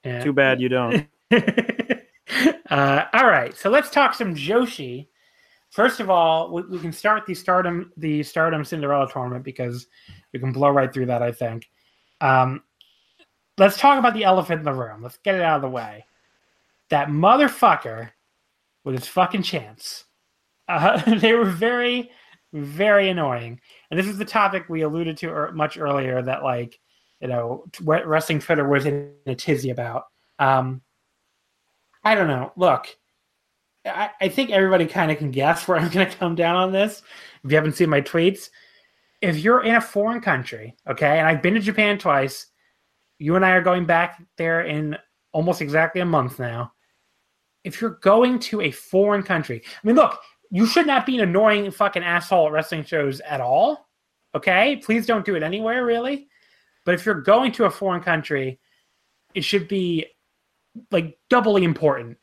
yeah. 0.05 0.23
too 0.23 0.33
bad 0.33 0.61
you 0.61 0.69
don't. 0.69 1.07
uh, 2.71 3.05
all 3.13 3.27
right, 3.27 3.57
so 3.57 3.71
let's 3.71 3.91
talk 3.91 4.15
some 4.15 4.35
Joshi. 4.35 5.09
First 5.71 6.01
of 6.01 6.09
all, 6.09 6.53
we, 6.53 6.63
we, 6.63 6.79
can 6.79 6.93
start 6.93 7.27
the 7.27 7.35
Stardom 7.35 7.93
the 7.97 8.23
Stardom 8.23 8.65
Cinderella 8.65 9.11
tournament 9.11 9.45
because 9.45 9.87
we 10.33 10.39
can 10.39 10.53
blow 10.53 10.71
right 10.71 10.93
through 10.93 11.07
that. 11.07 11.23
I 11.23 11.33
think. 11.33 11.69
Um, 12.21 12.63
let's 13.59 13.79
talk 13.79 13.99
about 13.99 14.15
the 14.15 14.25
elephant 14.25 14.61
in 14.61 14.65
the 14.65 14.73
room. 14.73 15.03
Let's 15.03 15.19
get 15.19 15.35
it 15.35 15.41
out 15.41 15.57
of 15.57 15.63
the 15.63 15.69
way. 15.69 16.07
That 16.91 17.09
motherfucker 17.09 18.11
with 18.85 18.95
his 18.95 19.09
fucking 19.09 19.43
chance. 19.43 20.05
Uh, 20.69 20.99
they 21.19 21.33
were 21.33 21.45
very 21.45 22.11
very 22.55 23.09
annoying. 23.09 23.61
And 23.91 23.99
this 23.99 24.07
is 24.07 24.17
the 24.17 24.25
topic 24.25 24.69
we 24.69 24.83
alluded 24.83 25.17
to 25.19 25.29
er, 25.29 25.53
much 25.53 25.77
earlier 25.77 26.23
that 26.23 26.45
like 26.45 26.79
you 27.25 27.31
know 27.31 27.65
what 27.83 28.07
wrestling 28.07 28.39
Twitter 28.39 28.69
was 28.69 28.85
in 28.85 29.15
a 29.25 29.35
tizzy 29.35 29.71
about. 29.71 30.05
Um, 30.39 30.83
I 32.05 32.15
don't 32.15 32.29
know. 32.29 32.53
Look, 32.55 32.87
I, 33.87 34.11
I 34.21 34.29
think 34.29 34.51
everybody 34.51 34.85
kind 34.85 35.11
of 35.11 35.17
can 35.17 35.31
guess 35.31 35.67
where 35.67 35.79
I'm 35.79 35.89
going 35.91 36.09
to 36.09 36.17
come 36.17 36.35
down 36.35 36.55
on 36.55 36.71
this. 36.71 37.03
If 37.43 37.51
you 37.51 37.57
haven't 37.57 37.77
seen 37.77 37.89
my 37.89 38.03
tweets, 38.03 38.51
if 39.23 39.39
you're 39.39 39.65
in 39.65 39.75
a 39.75 39.81
foreign 39.81 40.21
country, 40.21 40.77
okay, 40.87 41.19
and 41.19 41.27
I've 41.27 41.41
been 41.41 41.55
to 41.55 41.61
Japan 41.61 41.97
twice, 41.97 42.47
you 43.19 43.37
and 43.37 43.45
I 43.45 43.53
are 43.53 43.63
going 43.63 43.87
back 43.87 44.23
there 44.37 44.61
in 44.61 44.99
almost 45.33 45.63
exactly 45.63 46.03
a 46.03 46.07
month 46.07 46.39
now. 46.39 46.73
If 47.65 47.81
you're 47.81 47.99
going 48.03 48.39
to 48.41 48.61
a 48.61 48.71
foreign 48.71 49.23
country, 49.23 49.63
I 49.65 49.87
mean, 49.87 49.97
look, 49.97 50.21
you 50.51 50.67
should 50.67 50.87
not 50.87 51.07
be 51.07 51.15
an 51.17 51.27
annoying 51.27 51.71
fucking 51.71 52.05
asshole 52.05 52.49
at 52.49 52.53
wrestling 52.53 52.85
shows 52.85 53.21
at 53.21 53.41
all. 53.41 53.89
Okay? 54.35 54.77
Please 54.85 55.07
don't 55.07 55.25
do 55.25 55.37
it 55.37 55.43
anywhere, 55.43 55.87
really. 55.87 56.29
But 56.85 56.95
if 56.95 57.07
you're 57.07 57.21
going 57.21 57.53
to 57.53 57.65
a 57.65 57.71
foreign 57.71 58.03
country, 58.03 58.59
it 59.35 59.43
should 59.45 59.69
be 59.69 60.07
like 60.91 61.19
doubly 61.29 61.65
important 61.65 62.19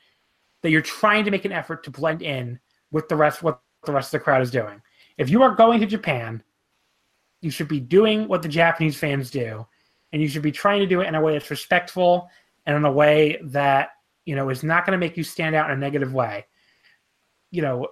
that 0.62 0.70
you're 0.70 0.82
trying 0.82 1.26
to 1.26 1.32
make 1.32 1.46
an 1.46 1.52
effort 1.52 1.84
to 1.84 1.92
blend 1.92 2.22
in 2.22 2.60
with 2.92 3.08
the 3.10 3.16
rest 3.16 3.42
what 3.44 3.62
the 3.86 3.92
rest 3.92 4.14
of 4.14 4.20
the 4.20 4.24
crowd 4.24 4.42
is 4.42 4.52
doing. 4.52 4.82
If 5.18 5.30
you 5.30 5.42
are 5.42 5.56
going 5.56 5.80
to 5.80 5.86
Japan, 5.86 6.44
you 7.42 7.50
should 7.50 7.68
be 7.68 7.80
doing 7.80 8.28
what 8.28 8.42
the 8.42 8.50
Japanese 8.50 8.98
fans 8.98 9.32
do, 9.32 9.66
and 10.12 10.22
you 10.22 10.28
should 10.28 10.44
be 10.44 10.52
trying 10.52 10.80
to 10.80 10.86
do 10.86 11.02
it 11.02 11.08
in 11.08 11.16
a 11.16 11.22
way 11.22 11.34
that's 11.34 11.50
respectful 11.50 12.30
and 12.66 12.76
in 12.76 12.86
a 12.86 12.92
way 12.92 13.40
that 13.44 13.90
you 14.26 14.36
know 14.36 14.50
is 14.50 14.64
not 14.64 14.86
going 14.86 15.00
to 15.00 15.04
make 15.04 15.18
you 15.18 15.24
stand 15.24 15.56
out 15.56 15.70
in 15.70 15.78
a 15.78 15.80
negative 15.80 16.14
way. 16.14 16.46
You 17.50 17.64
know, 17.64 17.88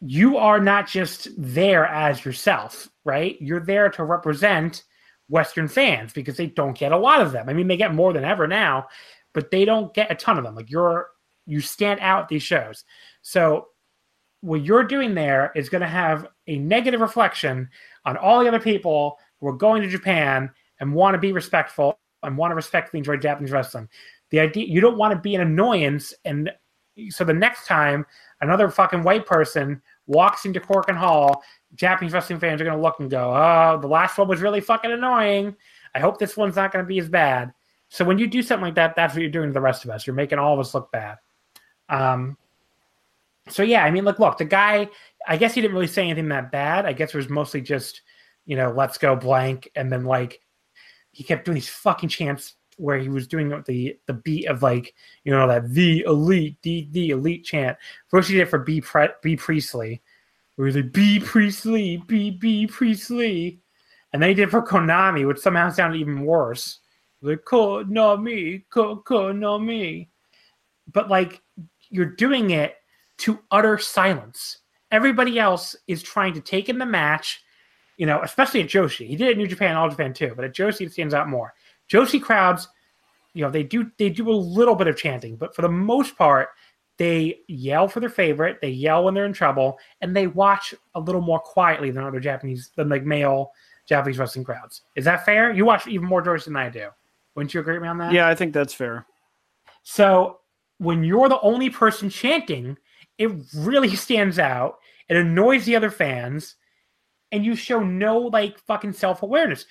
you 0.00 0.36
are 0.36 0.60
not 0.60 0.88
just 0.88 1.28
there 1.38 1.86
as 1.86 2.24
yourself, 2.24 2.88
right? 3.04 3.40
You're 3.40 3.64
there 3.64 3.88
to 3.90 4.04
represent 4.04 4.82
Western 5.30 5.68
fans 5.68 6.12
because 6.12 6.36
they 6.36 6.48
don't 6.48 6.76
get 6.76 6.92
a 6.92 6.98
lot 6.98 7.22
of 7.22 7.32
them. 7.32 7.48
I 7.48 7.54
mean, 7.54 7.68
they 7.68 7.76
get 7.76 7.94
more 7.94 8.12
than 8.12 8.24
ever 8.24 8.46
now, 8.46 8.88
but 9.32 9.50
they 9.50 9.64
don't 9.64 9.94
get 9.94 10.10
a 10.10 10.14
ton 10.14 10.36
of 10.36 10.44
them. 10.44 10.56
Like 10.56 10.70
you're, 10.70 11.08
you 11.46 11.60
stand 11.60 12.00
out 12.00 12.28
these 12.28 12.42
shows. 12.42 12.84
So 13.22 13.68
what 14.40 14.64
you're 14.64 14.84
doing 14.84 15.14
there 15.14 15.52
is 15.54 15.68
going 15.68 15.82
to 15.82 15.86
have 15.86 16.26
a 16.46 16.58
negative 16.58 17.00
reflection 17.00 17.68
on 18.04 18.16
all 18.16 18.40
the 18.40 18.48
other 18.48 18.60
people 18.60 19.18
who 19.38 19.46
are 19.46 19.56
going 19.56 19.82
to 19.82 19.88
Japan 19.88 20.50
and 20.80 20.92
want 20.92 21.14
to 21.14 21.18
be 21.18 21.32
respectful 21.32 21.98
and 22.22 22.36
want 22.36 22.50
to 22.50 22.56
respectfully 22.56 22.98
enjoy 22.98 23.16
Japanese 23.16 23.52
wrestling. 23.52 23.88
The 24.30 24.40
idea 24.40 24.66
you 24.66 24.80
don't 24.80 24.98
want 24.98 25.14
to 25.14 25.20
be 25.20 25.34
an 25.34 25.40
annoyance, 25.42 26.14
and 26.24 26.50
so 27.08 27.24
the 27.24 27.32
next 27.32 27.66
time 27.66 28.04
another 28.40 28.68
fucking 28.68 29.02
white 29.02 29.26
person 29.26 29.80
walks 30.06 30.44
into 30.44 30.60
Korakuen 30.60 30.96
Hall, 30.96 31.42
Japanese 31.74 32.12
wrestling 32.12 32.40
fans 32.40 32.60
are 32.60 32.64
going 32.64 32.76
to 32.76 32.82
look 32.82 33.00
and 33.00 33.10
go, 33.10 33.32
oh, 33.34 33.78
the 33.80 33.88
last 33.88 34.18
one 34.18 34.28
was 34.28 34.40
really 34.40 34.60
fucking 34.60 34.90
annoying. 34.90 35.54
I 35.94 36.00
hope 36.00 36.18
this 36.18 36.36
one's 36.36 36.56
not 36.56 36.72
going 36.72 36.84
to 36.84 36.88
be 36.88 36.98
as 36.98 37.08
bad. 37.08 37.52
So 37.88 38.04
when 38.04 38.18
you 38.18 38.26
do 38.26 38.42
something 38.42 38.64
like 38.64 38.74
that, 38.76 38.94
that's 38.94 39.14
what 39.14 39.22
you're 39.22 39.30
doing 39.30 39.48
to 39.48 39.52
the 39.52 39.60
rest 39.60 39.84
of 39.84 39.90
us. 39.90 40.06
You're 40.06 40.14
making 40.14 40.38
all 40.38 40.54
of 40.54 40.60
us 40.60 40.74
look 40.74 40.92
bad. 40.92 41.18
Um, 41.88 42.36
so 43.48 43.62
yeah, 43.62 43.84
I 43.84 43.90
mean, 43.90 44.04
look, 44.04 44.18
look, 44.18 44.38
the 44.38 44.44
guy, 44.44 44.88
I 45.26 45.36
guess 45.36 45.54
he 45.54 45.60
didn't 45.60 45.74
really 45.74 45.86
say 45.88 46.04
anything 46.04 46.28
that 46.28 46.52
bad. 46.52 46.86
I 46.86 46.92
guess 46.92 47.14
it 47.14 47.16
was 47.16 47.28
mostly 47.28 47.60
just, 47.60 48.02
you 48.46 48.56
know, 48.56 48.70
let's 48.70 48.98
go 48.98 49.16
blank. 49.16 49.70
And 49.74 49.90
then 49.90 50.04
like, 50.04 50.40
he 51.12 51.24
kept 51.24 51.44
doing 51.44 51.56
these 51.56 51.68
fucking 51.68 52.08
chants 52.08 52.54
where 52.80 52.98
he 52.98 53.08
was 53.08 53.26
doing 53.26 53.50
the 53.66 53.96
the 54.06 54.14
beat 54.14 54.46
of 54.46 54.62
like 54.62 54.94
you 55.24 55.32
know 55.32 55.46
that 55.46 55.68
the 55.70 56.00
elite 56.06 56.56
the 56.62 56.88
the 56.92 57.10
elite 57.10 57.44
chant. 57.44 57.76
First 58.08 58.28
he 58.28 58.36
did 58.36 58.42
it 58.42 58.50
for 58.50 58.58
B 58.58 58.80
Pre- 58.80 59.08
Bea 59.22 59.36
Priestley, 59.36 60.00
where 60.56 60.68
he 60.68 60.74
was 60.74 60.84
like 60.84 60.92
Bea 60.92 61.20
Priestley, 61.20 62.02
B 62.06 62.30
B 62.30 62.66
Priestley, 62.66 63.60
and 64.12 64.22
then 64.22 64.30
he 64.30 64.34
did 64.34 64.50
for 64.50 64.62
Konami, 64.62 65.26
which 65.26 65.38
somehow 65.38 65.70
sounded 65.70 65.98
even 65.98 66.24
worse. 66.24 66.80
Like 67.22 67.44
Konami, 67.44 68.64
Ko 68.70 69.02
Konami, 69.06 70.08
but 70.92 71.08
like 71.08 71.42
you're 71.90 72.06
doing 72.06 72.50
it 72.50 72.76
to 73.18 73.38
utter 73.50 73.76
silence. 73.78 74.58
Everybody 74.90 75.38
else 75.38 75.76
is 75.86 76.02
trying 76.02 76.32
to 76.34 76.40
take 76.40 76.68
in 76.68 76.78
the 76.78 76.86
match, 76.86 77.42
you 77.96 78.06
know, 78.06 78.20
especially 78.22 78.62
at 78.62 78.68
Joshi. 78.68 79.06
He 79.06 79.16
did 79.16 79.28
it 79.28 79.32
in 79.32 79.38
New 79.38 79.46
Japan, 79.46 79.76
All 79.76 79.88
Japan 79.88 80.12
too, 80.14 80.32
but 80.34 80.44
at 80.44 80.54
Joshi 80.54 80.86
it 80.86 80.92
stands 80.92 81.14
out 81.14 81.28
more. 81.28 81.52
Joshi 81.90 82.20
crowds, 82.20 82.66
you 83.34 83.44
know, 83.44 83.50
they 83.50 83.62
do 83.62 83.90
they 83.98 84.08
do 84.08 84.30
a 84.30 84.32
little 84.32 84.74
bit 84.74 84.88
of 84.88 84.96
chanting, 84.96 85.36
but 85.36 85.54
for 85.54 85.62
the 85.62 85.68
most 85.68 86.16
part, 86.16 86.48
they 87.00 87.40
yell 87.48 87.88
for 87.88 87.98
their 87.98 88.10
favorite, 88.10 88.58
they 88.60 88.68
yell 88.68 89.04
when 89.04 89.14
they're 89.14 89.24
in 89.24 89.32
trouble, 89.32 89.78
and 90.02 90.14
they 90.14 90.26
watch 90.26 90.74
a 90.94 91.00
little 91.00 91.22
more 91.22 91.40
quietly 91.40 91.90
than 91.90 92.04
other 92.04 92.20
Japanese 92.20 92.72
than 92.76 92.90
like 92.90 93.04
male 93.04 93.52
Japanese 93.88 94.18
wrestling 94.18 94.44
crowds. 94.44 94.82
Is 94.96 95.06
that 95.06 95.24
fair? 95.24 95.50
You 95.50 95.64
watch 95.64 95.86
even 95.86 96.06
more 96.06 96.22
Joshi 96.22 96.44
than 96.44 96.56
I 96.56 96.68
do. 96.68 96.88
Wouldn't 97.34 97.54
you 97.54 97.60
agree 97.60 97.72
with 97.72 97.84
me 97.84 97.88
on 97.88 97.96
that? 97.96 98.12
Yeah, 98.12 98.28
I 98.28 98.34
think 98.34 98.52
that's 98.52 98.74
fair. 98.74 99.06
So 99.82 100.40
when 100.76 101.02
you're 101.02 101.30
the 101.30 101.40
only 101.40 101.70
person 101.70 102.10
chanting, 102.10 102.76
it 103.16 103.32
really 103.56 103.96
stands 103.96 104.38
out. 104.38 104.76
It 105.08 105.16
annoys 105.16 105.64
the 105.64 105.76
other 105.76 105.90
fans, 105.90 106.56
and 107.32 107.46
you 107.46 107.56
show 107.56 107.80
no 107.80 108.18
like 108.18 108.58
fucking 108.58 108.92
self 108.92 109.22
awareness. 109.22 109.64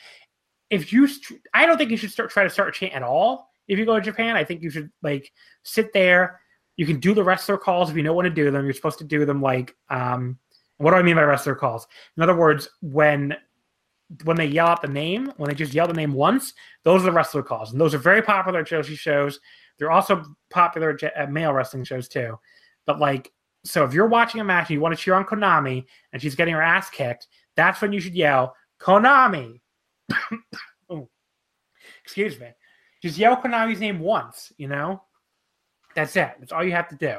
If 0.72 0.91
you, 0.91 1.07
I 1.53 1.68
don't 1.68 1.77
think 1.77 1.91
you 1.91 1.97
should 1.97 2.11
start 2.11 2.31
try 2.31 2.43
to 2.43 2.49
start 2.49 2.69
a 2.69 2.72
chant 2.72 2.93
at 2.93 3.03
all. 3.03 3.51
If 3.68 3.77
you 3.77 3.85
go 3.85 3.93
to 3.93 4.01
Japan, 4.01 4.35
I 4.35 4.43
think 4.43 4.64
you 4.64 4.72
should 4.72 4.89
like 5.03 5.31
sit 5.61 5.93
there. 5.93 6.39
You 6.80 6.85
can 6.85 7.01
do 7.01 7.14
the 7.14 7.26
wrestler 7.26 7.57
calls 7.57 7.89
if 7.89 7.97
you 7.97 8.03
know 8.03 8.14
when 8.14 8.23
to 8.23 8.30
do 8.30 8.49
them. 8.51 8.64
You're 8.64 8.73
supposed 8.73 8.99
to 8.99 9.03
do 9.03 9.26
them 9.26 9.41
like, 9.41 9.76
um, 9.89 10.39
what 10.77 10.91
do 10.91 10.95
I 10.95 11.01
mean 11.01 11.18
by 11.18 11.23
wrestler 11.23 11.53
calls? 11.53 11.85
In 12.15 12.23
other 12.23 12.38
words, 12.38 12.69
when 12.81 13.35
when 14.23 14.38
they 14.38 14.45
yell 14.45 14.68
out 14.68 14.81
the 14.81 14.88
name, 14.88 15.34
when 15.35 15.49
they 15.49 15.56
just 15.56 15.73
yell 15.73 15.88
the 15.88 15.93
name 15.93 16.14
once, 16.14 16.53
those 16.85 17.01
are 17.01 17.07
the 17.07 17.11
wrestler 17.11 17.43
calls, 17.43 17.73
and 17.73 17.81
those 17.81 17.93
are 17.93 17.97
very 17.97 18.22
popular 18.22 18.61
at 18.61 18.68
Joshi 18.68 18.97
shows. 18.97 19.41
They're 19.77 19.91
also 19.91 20.23
popular 20.51 20.97
at 21.18 21.34
male 21.34 21.51
wrestling 21.51 21.84
shows 21.84 22.07
too. 22.07 22.39
But 22.85 22.97
like, 22.97 23.30
so 23.65 23.84
if 23.84 23.93
you're 23.93 24.07
watching 24.07 24.39
a 24.39 24.45
match 24.45 24.69
and 24.69 24.76
you 24.76 24.80
want 24.80 24.97
to 24.97 25.03
cheer 25.03 25.15
on 25.15 25.26
Konami 25.26 25.84
and 26.14 26.22
she's 26.22 26.35
getting 26.35 26.53
her 26.53 26.61
ass 26.61 26.89
kicked, 26.89 27.27
that's 27.57 27.81
when 27.81 27.91
you 27.91 27.99
should 27.99 28.15
yell 28.15 28.56
Konami. 28.80 29.60
Excuse 32.06 32.39
me. 32.39 32.47
Just 33.01 33.18
yell 33.18 33.35
Konami's 33.35 33.81
name 33.81 33.99
once. 33.99 34.53
You 34.57 34.69
know, 34.69 35.03
that's 35.99 36.15
it. 36.15 36.31
That's 36.39 36.51
all 36.51 36.63
you 36.63 36.71
have 36.71 36.89
to 36.89 36.95
do. 36.95 37.17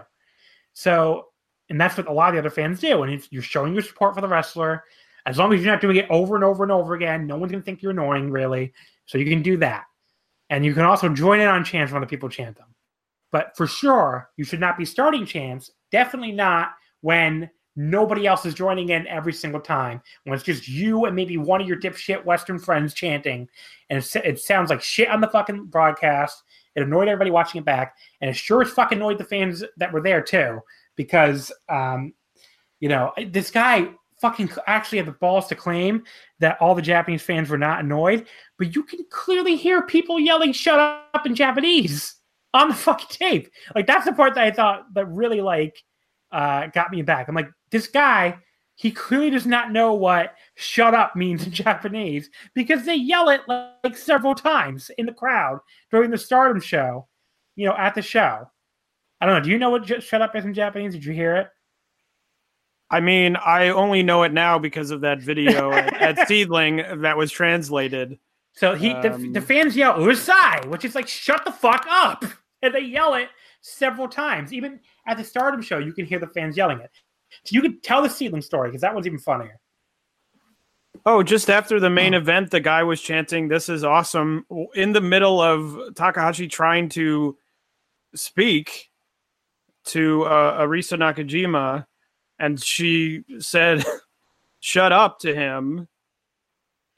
So, 0.72 1.26
and 1.68 1.80
that's 1.80 1.96
what 1.96 2.08
a 2.08 2.12
lot 2.12 2.30
of 2.30 2.34
the 2.34 2.40
other 2.40 2.50
fans 2.50 2.80
do. 2.80 3.02
And 3.02 3.22
you're 3.30 3.42
showing 3.42 3.74
your 3.74 3.82
support 3.82 4.14
for 4.14 4.20
the 4.20 4.28
wrestler. 4.28 4.84
As 5.26 5.38
long 5.38 5.52
as 5.52 5.60
you're 5.62 5.72
not 5.72 5.80
doing 5.80 5.96
it 5.96 6.06
over 6.10 6.34
and 6.34 6.44
over 6.44 6.62
and 6.62 6.72
over 6.72 6.94
again, 6.94 7.26
no 7.26 7.36
one's 7.36 7.52
gonna 7.52 7.62
think 7.62 7.82
you're 7.82 7.92
annoying, 7.92 8.30
really. 8.30 8.72
So 9.06 9.18
you 9.18 9.26
can 9.26 9.42
do 9.42 9.56
that. 9.58 9.84
And 10.48 10.64
you 10.64 10.74
can 10.74 10.84
also 10.84 11.08
join 11.08 11.40
in 11.40 11.46
on 11.46 11.64
chants 11.64 11.92
when 11.92 12.02
other 12.02 12.08
people 12.08 12.28
chant 12.28 12.56
them. 12.56 12.74
But 13.30 13.56
for 13.56 13.66
sure, 13.66 14.30
you 14.36 14.44
should 14.44 14.60
not 14.60 14.76
be 14.76 14.84
starting 14.84 15.24
chants. 15.24 15.70
Definitely 15.92 16.32
not 16.32 16.70
when 17.02 17.50
nobody 17.76 18.26
else 18.26 18.44
is 18.44 18.54
joining 18.54 18.88
in 18.88 19.06
every 19.06 19.32
single 19.32 19.60
time. 19.60 20.02
When 20.24 20.34
it's 20.34 20.42
just 20.42 20.66
you 20.66 21.04
and 21.04 21.14
maybe 21.14 21.36
one 21.36 21.60
of 21.60 21.68
your 21.68 21.78
dipshit 21.78 22.24
Western 22.24 22.58
friends 22.58 22.94
chanting, 22.94 23.48
and 23.88 24.04
it 24.24 24.40
sounds 24.40 24.70
like 24.70 24.82
shit 24.82 25.08
on 25.08 25.20
the 25.20 25.28
fucking 25.28 25.66
broadcast. 25.66 26.42
It 26.76 26.82
annoyed 26.82 27.08
everybody 27.08 27.30
watching 27.30 27.60
it 27.60 27.64
back, 27.64 27.96
and 28.20 28.30
it 28.30 28.34
sure 28.34 28.62
as 28.62 28.70
fuck 28.70 28.92
annoyed 28.92 29.18
the 29.18 29.24
fans 29.24 29.64
that 29.76 29.92
were 29.92 30.00
there 30.00 30.22
too, 30.22 30.60
because 30.96 31.52
um, 31.68 32.14
you 32.78 32.88
know 32.88 33.12
this 33.28 33.50
guy 33.50 33.88
fucking 34.20 34.50
actually 34.66 34.98
had 34.98 35.06
the 35.06 35.12
balls 35.12 35.46
to 35.48 35.54
claim 35.54 36.04
that 36.38 36.60
all 36.60 36.74
the 36.74 36.82
Japanese 36.82 37.22
fans 37.22 37.48
were 37.48 37.58
not 37.58 37.80
annoyed, 37.80 38.26
but 38.58 38.74
you 38.74 38.82
can 38.82 39.00
clearly 39.10 39.56
hear 39.56 39.82
people 39.82 40.20
yelling 40.20 40.52
"shut 40.52 40.78
up" 40.78 41.26
in 41.26 41.34
Japanese 41.34 42.16
on 42.54 42.68
the 42.68 42.74
fucking 42.74 43.08
tape. 43.10 43.50
Like 43.74 43.86
that's 43.86 44.04
the 44.04 44.12
part 44.12 44.34
that 44.34 44.44
I 44.44 44.50
thought 44.50 44.92
that 44.94 45.06
really 45.06 45.40
like 45.40 45.82
uh, 46.32 46.68
got 46.68 46.90
me 46.90 47.02
back. 47.02 47.28
I'm 47.28 47.34
like, 47.34 47.50
this 47.70 47.86
guy, 47.88 48.38
he 48.80 48.90
clearly 48.90 49.28
does 49.28 49.44
not 49.44 49.72
know 49.72 49.92
what 49.92 50.36
"shut 50.54 50.94
up" 50.94 51.14
means 51.14 51.44
in 51.44 51.52
Japanese 51.66 52.30
because 52.54 52.86
they 52.86 52.94
yell 52.94 53.28
it 53.28 53.42
like, 53.46 53.68
like 53.84 53.96
several 53.96 54.34
times 54.34 54.90
in 54.96 55.04
the 55.04 55.12
crowd 55.12 55.58
during 55.90 56.10
the 56.10 56.16
Stardom 56.16 56.62
show. 56.62 57.06
You 57.56 57.66
know, 57.66 57.76
at 57.76 57.94
the 57.94 58.00
show. 58.00 58.50
I 59.20 59.26
don't 59.26 59.34
know. 59.34 59.44
Do 59.44 59.50
you 59.50 59.58
know 59.58 59.68
what 59.68 60.02
"shut 60.02 60.22
up" 60.22 60.34
is 60.34 60.46
in 60.46 60.54
Japanese? 60.54 60.94
Did 60.94 61.04
you 61.04 61.12
hear 61.12 61.36
it? 61.36 61.48
I 62.90 63.00
mean, 63.00 63.36
I 63.36 63.68
only 63.68 64.02
know 64.02 64.22
it 64.22 64.32
now 64.32 64.58
because 64.58 64.90
of 64.90 65.02
that 65.02 65.20
video 65.20 65.70
at, 65.72 66.18
at 66.18 66.26
Seedling 66.26 67.02
that 67.02 67.18
was 67.18 67.30
translated. 67.30 68.18
So 68.54 68.74
he, 68.74 68.92
um, 68.92 69.02
the, 69.02 69.40
the, 69.40 69.46
fans 69.46 69.76
yell 69.76 69.98
"Urusai," 69.98 70.64
which 70.70 70.86
is 70.86 70.94
like 70.94 71.06
"Shut 71.06 71.44
the 71.44 71.52
fuck 71.52 71.86
up," 71.86 72.24
and 72.62 72.74
they 72.74 72.80
yell 72.80 73.12
it 73.12 73.28
several 73.60 74.08
times. 74.08 74.54
Even 74.54 74.80
at 75.06 75.18
the 75.18 75.24
Stardom 75.24 75.60
show, 75.60 75.76
you 75.76 75.92
can 75.92 76.06
hear 76.06 76.18
the 76.18 76.28
fans 76.28 76.56
yelling 76.56 76.80
it. 76.80 76.90
So 77.44 77.54
you 77.54 77.62
could 77.62 77.82
tell 77.82 78.02
the 78.02 78.10
Seedling 78.10 78.42
story 78.42 78.68
because 78.68 78.82
that 78.82 78.94
one's 78.94 79.06
even 79.06 79.18
funnier. 79.18 79.58
Oh, 81.06 81.22
just 81.22 81.48
after 81.48 81.80
the 81.80 81.88
main 81.88 82.12
event, 82.12 82.50
the 82.50 82.60
guy 82.60 82.82
was 82.82 83.00
chanting, 83.00 83.48
"This 83.48 83.68
is 83.68 83.84
awesome!" 83.84 84.44
in 84.74 84.92
the 84.92 85.00
middle 85.00 85.40
of 85.40 85.94
Takahashi 85.94 86.48
trying 86.48 86.88
to 86.90 87.38
speak 88.14 88.90
to 89.86 90.24
uh, 90.24 90.60
Arisa 90.60 90.98
Nakajima 90.98 91.86
and 92.40 92.60
she 92.60 93.22
said, 93.38 93.84
"Shut 94.60 94.90
up" 94.90 95.20
to 95.20 95.32
him. 95.32 95.86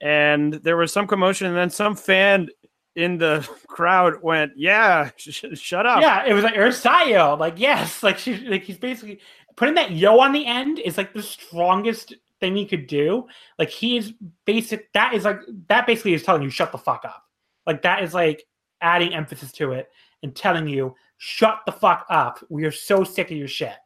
And 0.00 0.54
there 0.54 0.76
was 0.76 0.92
some 0.92 1.06
commotion, 1.06 1.48
and 1.48 1.56
then 1.56 1.68
some 1.68 1.94
fan 1.96 2.48
in 2.94 3.18
the 3.18 3.46
crowd 3.66 4.22
went, 4.22 4.52
"Yeah, 4.56 5.10
sh- 5.16 5.44
shut 5.54 5.84
up." 5.84 6.00
Yeah, 6.00 6.24
it 6.24 6.32
was 6.32 6.44
like 6.44 6.54
Ursayo. 6.54 7.38
Like, 7.38 7.58
yes, 7.58 8.02
like 8.02 8.18
she, 8.18 8.36
like 8.48 8.62
he's 8.62 8.78
basically 8.78 9.20
putting 9.56 9.74
that 9.74 9.92
yo 9.92 10.20
on 10.20 10.32
the 10.32 10.46
end 10.46 10.78
is 10.78 10.96
like 10.96 11.12
the 11.12 11.22
strongest 11.22 12.14
thing 12.40 12.56
he 12.56 12.66
could 12.66 12.86
do. 12.86 13.26
Like 13.58 13.70
he 13.70 13.96
is 13.96 14.12
basic. 14.44 14.92
That 14.92 15.14
is 15.14 15.24
like 15.24 15.40
that 15.68 15.86
basically 15.86 16.14
is 16.14 16.22
telling 16.22 16.42
you 16.42 16.50
shut 16.50 16.72
the 16.72 16.78
fuck 16.78 17.04
up. 17.04 17.24
Like 17.66 17.82
that 17.82 18.02
is 18.02 18.14
like 18.14 18.44
adding 18.80 19.14
emphasis 19.14 19.52
to 19.52 19.72
it 19.72 19.88
and 20.22 20.34
telling 20.34 20.68
you 20.68 20.94
shut 21.16 21.60
the 21.66 21.72
fuck 21.72 22.04
up. 22.10 22.44
We 22.50 22.64
are 22.64 22.72
so 22.72 23.04
sick 23.04 23.30
of 23.30 23.36
your 23.36 23.48
shit. 23.48 23.76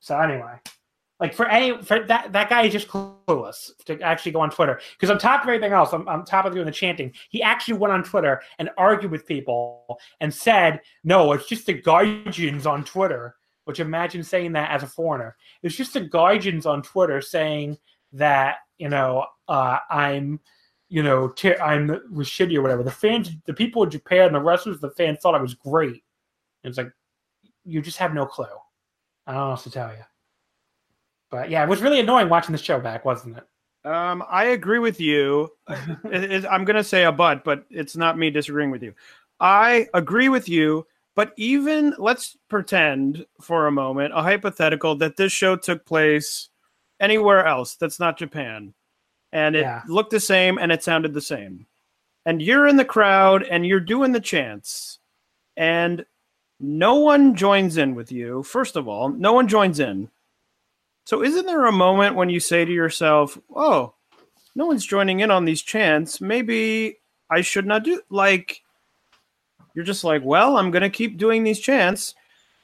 So 0.00 0.18
anyway. 0.18 0.54
Like 1.18 1.34
for 1.34 1.48
any 1.48 1.82
for 1.82 2.04
that 2.06 2.32
that 2.32 2.50
guy 2.50 2.62
is 2.66 2.72
just 2.72 2.88
clueless 2.88 3.70
to 3.86 3.98
actually 4.02 4.32
go 4.32 4.40
on 4.40 4.50
Twitter 4.50 4.80
because 4.92 5.10
on 5.10 5.18
top 5.18 5.42
of 5.42 5.48
everything 5.48 5.72
else, 5.72 5.94
on, 5.94 6.06
on 6.08 6.26
top 6.26 6.44
of 6.44 6.52
doing 6.52 6.66
the 6.66 6.72
chanting, 6.72 7.12
he 7.30 7.42
actually 7.42 7.78
went 7.78 7.92
on 7.92 8.04
Twitter 8.04 8.42
and 8.58 8.68
argued 8.76 9.10
with 9.10 9.26
people 9.26 9.98
and 10.20 10.32
said, 10.32 10.80
"No, 11.04 11.32
it's 11.32 11.48
just 11.48 11.64
the 11.64 11.72
Guardians 11.72 12.66
on 12.66 12.84
Twitter." 12.84 13.36
Which 13.66 13.80
imagine 13.80 14.22
saying 14.22 14.52
that 14.52 14.70
as 14.70 14.82
a 14.82 14.86
foreigner. 14.86 15.36
It's 15.62 15.74
just 15.74 15.92
the 15.92 16.00
Guardians 16.00 16.66
on 16.66 16.82
Twitter 16.82 17.20
saying 17.20 17.78
that 18.12 18.56
you 18.78 18.88
know 18.88 19.26
uh, 19.48 19.78
I'm 19.90 20.40
you 20.88 21.02
know 21.02 21.28
t- 21.28 21.56
I'm 21.56 21.88
was 22.10 22.28
shitty 22.28 22.56
or 22.56 22.62
whatever. 22.62 22.82
The 22.82 22.90
fans, 22.90 23.30
the 23.44 23.52
people 23.54 23.82
in 23.82 23.90
Japan, 23.90 24.32
the 24.32 24.40
wrestlers, 24.40 24.80
the 24.80 24.90
fans 24.90 25.18
thought 25.20 25.34
I 25.34 25.42
was 25.42 25.54
great. 25.54 26.02
It's 26.64 26.78
like 26.78 26.92
you 27.64 27.82
just 27.82 27.98
have 27.98 28.14
no 28.14 28.24
clue. 28.24 28.46
I 29.26 29.32
don't 29.32 29.40
know 29.42 29.50
what 29.50 29.60
to 29.60 29.70
tell 29.70 29.90
you. 29.90 30.04
But 31.30 31.50
yeah, 31.50 31.62
it 31.62 31.68
was 31.68 31.82
really 31.82 32.00
annoying 32.00 32.28
watching 32.28 32.52
the 32.52 32.58
show 32.58 32.78
back, 32.80 33.04
wasn't 33.04 33.38
it? 33.38 33.44
Um, 33.86 34.24
I 34.28 34.46
agree 34.46 34.78
with 34.78 35.00
you. 35.00 35.50
it, 35.68 36.32
it, 36.32 36.46
I'm 36.46 36.64
going 36.64 36.76
to 36.76 36.84
say 36.84 37.04
a 37.04 37.12
but, 37.12 37.44
but 37.44 37.64
it's 37.70 37.96
not 37.96 38.18
me 38.18 38.30
disagreeing 38.30 38.70
with 38.70 38.82
you. 38.82 38.94
I 39.38 39.88
agree 39.94 40.28
with 40.28 40.48
you, 40.48 40.86
but 41.16 41.32
even 41.36 41.94
let's 41.98 42.36
pretend 42.48 43.24
for 43.40 43.66
a 43.66 43.72
moment, 43.72 44.12
a 44.14 44.22
hypothetical, 44.22 44.94
that 44.96 45.16
this 45.16 45.32
show 45.32 45.56
took 45.56 45.84
place 45.86 46.50
anywhere 47.00 47.44
else 47.44 47.74
that's 47.74 47.98
not 47.98 48.18
Japan, 48.18 48.74
and 49.32 49.56
it 49.56 49.62
yeah. 49.62 49.82
looked 49.88 50.10
the 50.10 50.20
same 50.20 50.58
and 50.58 50.70
it 50.70 50.84
sounded 50.84 51.14
the 51.14 51.20
same, 51.20 51.66
and 52.26 52.40
you're 52.42 52.68
in 52.68 52.76
the 52.76 52.84
crowd 52.84 53.42
and 53.42 53.66
you're 53.66 53.80
doing 53.80 54.12
the 54.12 54.20
chants, 54.20 54.98
and 55.56 56.04
no 56.60 56.96
one 56.96 57.34
joins 57.34 57.78
in 57.78 57.94
with 57.94 58.12
you. 58.12 58.42
First 58.42 58.76
of 58.76 58.86
all, 58.86 59.08
no 59.08 59.32
one 59.32 59.48
joins 59.48 59.80
in. 59.80 60.10
So, 61.06 61.22
isn't 61.22 61.46
there 61.46 61.64
a 61.64 61.72
moment 61.72 62.16
when 62.16 62.28
you 62.28 62.40
say 62.40 62.64
to 62.64 62.72
yourself, 62.72 63.38
"Oh, 63.54 63.94
no 64.54 64.66
one's 64.66 64.84
joining 64.84 65.20
in 65.20 65.30
on 65.30 65.46
these 65.46 65.62
chants. 65.62 66.20
Maybe 66.20 66.98
I 67.30 67.40
should 67.40 67.64
not 67.64 67.84
do 67.84 68.02
like." 68.10 68.62
You're 69.76 69.84
just 69.84 70.04
like, 70.04 70.24
"Well, 70.24 70.56
I'm 70.56 70.70
going 70.70 70.82
to 70.82 70.90
keep 70.90 71.18
doing 71.18 71.44
these 71.44 71.60
chants." 71.60 72.14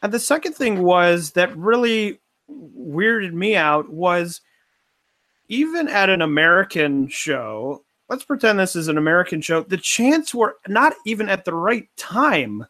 And 0.00 0.10
the 0.12 0.18
second 0.18 0.54
thing 0.54 0.82
was 0.82 1.32
that 1.32 1.56
really 1.56 2.18
weirded 2.50 3.34
me 3.34 3.54
out 3.54 3.90
was 3.90 4.40
even 5.48 5.88
at 5.88 6.08
an 6.08 6.22
American 6.22 7.08
show. 7.08 7.84
Let's 8.08 8.24
pretend 8.24 8.58
this 8.58 8.74
is 8.74 8.88
an 8.88 8.96
American 8.96 9.42
show. 9.42 9.62
The 9.62 9.76
chants 9.76 10.34
were 10.34 10.56
not 10.66 10.94
even 11.04 11.28
at 11.28 11.44
the 11.44 11.54
right 11.54 11.86
time. 11.98 12.66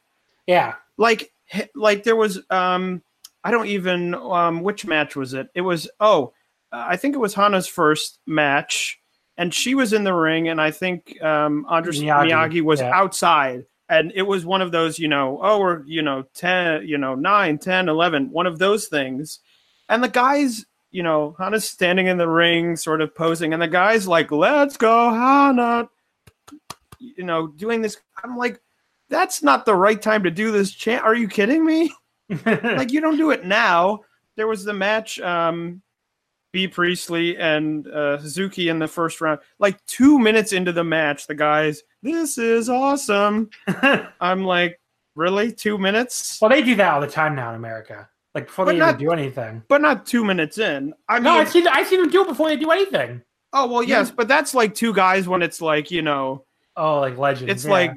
Yeah, 0.48 0.74
like 0.98 1.32
like 1.76 2.02
there 2.02 2.16
was 2.16 2.40
um 2.50 3.00
I 3.44 3.52
don't 3.52 3.68
even 3.68 4.14
um, 4.14 4.62
which 4.62 4.84
match 4.84 5.14
was 5.14 5.34
it? 5.34 5.48
It 5.54 5.60
was 5.60 5.88
oh, 6.00 6.32
I 6.72 6.96
think 6.96 7.14
it 7.14 7.18
was 7.18 7.34
Hana's 7.34 7.68
first 7.68 8.18
match, 8.26 8.98
and 9.36 9.54
she 9.54 9.76
was 9.76 9.92
in 9.92 10.02
the 10.02 10.14
ring, 10.14 10.48
and 10.48 10.60
I 10.60 10.72
think 10.72 11.22
um, 11.22 11.64
Andras 11.68 12.00
Miyagi, 12.00 12.30
Miyagi 12.30 12.62
was 12.62 12.80
yeah. 12.80 12.90
outside 12.92 13.66
and 13.92 14.10
it 14.14 14.22
was 14.22 14.46
one 14.46 14.62
of 14.62 14.72
those, 14.72 14.98
you 14.98 15.06
know, 15.06 15.38
oh, 15.42 15.60
we're, 15.60 15.84
you 15.84 16.00
know, 16.00 16.24
10, 16.34 16.88
you 16.88 16.96
know, 16.96 17.14
9, 17.14 17.58
10, 17.58 17.90
11, 17.90 18.30
one 18.30 18.46
of 18.46 18.58
those 18.58 18.86
things. 18.86 19.40
And 19.90 20.02
the 20.02 20.08
guys, 20.08 20.64
you 20.90 21.02
know, 21.02 21.36
Hana's 21.38 21.68
standing 21.68 22.06
in 22.06 22.16
the 22.16 22.26
ring, 22.26 22.74
sort 22.76 23.02
of 23.02 23.14
posing, 23.14 23.52
and 23.52 23.60
the 23.60 23.68
guy's 23.68 24.08
like, 24.08 24.32
let's 24.32 24.78
go, 24.78 25.10
Hana, 25.10 25.90
you 26.98 27.24
know, 27.24 27.48
doing 27.48 27.82
this. 27.82 27.98
I'm 28.24 28.38
like, 28.38 28.62
that's 29.10 29.42
not 29.42 29.66
the 29.66 29.76
right 29.76 30.00
time 30.00 30.22
to 30.22 30.30
do 30.30 30.50
this 30.52 30.72
chant. 30.72 31.04
Are 31.04 31.14
you 31.14 31.28
kidding 31.28 31.62
me? 31.62 31.92
like, 32.46 32.92
you 32.92 33.02
don't 33.02 33.18
do 33.18 33.30
it 33.30 33.44
now. 33.44 34.00
There 34.36 34.46
was 34.46 34.64
the 34.64 34.72
match, 34.72 35.20
um, 35.20 35.82
Bea 36.52 36.68
Priestley 36.68 37.36
and 37.38 37.86
uh, 37.88 38.18
Hazuki 38.18 38.70
in 38.70 38.78
the 38.78 38.86
first 38.88 39.20
round. 39.20 39.40
Like 39.58 39.84
two 39.86 40.18
minutes 40.18 40.52
into 40.52 40.72
the 40.72 40.84
match, 40.84 41.26
the 41.26 41.34
guys, 41.34 41.82
this 42.02 42.36
is 42.38 42.68
awesome. 42.68 43.48
I'm 44.20 44.44
like, 44.44 44.78
really? 45.14 45.50
Two 45.52 45.78
minutes? 45.78 46.38
well, 46.40 46.50
they 46.50 46.62
do 46.62 46.74
that 46.76 46.92
all 46.92 47.00
the 47.00 47.06
time 47.06 47.34
now 47.34 47.48
in 47.50 47.56
America. 47.56 48.08
Like 48.34 48.46
before 48.46 48.66
But 48.66 48.72
they 48.72 48.78
not- 48.78 48.88
even 48.94 49.06
do 49.06 49.12
anything. 49.12 49.62
But 49.68 49.80
not 49.82 50.06
two 50.06 50.24
minutes 50.24 50.58
in. 50.58 50.94
I 51.08 51.14
mean, 51.14 51.24
No, 51.24 51.32
I've 51.32 51.50
seen 51.50 51.66
I've 51.68 51.86
seen 51.86 52.00
them 52.00 52.10
do 52.10 52.22
it 52.22 52.28
before 52.28 52.48
they 52.48 52.56
do 52.56 52.70
anything. 52.70 53.22
oh 53.52 53.66
well, 53.66 53.82
yes, 53.82 54.10
but 54.10 54.28
that's 54.28 54.54
like 54.54 54.74
two 54.74 54.92
guys 54.94 55.26
when 55.28 55.42
it's 55.42 55.60
like 55.60 55.90
you 55.90 56.02
know, 56.02 56.44
Oh, 56.76 57.00
like 57.00 57.18
legends. 57.18 57.50
it's 57.52 57.64
yeah. 57.64 57.70
like 57.70 57.92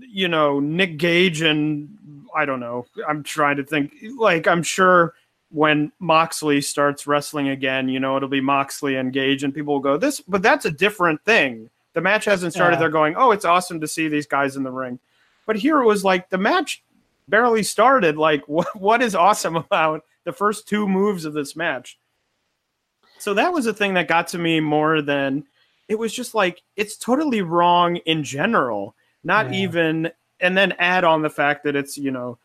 you 0.00 0.26
know 0.28 0.58
Nick 0.58 0.96
Gage 0.98 1.42
and 1.42 1.88
I 2.36 2.44
don't 2.44 2.58
know. 2.60 2.84
I'm 3.08 3.22
trying 3.22 3.56
to 3.58 3.64
think. 3.64 3.94
Like 4.16 4.48
I'm 4.48 4.62
sure 4.64 5.14
when 5.50 5.90
Moxley 5.98 6.60
starts 6.60 7.06
wrestling 7.06 7.48
again, 7.48 7.88
you 7.88 8.00
know, 8.00 8.16
it'll 8.16 8.28
be 8.28 8.40
Moxley 8.40 8.96
and 8.96 9.12
Gage, 9.12 9.42
and 9.42 9.54
people 9.54 9.74
will 9.74 9.80
go 9.80 9.96
this. 9.96 10.20
But 10.20 10.42
that's 10.42 10.64
a 10.64 10.70
different 10.70 11.22
thing. 11.24 11.70
The 11.92 12.00
match 12.00 12.24
hasn't 12.24 12.52
started. 12.52 12.76
Yeah. 12.76 12.80
They're 12.80 12.88
going, 12.88 13.16
oh, 13.16 13.32
it's 13.32 13.44
awesome 13.44 13.80
to 13.80 13.88
see 13.88 14.08
these 14.08 14.26
guys 14.26 14.56
in 14.56 14.62
the 14.62 14.70
ring. 14.70 14.98
But 15.46 15.56
here 15.56 15.80
it 15.80 15.86
was 15.86 16.04
like 16.04 16.30
the 16.30 16.38
match 16.38 16.82
barely 17.28 17.62
started. 17.64 18.16
Like 18.16 18.42
what 18.48 18.74
what 18.76 19.02
is 19.02 19.14
awesome 19.14 19.56
about 19.66 20.04
the 20.24 20.32
first 20.32 20.68
two 20.68 20.86
moves 20.88 21.24
of 21.24 21.32
this 21.32 21.56
match? 21.56 21.98
So 23.18 23.34
that 23.34 23.52
was 23.52 23.66
a 23.66 23.74
thing 23.74 23.94
that 23.94 24.08
got 24.08 24.28
to 24.28 24.38
me 24.38 24.60
more 24.60 25.02
than 25.02 25.44
it 25.88 25.98
was 25.98 26.12
just 26.12 26.34
like 26.34 26.62
it's 26.76 26.96
totally 26.96 27.42
wrong 27.42 27.96
in 27.96 28.22
general. 28.22 28.94
Not 29.24 29.52
Yeah. 29.52 29.60
even 29.60 30.10
and 30.40 30.56
then 30.56 30.72
add 30.78 31.04
on 31.04 31.20
the 31.22 31.28
fact 31.28 31.64
that 31.64 31.76
it's, 31.76 31.98
you 31.98 32.10
know, 32.10 32.38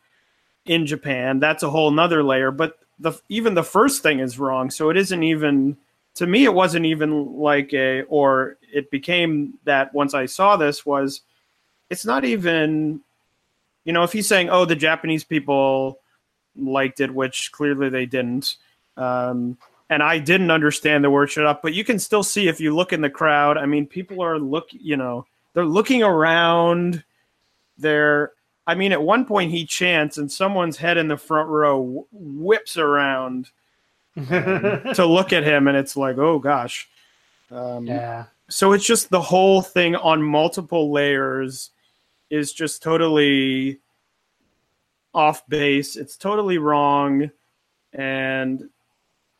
in 0.66 0.84
Japan. 0.86 1.38
That's 1.38 1.62
a 1.62 1.70
whole 1.70 1.90
nother 1.90 2.22
layer. 2.22 2.50
But 2.50 2.78
the 2.98 3.12
even 3.28 3.54
the 3.54 3.62
first 3.62 4.02
thing 4.02 4.20
is 4.20 4.38
wrong. 4.38 4.70
So 4.70 4.90
it 4.90 4.96
isn't 4.96 5.22
even 5.22 5.76
to 6.16 6.26
me 6.26 6.44
it 6.44 6.54
wasn't 6.54 6.86
even 6.86 7.36
like 7.36 7.72
a 7.74 8.02
or 8.02 8.56
it 8.72 8.90
became 8.90 9.54
that 9.64 9.92
once 9.94 10.14
I 10.14 10.26
saw 10.26 10.56
this 10.56 10.84
was 10.86 11.22
it's 11.90 12.06
not 12.06 12.24
even 12.24 13.00
you 13.84 13.92
know, 13.92 14.02
if 14.02 14.12
he's 14.12 14.26
saying, 14.26 14.50
Oh, 14.50 14.64
the 14.64 14.74
Japanese 14.74 15.24
people 15.24 16.00
liked 16.56 17.00
it, 17.00 17.14
which 17.14 17.52
clearly 17.52 17.88
they 17.88 18.06
didn't. 18.06 18.56
Um 18.96 19.58
and 19.88 20.02
I 20.02 20.18
didn't 20.18 20.50
understand 20.50 21.04
the 21.04 21.10
word 21.10 21.30
shut 21.30 21.46
up, 21.46 21.62
but 21.62 21.74
you 21.74 21.84
can 21.84 21.98
still 21.98 22.24
see 22.24 22.48
if 22.48 22.60
you 22.60 22.74
look 22.74 22.92
in 22.92 23.00
the 23.00 23.10
crowd. 23.10 23.56
I 23.56 23.66
mean, 23.66 23.86
people 23.86 24.20
are 24.20 24.36
look, 24.38 24.68
you 24.72 24.96
know, 24.96 25.26
they're 25.52 25.64
looking 25.64 26.02
around. 26.02 27.04
They're, 27.78 28.32
I 28.66 28.74
mean, 28.74 28.92
at 28.92 29.02
one 29.02 29.24
point 29.24 29.52
he 29.52 29.64
chants, 29.64 30.18
and 30.18 30.30
someone's 30.30 30.76
head 30.76 30.96
in 30.96 31.08
the 31.08 31.16
front 31.16 31.48
row 31.48 32.06
whips 32.12 32.76
around 32.76 33.50
to 34.16 35.06
look 35.06 35.32
at 35.32 35.44
him, 35.44 35.68
and 35.68 35.76
it's 35.76 35.96
like, 35.96 36.18
oh 36.18 36.38
gosh. 36.38 36.88
Um, 37.50 37.86
yeah. 37.86 38.24
so 38.48 38.72
it's 38.72 38.84
just 38.84 39.10
the 39.10 39.20
whole 39.20 39.62
thing 39.62 39.94
on 39.94 40.20
multiple 40.20 40.90
layers 40.90 41.70
is 42.28 42.52
just 42.52 42.82
totally 42.82 43.78
off 45.14 45.46
base. 45.48 45.96
It's 45.96 46.16
totally 46.16 46.58
wrong. 46.58 47.30
And 47.92 48.68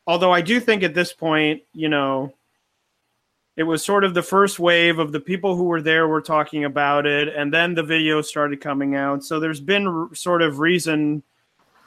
although 0.06 0.32
I 0.32 0.40
do 0.40 0.60
think 0.60 0.82
at 0.82 0.94
this 0.94 1.12
point, 1.12 1.62
you 1.72 1.88
know, 1.88 2.32
it 3.56 3.62
was 3.62 3.84
sort 3.84 4.04
of 4.04 4.14
the 4.14 4.22
first 4.22 4.58
wave 4.58 4.98
of 4.98 5.12
the 5.12 5.20
people 5.20 5.56
who 5.56 5.64
were 5.64 5.82
there 5.82 6.06
were 6.06 6.20
talking 6.20 6.64
about 6.64 7.06
it, 7.06 7.28
and 7.28 7.52
then 7.52 7.74
the 7.74 7.82
video 7.82 8.20
started 8.20 8.60
coming 8.60 8.94
out. 8.94 9.24
So 9.24 9.40
there's 9.40 9.60
been 9.60 9.86
r- 9.86 10.14
sort 10.14 10.42
of 10.42 10.58
reason 10.58 11.22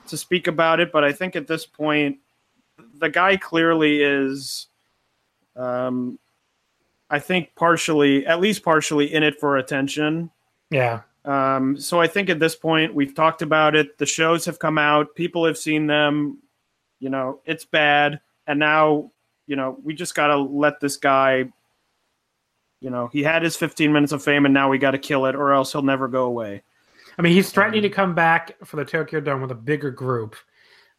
to 0.07 0.17
speak 0.17 0.47
about 0.47 0.79
it, 0.79 0.91
but 0.91 1.03
I 1.03 1.11
think 1.11 1.35
at 1.35 1.47
this 1.47 1.65
point, 1.65 2.17
the 2.97 3.09
guy 3.09 3.37
clearly 3.37 4.01
is, 4.01 4.67
um, 5.55 6.17
I 7.09 7.19
think 7.19 7.53
partially, 7.55 8.25
at 8.25 8.39
least 8.39 8.63
partially, 8.63 9.13
in 9.13 9.21
it 9.21 9.39
for 9.39 9.57
attention. 9.57 10.31
Yeah. 10.71 11.01
Um, 11.25 11.77
so 11.77 11.99
I 11.99 12.07
think 12.07 12.29
at 12.29 12.39
this 12.39 12.55
point 12.55 12.95
we've 12.95 13.13
talked 13.13 13.41
about 13.41 13.75
it. 13.75 13.97
The 13.97 14.05
shows 14.05 14.45
have 14.45 14.57
come 14.57 14.77
out. 14.77 15.13
People 15.15 15.45
have 15.45 15.57
seen 15.57 15.85
them. 15.85 16.39
You 16.99 17.09
know, 17.09 17.41
it's 17.45 17.65
bad. 17.65 18.21
And 18.47 18.57
now, 18.57 19.11
you 19.45 19.55
know, 19.55 19.77
we 19.83 19.93
just 19.93 20.15
got 20.15 20.27
to 20.27 20.37
let 20.37 20.79
this 20.79 20.97
guy, 20.97 21.51
you 22.81 22.89
know, 22.89 23.09
he 23.11 23.23
had 23.23 23.43
his 23.43 23.55
15 23.55 23.91
minutes 23.91 24.11
of 24.11 24.23
fame 24.23 24.45
and 24.45 24.53
now 24.53 24.69
we 24.69 24.77
got 24.77 24.91
to 24.91 24.97
kill 24.97 25.25
it 25.25 25.35
or 25.35 25.51
else 25.51 25.71
he'll 25.71 25.81
never 25.81 26.07
go 26.07 26.25
away. 26.25 26.63
I 27.17 27.21
mean, 27.21 27.33
he's 27.33 27.51
threatening 27.51 27.81
to 27.81 27.89
come 27.89 28.15
back 28.15 28.55
for 28.65 28.77
the 28.77 28.85
Tokyo 28.85 29.19
Dome 29.19 29.41
with 29.41 29.51
a 29.51 29.55
bigger 29.55 29.91
group, 29.91 30.35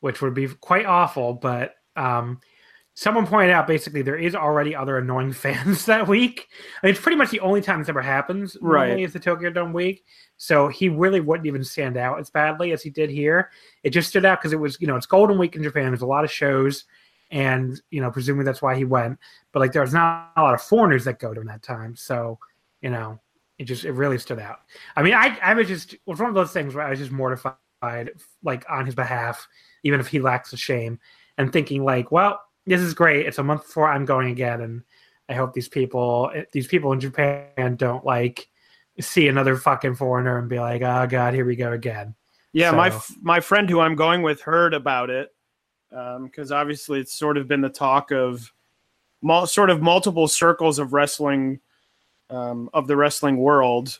which 0.01 0.21
would 0.21 0.35
be 0.35 0.49
quite 0.49 0.85
awful. 0.85 1.33
But 1.33 1.77
um, 1.97 2.41
someone 2.93 3.27
pointed 3.27 3.53
out 3.53 3.67
basically 3.67 4.03
there 4.03 4.19
is 4.19 4.35
already 4.35 4.77
other 4.77 4.99
annoying 4.99 5.33
fans 5.33 5.87
that 5.87 6.07
week. 6.07 6.49
I 6.83 6.87
mean, 6.87 6.95
it's 6.95 7.01
pretty 7.01 7.17
much 7.17 7.31
the 7.31 7.41
only 7.41 7.63
time 7.63 7.79
this 7.79 7.89
ever 7.89 8.03
happens. 8.03 8.59
Right. 8.61 9.01
Is 9.01 9.15
the 9.15 9.19
Tokyo 9.19 9.49
Dome 9.49 9.73
week, 9.73 10.05
so 10.37 10.69
he 10.69 10.91
really 10.91 11.21
wouldn't 11.21 11.47
even 11.47 11.65
stand 11.65 11.97
out 11.97 12.21
as 12.21 12.29
badly 12.29 12.73
as 12.73 12.83
he 12.83 12.91
did 12.91 13.09
here. 13.09 13.51
It 13.83 13.91
just 13.91 14.11
stood 14.11 14.27
out 14.27 14.41
because 14.41 14.53
it 14.53 14.61
was 14.61 14.79
you 14.81 14.87
know 14.87 14.97
it's 14.97 15.07
Golden 15.07 15.39
Week 15.39 15.57
in 15.57 15.63
Japan. 15.63 15.87
There's 15.87 16.03
a 16.03 16.07
lot 16.07 16.25
of 16.25 16.31
shows, 16.31 16.85
and 17.31 17.81
you 17.91 18.01
know 18.01 18.11
presumably 18.11 18.45
that's 18.45 18.63
why 18.63 18.77
he 18.77 18.85
went. 18.85 19.19
But 19.53 19.61
like 19.61 19.73
there's 19.73 19.93
not 19.95 20.33
a 20.37 20.43
lot 20.43 20.55
of 20.55 20.63
foreigners 20.63 21.05
that 21.05 21.19
go 21.19 21.33
during 21.35 21.49
that 21.49 21.63
time, 21.63 21.97
so 21.97 22.39
you 22.83 22.91
know 22.91 23.21
it 23.59 23.65
just 23.65 23.85
it 23.85 23.93
really 23.93 24.19
stood 24.19 24.39
out. 24.39 24.61
I 24.97 25.03
mean, 25.03 25.15
I 25.15 25.39
I 25.43 25.55
was 25.55 25.69
just 25.69 25.95
it 25.95 26.01
was 26.07 26.19
one 26.21 26.29
of 26.29 26.35
those 26.35 26.53
things 26.53 26.75
where 26.75 26.85
I 26.85 26.91
was 26.91 26.99
just 26.99 27.13
mortified, 27.13 28.11
like 28.43 28.65
on 28.69 28.87
his 28.87 28.95
behalf, 28.95 29.47
even 29.83 30.01
if 30.01 30.09
he 30.09 30.21
lacks 30.21 30.51
the 30.51 30.57
shame, 30.57 30.99
and 31.39 31.53
thinking 31.53 31.85
like, 31.85 32.11
well, 32.11 32.41
this 32.67 32.81
is 32.81 32.95
great. 32.95 33.27
It's 33.27 33.39
a 33.39 33.43
month 33.43 33.63
before 33.63 33.89
I'm 33.89 34.05
going 34.05 34.31
again, 34.31 34.61
and 34.61 34.83
I 35.29 35.35
hope 35.35 35.53
these 35.53 35.69
people 35.69 36.31
eh, 36.35 36.45
these 36.53 36.67
people 36.67 36.93
in 36.93 37.01
Japan 37.01 37.77
don't 37.77 38.05
like 38.05 38.49
see 39.01 39.29
another 39.29 39.57
fucking 39.57 39.95
foreigner 39.95 40.39
and 40.39 40.49
be 40.49 40.59
like, 40.59 40.83
oh 40.83 41.07
god, 41.07 41.35
here 41.35 41.45
we 41.45 41.57
go 41.57 41.73
again. 41.73 42.15
Yeah, 42.53 42.73
my 42.73 42.91
So- 42.91 42.97
f- 42.97 43.15
my 43.23 43.41
friend 43.41 43.71
who 43.71 43.81
I'm 43.81 43.95
going 43.95 44.23
with 44.23 44.41
heard 44.41 44.75
about 44.75 45.09
it 45.11 45.29
because 45.91 46.53
obviously 46.53 47.01
it's 47.01 47.13
sort 47.13 47.37
of 47.37 47.49
been 47.49 47.61
the 47.61 47.69
talk 47.69 48.11
of 48.13 48.53
mul- 49.23 49.47
sort 49.47 49.71
of 49.71 49.83
multiple 49.83 50.29
circles 50.29 50.79
of 50.79 50.93
wrestling 50.93 51.61
um, 52.31 52.71
of 52.73 52.87
the 52.87 52.97
wrestling 52.97 53.39
world. 53.39 53.99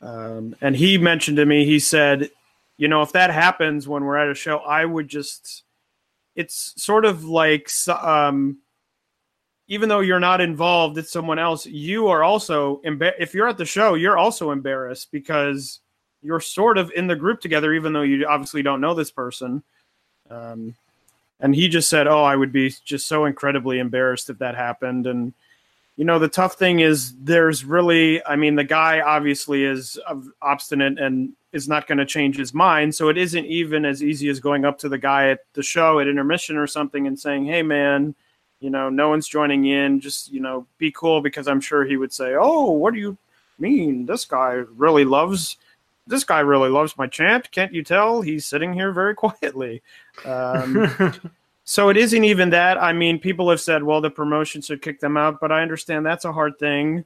Um, 0.00 0.54
and 0.60 0.76
he 0.76 0.98
mentioned 0.98 1.36
to 1.38 1.46
me, 1.46 1.64
he 1.64 1.78
said, 1.78 2.30
you 2.76 2.88
know, 2.88 3.02
if 3.02 3.12
that 3.12 3.30
happens 3.30 3.86
when 3.86 4.04
we're 4.04 4.16
at 4.16 4.28
a 4.28 4.34
show, 4.34 4.58
I 4.58 4.84
would 4.84 5.08
just. 5.08 5.62
It's 6.36 6.74
sort 6.82 7.04
of 7.04 7.24
like, 7.24 7.70
um, 7.88 8.58
even 9.68 9.88
though 9.88 10.00
you're 10.00 10.18
not 10.18 10.40
involved, 10.40 10.98
it's 10.98 11.12
someone 11.12 11.38
else. 11.38 11.64
You 11.64 12.08
are 12.08 12.24
also 12.24 12.80
embar- 12.84 13.14
if 13.20 13.34
you're 13.34 13.46
at 13.46 13.56
the 13.56 13.64
show, 13.64 13.94
you're 13.94 14.18
also 14.18 14.50
embarrassed 14.50 15.12
because 15.12 15.78
you're 16.22 16.40
sort 16.40 16.76
of 16.76 16.90
in 16.90 17.06
the 17.06 17.14
group 17.14 17.40
together, 17.40 17.72
even 17.72 17.92
though 17.92 18.02
you 18.02 18.26
obviously 18.26 18.62
don't 18.62 18.80
know 18.80 18.94
this 18.94 19.12
person. 19.12 19.62
Um, 20.28 20.74
and 21.44 21.54
he 21.54 21.68
just 21.68 21.90
said, 21.90 22.08
"Oh, 22.08 22.24
I 22.24 22.36
would 22.36 22.52
be 22.52 22.74
just 22.86 23.06
so 23.06 23.26
incredibly 23.26 23.78
embarrassed 23.78 24.30
if 24.30 24.38
that 24.38 24.56
happened." 24.56 25.06
And 25.06 25.34
you 25.96 26.04
know, 26.04 26.18
the 26.18 26.26
tough 26.26 26.54
thing 26.54 26.80
is, 26.80 27.14
there's 27.16 27.66
really, 27.66 28.24
I 28.24 28.34
mean, 28.34 28.56
the 28.56 28.64
guy 28.64 29.00
obviously 29.00 29.62
is 29.62 29.98
obstinate 30.40 30.98
and 30.98 31.34
is 31.52 31.68
not 31.68 31.86
going 31.86 31.98
to 31.98 32.06
change 32.06 32.36
his 32.36 32.54
mind. 32.54 32.94
So 32.94 33.10
it 33.10 33.18
isn't 33.18 33.44
even 33.44 33.84
as 33.84 34.02
easy 34.02 34.28
as 34.30 34.40
going 34.40 34.64
up 34.64 34.78
to 34.78 34.88
the 34.88 34.98
guy 34.98 35.28
at 35.28 35.40
the 35.52 35.62
show 35.62 36.00
at 36.00 36.08
intermission 36.08 36.56
or 36.56 36.66
something 36.66 37.06
and 37.06 37.20
saying, 37.20 37.44
"Hey, 37.44 37.62
man." 37.62 38.14
You 38.60 38.70
know, 38.70 38.88
no 38.88 39.10
one's 39.10 39.28
joining 39.28 39.66
in. 39.66 40.00
Just 40.00 40.32
you 40.32 40.40
know, 40.40 40.66
be 40.78 40.90
cool 40.92 41.20
because 41.20 41.46
I'm 41.46 41.60
sure 41.60 41.84
he 41.84 41.98
would 41.98 42.14
say, 42.14 42.34
"Oh, 42.34 42.70
what 42.70 42.94
do 42.94 43.00
you 43.00 43.18
mean? 43.58 44.06
This 44.06 44.24
guy 44.24 44.62
really 44.76 45.04
loves 45.04 45.58
this 46.06 46.24
guy 46.24 46.40
really 46.40 46.68
loves 46.68 46.96
my 46.96 47.06
chant. 47.06 47.50
Can't 47.50 47.72
you 47.72 47.82
tell? 47.82 48.20
He's 48.20 48.46
sitting 48.46 48.72
here 48.72 48.92
very 48.92 49.14
quietly. 49.14 49.82
Um, 50.24 50.90
so 51.64 51.88
it 51.88 51.96
isn't 51.96 52.24
even 52.24 52.50
that. 52.50 52.82
I 52.82 52.92
mean, 52.92 53.18
people 53.18 53.50
have 53.50 53.60
said, 53.60 53.82
well, 53.82 54.00
the 54.00 54.10
promotion 54.10 54.60
should 54.60 54.82
kick 54.82 55.00
them 55.00 55.16
out, 55.16 55.40
but 55.40 55.52
I 55.52 55.62
understand 55.62 56.04
that's 56.04 56.24
a 56.24 56.32
hard 56.32 56.58
thing. 56.58 57.04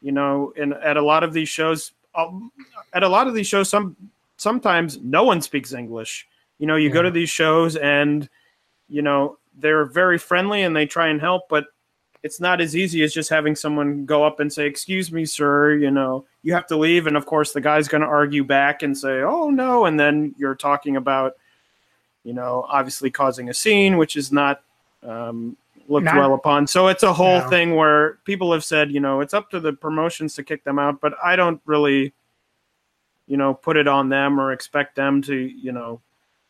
You 0.00 0.12
know, 0.12 0.52
and 0.56 0.74
at 0.74 0.96
a 0.96 1.02
lot 1.02 1.24
of 1.24 1.32
these 1.32 1.48
shows, 1.48 1.92
um, 2.14 2.52
at 2.92 3.02
a 3.02 3.08
lot 3.08 3.26
of 3.26 3.34
these 3.34 3.48
shows, 3.48 3.68
some 3.68 3.96
sometimes 4.36 4.98
no 4.98 5.24
one 5.24 5.42
speaks 5.42 5.72
English. 5.72 6.28
You 6.58 6.66
know, 6.68 6.76
you 6.76 6.88
go 6.88 7.02
to 7.02 7.10
these 7.10 7.30
shows 7.30 7.74
and 7.74 8.28
you 8.88 9.02
know 9.02 9.38
they're 9.58 9.84
very 9.84 10.18
friendly 10.18 10.62
and 10.62 10.74
they 10.74 10.86
try 10.86 11.08
and 11.08 11.20
help, 11.20 11.48
but 11.48 11.66
it's 12.22 12.40
not 12.40 12.60
as 12.60 12.74
easy 12.76 13.02
as 13.02 13.14
just 13.14 13.30
having 13.30 13.54
someone 13.54 14.04
go 14.04 14.24
up 14.24 14.40
and 14.40 14.52
say, 14.52 14.66
"Excuse 14.66 15.12
me, 15.12 15.24
sir, 15.24 15.74
you 15.74 15.90
know, 15.90 16.24
you 16.42 16.52
have 16.52 16.66
to 16.66 16.76
leave." 16.76 17.06
And 17.06 17.16
of 17.16 17.26
course, 17.26 17.52
the 17.52 17.60
guy's 17.60 17.88
going 17.88 18.00
to 18.00 18.06
argue 18.06 18.44
back 18.44 18.82
and 18.82 18.96
say, 18.96 19.22
"Oh 19.22 19.50
no," 19.50 19.86
and 19.86 19.98
then 19.98 20.34
you're 20.36 20.54
talking 20.56 20.96
about, 20.96 21.34
you 22.24 22.32
know, 22.32 22.66
obviously 22.68 23.10
causing 23.10 23.48
a 23.48 23.54
scene, 23.54 23.96
which 23.96 24.16
is 24.16 24.32
not 24.32 24.62
um, 25.04 25.56
looked 25.86 26.06
Not- 26.06 26.16
well 26.16 26.34
upon. 26.34 26.66
So 26.66 26.88
it's 26.88 27.04
a 27.04 27.12
whole 27.12 27.38
No. 27.38 27.48
thing 27.48 27.76
where 27.76 28.18
people 28.24 28.52
have 28.52 28.64
said, 28.64 28.90
you 28.90 29.00
know, 29.00 29.20
it's 29.20 29.32
up 29.32 29.48
to 29.50 29.60
the 29.60 29.72
promotions 29.72 30.34
to 30.34 30.42
kick 30.42 30.64
them 30.64 30.78
out, 30.78 31.00
but 31.00 31.14
I 31.24 31.36
don't 31.36 31.60
really, 31.66 32.12
you 33.28 33.36
know, 33.36 33.54
put 33.54 33.76
it 33.76 33.86
on 33.86 34.08
them 34.08 34.40
or 34.40 34.52
expect 34.52 34.96
them 34.96 35.22
to, 35.22 35.34
you 35.34 35.70
know, 35.72 36.00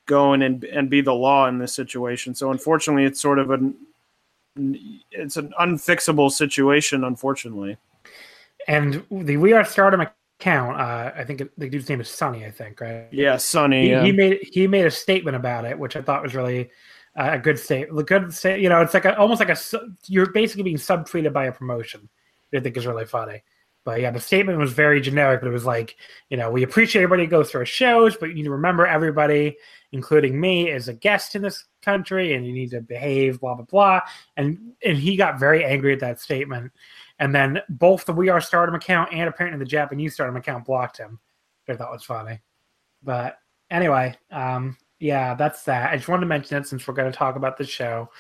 go 0.07 0.33
in 0.33 0.41
and 0.41 0.65
and 0.65 0.89
be 0.89 1.03
the 1.03 1.13
law 1.15 1.47
in 1.47 1.59
this 1.59 1.75
situation. 1.75 2.35
So 2.35 2.51
unfortunately, 2.51 3.05
it's 3.05 3.21
sort 3.21 3.39
of 3.39 3.51
an 3.51 3.77
it's 5.11 5.37
an 5.37 5.53
unfixable 5.61 6.31
situation. 6.31 7.05
Unfortunately, 7.05 7.77
And 8.67 9.05
the 9.11 9.37
We 9.37 9.53
Are 9.53 9.65
Stardom 9.65 10.01
account, 10.01 10.81
uh, 10.81 11.13
I 11.17 11.25
think 11.25 11.41
it, 11.41 11.53
the 11.59 11.69
dude's 11.69 11.89
name 11.89 12.01
is 12.01 12.09
Sonny, 12.09 12.45
I 12.45 12.51
think, 12.51 12.81
right? 12.81 13.09
yeah, 13.11 13.37
Sonny. 13.37 13.83
He, 13.83 13.91
yeah. 13.91 14.05
he 14.05 14.13
made 14.13 14.39
he 14.43 14.67
made 14.67 14.87
a 14.87 14.91
statement 14.91 15.37
about 15.37 15.65
it, 15.65 15.79
which 15.79 15.97
I 15.97 16.03
thought 16.03 16.23
was 16.23 16.35
really 16.35 16.71
uh, 17.17 17.31
a 17.33 17.39
good 17.39 17.59
statement. 17.59 18.07
Good, 18.07 18.33
sta- 18.33 18.61
you 18.61 18.69
know, 18.69 18.81
it's 18.81 18.95
like 18.95 19.05
a, 19.05 19.19
almost 19.19 19.41
like 19.41 19.51
a 19.51 19.59
you're 20.07 20.31
basically 20.31 20.63
being 20.63 20.77
subtweeted 20.77 21.33
by 21.33 21.47
a 21.47 21.53
promotion. 21.53 22.09
I 22.55 22.61
think 22.61 22.77
is 22.77 22.87
really 22.87 23.05
funny. 23.05 23.43
But 23.89 24.03
yeah, 24.03 24.11
the 24.11 24.21
statement 24.21 24.59
was 24.59 24.75
very 24.75 25.01
generic, 25.01 25.41
but 25.41 25.49
it 25.49 25.51
was 25.51 25.65
like, 25.65 25.97
you 26.29 26.37
know, 26.37 26.51
we 26.51 26.63
appreciate 26.63 27.01
everybody 27.01 27.25
who 27.25 27.31
goes 27.31 27.51
to 27.53 27.57
our 27.57 27.65
shows, 27.65 28.19
but 28.19 28.29
you 28.29 28.35
need 28.35 28.45
to 28.45 28.51
remember 28.51 28.87
everybody, 28.87 29.57
including 29.93 30.39
me, 30.39 30.69
is 30.69 30.89
a 30.89 30.93
guest 30.93 31.35
in 31.35 31.41
this 31.41 31.65
country, 31.81 32.35
and 32.35 32.47
you 32.47 32.53
need 32.53 32.69
to 32.73 32.83
behave, 32.83 33.41
blah 33.41 33.55
blah 33.55 33.65
blah. 33.65 34.01
And 34.37 34.75
and 34.85 34.99
he 34.99 35.17
got 35.17 35.41
very 35.41 35.65
angry 35.65 35.95
at 35.95 36.01
that 36.01 36.21
statement. 36.21 36.71
And 37.19 37.35
then 37.35 37.63
both 37.71 38.05
the 38.05 38.13
We 38.13 38.29
Are 38.29 38.43
Stardom 38.43 38.75
account 38.75 39.15
and 39.15 39.27
apparently 39.27 39.59
the 39.59 39.71
Japanese 39.71 40.13
Stardom 40.13 40.37
account 40.37 40.67
blocked 40.67 40.99
him. 40.99 41.19
I 41.67 41.75
thought 41.75 41.91
was 41.91 42.05
funny. 42.05 42.41
But 43.03 43.39
anyway, 43.71 44.15
um, 44.31 44.77
yeah, 45.01 45.33
that's 45.33 45.63
that. 45.63 45.95
I 45.95 45.97
just 45.97 46.11
wanted 46.11 46.25
to 46.25 46.27
mention 46.27 46.59
it 46.59 46.67
since 46.67 46.87
we're 46.87 46.93
going 46.93 47.11
to 47.11 47.19
talk 47.19 47.37
about 47.37 47.57
the 47.57 47.65
show, 47.65 48.11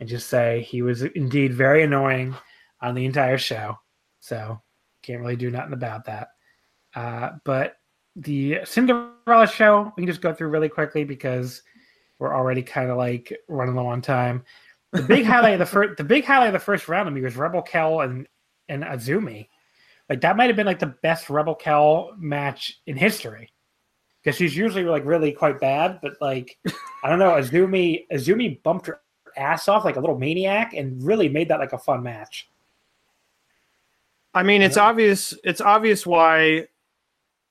and 0.00 0.06
just 0.06 0.28
say 0.28 0.60
he 0.68 0.82
was 0.82 1.00
indeed 1.00 1.54
very 1.54 1.82
annoying 1.82 2.36
on 2.82 2.94
the 2.94 3.06
entire 3.06 3.38
show. 3.38 3.78
So 4.20 4.60
can't 5.04 5.20
really 5.20 5.36
do 5.36 5.50
nothing 5.50 5.72
about 5.72 6.04
that. 6.06 6.28
Uh, 6.94 7.30
but 7.44 7.76
the 8.16 8.60
Cinderella 8.64 9.46
show, 9.46 9.92
we 9.96 10.02
can 10.02 10.06
just 10.06 10.20
go 10.20 10.32
through 10.32 10.48
really 10.48 10.68
quickly 10.68 11.04
because 11.04 11.62
we're 12.18 12.34
already 12.34 12.62
kind 12.62 12.90
of 12.90 12.96
like 12.96 13.32
running 13.48 13.74
low 13.74 13.86
on 13.86 14.00
time. 14.00 14.44
The 14.92 15.02
big 15.02 15.24
highlight 15.26 15.54
of 15.54 15.58
the 15.58 15.66
first, 15.66 15.96
the 15.96 16.04
big 16.04 16.24
highlight 16.24 16.48
of 16.48 16.52
the 16.52 16.58
first 16.58 16.88
round 16.88 17.08
of 17.08 17.14
me 17.14 17.20
was 17.20 17.36
Rebel 17.36 17.62
Kel 17.62 18.00
and 18.00 18.26
and 18.68 18.82
Azumi. 18.82 19.48
Like 20.08 20.20
that 20.20 20.36
might 20.36 20.46
have 20.46 20.56
been 20.56 20.66
like 20.66 20.78
the 20.78 20.94
best 21.02 21.30
Rebel 21.30 21.54
Kel 21.54 22.12
match 22.16 22.80
in 22.86 22.96
history 22.96 23.50
because 24.22 24.36
she's 24.36 24.56
usually 24.56 24.84
like 24.84 25.04
really 25.04 25.32
quite 25.32 25.60
bad, 25.60 25.98
but 26.02 26.14
like 26.20 26.56
I 27.02 27.10
don't 27.10 27.18
know, 27.18 27.32
Azumi 27.32 28.06
Azumi 28.12 28.62
bumped 28.62 28.86
her 28.86 29.00
ass 29.36 29.68
off 29.68 29.84
like 29.84 29.96
a 29.96 30.00
little 30.00 30.18
maniac 30.18 30.74
and 30.74 31.02
really 31.02 31.28
made 31.28 31.48
that 31.48 31.58
like 31.58 31.72
a 31.72 31.78
fun 31.78 32.02
match. 32.02 32.48
I 34.34 34.42
mean, 34.42 34.62
it's 34.62 34.76
obvious. 34.76 35.32
It's 35.44 35.60
obvious 35.60 36.04
why 36.04 36.66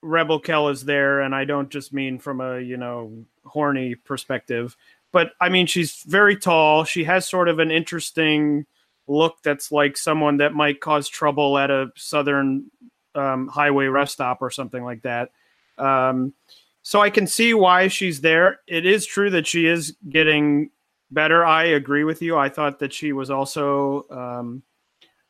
Rebel 0.01 0.39
Kel 0.39 0.67
is 0.67 0.83
there, 0.83 1.21
and 1.21 1.33
I 1.33 1.45
don't 1.45 1.69
just 1.69 1.93
mean 1.93 2.19
from 2.19 2.41
a 2.41 2.59
you 2.59 2.75
know 2.77 3.25
horny 3.45 3.95
perspective, 3.95 4.75
but 5.11 5.31
I 5.39 5.49
mean 5.49 5.65
she's 5.65 6.03
very 6.03 6.35
tall. 6.35 6.83
She 6.83 7.05
has 7.05 7.27
sort 7.27 7.47
of 7.47 7.59
an 7.59 7.71
interesting 7.71 8.65
look 9.07 9.41
that's 9.43 9.71
like 9.71 9.97
someone 9.97 10.37
that 10.37 10.53
might 10.53 10.81
cause 10.81 11.07
trouble 11.07 11.57
at 11.57 11.71
a 11.71 11.91
southern 11.95 12.69
um, 13.15 13.47
highway 13.47 13.85
rest 13.85 14.13
stop 14.13 14.41
or 14.41 14.49
something 14.49 14.83
like 14.83 15.01
that. 15.03 15.31
Um, 15.77 16.33
so 16.81 16.99
I 17.01 17.09
can 17.09 17.27
see 17.27 17.53
why 17.53 17.87
she's 17.87 18.19
there. 18.19 18.59
It 18.67 18.85
is 18.85 19.05
true 19.05 19.29
that 19.29 19.47
she 19.47 19.67
is 19.67 19.95
getting 20.09 20.69
better. 21.11 21.45
I 21.45 21.63
agree 21.63 22.03
with 22.03 22.21
you. 22.21 22.37
I 22.37 22.49
thought 22.49 22.79
that 22.79 22.91
she 22.91 23.13
was 23.13 23.31
also. 23.31 24.05
Um, 24.09 24.63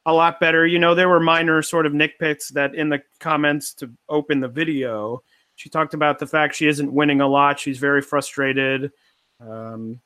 a 0.06 0.14
lot 0.14 0.40
better. 0.40 0.66
You 0.66 0.80
know, 0.80 0.96
there 0.96 1.10
were 1.10 1.20
minor 1.20 1.62
sort 1.62 1.86
of 1.86 1.94
nitpicks 1.94 2.50
that 2.50 2.76
in 2.76 2.90
the 2.90 3.02
comments 3.20 3.74
to 3.76 3.90
open 4.10 4.40
the 4.40 4.48
video, 4.48 5.24
she 5.56 5.70
talked 5.70 5.94
about 5.94 6.20
the 6.20 6.28
fact 6.28 6.56
she 6.56 6.68
isn't 6.68 6.94
winning 6.94 7.22
a 7.22 7.28
lot. 7.28 7.60
She's 7.60 7.78
very 7.78 8.02
frustrated. 8.02 8.92
Um, 9.40 10.02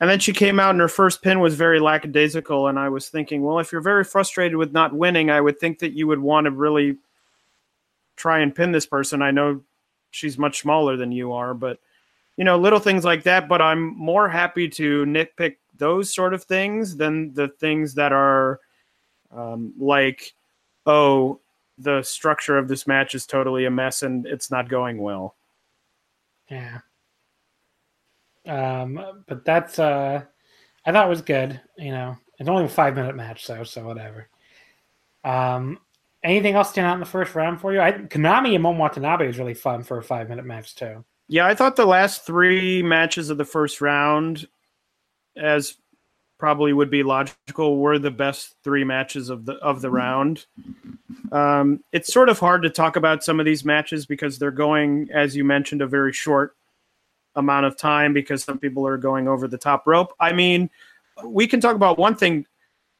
and 0.00 0.10
then 0.10 0.18
she 0.18 0.32
came 0.32 0.58
out 0.58 0.70
and 0.70 0.80
her 0.80 0.88
first 0.88 1.22
pin 1.22 1.40
was 1.40 1.54
very 1.54 1.80
lackadaisical. 1.80 2.68
And 2.68 2.78
I 2.78 2.88
was 2.88 3.08
thinking, 3.08 3.42
well, 3.42 3.58
if 3.58 3.72
you're 3.72 3.80
very 3.80 4.04
frustrated 4.04 4.56
with 4.56 4.72
not 4.72 4.94
winning, 4.94 5.30
I 5.30 5.40
would 5.40 5.58
think 5.58 5.78
that 5.80 5.92
you 5.92 6.06
would 6.06 6.18
want 6.18 6.46
to 6.46 6.50
really 6.50 6.96
try 8.16 8.40
and 8.40 8.54
pin 8.54 8.72
this 8.72 8.86
person. 8.86 9.22
I 9.22 9.30
know 9.30 9.62
she's 10.10 10.38
much 10.38 10.60
smaller 10.60 10.96
than 10.96 11.12
you 11.12 11.32
are, 11.32 11.54
but 11.54 11.78
you 12.36 12.44
know, 12.44 12.58
little 12.58 12.80
things 12.80 13.04
like 13.04 13.22
that. 13.24 13.48
But 13.48 13.62
I'm 13.62 13.96
more 13.96 14.28
happy 14.28 14.68
to 14.70 15.04
nitpick 15.04 15.56
those 15.76 16.14
sort 16.14 16.34
of 16.34 16.44
things 16.44 16.96
than 16.96 17.32
the 17.34 17.48
things 17.48 17.94
that 17.94 18.12
are 18.12 18.60
um, 19.34 19.72
like, 19.78 20.34
oh, 20.86 21.40
the 21.78 22.02
structure 22.02 22.56
of 22.56 22.68
this 22.68 22.86
match 22.86 23.14
is 23.14 23.26
totally 23.26 23.64
a 23.64 23.70
mess 23.70 24.02
and 24.02 24.26
it's 24.26 24.50
not 24.50 24.68
going 24.68 24.98
well. 24.98 25.34
Yeah. 26.50 26.80
Um, 28.46 29.24
but 29.26 29.44
that's 29.44 29.78
uh, 29.78 30.22
I 30.84 30.92
thought 30.92 31.06
it 31.06 31.10
was 31.10 31.22
good. 31.22 31.60
You 31.78 31.92
know, 31.92 32.16
it's 32.38 32.48
only 32.48 32.64
a 32.64 32.68
five 32.68 32.94
minute 32.94 33.16
match, 33.16 33.44
so 33.44 33.64
so 33.64 33.84
whatever. 33.84 34.28
Um, 35.24 35.78
anything 36.22 36.54
else 36.54 36.70
stand 36.70 36.86
out 36.86 36.94
in 36.94 37.00
the 37.00 37.06
first 37.06 37.34
round 37.34 37.60
for 37.60 37.72
you? 37.72 37.80
I, 37.80 37.92
Konami 37.92 38.54
and 38.54 38.64
Momo 38.64 38.78
Watanabe 38.78 39.26
was 39.26 39.38
really 39.38 39.54
fun 39.54 39.82
for 39.82 39.98
a 39.98 40.02
five 40.02 40.28
minute 40.28 40.44
match 40.44 40.74
too. 40.74 41.04
Yeah, 41.28 41.46
I 41.46 41.54
thought 41.54 41.76
the 41.76 41.86
last 41.86 42.26
three 42.26 42.82
matches 42.82 43.30
of 43.30 43.38
the 43.38 43.46
first 43.46 43.80
round, 43.80 44.46
as 45.36 45.76
probably 46.38 46.72
would 46.72 46.90
be 46.90 47.02
logical, 47.02 47.78
were 47.78 47.98
the 47.98 48.10
best 48.10 48.54
three 48.64 48.84
matches 48.84 49.30
of 49.30 49.46
the 49.46 49.54
of 49.54 49.80
the 49.80 49.90
round. 49.90 50.46
Um, 51.32 51.82
it's 51.92 52.12
sort 52.12 52.28
of 52.28 52.38
hard 52.38 52.62
to 52.62 52.70
talk 52.70 52.96
about 52.96 53.24
some 53.24 53.40
of 53.40 53.46
these 53.46 53.64
matches 53.64 54.06
because 54.06 54.38
they're 54.38 54.50
going, 54.50 55.08
as 55.12 55.34
you 55.36 55.44
mentioned, 55.44 55.82
a 55.82 55.86
very 55.86 56.12
short 56.12 56.56
amount 57.36 57.66
of 57.66 57.76
time 57.76 58.12
because 58.12 58.44
some 58.44 58.58
people 58.58 58.86
are 58.86 58.96
going 58.96 59.26
over 59.26 59.48
the 59.48 59.58
top 59.58 59.86
rope. 59.86 60.12
I 60.20 60.32
mean, 60.32 60.70
we 61.24 61.46
can 61.46 61.60
talk 61.60 61.76
about 61.76 61.98
one 61.98 62.14
thing. 62.14 62.46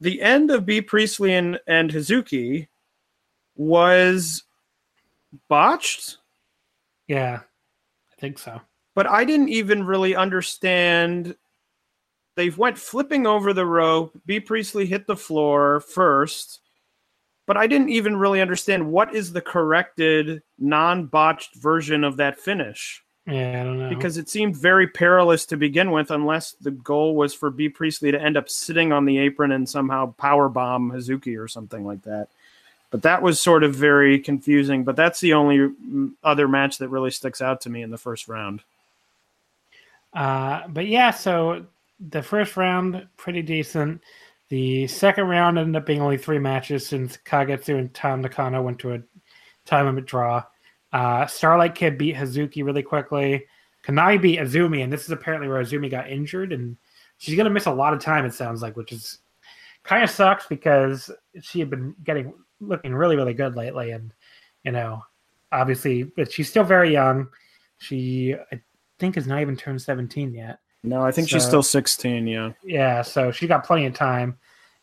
The 0.01 0.21
end 0.21 0.51
of 0.51 0.65
Bea 0.65 0.81
Priestley 0.81 1.33
and, 1.33 1.59
and 1.67 1.89
Hazuki 1.89 2.67
was 3.55 4.43
botched 5.47 6.17
Yeah, 7.07 7.39
I 8.11 8.19
think 8.19 8.37
so. 8.39 8.59
but 8.93 9.07
I 9.07 9.23
didn't 9.23 9.49
even 9.49 9.85
really 9.85 10.15
understand. 10.15 11.35
They 12.35 12.49
went 12.49 12.77
flipping 12.77 13.25
over 13.25 13.53
the 13.53 13.65
rope. 13.65 14.19
Bea 14.25 14.41
Priestley 14.41 14.85
hit 14.85 15.07
the 15.07 15.15
floor 15.15 15.79
first, 15.79 16.59
but 17.45 17.55
I 17.57 17.65
didn't 17.67 17.89
even 17.89 18.17
really 18.17 18.41
understand 18.41 18.91
what 18.91 19.15
is 19.15 19.31
the 19.31 19.41
corrected, 19.41 20.43
non-botched 20.59 21.55
version 21.55 22.03
of 22.03 22.17
that 22.17 22.37
finish 22.37 23.03
Yeah, 23.25 23.61
I 23.61 23.63
don't 23.63 23.79
know 23.79 23.89
because 23.89 24.17
it 24.17 24.29
seemed 24.29 24.57
very 24.57 24.87
perilous 24.87 25.45
to 25.47 25.57
begin 25.57 25.91
with, 25.91 26.11
unless 26.11 26.51
the 26.53 26.71
goal 26.71 27.15
was 27.15 27.33
for 27.33 27.49
Bea 27.49 27.69
Priestley 27.69 28.11
to 28.11 28.21
end 28.21 28.35
up 28.35 28.49
sitting 28.49 28.91
on 28.91 29.05
the 29.05 29.17
apron 29.19 29.53
and 29.53 29.67
somehow 29.67 30.13
power 30.13 30.49
bomb 30.49 30.91
Hazuki 30.91 31.41
or 31.41 31.47
something 31.47 31.85
like 31.85 32.03
that. 32.03 32.27
But 32.91 33.03
that 33.03 33.21
was 33.21 33.41
sort 33.41 33.63
of 33.63 33.75
very 33.75 34.19
confusing. 34.19 34.83
But 34.83 34.95
that's 34.95 35.19
the 35.19 35.33
only 35.33 35.57
mm, 35.57 36.11
other 36.23 36.47
match 36.47 36.77
that 36.79 36.89
really 36.89 37.11
sticks 37.11 37.41
out 37.41 37.61
to 37.61 37.69
me 37.69 37.81
in 37.81 37.91
the 37.91 37.97
first 37.97 38.27
round. 38.27 38.61
Uh, 40.13 40.65
but 40.67 40.87
yeah, 40.87 41.11
so 41.11 41.65
the 41.99 42.21
first 42.21 42.57
round 42.57 43.07
pretty 43.17 43.41
decent. 43.41 44.01
The 44.49 44.87
second 44.87 45.25
round 45.25 45.57
ended 45.57 45.75
up 45.75 45.85
being 45.85 46.01
only 46.01 46.17
three 46.17 46.39
matches 46.39 46.85
since 46.85 47.17
Kagetsu 47.17 47.79
and 47.79 47.93
Tam 47.93 48.21
Nakano 48.21 48.61
went 48.61 48.79
to 48.79 48.93
a 48.93 48.99
time 49.65 49.85
limit 49.85 50.05
draw. 50.05 50.43
Uh, 50.93 51.25
Starlight 51.25 51.75
Kid 51.75 51.97
beat 51.97 52.15
Hazuki 52.15 52.63
really 52.63 52.83
quickly. 52.83 53.45
Kanai 53.83 54.21
beat 54.21 54.39
Azumi, 54.39 54.83
and 54.83 54.91
this 54.91 55.03
is 55.03 55.11
apparently 55.11 55.47
where 55.47 55.61
Azumi 55.61 55.89
got 55.89 56.09
injured, 56.09 56.53
and 56.53 56.77
she's 57.17 57.35
gonna 57.35 57.49
miss 57.49 57.65
a 57.65 57.71
lot 57.71 57.93
of 57.93 57.99
time. 57.99 58.25
It 58.25 58.33
sounds 58.33 58.61
like, 58.61 58.75
which 58.75 58.91
is 58.91 59.19
kind 59.83 60.03
of 60.03 60.09
sucks 60.09 60.47
because 60.47 61.11
she 61.41 61.59
had 61.59 61.69
been 61.69 61.95
getting 62.03 62.33
looking 62.59 62.93
really 62.95 63.15
really 63.15 63.33
good 63.33 63.55
lately, 63.55 63.91
and 63.91 64.13
you 64.63 64.71
know, 64.71 65.03
obviously, 65.51 66.03
but 66.03 66.31
she's 66.31 66.49
still 66.49 66.63
very 66.63 66.91
young. 66.91 67.27
She 67.77 68.35
I 68.51 68.61
think 68.99 69.15
has 69.15 69.27
not 69.27 69.41
even 69.41 69.55
turned 69.57 69.81
seventeen 69.81 70.33
yet. 70.33 70.59
No, 70.85 71.05
I 71.05 71.11
think 71.11 71.29
she's 71.29 71.45
still 71.45 71.63
16. 71.63 72.27
Yeah. 72.27 72.51
Yeah, 72.63 73.01
so 73.01 73.31
she 73.31 73.47
got 73.47 73.65
plenty 73.65 73.85
of 73.85 73.93
time. 73.93 74.37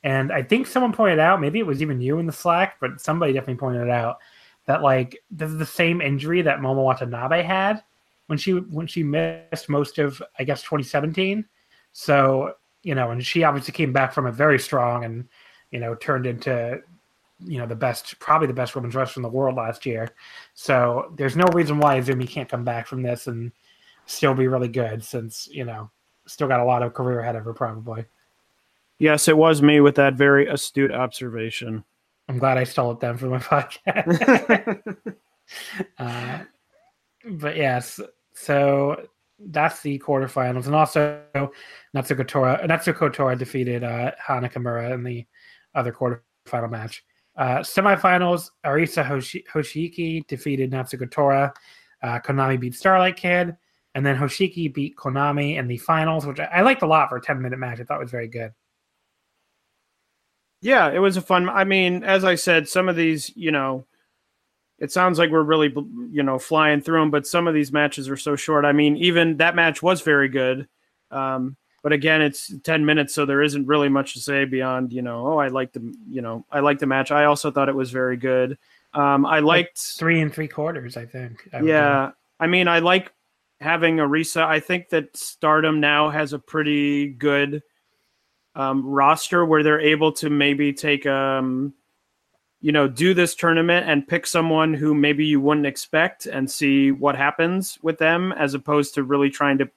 And 0.05 0.33
I 0.33 0.43
think 0.43 0.66
someone 0.66 0.93
pointed 0.93 1.19
out, 1.19 1.41
maybe 1.41 1.59
it 1.59 1.66
was 1.66 1.81
even 1.81 2.01
you 2.01 2.19
in 2.19 2.27
the 2.27 2.33
Slack, 2.33 2.77
but 2.81 3.01
somebody 3.01 3.33
definitely 3.33 3.57
pointed 3.57 3.89
out 3.89 4.19
that 4.66 4.83
like 4.83 5.23
this 5.31 5.51
is 5.51 5.59
the 5.59 5.66
same 5.66 6.01
injury 6.01 6.43
that 6.43 6.61
Momo 6.61 6.85
Watanabe 6.85 7.43
had 7.43 7.83
when 8.27 8.39
she 8.39 8.53
when 8.53 8.87
she 8.87 9.03
missed 9.03 9.69
most 9.69 9.99
of 9.99 10.23
I 10.39 10.45
guess 10.45 10.62
2017. 10.62 11.45
So 11.93 12.55
you 12.83 12.95
know, 12.95 13.11
and 13.11 13.24
she 13.24 13.45
obviously 13.45 13.73
came 13.73 13.93
back 13.93 14.12
from 14.12 14.27
it 14.27 14.33
very 14.33 14.59
strong 14.59 15.05
and 15.05 15.29
you 15.70 15.81
know, 15.81 15.95
turned 15.97 16.27
into 16.27 16.81
you 17.45 17.59
know 17.59 17.66
the 17.66 17.74
best, 17.74 18.19
probably 18.20 18.47
the 18.47 18.53
best 18.53 18.77
women's 18.77 18.95
wrestler 18.95 19.20
in 19.20 19.23
the 19.23 19.29
world 19.29 19.57
last 19.57 19.85
year. 19.85 20.09
So 20.55 21.12
there's 21.16 21.37
no 21.37 21.47
reason 21.53 21.81
why 21.81 21.99
Azumi 21.99 22.29
can't 22.29 22.49
come 22.49 22.65
back 22.65 22.87
from 22.87 23.03
this 23.03 23.27
and 23.27 23.51
still 24.07 24.35
be 24.35 24.49
really 24.49 24.69
good, 24.69 25.05
since 25.05 25.49
you 25.51 25.65
know 25.65 25.91
still 26.27 26.49
got 26.49 26.61
a 26.61 26.65
lot 26.65 26.83
of 26.83 26.95
career 26.95 27.20
ahead 27.20 27.37
of 27.37 27.45
her 27.45 27.55
probably. 27.55 28.05
Yes, 28.99 29.27
it 29.29 29.37
was 29.37 29.62
me 29.62 29.81
with 29.81 29.97
that 29.97 30.15
very 30.15 30.47
astute 30.47 30.93
observation. 30.93 31.85
I'm 32.29 32.39
glad 32.39 32.57
I 32.57 32.65
stole 32.65 32.93
it 32.93 33.01
then 33.01 33.16
for 33.16 33.27
my 33.27 33.39
podcast. 33.41 34.95
uh, 35.99 36.39
but 37.31 37.57
yes, 37.57 38.01
so 38.35 39.07
that's 39.39 39.81
the 39.83 39.99
quarterfinals, 39.99 40.66
and 40.66 40.74
also 40.74 41.20
Natsuko 41.95 42.27
Tora, 42.27 42.66
Natsuko 42.66 43.12
Tora 43.12 43.37
defeated 43.37 43.83
uh, 43.83 44.12
Hana 44.19 44.49
Kimura 44.49 44.93
in 44.95 45.03
the 45.03 45.27
other 45.74 45.93
quarterfinal 45.93 46.70
match. 46.70 47.05
Uh, 47.37 47.59
semifinals, 47.59 48.51
Arisa 48.65 49.05
Hoshi- 49.05 49.45
Hoshiki 49.53 50.27
defeated 50.27 50.70
Natsuko 50.70 51.11
Tora. 51.11 51.53
Uh, 52.03 52.19
Konami 52.19 52.59
beat 52.59 52.74
Starlight 52.74 53.16
Kid, 53.16 53.57
and 53.94 54.05
then 54.05 54.16
Hoshiki 54.16 54.73
beat 54.73 54.97
Konami 54.97 55.56
in 55.56 55.69
the 55.69 55.78
finals, 55.78 56.27
which 56.27 56.40
I, 56.40 56.44
I 56.44 56.60
liked 56.62 56.82
a 56.82 56.86
lot 56.86 57.09
for 57.09 57.16
a 57.16 57.23
10 57.23 57.40
minute 57.43 57.59
match. 57.59 57.81
I 57.81 57.85
thought 57.85 58.01
was 58.01 58.10
very 58.10 58.28
good. 58.28 58.52
Yeah, 60.60 60.90
it 60.90 61.01
was 61.01 61.16
a 61.16 61.23
fun. 61.23 61.48
I 61.48 61.64
mean, 61.64 62.05
as 62.05 62.24
I 62.24 62.36
said, 62.36 62.69
some 62.69 62.89
of 62.89 62.97
these, 62.97 63.32
you 63.36 63.51
know, 63.51 63.85
it 64.78 64.93
sounds 64.93 65.19
like 65.19 65.31
we're 65.31 65.43
really, 65.43 65.73
you 66.10 66.23
know, 66.23 66.39
flying 66.39 66.81
through 66.81 67.01
them, 67.01 67.10
but 67.10 67.27
some 67.27 67.47
of 67.47 67.55
these 67.55 67.73
matches 67.73 68.09
are 68.09 68.16
so 68.16 68.36
short. 68.36 68.64
I 68.64 68.73
mean, 68.73 68.97
even 68.97 69.36
that 69.39 69.55
match 69.55 69.82
was 69.82 70.01
very 70.01 70.28
good. 70.28 70.69
Um, 71.10 71.56
but 71.82 71.93
again, 71.93 72.23
it's 72.23 72.52
10 72.62 72.86
minutes, 72.86 73.12
so 73.12 73.27
there 73.27 73.43
isn't 73.43 73.66
really 73.66 73.89
much 73.89 74.14
to 74.14 74.20
say 74.20 74.44
beyond, 74.44 74.93
you 74.93 75.02
know, 75.02 75.27
oh, 75.27 75.39
I 75.39 75.48
like 75.48 75.73
the, 75.73 75.94
you 76.09 76.23
know, 76.23 76.47
I 76.51 76.60
like 76.60 76.78
the 76.78 76.86
match. 76.86 77.10
I 77.10 77.24
also 77.24 77.51
thought 77.51 77.69
it 77.69 77.74
was 77.74 77.90
very 77.90 78.16
good. 78.16 78.56
Um, 78.94 79.27
I 79.27 79.40
liked 79.40 79.69
like 79.69 79.77
three 79.77 80.20
and 80.20 80.32
three 80.32 80.48
quarters, 80.48 80.97
I 80.97 81.06
think. 81.06 81.48
I 81.52 81.60
yeah. 81.60 82.12
I 82.39 82.47
mean, 82.47 82.69
I 82.69 82.78
like 82.78 83.12
having 83.62 83.97
Arisa. 83.97 84.44
I 84.44 84.60
think 84.60 84.90
that 84.90 85.16
Stardom 85.16 85.80
now 85.80 86.10
has 86.10 86.32
a 86.32 86.39
pretty 86.39 87.09
good 87.09 87.62
um, 88.55 88.84
roster 88.84 89.44
where 89.44 89.62
they're 89.62 89.80
able 89.80 90.12
to 90.12 90.28
maybe 90.28 90.72
take 90.72 91.06
um, 91.06 91.72
you 92.62 92.70
know, 92.70 92.86
do 92.86 93.12
this 93.12 93.34
tournament 93.34 93.89
and 93.89 94.06
pick 94.06 94.24
someone 94.24 94.72
who 94.72 94.94
maybe 94.94 95.26
you 95.26 95.40
wouldn't 95.40 95.66
expect 95.66 96.26
and 96.26 96.48
see 96.48 96.93
what 96.93 97.16
happens 97.16 97.76
with 97.82 97.98
them, 97.98 98.32
as 98.32 98.55
opposed 98.55 98.94
to 98.94 99.02
really 99.02 99.28
trying 99.28 99.59
to 99.59 99.68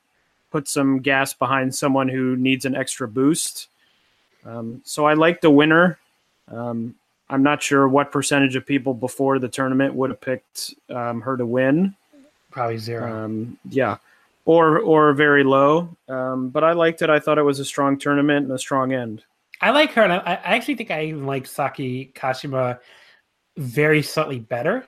put 0.51 0.67
some 0.67 0.99
gas 0.99 1.33
behind 1.33 1.73
someone 1.73 2.07
who 2.07 2.35
needs 2.35 2.63
an 2.63 2.75
extra 2.75 3.07
boost. 3.07 3.69
Um, 4.45 4.81
so 4.85 5.05
I 5.05 5.15
like 5.15 5.41
the 5.41 5.49
winner. 5.49 5.97
Um, 6.47 6.93
I'm 7.27 7.41
not 7.41 7.63
sure 7.63 7.87
what 7.87 8.11
percentage 8.11 8.55
of 8.55 8.67
people 8.67 8.93
before 8.93 9.39
the 9.39 9.49
tournament 9.49 9.95
would 9.95 10.11
have 10.11 10.21
picked 10.21 10.75
um, 10.91 11.21
her 11.21 11.35
to 11.35 11.45
win. 11.45 11.95
Probably 12.56 12.77
zero. 12.77 13.26
Um, 13.26 13.60
yeah, 13.69 13.98
or 14.45 14.80
or 14.80 15.11
very 15.11 15.44
low. 15.44 15.90
Um, 16.07 16.48
but 16.48 16.64
I 16.64 16.72
liked 16.72 17.02
it. 17.02 17.10
I 17.10 17.19
thought 17.19 17.38
it 17.38 17.44
was 17.44 17.60
a 17.60 17.65
strong 17.65 17.98
tournament 17.98 18.45
and 18.45 18.56
a 18.56 18.57
strong 18.57 18.94
end. 18.94 19.26
I 19.60 19.72
like 19.72 19.91
her, 19.91 20.03
and 20.03 20.14
I, 20.14 20.19
I 20.19 20.56
actually 20.56 20.76
think 20.76 20.90
I 20.90 21.03
even 21.03 21.26
like 21.26 21.48
Saki 21.48 22.14
Kashima 22.15 22.80
very 23.57 24.02
slightly 24.02 24.40
better. 24.40 24.88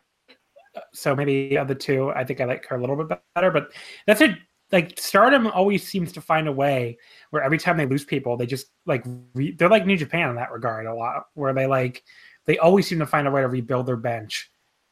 So 0.93 1.13
maybe 1.13 1.57
of 1.57 1.67
the 1.67 1.75
two, 1.75 2.09
I 2.11 2.23
think 2.23 2.39
I 2.39 2.45
like 2.45 2.65
her 2.67 2.77
a 2.77 2.79
little 2.79 2.95
bit 2.95 3.19
better. 3.35 3.51
But 3.51 3.73
that's 4.05 4.21
it. 4.21 4.37
Like 4.71 4.97
Stardom 4.97 5.47
always 5.47 5.85
seems 5.85 6.13
to 6.13 6.21
find 6.21 6.47
a 6.47 6.53
way 6.53 6.97
where 7.31 7.43
every 7.43 7.57
time 7.57 7.75
they 7.75 7.85
lose 7.85 8.05
people, 8.05 8.37
they 8.37 8.45
just 8.45 8.67
like 8.85 9.03
re- 9.33 9.51
they're 9.51 9.67
like 9.67 9.85
New 9.85 9.97
Japan 9.97 10.29
in 10.29 10.37
that 10.37 10.53
regard 10.53 10.85
a 10.85 10.95
lot, 10.95 11.25
where 11.33 11.53
they 11.53 11.67
like 11.67 12.01
they 12.45 12.59
always 12.59 12.87
seem 12.87 12.99
to 12.99 13.05
find 13.05 13.27
a 13.27 13.31
way 13.31 13.41
to 13.41 13.49
rebuild 13.49 13.87
their 13.87 13.97
bench, 13.97 14.49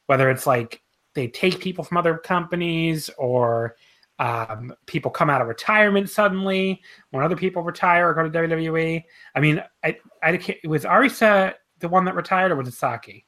whether 0.08 0.28
it's 0.28 0.46
like 0.46 0.82
they 1.16 1.26
take 1.26 1.58
people 1.58 1.82
from 1.82 1.96
other 1.96 2.16
companies 2.18 3.10
or 3.18 3.74
um, 4.18 4.72
people 4.86 5.10
come 5.10 5.28
out 5.28 5.40
of 5.40 5.48
retirement 5.48 6.08
suddenly 6.08 6.80
when 7.10 7.24
other 7.24 7.36
people 7.36 7.62
retire 7.62 8.08
or 8.08 8.14
go 8.14 8.22
to 8.22 8.30
WWE. 8.30 9.02
I 9.34 9.40
mean, 9.40 9.62
I, 9.82 9.96
I 10.22 10.32
was 10.64 10.84
Arisa 10.84 11.54
the 11.80 11.88
one 11.88 12.04
that 12.04 12.14
retired 12.14 12.52
or 12.52 12.56
was 12.56 12.68
it 12.68 12.74
Saki? 12.74 13.26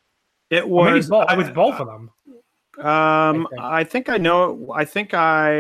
It 0.51 0.67
was. 0.69 1.09
Both, 1.09 1.27
I, 1.29 1.37
was 1.37 1.51
both 1.51 1.81
of 1.81 1.87
them. 1.87 2.11
Um, 2.79 2.87
I 2.87 3.35
think. 3.49 3.61
I 3.61 3.85
think 3.85 4.09
I 4.09 4.17
know. 4.19 4.73
I 4.75 4.85
think 4.85 5.11
I. 5.13 5.51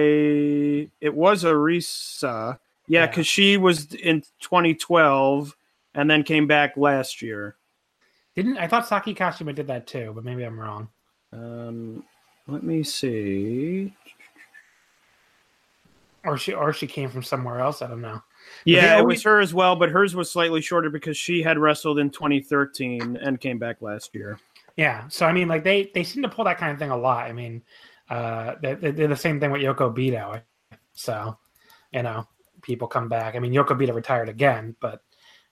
It 1.00 1.14
was 1.14 1.44
Arisa. 1.44 2.58
Yeah, 2.86 3.06
because 3.06 3.26
yeah. 3.26 3.44
she 3.44 3.56
was 3.58 3.92
in 3.94 4.22
2012 4.40 5.54
and 5.94 6.10
then 6.10 6.22
came 6.22 6.46
back 6.46 6.76
last 6.76 7.20
year. 7.20 7.56
Didn't 8.34 8.56
I 8.56 8.66
thought 8.66 8.86
Saki 8.86 9.14
Kashima 9.14 9.54
did 9.54 9.66
that 9.66 9.86
too, 9.86 10.12
but 10.14 10.24
maybe 10.24 10.44
I'm 10.44 10.58
wrong. 10.58 10.88
Um, 11.32 12.04
let 12.48 12.62
me 12.62 12.82
see 12.82 13.94
or 16.24 16.36
she 16.36 16.52
or 16.52 16.72
she 16.72 16.86
came 16.86 17.10
from 17.10 17.22
somewhere 17.22 17.60
else. 17.60 17.82
I 17.82 17.86
don't 17.86 18.00
know. 18.00 18.22
Yeah, 18.64 18.96
always... 18.96 19.02
it 19.02 19.06
was 19.06 19.22
her 19.24 19.40
as 19.40 19.54
well, 19.54 19.76
but 19.76 19.90
hers 19.90 20.14
was 20.14 20.30
slightly 20.30 20.60
shorter 20.60 20.90
because 20.90 21.16
she 21.16 21.42
had 21.42 21.58
wrestled 21.58 21.98
in 21.98 22.10
2013 22.10 23.18
and 23.20 23.40
came 23.40 23.58
back 23.58 23.82
last 23.82 24.14
year. 24.14 24.38
Yeah, 24.76 25.08
so 25.08 25.26
I 25.26 25.32
mean, 25.32 25.48
like 25.48 25.64
they 25.64 25.90
they 25.94 26.04
seem 26.04 26.22
to 26.22 26.28
pull 26.28 26.44
that 26.44 26.58
kind 26.58 26.72
of 26.72 26.78
thing 26.78 26.90
a 26.90 26.96
lot. 26.96 27.26
I 27.26 27.32
mean, 27.32 27.62
uh, 28.10 28.54
they, 28.62 28.74
they 28.74 28.92
did 28.92 29.10
the 29.10 29.16
same 29.16 29.40
thing 29.40 29.50
with 29.50 29.62
Yoko 29.62 29.94
Bito. 29.94 30.40
So, 30.92 31.36
you 31.92 32.02
know, 32.02 32.26
people 32.62 32.88
come 32.88 33.08
back. 33.08 33.34
I 33.34 33.38
mean, 33.38 33.52
Yoko 33.52 33.70
Bito 33.70 33.94
retired 33.94 34.28
again, 34.28 34.76
but 34.80 35.02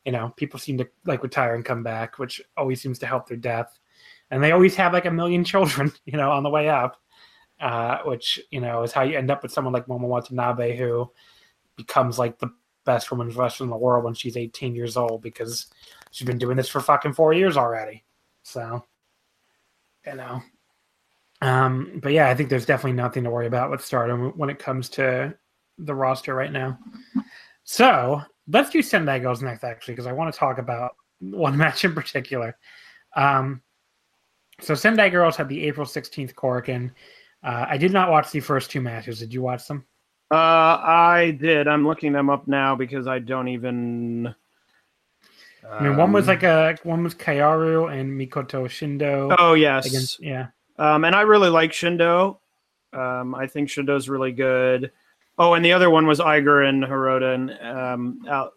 you 0.05 0.12
know, 0.12 0.32
people 0.36 0.60
seem 0.60 0.78
to 0.78 0.89
like 1.05 1.23
retire 1.23 1.55
and 1.55 1.64
come 1.64 1.82
back, 1.82 2.18
which 2.18 2.40
always 2.56 2.81
seems 2.81 2.98
to 3.01 3.06
help 3.06 3.28
their 3.28 3.36
death. 3.36 3.78
And 4.31 4.43
they 4.43 4.53
always 4.53 4.74
have 4.77 4.93
like 4.93 5.07
a 5.07 5.11
million 5.11 5.44
children, 5.44 5.93
you 6.05 6.16
know, 6.16 6.31
on 6.31 6.43
the 6.43 6.51
way 6.51 6.69
up 6.69 6.98
uh, 7.61 7.98
which 8.05 8.40
you 8.51 8.61
know 8.61 8.82
is 8.82 8.93
how 8.93 9.03
you 9.03 9.16
end 9.16 9.31
up 9.31 9.43
with 9.43 9.53
someone 9.53 9.73
like 9.73 9.86
Momo 9.86 10.03
Watanabe 10.03 10.77
who 10.77 11.11
becomes 11.77 12.19
like 12.19 12.39
the 12.39 12.51
best 12.85 13.11
women's 13.11 13.36
wrestler 13.36 13.65
in 13.65 13.70
the 13.70 13.77
world 13.77 14.05
when 14.05 14.15
she's 14.15 14.36
18 14.36 14.74
years 14.74 14.97
old 14.97 15.23
because 15.23 15.66
she's 16.11 16.27
been 16.27 16.39
doing 16.39 16.57
this 16.57 16.69
for 16.69 16.81
fucking 16.81 17.15
four 17.15 17.32
years 17.32 17.57
already. 17.57 18.05
So, 18.43 18.85
you 20.07 20.15
know. 20.15 20.40
Um, 21.43 21.98
but 22.03 22.12
yeah, 22.12 22.31
I 22.31 22.35
think 22.35 22.48
there's 22.48 22.65
definitely 22.65 22.93
nothing 22.93 23.24
to 23.24 23.31
worry 23.31 23.47
about 23.47 23.70
with 23.70 23.85
Stardom 23.85 24.32
when 24.36 24.48
it 24.48 24.59
comes 24.59 24.89
to 24.90 25.35
the 25.78 25.94
roster 25.94 26.35
right 26.35 26.53
now. 26.53 26.78
So 27.65 28.23
let's 28.48 28.70
do 28.70 28.81
Sendai 28.81 29.19
Girls 29.19 29.43
next, 29.43 29.65
actually, 29.65 29.94
because 29.94 30.07
I 30.07 30.12
want 30.12 30.32
to 30.32 30.39
talk 30.39 30.59
about 30.59 30.97
one 31.19 31.57
match 31.59 31.85
in 31.85 31.94
particular. 31.94 32.57
Um, 33.16 33.62
so 34.61 34.74
Sendai 34.74 35.09
Girls 35.11 35.37
had 35.37 35.49
the 35.49 35.65
April 35.65 35.87
16th 35.87 36.35
Korakuen. 36.35 36.91
Uh, 37.43 37.66
I 37.69 37.77
did 37.77 37.93
not 37.93 38.11
watch 38.11 38.31
the 38.31 38.41
first 38.41 38.70
two 38.70 38.81
matches. 38.81 39.19
Did 39.19 39.33
you 39.33 39.43
watch 39.43 39.69
them? 39.69 39.85
Uh, 40.31 40.35
I 40.83 41.37
did. 41.39 41.69
I'm 41.69 41.87
looking 41.87 42.12
them 42.12 42.31
up 42.31 42.49
now 42.49 42.74
because 42.74 43.07
I 43.07 43.19
don't 43.20 43.49
even. 43.49 44.35
I 45.69 45.83
mean, 45.83 45.97
one 45.97 46.12
was 46.12 46.24
um, 46.24 46.28
like 46.28 46.43
a 46.43 46.77
one 46.83 47.03
was 47.03 47.15
Kaoru 47.15 47.93
and 47.93 48.19
Mikoto 48.19 48.66
Shindo. 48.66 49.35
Oh 49.39 49.55
yes, 49.55 49.87
against, 49.87 50.23
yeah. 50.23 50.49
Um, 50.78 51.05
and 51.05 51.15
I 51.15 51.23
really 51.23 51.49
like 51.49 51.73
Shindo. 51.73 52.39
Um, 52.93 53.35
I 53.35 53.47
think 53.47 53.69
Shindo's 53.69 54.09
really 54.09 54.33
good. 54.33 54.91
Oh, 55.39 55.55
and 55.55 55.65
the 55.65 55.73
other 55.73 55.91
one 55.91 56.07
was 56.07 56.19
Aiger 56.19 56.69
and 56.69 56.83
Hirota 56.83 57.35
and 57.35 57.77
um, 57.77 58.20
Al- 58.28 58.53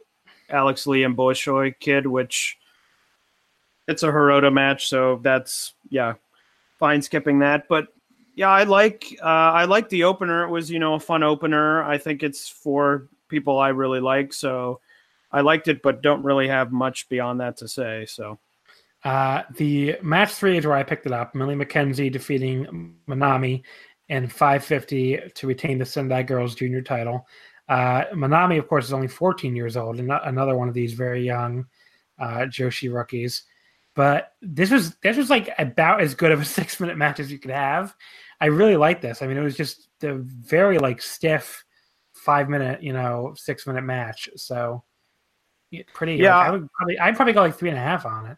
Alex 0.50 0.88
Lee 0.88 1.04
and 1.04 1.18
Bolshoi 1.18 1.78
Kid, 1.80 2.08
which 2.08 2.58
it's 3.88 4.04
a 4.04 4.08
Hirota 4.08 4.54
match, 4.54 4.88
so 4.88 5.20
that's 5.24 5.74
yeah, 5.90 6.14
fine 6.78 7.02
skipping 7.02 7.40
that. 7.40 7.68
But 7.68 7.88
yeah, 8.36 8.49
I 8.49 8.64
like 8.64 9.18
uh, 9.22 9.26
I 9.26 9.66
like 9.66 9.90
the 9.90 10.03
opener. 10.03 10.44
It 10.44 10.49
was 10.49 10.70
you 10.72 10.80
know 10.80 10.95
a 10.95 10.99
fun 10.99 11.24
opener. 11.24 11.84
I 11.84 11.98
think 11.98 12.24
it's 12.24 12.48
for 12.48 13.07
people 13.28 13.60
I 13.60 13.70
really 13.70 13.99
like, 13.99 14.34
so 14.34 14.80
I 15.32 15.41
liked 15.41 15.68
it, 15.68 15.82
but 15.82 16.02
don't 16.02 16.24
really 16.24 16.48
have 16.48 16.72
much 16.72 17.10
beyond 17.10 17.40
that 17.41 17.57
to 17.57 17.68
say. 17.68 18.06
So. 18.07 18.40
Uh, 19.06 19.44
the 19.56 19.95
match 20.02 20.34
three 20.34 20.57
is 20.57 20.66
where 20.66 20.76
I 20.76 20.84
picked 20.84 21.06
it 21.06 21.14
up. 21.14 21.34
Millie 21.34 21.56
McKenzie 21.56 22.11
defeating 22.11 22.94
Manami 23.07 23.64
in 24.10 24.28
550 24.28 25.20
to 25.36 25.48
retain 25.48 25.78
the 25.78 25.86
Sendai 25.86 26.24
Girls 26.24 26.56
Junior 26.56 26.82
title. 26.82 27.26
Uh, 27.70 28.06
Manami, 28.14 28.57
of 28.57 28.68
course, 28.68 28.86
is 28.86 28.94
only 28.94 29.07
14 29.07 29.56
years 29.56 29.78
old, 29.78 29.99
and 29.99 30.11
another 30.11 30.57
one 30.57 30.68
of 30.68 30.74
these 30.74 30.94
very 30.94 31.24
young 31.24 31.66
uh, 32.18 32.40
Joshi 32.40 32.91
rookies. 32.91 33.44
But 34.00 34.32
this 34.42 34.72
was 34.72 34.96
this 35.04 35.18
was 35.18 35.30
like 35.30 35.50
about 35.60 36.00
as 36.00 36.16
good 36.16 36.32
of 36.32 36.40
a 36.40 36.46
six 36.60 36.80
minute 36.80 36.96
match 36.96 37.20
as 37.20 37.30
you 37.30 37.38
could 37.38 37.52
have. 37.52 37.94
I 38.40 38.46
really 38.46 38.78
like 38.78 39.02
this. 39.02 39.22
I 39.22 39.28
mean, 39.28 39.36
it 39.36 39.42
was 39.42 39.58
just 39.58 39.90
a 40.02 40.14
very 40.14 40.80
like 40.80 41.02
stiff 41.02 41.66
five 42.14 42.48
minute, 42.48 42.82
you 42.82 42.94
know, 42.94 43.34
six 43.36 43.68
minute 43.68 43.84
match. 43.84 44.30
So 44.38 44.86
pretty. 45.94 46.16
Yeah, 46.16 46.38
like, 46.38 46.48
I 46.48 46.52
would 46.52 46.72
probably 46.72 46.98
I'd 46.98 47.18
probably 47.18 47.34
go 47.34 47.42
like 47.42 47.58
three 47.58 47.68
and 47.68 47.78
a 47.78 47.82
half 47.82 48.06
on 48.06 48.28
it. 48.28 48.38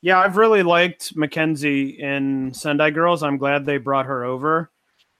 Yeah, 0.00 0.20
I've 0.20 0.38
really 0.38 0.62
liked 0.62 1.14
McKenzie 1.14 1.98
in 1.98 2.54
Sendai 2.54 2.88
Girls. 2.88 3.22
I'm 3.22 3.36
glad 3.36 3.66
they 3.66 3.76
brought 3.76 4.06
her 4.06 4.24
over 4.24 4.70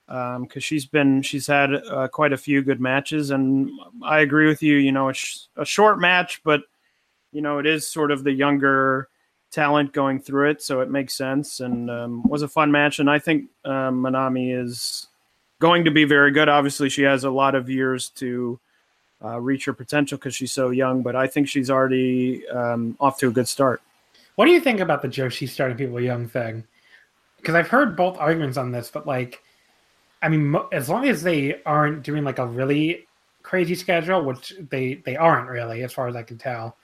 because 0.07 0.37
um, 0.37 0.47
she's 0.57 0.87
been 0.87 1.21
she's 1.21 1.45
had 1.45 1.71
uh, 1.75 2.07
quite 2.07 2.33
a 2.33 2.37
few 2.37 2.63
good 2.63 2.81
matches, 2.81 3.29
and 3.29 3.69
I 4.03 4.21
agree 4.21 4.47
with 4.47 4.63
you. 4.63 4.77
You 4.77 4.93
know, 4.93 5.11
sh- 5.11 5.41
a 5.55 5.63
short 5.63 5.99
match, 5.99 6.41
but 6.43 6.61
you 7.31 7.43
know, 7.43 7.59
it 7.59 7.67
is 7.67 7.87
sort 7.87 8.09
of 8.09 8.23
the 8.23 8.31
younger 8.31 9.09
talent 9.55 9.93
going 9.93 10.19
through 10.19 10.49
it, 10.49 10.61
so 10.61 10.81
it 10.81 10.91
makes 10.91 11.15
sense 11.15 11.61
and 11.61 11.89
um, 11.89 12.21
was 12.23 12.41
a 12.41 12.47
fun 12.47 12.71
match. 12.71 12.99
And 12.99 13.09
I 13.09 13.19
think 13.19 13.49
um, 13.63 14.03
Manami 14.03 14.55
is 14.55 15.07
going 15.59 15.85
to 15.85 15.91
be 15.91 16.03
very 16.03 16.31
good. 16.31 16.49
Obviously, 16.49 16.89
she 16.89 17.03
has 17.03 17.23
a 17.23 17.29
lot 17.29 17.55
of 17.55 17.69
years 17.69 18.09
to 18.09 18.59
uh, 19.23 19.39
reach 19.39 19.65
her 19.65 19.73
potential 19.73 20.17
because 20.17 20.35
she's 20.35 20.51
so 20.51 20.69
young, 20.69 21.01
but 21.01 21.15
I 21.15 21.25
think 21.27 21.47
she's 21.47 21.69
already 21.69 22.45
um, 22.49 22.97
off 22.99 23.17
to 23.19 23.29
a 23.29 23.31
good 23.31 23.47
start. 23.47 23.81
What 24.35 24.45
do 24.45 24.51
you 24.51 24.59
think 24.59 24.81
about 24.81 25.01
the 25.01 25.07
Joshi 25.07 25.47
starting 25.47 25.77
people 25.77 26.01
young 26.01 26.27
thing? 26.27 26.65
Because 27.37 27.55
I've 27.55 27.69
heard 27.69 27.95
both 27.95 28.17
arguments 28.17 28.57
on 28.57 28.71
this, 28.71 28.91
but 28.91 29.07
like, 29.07 29.41
I 30.21 30.27
mean, 30.27 30.55
as 30.73 30.89
long 30.89 31.07
as 31.07 31.23
they 31.23 31.63
aren't 31.63 32.03
doing 32.03 32.25
like 32.25 32.39
a 32.39 32.45
really 32.45 33.07
crazy 33.41 33.75
schedule, 33.75 34.23
which 34.23 34.53
they 34.69 34.95
they 35.05 35.15
aren't 35.15 35.49
really, 35.49 35.83
as 35.83 35.93
far 35.93 36.07
as 36.07 36.15
I 36.15 36.23
can 36.23 36.37
tell. 36.37 36.75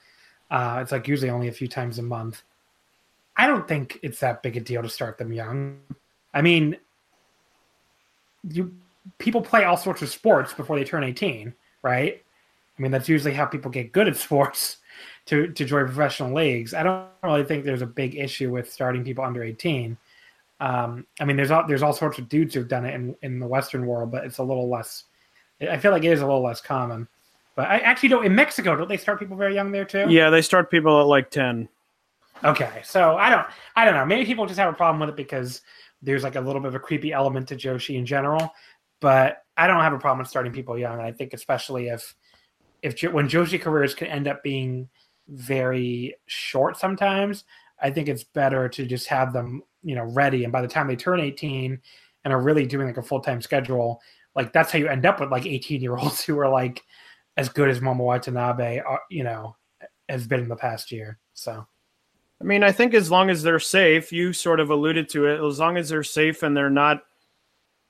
Uh, 0.50 0.80
it's 0.82 0.92
like 0.92 1.08
usually 1.08 1.30
only 1.30 1.48
a 1.48 1.52
few 1.52 1.68
times 1.68 1.98
a 1.98 2.04
month. 2.04 2.44
I 3.38 3.48
don't 3.48 3.68
think 3.68 4.00
it's 4.04 4.20
that 4.20 4.44
big 4.44 4.58
a 4.58 4.60
deal 4.60 4.82
to 4.82 4.90
start 4.90 5.18
them 5.18 5.32
young. 5.32 5.80
I 6.34 6.42
mean, 6.42 6.78
you 8.50 8.76
people 9.18 9.42
play 9.42 9.64
all 9.64 9.78
sorts 9.78 10.02
of 10.02 10.10
sports 10.10 10.54
before 10.54 10.78
they 10.78 10.84
turn 10.84 11.04
18, 11.04 11.54
right? 11.82 12.22
I 12.78 12.82
mean, 12.82 12.92
that's 12.92 13.10
usually 13.10 13.34
how 13.34 13.46
people 13.46 13.72
get 13.72 13.92
good 13.92 14.08
at 14.08 14.16
sports 14.28 14.78
to 15.28 15.48
to 15.48 15.66
join 15.66 15.86
professional 15.86 16.34
leagues. 16.34 16.74
I 16.74 16.84
don't 16.84 17.08
really 17.24 17.44
think 17.44 17.64
there's 17.64 17.82
a 17.82 17.88
big 17.88 18.16
issue 18.16 18.52
with 18.52 18.72
starting 18.72 19.04
people 19.04 19.24
under 19.24 19.44
18. 19.44 19.98
Um, 20.60 21.08
I 21.20 21.26
mean, 21.26 21.38
there's 21.38 21.52
all 21.52 21.66
there's 21.68 21.84
all 21.84 21.94
sorts 21.94 22.20
of 22.20 22.30
dudes 22.30 22.54
who've 22.54 22.68
done 22.68 22.86
it 22.86 22.94
in 22.94 23.16
in 23.22 23.40
the 23.40 23.48
Western 23.48 23.86
world, 23.86 24.12
but 24.12 24.26
it's 24.26 24.38
a 24.38 24.44
little 24.44 24.70
less. 24.70 25.06
I 25.62 25.78
feel 25.78 25.92
like 25.92 26.04
it 26.04 26.12
is 26.12 26.22
a 26.22 26.26
little 26.26 26.44
less 26.44 26.62
common. 26.62 27.08
But 27.56 27.70
I 27.70 27.80
actually 27.80 28.10
don't. 28.10 28.26
In 28.26 28.36
Mexico, 28.36 28.76
don't 28.76 28.88
they 28.88 28.98
start 28.98 29.20
people 29.20 29.38
very 29.38 29.54
young 29.54 29.72
there 29.72 29.86
too? 29.86 30.06
Yeah, 30.10 30.30
they 30.30 30.42
start 30.42 30.72
people 30.72 31.00
at 31.02 31.08
like 31.08 31.30
10. 31.32 31.68
Okay, 32.44 32.82
so 32.84 33.18
I 33.18 33.30
don't, 33.30 33.46
I 33.76 33.86
don't 33.86 33.94
know. 33.94 34.06
Maybe 34.06 34.26
people 34.26 34.46
just 34.46 34.60
have 34.60 34.74
a 34.74 34.76
problem 34.76 35.00
with 35.00 35.10
it 35.10 35.16
because 35.16 35.62
there's 36.02 36.24
like 36.24 36.36
a 36.36 36.42
little 36.42 36.62
bit 36.62 36.70
of 36.70 36.76
a 36.76 36.80
creepy 36.80 37.14
element 37.14 37.48
to 37.50 37.56
Joshi 37.56 37.98
in 37.98 38.06
general. 38.06 38.52
But 39.00 39.44
I 39.58 39.68
don't 39.68 39.82
have 39.82 39.94
a 39.94 40.00
problem 40.00 40.20
with 40.20 40.28
starting 40.28 40.52
people 40.52 40.78
young, 40.78 40.94
and 40.94 41.02
I 41.02 41.12
think 41.12 41.34
especially 41.34 41.88
if, 41.90 42.16
if 42.82 43.02
when 43.12 43.28
Joshi 43.28 43.62
careers 43.62 43.94
can 43.94 44.08
end 44.08 44.28
up 44.28 44.44
being 44.44 44.90
very 45.28 46.16
short 46.26 46.78
sometimes, 46.78 47.44
I 47.80 47.92
think 47.92 48.08
it's 48.08 48.24
better 48.24 48.70
to 48.70 48.86
just 48.86 49.08
have 49.08 49.34
them, 49.34 49.62
you 49.84 49.96
know, 49.96 50.04
ready. 50.04 50.44
And 50.44 50.54
by 50.54 50.62
the 50.62 50.68
time 50.68 50.88
they 50.88 50.96
turn 50.96 51.20
18 51.20 51.80
and 52.24 52.34
are 52.34 52.42
really 52.42 52.66
doing 52.66 52.88
like 52.88 52.98
a 52.98 53.04
full 53.04 53.22
time 53.22 53.42
schedule, 53.42 54.02
like 54.36 54.54
that's 54.54 54.72
how 54.72 54.80
you 54.80 54.88
end 54.88 55.06
up 55.06 55.20
with 55.20 55.32
like 55.32 55.46
18 55.46 55.82
year 55.82 55.98
olds 55.98 56.24
who 56.26 56.40
are 56.40 56.50
like 56.50 56.82
as 57.38 57.50
good 57.50 57.70
as 57.70 57.80
Momo 57.80 58.00
Watanabe, 58.00 58.80
uh, 58.80 58.98
you 59.10 59.24
know, 59.24 59.56
has 60.10 60.28
been 60.28 60.42
in 60.42 60.50
the 60.50 60.56
past 60.56 60.92
year. 60.92 61.20
So. 61.34 61.66
I 62.42 62.44
mean, 62.44 62.64
I 62.64 62.72
think 62.72 62.96
as 62.96 63.12
long 63.12 63.30
as 63.30 63.44
they're 63.44 63.60
safe, 63.60 64.12
you 64.12 64.34
sort 64.34 64.60
of 64.60 64.72
alluded 64.72 65.10
to 65.10 65.28
it. 65.28 65.46
As 65.46 65.60
long 65.60 65.78
as 65.78 65.90
they're 65.90 66.02
safe 66.02 66.42
and 66.42 66.58
they're 66.58 66.72
not, 66.72 67.04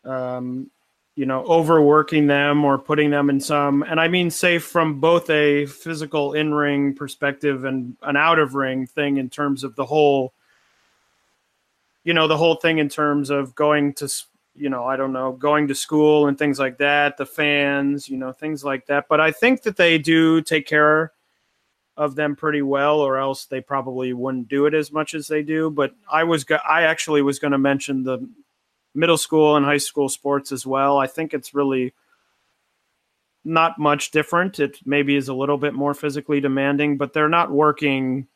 um, 0.03 0.69
you 1.15 1.26
know, 1.26 1.45
overworking 1.45 2.28
them 2.28 2.65
or 2.65 2.78
putting 2.78 3.11
them 3.11 3.30
in 3.30 3.40
some, 3.40 3.82
and 3.84 3.99
I 3.99 4.10
mean 4.10 4.30
safe 4.30 4.65
from 4.65 4.99
both 4.99 5.30
a 5.30 5.68
physical 5.68 6.34
in 6.34 6.53
ring 6.53 6.94
perspective 6.94 7.64
and 7.64 7.95
an 8.02 8.18
out 8.18 8.40
of 8.40 8.53
ring 8.53 8.88
thing 8.88 9.18
in 9.18 9.30
terms 9.30 9.64
of 9.64 9.76
the 9.78 9.86
whole, 9.86 10.34
you 12.03 12.14
know, 12.14 12.28
the 12.28 12.38
whole 12.38 12.56
thing 12.56 12.80
in 12.80 12.90
terms 12.90 13.30
of 13.30 13.56
going 13.56 13.94
to, 13.94 14.11
you 14.53 14.69
know, 14.69 14.84
I 14.84 14.98
don't 14.98 15.14
know, 15.14 15.32
going 15.32 15.69
to 15.69 15.76
school 15.76 16.28
and 16.28 16.38
things 16.38 16.60
like 16.60 16.78
that, 16.80 17.15
the 17.15 17.26
fans, 17.26 18.10
you 18.10 18.18
know, 18.18 18.34
things 18.34 18.65
like 18.65 18.86
that. 18.88 19.07
But 19.07 19.22
I 19.22 19.32
think 19.32 19.61
that 19.61 19.78
they 19.78 19.98
do 19.98 20.41
take 20.41 20.68
care 20.68 21.14
of 21.98 22.16
them 22.16 22.36
pretty 22.36 22.62
well, 22.62 23.00
or 23.00 23.18
else 23.18 23.46
they 23.46 23.62
probably 23.62 24.14
wouldn't 24.14 24.48
do 24.48 24.66
it 24.66 24.74
as 24.74 24.92
much 24.92 25.14
as 25.14 25.28
they 25.28 25.44
do. 25.44 25.70
But 25.70 25.94
I 26.10 26.24
was, 26.24 26.44
go- 26.44 26.60
I 26.68 26.84
actually 26.84 27.22
was 27.22 27.40
going 27.40 27.52
to 27.52 27.58
mention 27.58 28.04
the 28.04 28.28
middle 28.94 29.18
school 29.18 29.56
and 29.56 29.66
high 29.66 29.78
school 29.78 30.10
sports 30.10 30.52
as 30.52 30.66
well. 30.66 30.98
I 30.98 31.08
think 31.08 31.34
it's 31.34 31.54
really 31.54 31.94
not 33.44 33.80
much 33.80 34.12
different. 34.12 34.60
It 34.60 34.80
maybe 34.86 35.16
is 35.16 35.28
a 35.28 35.34
little 35.34 35.58
bit 35.58 35.74
more 35.74 35.94
physically 35.94 36.40
demanding, 36.40 36.98
but 36.98 37.14
they're 37.14 37.30
not 37.30 37.52
working. 37.52 38.28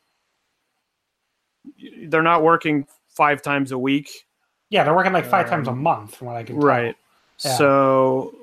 They're 2.06 2.22
not 2.22 2.42
working 2.42 2.86
five 3.08 3.42
times 3.42 3.72
a 3.72 3.78
week. 3.78 4.26
Yeah, 4.68 4.84
they're 4.84 4.94
working 4.94 5.12
like 5.12 5.26
five 5.26 5.46
um, 5.46 5.50
times 5.50 5.68
a 5.68 5.72
um, 5.72 5.82
month, 5.82 6.16
from 6.16 6.28
what 6.28 6.36
I 6.36 6.42
can. 6.42 6.56
Tell. 6.56 6.64
Right. 6.64 6.96
Yeah. 7.44 7.56
So, 7.56 8.34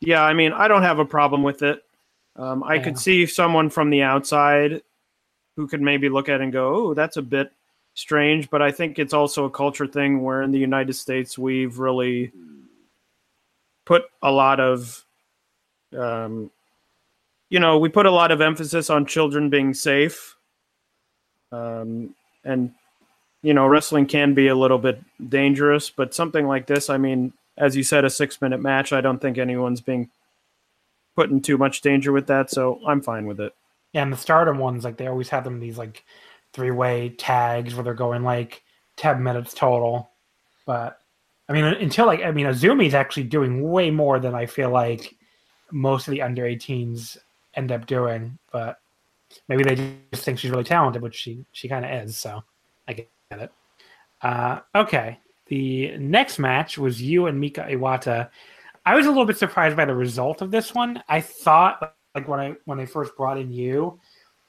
yeah, 0.00 0.22
I 0.22 0.34
mean, 0.34 0.52
I 0.52 0.68
don't 0.68 0.82
have 0.82 0.98
a 0.98 1.04
problem 1.04 1.42
with 1.42 1.62
it. 1.62 1.82
Um, 2.40 2.62
I 2.64 2.76
yeah. 2.76 2.82
could 2.84 2.98
see 2.98 3.26
someone 3.26 3.68
from 3.68 3.90
the 3.90 4.00
outside 4.02 4.80
who 5.56 5.68
could 5.68 5.82
maybe 5.82 6.08
look 6.08 6.30
at 6.30 6.40
it 6.40 6.44
and 6.44 6.52
go, 6.52 6.74
"Oh, 6.74 6.94
that's 6.94 7.18
a 7.18 7.22
bit 7.22 7.52
strange," 7.92 8.48
but 8.48 8.62
I 8.62 8.72
think 8.72 8.98
it's 8.98 9.12
also 9.12 9.44
a 9.44 9.50
culture 9.50 9.86
thing 9.86 10.22
where 10.22 10.40
in 10.40 10.50
the 10.50 10.58
United 10.58 10.94
States 10.94 11.36
we've 11.36 11.78
really 11.78 12.32
put 13.84 14.04
a 14.22 14.32
lot 14.32 14.58
of, 14.58 15.04
um, 15.96 16.50
you 17.50 17.60
know, 17.60 17.78
we 17.78 17.90
put 17.90 18.06
a 18.06 18.10
lot 18.10 18.30
of 18.30 18.40
emphasis 18.40 18.88
on 18.88 19.04
children 19.04 19.50
being 19.50 19.74
safe, 19.74 20.36
um, 21.52 22.14
and 22.42 22.72
you 23.42 23.52
know, 23.52 23.66
wrestling 23.66 24.06
can 24.06 24.32
be 24.32 24.48
a 24.48 24.54
little 24.54 24.78
bit 24.78 25.02
dangerous, 25.28 25.90
but 25.90 26.14
something 26.14 26.46
like 26.46 26.66
this, 26.66 26.88
I 26.88 26.96
mean, 26.96 27.34
as 27.58 27.76
you 27.76 27.82
said, 27.82 28.04
a 28.04 28.10
six-minute 28.10 28.60
match, 28.60 28.92
I 28.92 29.00
don't 29.02 29.18
think 29.18 29.36
anyone's 29.36 29.80
being 29.82 30.10
put 31.20 31.30
in 31.30 31.42
too 31.42 31.58
much 31.58 31.82
danger 31.82 32.12
with 32.12 32.28
that, 32.28 32.50
so 32.50 32.80
I'm 32.86 33.02
fine 33.02 33.26
with 33.26 33.40
it. 33.40 33.54
Yeah, 33.92 34.02
and 34.02 34.12
the 34.12 34.16
stardom 34.16 34.58
ones, 34.58 34.84
like 34.84 34.96
they 34.96 35.06
always 35.06 35.28
have 35.28 35.44
them 35.44 35.60
these 35.60 35.76
like 35.76 36.02
three 36.54 36.70
way 36.70 37.10
tags 37.10 37.74
where 37.74 37.84
they're 37.84 37.94
going 37.94 38.22
like 38.22 38.62
ten 38.96 39.22
minutes 39.22 39.52
total. 39.52 40.10
But 40.64 40.98
I 41.46 41.52
mean, 41.52 41.64
until 41.64 42.06
like 42.06 42.22
I 42.22 42.30
mean, 42.30 42.46
Azumi's 42.46 42.94
actually 42.94 43.24
doing 43.24 43.70
way 43.70 43.90
more 43.90 44.18
than 44.18 44.34
I 44.34 44.46
feel 44.46 44.70
like 44.70 45.14
most 45.70 46.08
of 46.08 46.12
the 46.12 46.22
under 46.22 46.44
18s 46.44 47.18
end 47.54 47.70
up 47.70 47.86
doing. 47.86 48.38
But 48.50 48.78
maybe 49.46 49.62
they 49.62 49.96
just 50.10 50.24
think 50.24 50.38
she's 50.38 50.50
really 50.50 50.64
talented, 50.64 51.02
which 51.02 51.16
she 51.16 51.44
she 51.52 51.68
kind 51.68 51.84
of 51.84 51.90
is. 51.90 52.16
So 52.16 52.42
I 52.88 52.94
get 52.94 53.08
it. 53.30 53.52
Uh, 54.22 54.60
okay, 54.74 55.18
the 55.48 55.98
next 55.98 56.38
match 56.38 56.78
was 56.78 57.02
Yuu 57.02 57.28
and 57.28 57.38
Mika 57.38 57.66
Iwata 57.68 58.30
I 58.86 58.94
was 58.94 59.06
a 59.06 59.10
little 59.10 59.26
bit 59.26 59.36
surprised 59.36 59.76
by 59.76 59.84
the 59.84 59.94
result 59.94 60.42
of 60.42 60.50
this 60.50 60.74
one. 60.74 61.02
I 61.08 61.20
thought 61.20 61.94
like 62.14 62.28
when 62.28 62.40
I 62.40 62.54
when 62.64 62.80
I 62.80 62.86
first 62.86 63.16
brought 63.16 63.38
in 63.38 63.52
Yuu 63.52 63.98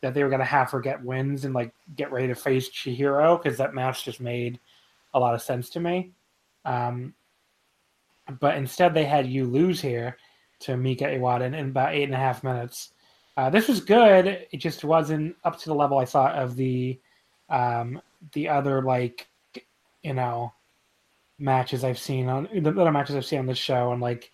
that 0.02 0.14
they 0.14 0.24
were 0.24 0.30
gonna 0.30 0.46
have 0.46 0.72
her 0.72 0.80
get 0.80 1.04
wins 1.04 1.46
and 1.46 1.54
like 1.54 1.74
get 1.96 2.12
ready 2.12 2.28
to 2.28 2.36
face 2.36 2.70
Chihiro 2.70 3.42
because 3.42 3.58
that 3.58 3.76
match 3.76 4.04
just 4.06 4.20
made 4.20 4.60
a 5.14 5.20
lot 5.20 5.36
of 5.36 5.42
sense 5.42 5.70
to 5.72 5.80
me. 5.80 6.12
Um, 6.66 7.14
but 8.40 8.58
instead, 8.58 8.94
they 8.94 9.06
had 9.06 9.26
Yuu 9.26 9.52
lose 9.52 9.82
here 9.82 10.18
to 10.62 10.78
Mika 10.78 11.06
Iwata 11.06 11.42
in, 11.42 11.54
in 11.54 11.70
about 11.70 11.94
eight 11.94 12.04
and 12.04 12.14
a 12.14 12.18
half 12.18 12.44
minutes. 12.44 12.94
Uh, 13.36 13.50
this 13.50 13.68
was 13.68 13.82
good. 13.82 14.46
It 14.52 14.58
just 14.58 14.84
wasn't 14.84 15.36
up 15.44 15.58
to 15.60 15.66
the 15.66 15.76
level 15.76 15.98
I 15.98 16.06
thought 16.06 16.36
of 16.36 16.56
the 16.56 17.00
um, 17.50 18.02
the 18.34 18.48
other 18.48 18.82
like 18.82 19.28
you 20.04 20.14
know 20.14 20.54
matches 21.42 21.84
I've 21.84 22.00
seen 22.00 22.30
on 22.30 22.48
the 22.54 22.70
other 22.70 22.92
matches 22.92 23.16
I've 23.16 23.26
seen 23.26 23.40
on 23.40 23.46
this 23.48 23.58
show 23.58 23.92
and 23.92 24.02
like 24.02 24.32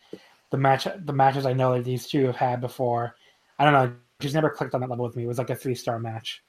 the 0.52 0.58
match 0.58 0.88
the 1.06 1.14
matches 1.14 1.46
I 1.46 1.54
know 1.54 1.74
that 1.74 1.86
these 1.86 2.08
two 2.08 2.26
have 2.26 2.36
had 2.36 2.62
before. 2.62 3.16
I 3.58 3.64
don't 3.64 3.74
know, 3.74 3.96
just 4.20 4.36
never 4.36 4.50
clicked 4.50 4.76
on 4.76 4.82
that 4.82 4.90
level 4.90 5.06
with 5.06 5.16
me. 5.16 5.24
It 5.24 5.28
was 5.28 5.38
like 5.38 5.50
a 5.50 5.56
three 5.56 5.76
star 5.76 6.00
match. 6.00 6.44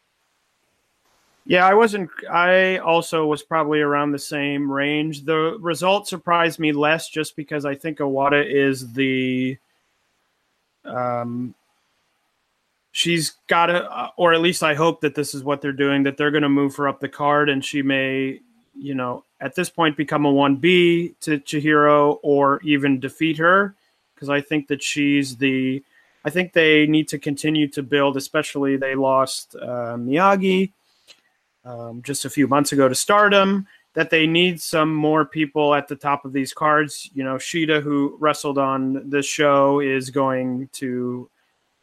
Yeah, 1.46 1.66
I 1.66 1.72
wasn't. 1.72 2.10
I 2.30 2.76
also 2.76 3.24
was 3.24 3.42
probably 3.42 3.80
around 3.80 4.12
the 4.12 4.18
same 4.18 4.70
range. 4.70 5.24
The 5.24 5.56
result 5.60 6.06
surprised 6.06 6.58
me 6.58 6.72
less, 6.72 7.08
just 7.08 7.36
because 7.36 7.64
I 7.64 7.74
think 7.74 7.98
Iwata 7.98 8.44
is 8.46 8.92
the, 8.92 9.56
um, 10.84 11.54
she's 12.92 13.36
got 13.46 13.66
to, 13.66 14.10
or 14.18 14.34
at 14.34 14.42
least 14.42 14.62
I 14.62 14.74
hope 14.74 15.00
that 15.00 15.14
this 15.14 15.34
is 15.34 15.42
what 15.42 15.62
they're 15.62 15.72
doing. 15.72 16.02
That 16.02 16.18
they're 16.18 16.30
going 16.30 16.42
to 16.42 16.50
move 16.50 16.76
her 16.76 16.86
up 16.86 17.00
the 17.00 17.08
card, 17.08 17.48
and 17.48 17.64
she 17.64 17.80
may, 17.80 18.40
you 18.78 18.94
know, 18.94 19.24
at 19.40 19.54
this 19.54 19.70
point 19.70 19.96
become 19.96 20.26
a 20.26 20.32
1B 20.32 21.14
to 21.20 21.38
Chihiro 21.38 22.18
or 22.22 22.60
even 22.62 23.00
defeat 23.00 23.38
her 23.38 23.74
because 24.14 24.28
I 24.28 24.40
think 24.40 24.66
that 24.68 24.82
she's 24.82 25.36
the. 25.36 25.82
I 26.24 26.30
think 26.30 26.52
they 26.52 26.86
need 26.86 27.08
to 27.08 27.18
continue 27.18 27.68
to 27.68 27.82
build, 27.82 28.16
especially 28.16 28.76
they 28.76 28.96
lost 28.96 29.54
uh, 29.54 29.94
Miyagi 29.96 30.72
um, 31.64 32.02
just 32.02 32.24
a 32.24 32.30
few 32.30 32.48
months 32.48 32.72
ago 32.72 32.88
to 32.88 32.94
stardom. 32.94 33.66
That 33.94 34.10
they 34.10 34.26
need 34.26 34.60
some 34.60 34.94
more 34.94 35.24
people 35.24 35.74
at 35.74 35.88
the 35.88 35.96
top 35.96 36.24
of 36.24 36.32
these 36.32 36.52
cards. 36.52 37.08
You 37.14 37.24
know, 37.24 37.36
Shida, 37.36 37.82
who 37.82 38.16
wrestled 38.20 38.58
on 38.58 39.08
this 39.08 39.26
show, 39.26 39.80
is 39.80 40.10
going 40.10 40.68
to 40.74 41.30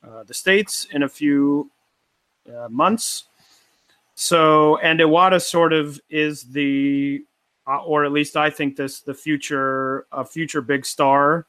uh, 0.06 0.24
the 0.24 0.34
States 0.34 0.88
in 0.92 1.04
a 1.04 1.10
few 1.10 1.72
uh, 2.54 2.68
months. 2.70 3.26
So, 4.14 4.78
and 4.78 5.00
Iwata 5.00 5.42
sort 5.42 5.74
of 5.74 6.00
is 6.10 6.44
the 6.44 7.24
uh, 7.68 7.78
or 7.84 8.06
at 8.06 8.12
least 8.12 8.38
I 8.38 8.50
think 8.50 8.76
this 8.76 9.02
the 9.02 9.14
future 9.14 10.06
a 10.12 10.26
future 10.26 10.62
big 10.62 10.86
star. 10.86 11.46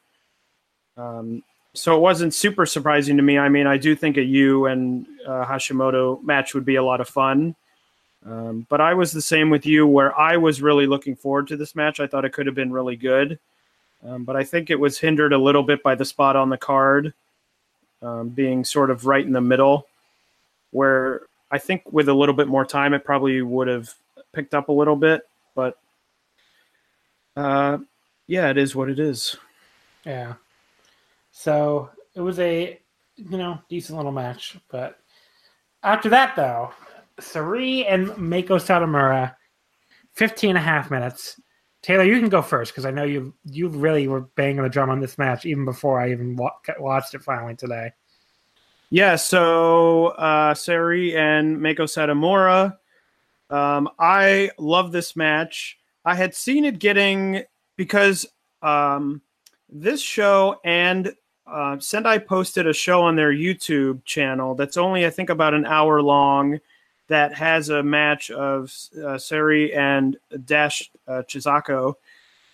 Um, 0.96 1.42
so 1.74 1.94
it 1.96 2.00
wasn't 2.00 2.32
super 2.32 2.64
surprising 2.64 3.16
to 3.18 3.22
me. 3.22 3.38
I 3.38 3.48
mean, 3.50 3.66
I 3.66 3.76
do 3.76 3.94
think 3.94 4.16
a 4.16 4.20
Yuu 4.20 4.70
and 4.72 5.06
uh, 5.26 5.44
Hashimoto 5.44 6.22
match 6.22 6.54
would 6.54 6.64
be 6.64 6.76
a 6.76 6.82
lot 6.82 7.02
of 7.02 7.08
fun. 7.08 7.54
Um, 8.24 8.66
but 8.68 8.80
I 8.80 8.94
was 8.94 9.12
the 9.12 9.22
same 9.22 9.50
with 9.50 9.66
you, 9.66 9.86
where 9.86 10.18
I 10.18 10.36
was 10.36 10.62
really 10.62 10.86
looking 10.86 11.14
forward 11.14 11.46
to 11.48 11.56
this 11.56 11.76
match. 11.76 12.00
I 12.00 12.06
thought 12.06 12.24
it 12.24 12.32
could 12.32 12.46
have 12.46 12.54
been 12.54 12.72
really 12.72 12.96
good, 12.96 13.38
um, 14.04 14.24
but 14.24 14.36
I 14.36 14.42
think 14.42 14.70
it 14.70 14.80
was 14.80 14.98
hindered 14.98 15.32
a 15.32 15.38
little 15.38 15.62
bit 15.62 15.82
by 15.82 15.94
the 15.94 16.04
spot 16.04 16.34
on 16.34 16.48
the 16.48 16.56
card 16.56 17.12
um, 18.02 18.30
being 18.30 18.64
sort 18.64 18.90
of 18.90 19.06
right 19.06 19.24
in 19.24 19.32
the 19.32 19.40
middle, 19.40 19.86
where 20.72 21.22
I 21.50 21.58
think 21.58 21.82
with 21.92 22.08
a 22.08 22.14
little 22.14 22.34
bit 22.34 22.48
more 22.48 22.64
time, 22.64 22.94
it 22.94 23.04
probably 23.04 23.42
would 23.42 23.68
have 23.68 23.94
picked 24.32 24.54
up 24.54 24.68
a 24.70 24.72
little 24.72 24.96
bit. 24.96 25.22
Uh, 27.36 27.78
yeah, 28.26 28.50
it 28.50 28.56
is 28.56 28.74
what 28.74 28.88
it 28.88 28.98
is. 28.98 29.36
Yeah. 30.04 30.34
So 31.32 31.90
it 32.14 32.20
was 32.20 32.38
a 32.38 32.80
you 33.16 33.38
know 33.38 33.58
decent 33.68 33.96
little 33.96 34.12
match, 34.12 34.56
but 34.68 34.98
after 35.82 36.08
that 36.08 36.34
though, 36.36 36.70
Sareee 37.20 37.86
and 37.88 38.08
Meiko 38.08 38.58
Satomura, 38.58 39.34
15 40.14 40.50
and 40.50 40.58
a 40.58 40.62
half 40.62 40.90
minutes. 40.90 41.40
Taylor, 41.82 42.02
you 42.02 42.18
can 42.18 42.28
go 42.28 42.42
first 42.42 42.72
because 42.72 42.84
I 42.84 42.90
know 42.90 43.04
you 43.04 43.32
you 43.44 43.68
really 43.68 44.08
were 44.08 44.22
banging 44.22 44.62
the 44.62 44.68
drum 44.68 44.90
on 44.90 44.98
this 44.98 45.18
match 45.18 45.46
even 45.46 45.64
before 45.64 46.00
I 46.00 46.10
even 46.10 46.34
wa- 46.34 46.50
watched 46.78 47.14
it 47.14 47.22
finally 47.22 47.54
today. 47.54 47.92
Yeah, 48.90 49.16
so 49.16 50.08
uh, 50.08 50.54
Sareee 50.54 51.16
and 51.16 51.58
Meiko 51.58 51.86
Satomura. 51.86 52.76
Um, 53.50 53.88
I 53.98 54.50
love 54.58 54.90
this 54.90 55.14
match. 55.16 55.78
I 56.06 56.14
had 56.14 56.36
seen 56.36 56.64
it 56.64 56.78
getting 56.78 57.42
because 57.76 58.26
um, 58.62 59.20
this 59.68 60.00
show 60.00 60.60
and 60.64 61.12
uh, 61.46 61.78
Sendai 61.80 62.18
posted 62.18 62.66
a 62.66 62.72
show 62.72 63.02
on 63.02 63.16
their 63.16 63.32
YouTube 63.32 64.04
channel 64.04 64.54
that's 64.54 64.76
only 64.76 65.04
I 65.04 65.10
think 65.10 65.30
about 65.30 65.52
an 65.52 65.66
hour 65.66 66.00
long 66.00 66.60
that 67.08 67.34
has 67.34 67.68
a 67.68 67.82
match 67.82 68.30
of 68.30 68.64
uh, 68.96 69.18
Sareee 69.18 69.76
and 69.76 70.16
Dash 70.44 70.90
uh, 71.08 71.22
Chisako, 71.28 71.94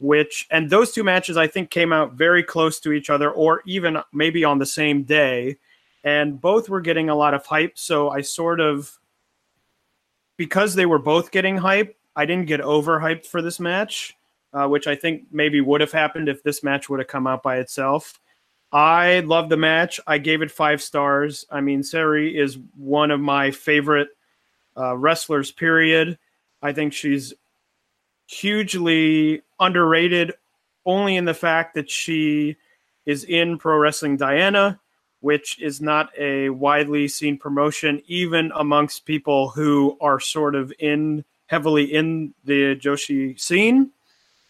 which 0.01 0.47
and 0.51 0.71
those 0.71 0.93
two 0.93 1.05
matches 1.05 1.37
I 1.37 1.47
think 1.47 1.71
came 1.71 1.93
out 1.93 2.15
very 2.15 2.43
close 2.43 2.81
to 2.81 2.93
each 2.93 3.11
other, 3.11 3.31
or 3.31 3.63
even 3.67 3.99
maybe 4.13 4.45
on 4.45 4.59
the 4.59 4.67
same 4.67 5.05
day, 5.05 5.57
and 6.05 6.41
both 6.41 6.71
were 6.71 6.81
getting 6.81 7.11
a 7.11 7.15
lot 7.15 7.35
of 7.35 7.47
hype. 7.47 7.79
So 7.79 8.11
I 8.11 8.23
sort 8.23 8.61
of 8.61 8.99
because 10.37 10.75
they 10.75 10.87
were 10.87 10.99
both 10.99 11.31
getting 11.31 11.59
hype, 11.59 11.97
I 12.15 12.27
didn't 12.27 12.47
get 12.47 12.61
overhyped 12.61 13.27
for 13.27 13.43
this 13.43 13.59
match, 13.59 14.17
uh, 14.53 14.67
which 14.69 14.87
I 14.87 14.95
think 14.95 15.25
maybe 15.31 15.61
would 15.61 15.81
have 15.81 15.93
happened 15.93 16.29
if 16.29 16.43
this 16.43 16.63
match 16.63 16.89
would 16.89 17.01
have 17.01 17.09
come 17.09 17.27
out 17.27 17.43
by 17.43 17.59
itself. 17.59 18.21
I 18.73 19.21
love 19.21 19.49
the 19.49 19.57
match. 19.57 20.01
I 20.07 20.19
gave 20.19 20.41
it 20.41 20.51
five 20.51 20.81
stars. 20.81 21.47
I 21.51 21.61
mean, 21.61 21.83
Sareee 21.83 22.39
is 22.39 22.59
one 22.77 23.11
of 23.11 23.21
my 23.21 23.51
favorite 23.51 24.09
uh, 24.77 24.97
wrestlers, 24.97 25.51
period. 25.51 26.19
I 26.63 26.73
think 26.73 26.93
she's 26.93 27.35
hugely 28.27 29.43
underrated 29.61 30.33
only 30.87 31.17
in 31.17 31.25
the 31.27 31.35
fact 31.35 31.75
that 31.75 31.91
she 31.91 32.57
is 33.05 33.25
in 33.25 33.59
Pro 33.59 33.77
Wrestling 33.77 34.17
Diana, 34.17 34.81
which 35.21 35.61
is 35.61 35.81
not 35.81 36.11
a 36.19 36.49
widely 36.49 37.09
seen 37.09 37.37
promotion, 37.37 38.01
even 38.07 38.53
amongst 38.55 39.05
people 39.05 39.51
who 39.51 39.97
are 40.01 40.19
sort 40.19 40.55
of 40.55 40.73
in 40.79 41.25
heavily 41.53 41.85
in 41.85 42.35
the 42.45 42.75
Joshi 42.75 43.39
scene, 43.39 43.91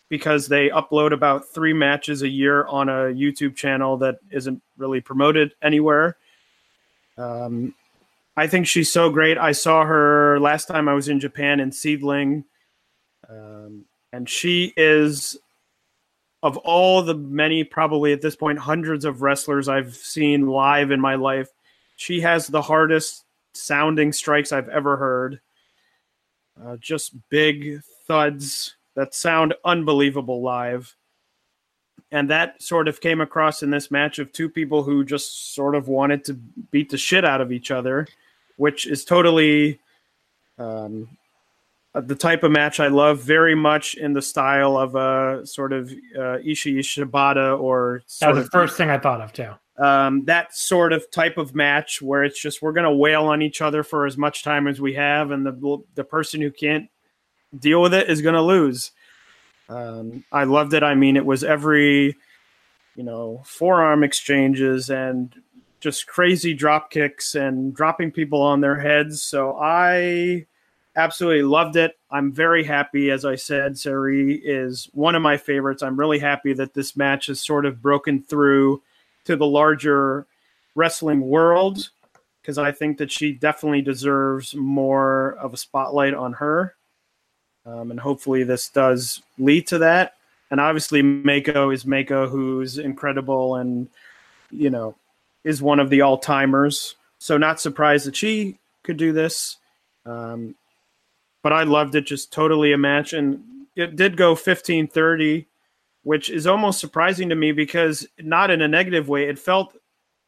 because 0.09 0.47
they 0.47 0.71
upload 0.71 1.13
about 1.13 1.49
three 1.49 1.73
matches 1.73 2.23
a 2.23 2.29
year 2.29 2.65
on 2.67 2.89
a 2.89 3.13
YouTube 3.13 3.57
channel 3.57 3.97
that 3.99 4.19
isn't 4.31 4.63
really 4.79 5.01
promoted 5.01 5.53
anywhere. 5.61 6.17
Um, 7.19 7.75
I 8.37 8.47
think 8.47 8.67
she's 8.67 8.91
so 8.91 9.11
great. 9.11 9.37
I 9.37 9.53
saw 9.53 9.85
her 9.85 10.39
last 10.39 10.69
time 10.69 10.89
I 10.89 10.95
was 10.95 11.09
in 11.09 11.19
Japan 11.19 11.61
in 11.61 11.71
Seadlinnng, 11.71 12.45
um, 13.29 13.85
and 14.13 14.31
she 14.31 14.73
is 14.77 15.37
of 16.43 16.57
all 16.59 17.03
the 17.03 17.15
many, 17.15 17.65
probably 17.65 18.13
at 18.13 18.21
this 18.21 18.37
point, 18.37 18.59
hundreds 18.59 19.05
of 19.05 19.23
wrestlers 19.23 19.69
I've 19.69 19.95
seen 19.95 20.47
live 20.47 20.91
in 20.91 21.01
my 21.01 21.15
life. 21.15 21.49
She 21.97 22.21
has 22.21 22.47
the 22.47 22.63
hardest 22.63 23.25
sounding 23.55 24.13
strikes 24.13 24.53
I've 24.53 24.69
ever 24.69 24.97
heard. 24.97 25.41
Uh, 26.61 26.77
just 26.77 27.15
big 27.29 27.81
thuds 28.07 28.77
that 28.95 29.15
sound 29.15 29.55
unbelievable 29.65 30.43
live. 30.43 30.97
And 32.11 32.29
that 32.31 32.61
sort 32.63 32.89
of 32.89 33.01
came 33.01 33.21
across 33.21 33.63
in 33.63 33.71
this 33.71 33.91
match 33.91 34.19
of 34.19 34.33
two 34.33 34.49
people 34.49 34.83
who 34.83 35.05
just 35.05 35.55
sort 35.55 35.75
of 35.75 35.89
wanted 35.89 36.25
to 36.27 36.35
beat 36.35 36.91
the 36.91 36.99
shit 36.99 37.25
out 37.25 37.41
of 37.41 37.53
each 37.53 37.71
other 37.71 38.07
which 38.57 38.87
is 38.87 39.05
totally 39.05 39.81
um, 40.59 41.09
the 41.95 42.15
type 42.15 42.43
of 42.43 42.53
match 42.53 42.81
I 42.81 42.89
love 42.89 43.21
very 43.21 43.55
much 43.55 43.95
in 43.95 44.13
the 44.13 44.23
style 44.23 44.77
of 44.77 44.95
a 44.95 45.45
sort 45.47 45.73
of 45.73 45.91
uh, 46.15 46.39
Ishii 46.39 46.79
Shibata 46.79 47.59
or 47.59 48.03
that 48.21 48.35
was 48.35 48.45
the 48.45 48.51
first 48.51 48.77
thing 48.77 48.91
I 48.91 48.99
thought 48.99 49.21
of 49.21 49.33
too. 49.33 49.51
Um, 49.83 50.27
that 50.27 50.55
sort 50.55 50.93
of 50.93 51.11
type 51.11 51.39
of 51.39 51.57
match 51.57 52.01
where 52.01 52.23
it's 52.23 52.41
just 52.41 52.63
we're 52.63 52.73
going 52.73 52.85
to 52.85 52.93
wail 52.93 53.25
on 53.25 53.43
each 53.43 53.61
other 53.61 53.83
for 53.83 54.07
as 54.07 54.17
much 54.17 54.45
time 54.45 54.69
as 54.69 54.81
we 54.81 54.95
have, 54.95 55.33
and 55.33 55.45
the 55.45 55.83
the 55.97 56.05
person 56.05 56.41
who 56.41 56.53
can't 56.53 56.89
deal 57.59 57.83
with 57.83 57.93
it 57.93 58.09
is 58.09 58.23
going 58.23 58.37
to 58.37 58.43
lose. 58.43 58.93
Um, 59.69 60.23
I 60.31 60.45
loved 60.45 60.73
it. 60.73 60.85
I 60.85 60.95
mean, 60.95 61.17
it 61.17 61.27
was 61.27 61.43
every 61.43 62.17
you 62.95 63.03
know 63.03 63.43
forearm 63.45 64.05
exchanges 64.05 64.89
and 64.89 65.35
just 65.81 66.07
crazy 66.07 66.55
drop 66.55 66.93
kicks 66.93 67.35
and 67.35 67.75
dropping 67.75 68.13
people 68.13 68.41
on 68.41 68.61
their 68.61 68.79
heads. 68.79 69.21
So 69.21 69.59
I 69.61 70.47
absolutely 70.95 71.43
loved 71.43 71.75
it. 71.75 71.99
I'm 72.09 72.31
very 72.31 72.63
happy. 72.63 73.11
As 73.11 73.25
I 73.25 73.35
said, 73.35 73.73
Sareee 73.73 74.43
is 74.45 74.89
one 74.93 75.17
of 75.17 75.23
my 75.23 75.39
favorites. 75.39 75.83
I'm 75.83 75.99
really 75.99 76.21
happy 76.21 76.53
that 76.53 76.73
this 76.73 76.97
match 76.97 77.27
has 77.27 77.41
sort 77.41 77.67
of 77.67 77.83
broken 77.83 78.23
through 78.23 78.81
to 79.25 79.37
the 79.37 79.47
larger 79.47 80.27
wrestling 80.75 81.21
world 81.21 81.91
because 82.41 82.59
I 82.59 82.73
think 82.73 82.99
that 82.99 83.13
she 83.13 83.33
definitely 83.33 83.83
deserves 83.83 84.55
more 84.55 85.37
of 85.41 85.55
a 85.55 85.57
spotlight 85.57 86.15
on 86.15 86.35
her. 86.35 86.75
Um, 87.65 87.93
and 87.93 88.01
hopefully 88.01 88.43
this 88.43 88.69
does 88.69 89.23
lead 89.39 89.69
to 89.69 89.79
that. 89.79 90.15
And 90.51 90.61
obviously, 90.61 91.01
Mako 91.03 91.71
is 91.71 91.87
Mako, 91.87 92.29
who's 92.29 92.79
incredible 92.79 93.57
and, 93.57 93.89
you 94.51 94.71
know, 94.71 94.97
is 95.45 95.63
one 95.63 95.79
of 95.79 95.89
the 95.89 96.01
all 96.01 96.19
timers. 96.19 96.97
So 97.19 97.39
not 97.39 97.61
surprised 97.61 98.07
that 98.07 98.17
she 98.17 98.59
could 98.83 98.97
do 98.97 99.13
this. 99.13 99.59
Um, 100.05 100.57
but 101.43 101.53
I 101.53 101.63
loved 101.63 101.95
it, 101.95 102.07
just 102.07 102.33
totally 102.33 102.73
a 102.73 102.79
match. 102.79 103.13
And 103.13 103.43
it 103.77 103.97
did 103.97 104.17
go 104.17 104.35
15 104.35 104.89
30, 104.89 105.47
which 106.03 106.31
is 106.31 106.47
almost 106.47 106.81
surprising 106.81 107.29
to 107.29 107.35
me 107.35 107.53
because 107.53 108.07
not 108.19 108.51
in 108.51 108.63
a 108.63 108.69
negative 108.69 109.09
way. 109.09 109.29
It 109.29 109.39
felt 109.39 109.77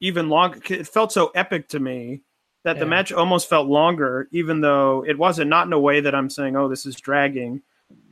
even 0.01 0.29
long. 0.29 0.63
It 0.69 0.89
felt 0.89 1.13
so 1.13 1.33
epic 1.35 1.69
to 1.69 1.81
me 1.81 2.23
that 2.65 2.77
yeah. 2.77 2.81
the 2.81 2.87
match 2.87 3.13
almost 3.13 3.49
felt 3.49 3.69
longer, 3.69 4.29
even 4.33 4.61
though 4.61 5.05
it 5.07 5.19
wasn't, 5.19 5.51
not 5.51 5.67
in 5.67 5.73
a 5.73 5.79
way 5.79 6.01
that 6.01 6.15
I'm 6.15 6.31
saying, 6.31 6.57
oh, 6.57 6.69
this 6.69 6.87
is 6.87 6.97
dragging. 6.97 7.63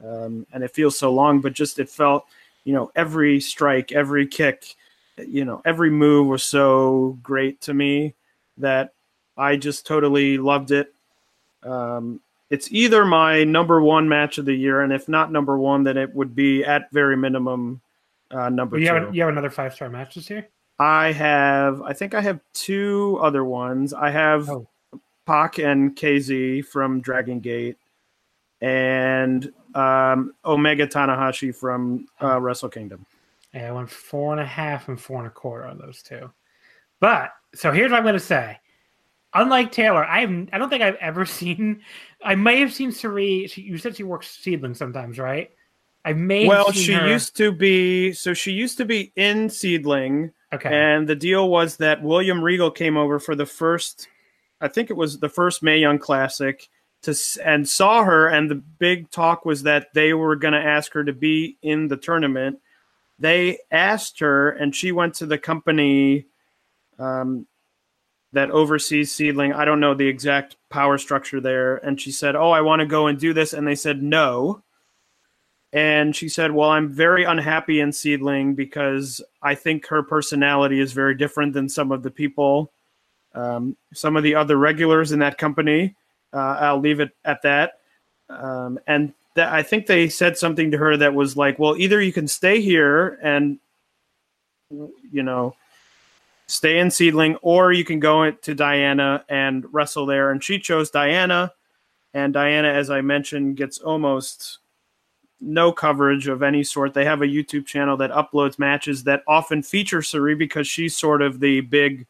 Um, 0.05 0.47
and 0.53 0.63
it 0.63 0.75
feels 0.75 0.99
so 0.99 1.13
long, 1.13 1.41
but 1.41 1.55
just 1.55 1.79
it 1.79 1.89
felt, 1.89 2.27
you 2.65 2.73
know, 2.73 2.91
every 2.95 3.41
strike, 3.41 3.93
every 3.93 4.27
kick, 4.27 4.75
you 5.17 5.45
know, 5.45 5.63
every 5.65 5.91
move 5.91 6.27
was 6.27 6.43
so 6.43 7.19
great 7.23 7.61
to 7.63 7.75
me 7.75 8.15
that 8.59 8.93
I 9.37 9.57
just 9.57 9.87
totally 9.87 10.39
loved 10.39 10.71
it. 10.71 10.93
Um, 11.63 12.21
it's 12.53 12.71
either 12.71 13.07
my 13.07 13.45
number 13.45 13.81
one 13.81 14.07
match 14.07 14.37
of 14.37 14.45
the 14.45 14.55
year, 14.55 14.83
and 14.83 14.93
if 14.93 15.09
not 15.09 15.33
number 15.33 15.57
one, 15.59 15.85
then 15.85 15.97
it 15.97 16.15
would 16.15 16.35
be 16.35 16.63
at 16.63 16.91
very 16.93 17.17
minimum 17.17 17.81
uh, 18.31 18.51
number 18.51 18.79
you 18.79 18.89
two. 18.89 18.95
Have, 18.95 19.15
you 19.15 19.23
have 19.23 19.31
another 19.31 19.49
five 19.49 19.73
star 19.73 19.89
match 19.89 20.17
this 20.17 20.29
year? 20.29 20.47
I 20.79 21.13
have, 21.13 21.81
I 21.81 21.95
think 21.95 22.13
I 22.13 22.21
have 22.21 22.41
two 22.53 23.19
other 23.23 23.43
ones. 23.43 23.95
I 23.95 24.11
have 24.11 24.51
oh. 24.51 24.69
Pac 25.25 25.59
and 25.61 25.97
KZ 25.97 26.67
from 26.67 27.01
Dragon 27.01 27.41
Gate, 27.41 27.79
and 28.61 29.51
um, 29.75 30.35
Omega 30.45 30.87
Tanahashi 30.87 31.57
from 31.57 32.07
uh, 32.21 32.39
Wrestle 32.39 32.69
Kingdom. 32.69 33.07
And 33.55 33.65
I 33.65 33.73
went 33.73 33.91
four 33.91 34.33
and 34.33 34.43
a 34.43 34.47
half 34.47 34.89
and 34.89 35.01
four 35.01 35.17
and 35.19 35.27
a 35.27 35.31
quarter 35.31 35.65
on 35.65 35.79
those 35.79 36.03
two. 36.03 36.31
But 37.01 37.33
so 37.55 37.73
here's 37.73 37.91
what 37.91 37.97
I'm 37.97 38.05
going 38.05 38.13
to 38.13 38.21
say. 38.21 38.59
Unlike 39.35 39.73
Taylor, 39.73 40.05
I 40.05 40.21
have 40.21 40.49
I 40.53 40.59
don't 40.59 40.69
think 40.69 40.83
I've 40.83 40.97
ever 40.97 41.25
seen. 41.27 41.81
I 42.25 42.35
may 42.35 42.61
have 42.61 42.73
seen 42.73 42.91
Sareee. 42.91 43.51
She, 43.51 43.63
you 43.63 43.79
said 43.79 43.97
she 43.97 44.05
works 44.05 44.39
Seadlinnng 44.43 44.77
sometimes, 44.77 45.19
right? 45.19 45.51
I 46.05 46.13
may. 46.13 46.47
Well, 46.47 46.73
she 46.73 46.93
her... 46.93 47.09
used 47.09 47.37
to 47.37 47.53
be. 47.53 48.13
So 48.13 48.35
she 48.35 48.53
used 48.53 48.79
to 48.79 48.85
be 48.85 49.13
in 49.17 49.49
Seadlinnng. 49.49 50.33
Okay. 50.53 50.69
And 50.71 51.09
the 51.09 51.17
deal 51.17 51.49
was 51.49 51.79
that 51.79 52.03
William 52.03 52.43
Regal 52.43 52.71
came 52.71 52.97
over 52.97 53.19
for 53.19 53.35
the 53.35 53.47
first. 53.47 54.09
I 54.61 54.69
think 54.69 54.91
it 54.91 54.97
was 54.97 55.19
the 55.19 55.29
first 55.29 55.63
Mae 55.63 55.79
Young 55.79 55.99
Classic 55.99 56.69
to 57.03 57.15
and 57.45 57.69
saw 57.69 58.05
her, 58.05 58.29
and 58.29 58.51
the 58.51 58.57
big 58.57 59.11
talk 59.11 59.45
was 59.45 59.65
that 59.65 59.93
they 59.95 60.13
were 60.13 60.37
going 60.37 60.55
to 60.55 60.61
ask 60.61 60.93
her 60.93 61.03
to 61.03 61.13
be 61.13 61.57
in 61.63 61.89
the 61.89 61.97
tournament 61.97 62.61
they 63.23 63.61
asked 63.71 64.19
her, 64.19 64.51
and 64.51 64.75
she 64.75 64.91
went 64.91 65.15
to 65.15 65.27
the 65.27 65.39
company 65.39 66.27
um, 66.99 67.47
that 68.33 68.51
oversees 68.51 69.13
Seadlinnng. 69.13 69.55
I 69.55 69.65
don't 69.65 69.81
know 69.81 69.95
the 69.95 70.09
exact 70.09 70.57
power 70.71 70.97
structure 70.99 71.41
there. 71.41 71.77
And 71.77 72.01
she 72.01 72.11
said, 72.11 72.35
Oh, 72.35 72.51
I 72.51 72.63
want 72.63 72.81
to 72.81 72.87
go 72.87 73.07
and 73.07 73.19
do 73.19 73.33
this. 73.33 73.53
And 73.53 73.67
they 73.67 73.75
said, 73.75 74.03
No. 74.03 74.63
And 75.73 76.17
she 76.17 76.29
said, 76.29 76.53
Well, 76.53 76.71
I'm 76.71 76.89
very 76.89 77.25
unhappy 77.25 77.81
in 77.81 77.91
Seadlinnng 77.91 78.57
because 78.57 79.21
I 79.43 79.55
think 79.55 79.87
her 79.89 80.03
personality 80.03 80.81
is 80.81 80.93
very 80.93 81.15
different 81.15 81.53
than 81.53 81.69
some 81.69 81.93
of 81.93 82.03
the 82.03 82.11
people, 82.11 82.73
um, 83.35 83.77
some 83.93 84.17
of 84.17 84.23
the 84.23 84.35
other 84.35 84.57
regulars 84.57 85.13
in 85.13 85.19
that 85.21 85.39
company. 85.39 85.95
Uh, 86.33 86.57
I'll 86.61 86.81
leave 86.81 87.01
it 87.01 87.11
at 87.25 87.43
that. 87.43 87.81
Um, 88.31 88.79
and 88.87 89.13
I 89.37 89.63
think 89.63 89.87
they 89.87 90.09
said 90.09 90.39
something 90.39 90.71
to 90.71 90.79
her 90.79 90.97
that 90.97 91.13
was 91.13 91.37
like, 91.37 91.59
Well, 91.59 91.77
either 91.77 92.01
you 92.01 92.15
can 92.15 92.29
stay 92.29 92.63
here 92.63 93.19
and, 93.23 93.59
you 94.71 95.23
know, 95.23 95.55
stay 96.53 96.79
in 96.79 96.89
Seadlinnng, 96.89 97.39
or 97.41 97.73
you 97.73 97.83
can 97.83 97.99
go 97.99 98.31
to 98.31 98.55
Diana 98.55 99.25
and 99.31 99.65
wrestle 99.73 100.05
there. 100.05 100.31
And 100.31 100.45
she 100.45 100.59
chose 100.59 100.91
Diana. 100.91 101.51
And 102.13 102.35
Diana, 102.35 102.69
as 102.69 102.91
I 102.91 103.01
mentioned, 103.01 103.57
gets 103.57 103.79
almost 103.79 104.59
no 105.41 105.73
coverage 105.73 106.29
of 106.29 106.43
any 106.43 106.63
sort. 106.63 106.93
They 106.93 107.07
have 107.07 107.23
a 107.23 107.27
YouTube 107.27 107.65
channel 107.65 107.97
that 107.97 108.11
uploads 108.11 108.59
matches 108.59 109.03
that 109.05 109.23
often 109.27 109.63
feature 109.63 110.01
Sareee 110.01 110.37
because 110.37 110.69
she's 110.69 110.95
sort 110.95 111.23
of 111.23 111.41
the 111.41 111.63
big 111.63 112.07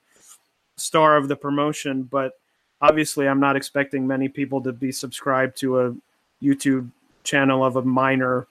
star 0.77 1.17
of 1.17 1.29
the 1.29 1.37
promotion. 1.37 2.03
But 2.03 2.33
obviously, 2.81 3.29
I'm 3.29 3.41
not 3.41 3.55
expecting 3.55 4.09
many 4.09 4.29
people 4.29 4.61
to 4.63 4.73
be 4.73 4.91
subscribed 4.91 5.57
to 5.59 5.81
a 5.83 5.95
YouTube 6.43 6.91
channel 7.23 7.65
of 7.65 7.77
a 7.77 7.83
minor 7.83 8.49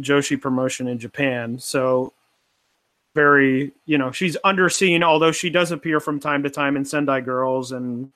Joshi 0.00 0.40
promotion 0.40 0.88
in 0.88 0.98
Japan. 0.98 1.60
So 1.60 2.12
very, 3.14 3.72
you 3.86 3.98
know, 3.98 4.10
she's 4.10 4.36
underseen, 4.44 5.02
although 5.02 5.32
she 5.32 5.50
does 5.50 5.70
appear 5.70 6.00
from 6.00 6.20
time 6.20 6.42
to 6.42 6.50
time 6.50 6.76
in 6.76 6.84
Sendai 6.84 7.20
Girls 7.20 7.72
and, 7.72 8.10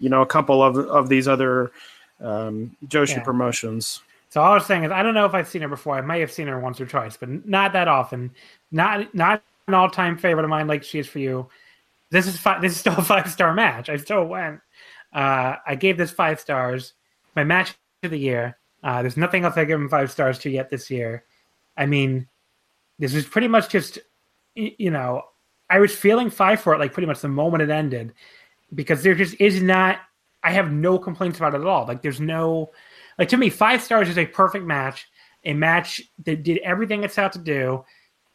you 0.00 0.08
know, 0.08 0.22
a 0.22 0.26
couple 0.26 0.62
of, 0.62 0.76
of 0.76 1.08
these 1.08 1.28
other 1.28 1.70
um, 2.20 2.76
Joshi 2.86 3.16
yeah. 3.16 3.22
promotions. 3.22 4.00
So 4.30 4.40
all 4.40 4.52
I 4.52 4.54
was 4.54 4.66
saying 4.66 4.84
is, 4.84 4.90
I 4.90 5.02
don't 5.02 5.14
know 5.14 5.26
if 5.26 5.34
I've 5.34 5.48
seen 5.48 5.62
her 5.62 5.68
before. 5.68 5.96
I 5.96 6.00
may 6.00 6.20
have 6.20 6.32
seen 6.32 6.46
her 6.46 6.58
once 6.58 6.80
or 6.80 6.86
twice, 6.86 7.16
but 7.16 7.46
not 7.46 7.74
that 7.74 7.86
often. 7.86 8.30
Not 8.70 9.14
not 9.14 9.42
an 9.68 9.74
all 9.74 9.90
time 9.90 10.16
favorite 10.16 10.44
of 10.44 10.50
mine 10.50 10.66
like 10.66 10.84
she 10.84 10.98
is 10.98 11.06
for 11.06 11.18
you. 11.18 11.48
This 12.10 12.26
is 12.26 12.38
five, 12.38 12.62
this 12.62 12.72
is 12.72 12.78
still 12.78 12.96
a 12.96 13.02
five 13.02 13.30
star 13.30 13.52
match. 13.52 13.90
I 13.90 13.96
still 13.96 14.24
went. 14.24 14.60
Uh, 15.12 15.56
I 15.66 15.74
gave 15.74 15.98
this 15.98 16.10
five 16.10 16.40
stars. 16.40 16.94
My 17.36 17.44
match 17.44 17.74
of 18.02 18.10
the 18.10 18.18
year. 18.18 18.56
Uh, 18.82 19.02
there's 19.02 19.16
nothing 19.16 19.44
else 19.44 19.56
I 19.56 19.64
give 19.64 19.78
him 19.78 19.88
five 19.88 20.10
stars 20.10 20.38
to 20.40 20.50
yet 20.50 20.70
this 20.70 20.90
year. 20.90 21.24
I 21.76 21.86
mean, 21.86 22.26
this 22.98 23.14
is 23.14 23.26
pretty 23.26 23.48
much 23.48 23.68
just 23.68 23.98
you 24.54 24.90
know, 24.90 25.22
I 25.70 25.78
was 25.78 25.94
feeling 25.94 26.30
five 26.30 26.60
for 26.60 26.74
it 26.74 26.78
like 26.78 26.92
pretty 26.92 27.06
much 27.06 27.20
the 27.20 27.28
moment 27.28 27.62
it 27.62 27.70
ended 27.70 28.12
because 28.74 29.02
there 29.02 29.14
just 29.14 29.40
is 29.40 29.62
not. 29.62 30.00
I 30.44 30.50
have 30.52 30.72
no 30.72 30.98
complaints 30.98 31.38
about 31.38 31.54
it 31.54 31.60
at 31.60 31.66
all. 31.66 31.86
Like 31.86 32.02
there's 32.02 32.20
no, 32.20 32.72
like 33.18 33.28
to 33.28 33.36
me, 33.36 33.48
five 33.48 33.82
stars 33.82 34.08
is 34.08 34.18
a 34.18 34.26
perfect 34.26 34.64
match. 34.64 35.06
A 35.44 35.54
match 35.54 36.02
that 36.24 36.42
did 36.42 36.58
everything 36.58 37.02
it's 37.02 37.18
out 37.18 37.32
to 37.32 37.38
do. 37.38 37.84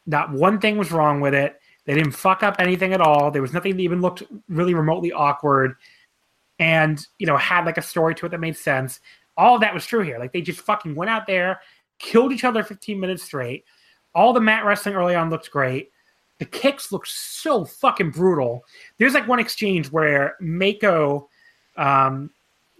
Not 0.06 0.32
one 0.32 0.58
thing 0.58 0.78
was 0.78 0.92
wrong 0.92 1.20
with 1.20 1.34
it. 1.34 1.60
They 1.84 1.94
didn't 1.94 2.12
fuck 2.12 2.42
up 2.42 2.56
anything 2.58 2.92
at 2.92 3.00
all. 3.00 3.30
There 3.30 3.42
was 3.42 3.52
nothing 3.52 3.76
that 3.76 3.82
even 3.82 4.00
looked 4.00 4.22
really 4.48 4.74
remotely 4.74 5.12
awkward, 5.12 5.76
and 6.58 7.04
you 7.18 7.26
know 7.26 7.36
had 7.36 7.64
like 7.64 7.78
a 7.78 7.82
story 7.82 8.14
to 8.16 8.26
it 8.26 8.30
that 8.30 8.40
made 8.40 8.56
sense. 8.56 9.00
All 9.36 9.58
that 9.60 9.72
was 9.72 9.86
true 9.86 10.02
here. 10.02 10.18
Like 10.18 10.32
they 10.32 10.42
just 10.42 10.60
fucking 10.60 10.94
went 10.94 11.10
out 11.10 11.26
there, 11.26 11.60
killed 11.98 12.32
each 12.32 12.44
other 12.44 12.62
15 12.62 12.98
minutes 12.98 13.22
straight. 13.22 13.64
All 14.14 14.32
the 14.32 14.40
mat 14.40 14.64
wrestling 14.64 14.96
early 14.96 15.14
on 15.14 15.30
looked 15.30 15.50
great 15.50 15.90
the 16.38 16.44
kicks 16.44 16.92
look 16.92 17.06
so 17.06 17.64
fucking 17.64 18.10
brutal. 18.10 18.64
There's 18.98 19.14
like 19.14 19.28
one 19.28 19.40
exchange 19.40 19.90
where 19.90 20.36
Mako 20.40 21.28
um, 21.76 22.30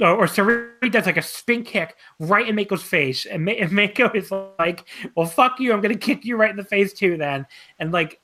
or 0.01 0.26
Sareee 0.26 0.93
does 0.93 1.06
like 1.06 1.16
a 1.16 1.22
spin 1.22 1.64
kick 1.64 1.97
right 2.20 2.47
in 2.47 2.55
Mako's 2.55 2.82
face, 2.82 3.26
and, 3.26 3.48
and 3.48 3.72
Mako 3.72 4.10
is 4.12 4.30
like, 4.30 4.85
"Well, 5.16 5.26
fuck 5.26 5.59
you! 5.59 5.72
I'm 5.72 5.80
gonna 5.80 5.97
kick 5.97 6.24
you 6.24 6.36
right 6.36 6.51
in 6.51 6.56
the 6.56 6.64
face 6.64 6.93
too." 6.93 7.16
Then, 7.16 7.47
and 7.78 7.90
like, 7.90 8.20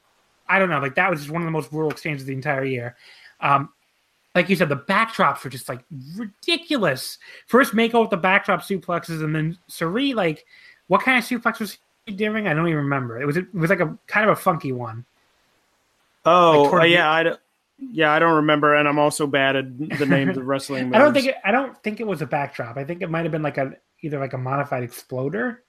I 0.48 0.58
don't 0.58 0.70
know, 0.70 0.80
like 0.80 0.94
that 0.94 1.10
was 1.10 1.20
just 1.20 1.32
one 1.32 1.42
of 1.42 1.46
the 1.46 1.52
most 1.52 1.70
brutal 1.70 1.90
exchanges 1.90 2.22
of 2.22 2.26
the 2.28 2.34
entire 2.34 2.64
year. 2.64 2.96
Um, 3.40 3.70
like 4.34 4.48
you 4.48 4.56
said, 4.56 4.68
the 4.68 4.76
backdrops 4.76 5.42
were 5.42 5.50
just 5.50 5.68
like 5.68 5.84
ridiculous. 6.16 7.18
First 7.46 7.74
Mako 7.74 8.02
with 8.02 8.10
the 8.10 8.16
backdrop 8.16 8.62
suplexes, 8.62 9.22
and 9.24 9.34
then 9.34 9.58
Sareee, 9.68 10.14
like, 10.14 10.46
what 10.86 11.02
kind 11.02 11.18
of 11.18 11.24
suplex 11.24 11.58
was 11.58 11.78
he 12.06 12.12
doing? 12.12 12.46
I 12.46 12.54
don't 12.54 12.68
even 12.68 12.78
remember. 12.78 13.20
It 13.20 13.26
was 13.26 13.36
it 13.36 13.52
was 13.52 13.70
like 13.70 13.80
a 13.80 13.98
kind 14.06 14.28
of 14.28 14.38
a 14.38 14.40
funky 14.40 14.70
one. 14.70 15.04
Oh, 16.24 16.70
like 16.72 16.82
uh, 16.82 16.84
yeah, 16.84 17.10
I 17.10 17.36
yeah, 17.78 18.12
I 18.12 18.18
don't 18.18 18.36
remember, 18.36 18.74
and 18.74 18.88
I'm 18.88 18.98
also 18.98 19.26
bad 19.26 19.56
at 19.56 19.98
the 19.98 20.06
names 20.06 20.36
of 20.36 20.46
wrestling. 20.46 20.84
Moves. 20.84 20.96
I 20.96 20.98
don't 20.98 21.12
think 21.12 21.26
it, 21.26 21.36
I 21.44 21.50
don't 21.50 21.76
think 21.82 22.00
it 22.00 22.06
was 22.06 22.22
a 22.22 22.26
backdrop. 22.26 22.76
I 22.76 22.84
think 22.84 23.02
it 23.02 23.10
might 23.10 23.24
have 23.24 23.32
been 23.32 23.42
like 23.42 23.58
a 23.58 23.72
either 24.02 24.18
like 24.18 24.32
a 24.32 24.38
modified 24.38 24.82
exploder 24.82 25.64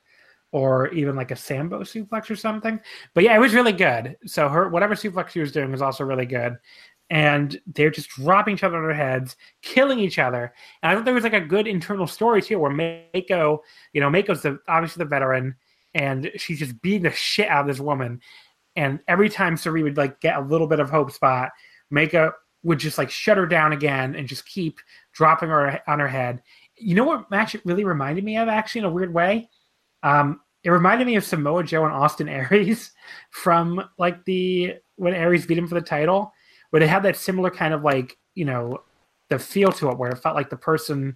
or 0.51 0.87
even 0.89 1.15
like 1.15 1.31
a 1.31 1.35
sambo 1.35 1.81
suplex 1.81 2.29
or 2.29 2.35
something. 2.35 2.79
But 3.13 3.23
yeah, 3.23 3.35
it 3.35 3.39
was 3.39 3.53
really 3.53 3.73
good. 3.73 4.17
So 4.25 4.47
her 4.47 4.69
whatever 4.69 4.95
suplex 4.95 5.29
she 5.29 5.39
was 5.39 5.51
doing 5.51 5.71
was 5.71 5.81
also 5.81 6.03
really 6.03 6.25
good. 6.25 6.55
And 7.09 7.59
they're 7.67 7.91
just 7.91 8.09
dropping 8.09 8.55
each 8.55 8.63
other 8.63 8.77
on 8.77 8.83
their 8.83 8.93
heads, 8.93 9.35
killing 9.61 9.99
each 9.99 10.17
other. 10.17 10.53
And 10.81 10.91
I 10.91 10.95
thought 10.95 11.05
there 11.05 11.13
was 11.13 11.23
like 11.23 11.33
a 11.33 11.41
good 11.41 11.67
internal 11.67 12.07
story 12.07 12.41
too, 12.41 12.57
where 12.57 12.71
Mako, 12.71 13.63
you 13.93 14.01
know, 14.01 14.09
Mako's 14.09 14.41
the 14.41 14.59
obviously 14.67 15.03
the 15.03 15.09
veteran, 15.09 15.55
and 15.93 16.31
she's 16.37 16.59
just 16.59 16.81
beating 16.81 17.03
the 17.03 17.11
shit 17.11 17.47
out 17.47 17.61
of 17.61 17.67
this 17.67 17.79
woman. 17.79 18.21
And 18.75 18.99
every 19.07 19.29
time 19.29 19.55
Sareee 19.55 19.83
would 19.83 19.97
like 19.97 20.19
get 20.19 20.37
a 20.37 20.41
little 20.41 20.67
bit 20.67 20.79
of 20.79 20.89
hope 20.89 21.11
spot, 21.11 21.51
Mako 21.89 22.33
would 22.63 22.79
just 22.79 22.97
like 22.97 23.09
shut 23.09 23.37
her 23.37 23.45
down 23.45 23.73
again 23.73 24.15
and 24.15 24.27
just 24.27 24.45
keep 24.45 24.79
dropping 25.13 25.49
her 25.49 25.81
on 25.87 25.99
her 25.99 26.07
head. 26.07 26.41
You 26.75 26.95
know 26.95 27.03
what 27.05 27.31
match 27.31 27.55
it 27.55 27.65
really 27.65 27.85
reminded 27.85 28.23
me 28.23 28.37
of, 28.37 28.49
actually, 28.49 28.79
in 28.79 28.85
a 28.85 28.89
weird 28.89 29.13
way? 29.13 29.49
Um, 30.03 30.41
it 30.63 30.71
reminded 30.71 31.05
me 31.05 31.15
of 31.15 31.23
Samoa 31.23 31.63
Joe 31.63 31.85
and 31.85 31.93
Austin 31.93 32.27
Aries 32.51 32.91
from 33.29 33.87
like 33.97 34.25
the 34.25 34.75
when 34.97 35.13
Aries 35.13 35.45
beat 35.45 35.57
him 35.57 35.67
for 35.67 35.75
the 35.75 35.81
title, 35.81 36.33
where 36.71 36.79
they 36.79 36.87
had 36.87 37.03
that 37.03 37.15
similar 37.15 37.49
kind 37.49 37.73
of 37.73 37.83
like 37.83 38.17
you 38.33 38.45
know 38.45 38.83
the 39.29 39.39
feel 39.39 39.71
to 39.73 39.89
it, 39.89 39.97
where 39.97 40.11
it 40.11 40.17
felt 40.17 40.35
like 40.35 40.49
the 40.49 40.57
person. 40.57 41.15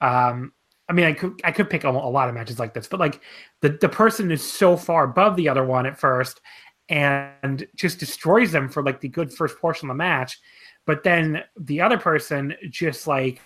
Um, 0.00 0.52
I 0.90 0.94
mean, 0.94 1.04
I 1.06 1.12
could 1.12 1.40
I 1.44 1.52
could 1.52 1.70
pick 1.70 1.84
a, 1.84 1.90
a 1.90 1.92
lot 1.92 2.28
of 2.28 2.34
matches 2.34 2.58
like 2.58 2.74
this, 2.74 2.88
but 2.88 3.00
like 3.00 3.20
the 3.60 3.70
the 3.70 3.88
person 3.88 4.30
is 4.32 4.42
so 4.42 4.76
far 4.76 5.04
above 5.04 5.36
the 5.36 5.48
other 5.48 5.64
one 5.64 5.86
at 5.86 5.98
first, 5.98 6.40
and 6.88 7.66
just 7.76 7.98
destroys 7.98 8.52
them 8.52 8.68
for 8.68 8.82
like 8.82 9.00
the 9.00 9.08
good 9.08 9.32
first 9.32 9.58
portion 9.58 9.88
of 9.88 9.94
the 9.94 9.98
match. 9.98 10.38
But 10.86 11.02
then 11.02 11.42
the 11.58 11.80
other 11.80 11.98
person 11.98 12.54
just 12.70 13.06
like 13.06 13.40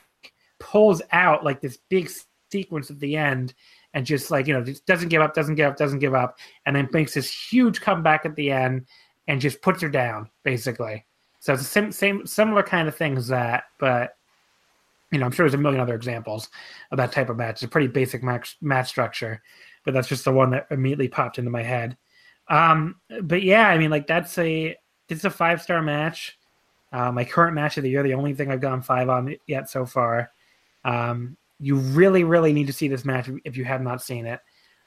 pulls 0.60 1.02
out 1.10 1.44
like 1.44 1.60
this 1.60 1.78
big 1.88 2.10
sequence 2.50 2.90
at 2.90 3.00
the 3.00 3.16
end 3.16 3.54
and 3.94 4.06
just 4.06 4.30
like, 4.30 4.46
you 4.46 4.54
know, 4.54 4.62
just 4.62 4.86
doesn't 4.86 5.08
give 5.08 5.20
up, 5.20 5.34
doesn't 5.34 5.56
give 5.56 5.68
up, 5.68 5.76
doesn't 5.76 5.98
give 5.98 6.14
up, 6.14 6.38
and 6.66 6.74
then 6.76 6.88
makes 6.92 7.14
this 7.14 7.30
huge 7.30 7.80
comeback 7.80 8.24
at 8.24 8.36
the 8.36 8.50
end 8.50 8.86
and 9.28 9.40
just 9.40 9.60
puts 9.60 9.82
her 9.82 9.88
down, 9.88 10.30
basically. 10.44 11.04
So 11.40 11.52
it's 11.52 11.62
the 11.62 11.68
same, 11.68 11.92
same 11.92 12.26
similar 12.26 12.62
kind 12.62 12.86
of 12.86 12.94
things 12.94 13.26
that, 13.28 13.64
but 13.78 14.16
you 15.10 15.18
know, 15.18 15.26
I'm 15.26 15.32
sure 15.32 15.44
there's 15.44 15.54
a 15.54 15.58
million 15.58 15.80
other 15.80 15.94
examples 15.94 16.48
of 16.90 16.96
that 16.96 17.12
type 17.12 17.28
of 17.28 17.36
match. 17.36 17.56
It's 17.56 17.64
a 17.64 17.68
pretty 17.68 17.88
basic 17.88 18.22
match 18.22 18.56
match 18.62 18.88
structure, 18.88 19.42
but 19.84 19.92
that's 19.92 20.08
just 20.08 20.24
the 20.24 20.32
one 20.32 20.50
that 20.50 20.66
immediately 20.70 21.08
popped 21.08 21.38
into 21.38 21.50
my 21.50 21.62
head. 21.62 21.98
Um, 22.48 22.96
but 23.22 23.42
yeah, 23.42 23.68
I 23.68 23.78
mean, 23.78 23.90
like 23.90 24.06
that's 24.06 24.36
a 24.38 24.76
it's 25.08 25.24
a 25.24 25.30
five 25.30 25.62
star 25.62 25.82
match. 25.82 26.38
Uh, 26.92 27.10
my 27.10 27.24
current 27.24 27.54
match 27.54 27.76
of 27.78 27.84
the 27.84 27.90
year, 27.90 28.02
the 28.02 28.14
only 28.14 28.34
thing 28.34 28.50
I've 28.50 28.60
gone 28.60 28.82
five 28.82 29.08
on 29.08 29.34
yet 29.46 29.70
so 29.70 29.86
far. 29.86 30.30
Um, 30.84 31.36
you 31.58 31.76
really, 31.76 32.24
really 32.24 32.52
need 32.52 32.66
to 32.66 32.72
see 32.72 32.88
this 32.88 33.04
match 33.04 33.30
if 33.44 33.56
you 33.56 33.64
have 33.64 33.80
not 33.80 34.02
seen 34.02 34.26
it. 34.26 34.40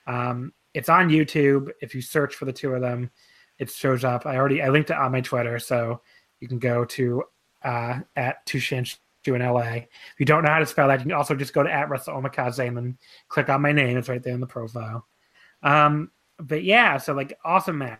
Um, 0.06 0.53
it's 0.73 0.90
on 0.90 1.10
YouTube. 1.10 1.72
If 1.82 1.95
you 1.95 2.02
search 2.02 2.36
for 2.36 2.45
the 2.45 2.53
two 2.53 2.73
of 2.73 2.82
them, 2.82 3.10
it 3.57 3.72
shows 3.72 4.03
up. 4.03 4.26
I 4.26 4.36
already 4.36 4.61
I 4.61 4.69
linked 4.69 4.90
it 4.90 4.98
on 4.98 5.11
my 5.11 5.22
Twitter, 5.22 5.57
so 5.57 6.02
you 6.41 6.48
can 6.48 6.60
go 6.60 6.86
to 6.86 7.23
uh, 7.64 7.99
at 8.15 8.45
Tushinshu 8.45 8.98
in 9.27 9.41
LA. 9.41 9.61
If 9.61 10.19
you 10.19 10.26
don't 10.26 10.44
know 10.44 10.52
how 10.52 10.60
to 10.60 10.65
spell 10.65 10.90
that, 10.90 10.99
you 10.99 11.06
can 11.06 11.14
also 11.14 11.34
just 11.34 11.53
go 11.53 11.64
to 11.64 11.72
at 11.72 11.90
Wrestle 11.90 12.22
Omakase 12.22 12.68
and 12.68 12.77
then 12.77 12.98
click 13.30 13.49
on 13.49 13.61
my 13.61 13.72
name. 13.72 13.98
It's 13.98 14.10
right 14.10 14.22
there 14.22 14.34
in 14.34 14.41
the 14.41 14.45
profile. 14.45 15.07
Um, 15.64 16.11
but 16.39 16.63
yeah, 16.63 16.97
so 16.97 17.13
like 17.13 17.37
awesome 17.43 17.77
match. 17.77 17.99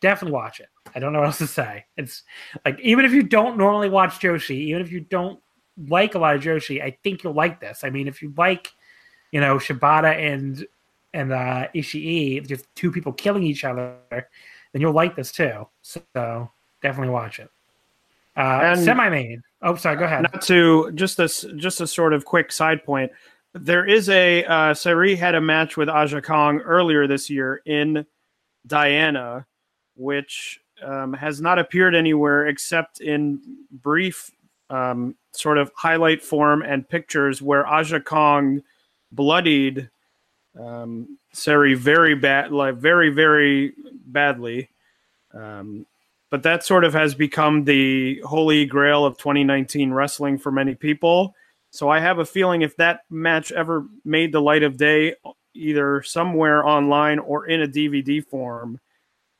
Definitely 0.00 0.32
watch 0.34 0.60
it. 0.60 0.68
I 0.94 1.00
don't 1.00 1.12
know 1.12 1.20
what 1.20 1.26
else 1.26 1.38
to 1.38 1.46
say. 1.46 1.84
It's 1.96 2.22
like 2.64 2.78
even 2.80 3.04
if 3.04 3.12
you 3.12 3.22
don't 3.22 3.58
normally 3.58 3.88
watch 3.88 4.20
Joshi, 4.20 4.56
even 4.56 4.82
if 4.82 4.92
you 4.92 5.00
don't 5.00 5.40
like 5.88 6.14
a 6.14 6.18
lot 6.18 6.36
of 6.36 6.42
Joshi, 6.42 6.82
I 6.82 6.96
think 7.02 7.24
you'll 7.24 7.34
like 7.34 7.60
this. 7.60 7.82
I 7.82 7.90
mean, 7.90 8.06
if 8.06 8.22
you 8.22 8.32
like, 8.36 8.72
you 9.32 9.40
know, 9.40 9.56
Shibata 9.56 10.14
and 10.14 10.64
and 11.12 11.32
uh, 11.32 11.68
Ishii, 11.74 12.46
just 12.46 12.66
two 12.74 12.90
people 12.90 13.12
killing 13.12 13.42
each 13.42 13.64
other, 13.64 13.96
then 14.10 14.80
you'll 14.80 14.92
like 14.92 15.16
this 15.16 15.32
too. 15.32 15.66
So 15.82 16.50
definitely 16.82 17.10
watch 17.10 17.40
it. 17.40 17.50
Uh, 18.36 18.74
semi 18.76 19.08
main. 19.08 19.42
Oh, 19.62 19.76
sorry. 19.76 19.96
Go 19.96 20.04
ahead. 20.04 20.22
Not 20.22 20.42
to 20.42 20.90
just 20.92 21.16
this, 21.16 21.46
just 21.56 21.80
a 21.80 21.86
sort 21.86 22.12
of 22.12 22.24
quick 22.24 22.50
side 22.50 22.84
point. 22.84 23.10
There 23.54 23.86
is 23.86 24.08
a 24.08 24.44
uh, 24.44 24.74
Sareee 24.74 25.16
had 25.16 25.36
a 25.36 25.40
match 25.40 25.76
with 25.76 25.88
Aja 25.88 26.20
Kong 26.20 26.60
earlier 26.60 27.06
this 27.06 27.30
year 27.30 27.62
in 27.64 28.04
Diana, 28.66 29.46
which 29.94 30.60
um, 30.82 31.12
has 31.12 31.40
not 31.40 31.60
appeared 31.60 31.94
anywhere 31.94 32.48
except 32.48 33.00
in 33.00 33.40
brief 33.70 34.28
um, 34.70 35.14
sort 35.30 35.58
of 35.58 35.70
highlight 35.76 36.20
form 36.20 36.62
and 36.62 36.88
pictures 36.88 37.40
where 37.40 37.64
Aja 37.64 38.00
Kong 38.00 38.60
bloodied 39.12 39.88
um, 40.58 41.16
Syuri 41.32 41.76
very 41.76 42.16
bad, 42.16 42.50
like 42.50 42.74
very 42.74 43.10
very 43.10 43.72
badly. 44.06 44.68
Um, 45.32 45.86
but 46.28 46.42
that 46.42 46.64
sort 46.64 46.82
of 46.82 46.92
has 46.92 47.14
become 47.14 47.62
the 47.62 48.20
holy 48.24 48.66
grail 48.66 49.04
of 49.04 49.16
2019 49.16 49.92
wrestling 49.92 50.38
for 50.38 50.50
many 50.50 50.74
people. 50.74 51.36
So 51.74 51.88
I 51.88 51.98
have 51.98 52.20
a 52.20 52.24
feeling 52.24 52.62
if 52.62 52.76
that 52.76 53.00
match 53.10 53.50
ever 53.50 53.84
made 54.04 54.30
the 54.30 54.40
light 54.40 54.62
of 54.62 54.76
day, 54.76 55.16
either 55.54 56.04
somewhere 56.04 56.64
online 56.64 57.18
or 57.18 57.46
in 57.46 57.62
a 57.62 57.66
DVD 57.66 58.24
form, 58.24 58.78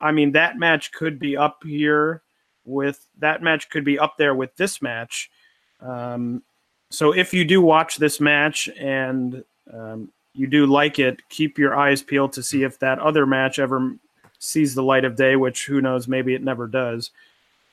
I 0.00 0.10
mean 0.10 0.32
that 0.32 0.58
match 0.58 0.90
could 0.90 1.20
be 1.20 1.36
up 1.36 1.62
here 1.62 2.22
with 2.64 3.06
that 3.20 3.40
match 3.40 3.70
could 3.70 3.84
be 3.84 4.00
up 4.00 4.16
there 4.16 4.34
with 4.34 4.56
this 4.56 4.82
match. 4.82 5.30
Um, 5.78 6.42
so 6.90 7.12
if 7.12 7.32
you 7.32 7.44
do 7.44 7.62
watch 7.62 7.98
this 7.98 8.20
match 8.20 8.68
and 8.80 9.44
um, 9.72 10.10
you 10.32 10.48
do 10.48 10.66
like 10.66 10.98
it, 10.98 11.20
keep 11.28 11.56
your 11.56 11.76
eyes 11.76 12.02
peeled 12.02 12.32
to 12.32 12.42
see 12.42 12.64
if 12.64 12.80
that 12.80 12.98
other 12.98 13.26
match 13.26 13.60
ever 13.60 13.94
sees 14.40 14.74
the 14.74 14.82
light 14.82 15.04
of 15.04 15.14
day. 15.14 15.36
Which 15.36 15.66
who 15.66 15.80
knows, 15.80 16.08
maybe 16.08 16.34
it 16.34 16.42
never 16.42 16.66
does. 16.66 17.12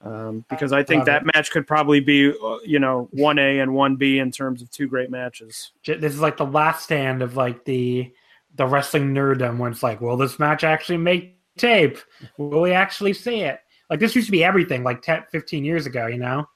Um, 0.04 0.44
because 0.50 0.74
I 0.74 0.82
think 0.82 1.06
that 1.06 1.26
match 1.36 1.52
could 1.52 1.68
probably 1.68 2.00
be, 2.00 2.32
uh, 2.32 2.58
you 2.66 2.80
know, 2.80 3.08
one 3.12 3.38
A 3.38 3.60
and 3.60 3.74
one 3.74 3.98
B 3.98 4.18
in 4.18 4.32
terms 4.32 4.62
of 4.62 4.72
two 4.72 4.88
great 4.88 5.12
matches. 5.12 5.72
This 5.86 6.14
is 6.14 6.20
like 6.20 6.38
the 6.38 6.46
last 6.46 6.84
stand 6.84 7.22
of 7.22 7.36
like 7.36 7.66
the 7.66 8.12
the 8.56 8.66
wrestling 8.66 9.14
nerddom 9.14 9.58
when 9.58 9.72
it's 9.72 9.84
like, 9.84 10.02
will 10.02 10.18
this 10.18 10.40
match 10.40 10.64
actually 10.64 10.98
make 10.98 11.38
tape? 11.58 11.98
Will 12.38 12.62
we 12.62 12.72
actually 12.72 13.14
see 13.14 13.42
it? 13.42 13.60
Like 13.90 14.00
this 14.00 14.16
used 14.16 14.28
to 14.28 14.32
be 14.32 14.44
everything 14.44 14.84
like 14.84 15.02
10, 15.02 15.26
15 15.32 15.64
years 15.64 15.86
ago, 15.86 16.08
you 16.08 16.18
know? 16.18 16.48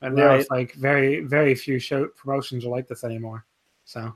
And 0.00 0.14
now 0.14 0.26
right. 0.26 0.40
it's 0.40 0.50
like 0.50 0.74
very, 0.74 1.20
very 1.20 1.54
few 1.54 1.78
show 1.78 2.06
promotions 2.08 2.64
are 2.64 2.68
like 2.68 2.86
this 2.86 3.04
anymore. 3.04 3.44
So 3.84 4.14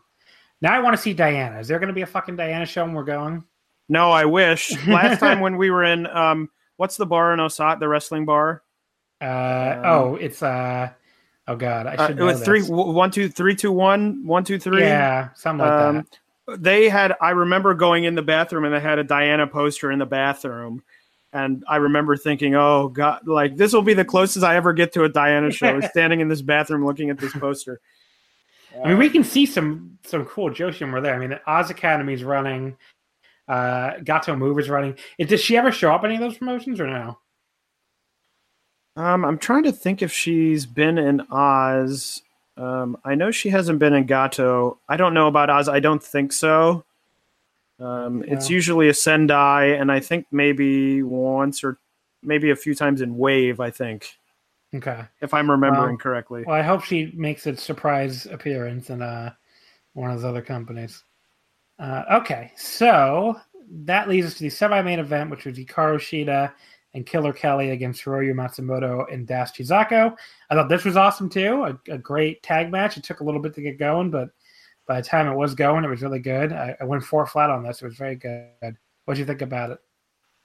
now 0.61 0.75
I 0.75 0.81
want 0.81 0.97
to 0.97 1.03
see 1.03 1.13
Diana. 1.13 1.59
Is 1.59 1.69
there 1.69 1.79
going 1.79 1.89
to 1.89 1.95
be 1.95 2.03
a 2.03 2.07
fucking 2.07 2.37
Diana 2.37 2.67
show 2.67 2.85
when 2.85 2.95
we're 2.95 3.05
going? 3.05 3.45
No, 3.89 4.11
I 4.11 4.25
wish. 4.25 4.73
Last 4.87 5.21
time 5.21 5.41
when 5.41 5.57
we 5.57 5.71
were 5.71 5.85
in, 5.85 6.07
um, 6.07 6.51
what's 6.77 6.97
the 6.97 7.07
bar 7.07 7.33
in 7.33 7.41
Osat, 7.41 7.81
the 7.81 7.89
wrestling 7.89 8.25
bar? 8.25 8.63
Uh, 9.23 9.77
um, 9.77 9.83
oh, 9.85 10.15
it's 10.17 10.43
uh, 10.43 10.91
oh 11.47 11.57
god, 11.57 11.87
I 11.87 11.95
uh, 11.95 12.07
should. 12.09 12.21
Uh, 12.21 12.23
it 12.23 12.27
was 12.27 12.43
three, 12.43 12.63
one, 12.63 13.11
two, 13.11 13.29
three, 13.29 13.55
two, 13.55 13.71
one, 13.71 14.27
one, 14.27 14.43
two, 14.43 14.59
three. 14.59 14.81
Yeah, 14.81 15.29
something 15.35 15.65
like 15.65 15.81
um, 15.81 16.07
that. 16.47 16.61
They 16.61 16.89
had. 16.89 17.15
I 17.21 17.31
remember 17.31 17.73
going 17.75 18.05
in 18.05 18.17
the 18.17 18.23
bathroom 18.23 18.65
and 18.65 18.75
they 18.75 18.81
had 18.81 18.99
a 18.99 19.05
Diana 19.05 19.47
poster 19.47 19.93
in 19.93 20.01
the 20.01 20.07
bathroom, 20.07 20.83
and 21.33 21.63
I 21.69 21.77
remember 21.77 22.17
thinking, 22.17 22.57
"Oh 22.57 22.89
God, 22.89 23.21
like 23.27 23.57
this 23.57 23.73
will 23.73 23.83
be 23.83 23.95
the 23.95 24.05
closest 24.05 24.45
I 24.45 24.57
ever 24.57 24.73
get 24.73 24.93
to 24.95 25.05
a 25.05 25.09
Diana 25.09 25.53
show." 25.53 25.81
standing 25.91 26.21
in 26.21 26.27
this 26.27 26.43
bathroom 26.43 26.85
looking 26.85 27.11
at 27.11 27.19
this 27.19 27.33
poster. 27.33 27.81
I 28.83 28.89
mean, 28.89 28.99
we 28.99 29.09
can 29.09 29.23
see 29.23 29.47
some 29.47 29.99
some 30.05 30.25
cool 30.25 30.51
Joshi 30.51 30.81
when 30.81 30.93
we're 30.93 31.01
there. 31.01 31.15
I 31.15 31.19
mean, 31.19 31.31
the 31.31 31.41
Oz 31.47 31.71
Academy's 31.71 32.25
running. 32.25 32.77
Uh, 33.47 33.95
Gatoh 33.99 34.37
Move 34.37 34.59
is 34.59 34.69
running. 34.69 34.97
Does 35.19 35.41
she 35.41 35.57
ever 35.57 35.71
show 35.71 35.93
up 35.93 36.05
any 36.05 36.15
of 36.15 36.21
those 36.21 36.39
promotions 36.39 36.81
or 36.81 36.87
no? 36.87 37.19
Um, 38.97 39.25
I'm 39.25 39.39
trying 39.39 39.63
to 39.65 39.73
think 39.73 40.03
if 40.03 40.13
she's 40.13 40.67
been 40.67 40.99
in 40.99 41.23
Oz. 41.31 42.23
Um, 42.57 42.99
I 43.05 43.15
know 43.15 43.31
she 43.31 43.49
hasn't 43.49 43.79
been 43.79 43.95
in 43.95 44.07
Gatoh. 44.07 44.77
I 44.89 44.97
don't 44.97 45.15
know 45.15 45.29
about 45.29 45.49
Oz. 45.51 45.69
I 45.69 45.81
don't 45.81 46.03
think 46.03 46.33
so. 46.33 46.85
Um, 47.81 48.23
It's 48.29 48.51
usually 48.51 48.89
a 48.89 48.95
Sendai, 48.95 49.65
and 49.81 49.91
I 49.91 50.01
think 50.01 50.27
maybe 50.31 51.03
once 51.03 51.65
or 51.65 51.79
maybe 52.23 52.51
a 52.51 52.57
few 52.57 52.75
times 52.75 53.01
in 53.01 53.17
Wave. 53.17 53.61
I 53.61 53.71
think. 53.71 54.17
Okay. 54.75 55.03
If 55.21 55.35
I'm 55.35 55.51
remembering 55.51 55.99
correctly. 55.99 56.45
Well, 56.47 56.57
I 56.57 56.63
hope 56.63 56.83
she 56.85 57.13
makes 57.15 57.47
a 57.47 57.57
surprise 57.57 58.27
appearance 58.27 58.89
in 58.91 59.03
uh, 59.03 59.33
one 59.95 60.11
of 60.11 60.17
those 60.17 60.29
other 60.29 60.43
companies. 60.43 61.03
Uh, 61.79 62.05
okay, 62.11 62.53
so 62.57 63.39
that 63.85 64.09
leads 64.09 64.27
us 64.27 64.35
to 64.35 64.45
the 64.45 64.51
semi-main 64.51 64.99
event, 64.99 65.31
which 65.31 65.45
was 65.45 65.59
Hikaru 65.59 65.97
Shida 65.97 66.53
and 66.95 67.07
Killer 67.07 67.33
Kelly 67.33 67.71
against 67.71 68.05
Hiroyo 68.05 68.35
Matsumoto 68.35 69.11
and 69.13 69.27
Dash 69.27 69.53
Chisako. 69.53 70.15
I 70.51 70.55
thought 70.55 70.69
this 70.69 70.85
was 70.85 70.97
awesome 70.97 71.29
too. 71.29 71.65
A, 71.65 71.93
a, 71.95 71.99
great 71.99 72.43
tag 72.43 72.71
match. 72.71 72.97
It 72.97 73.05
took 73.05 73.21
a 73.21 73.25
little 73.25 73.41
bit 73.41 73.55
to 73.55 73.63
get 73.63 73.79
going, 73.79 74.11
but 74.11 74.31
by 74.87 75.01
the 75.01 75.07
time 75.07 75.27
it 75.27 75.37
was 75.37 75.55
going, 75.55 75.85
it 75.85 75.89
was 75.89 76.03
really 76.03 76.19
good. 76.19 76.53
I, 76.53 76.77
I 76.81 76.85
went 76.85 77.05
four 77.05 77.27
flat 77.27 77.51
on 77.51 77.63
this. 77.63 77.81
It 77.81 77.87
was 77.87 77.97
very 77.97 78.17
good. 78.17 78.77
What 79.05 79.15
do 79.15 79.21
you 79.21 79.27
think 79.27 79.43
about 79.43 79.71
it? 79.71 79.79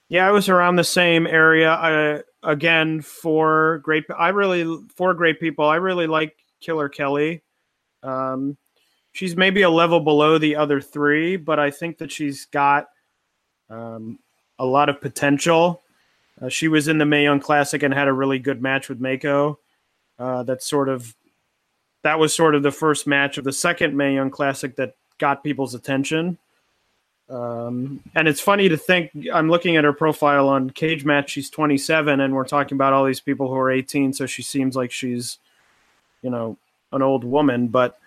Yeah, 0.10 0.28
I 0.28 0.32
was 0.32 0.48
around 0.48 0.78
the 0.78 0.86
same 0.86 1.28
area. 1.28 1.70
I, 1.70 2.22
again, 2.44 3.02
four 3.02 3.80
great. 3.80 4.06
I 4.18 4.30
really 4.30 4.80
four 4.96 5.14
great 5.14 5.40
people. 5.40 5.66
I 5.66 5.76
really 5.76 6.08
like 6.08 6.38
Killer 6.62 6.88
Kelly. 6.88 7.44
Um, 8.04 8.58
she's 9.12 9.36
maybe 9.36 9.64
a 9.64 9.70
level 9.70 10.00
below 10.00 10.38
the 10.38 10.56
other 10.56 10.80
three, 10.80 11.36
but 11.36 11.60
I 11.60 11.72
think 11.72 11.98
that 11.98 12.12
she's 12.12 12.46
got 12.46 12.88
um, 13.70 14.20
a 14.60 14.66
lot 14.66 14.88
of 14.88 15.02
potential. 15.02 15.84
Uh, 16.42 16.50
she 16.50 16.68
was 16.68 16.88
in 16.88 16.98
the 16.98 17.06
Mae 17.06 17.24
Young 17.24 17.40
Classic 17.40 17.82
and 17.84 17.94
had 17.94 18.08
a 18.08 18.14
really 18.14 18.40
good 18.40 18.62
match 18.62 18.90
with 18.90 19.00
Meiko. 19.00 19.58
Uh, 20.20 20.44
that's 20.44 20.66
sort 20.66 20.90
of 20.90 21.16
that 22.04 22.20
was 22.20 22.34
sort 22.34 22.56
of 22.56 22.64
the 22.64 22.72
first 22.72 23.08
match 23.08 23.38
of 23.38 23.44
the 23.44 23.52
second 23.52 23.96
Mae 23.96 24.14
Young 24.14 24.30
Classic 24.30 24.76
that 24.76 24.96
got 25.18 25.44
people's 25.44 25.74
attention. 25.74 26.38
Um, 27.30 28.02
and 28.16 28.28
it's 28.28 28.40
funny 28.40 28.70
to 28.70 28.78
think 28.78 29.12
I'm 29.34 29.50
looking 29.50 29.76
at 29.76 29.84
her 29.84 29.94
profile 29.94 30.48
on 30.48 30.70
Cage 30.70 31.04
Match. 31.04 31.32
She's 31.32 31.50
27, 31.50 32.22
and 32.22 32.34
we're 32.34 32.46
talking 32.46 32.78
about 32.78 32.94
all 32.94 33.06
these 33.06 33.20
people 33.20 33.50
who 33.50 33.56
are 33.56 33.70
18. 33.70 34.14
So 34.14 34.26
she 34.26 34.44
seems 34.44 34.76
like 34.76 34.92
she's, 34.92 35.40
you 36.22 36.30
know, 36.30 36.58
an 36.94 37.02
old 37.02 37.24
woman. 37.24 37.68
But 37.68 38.00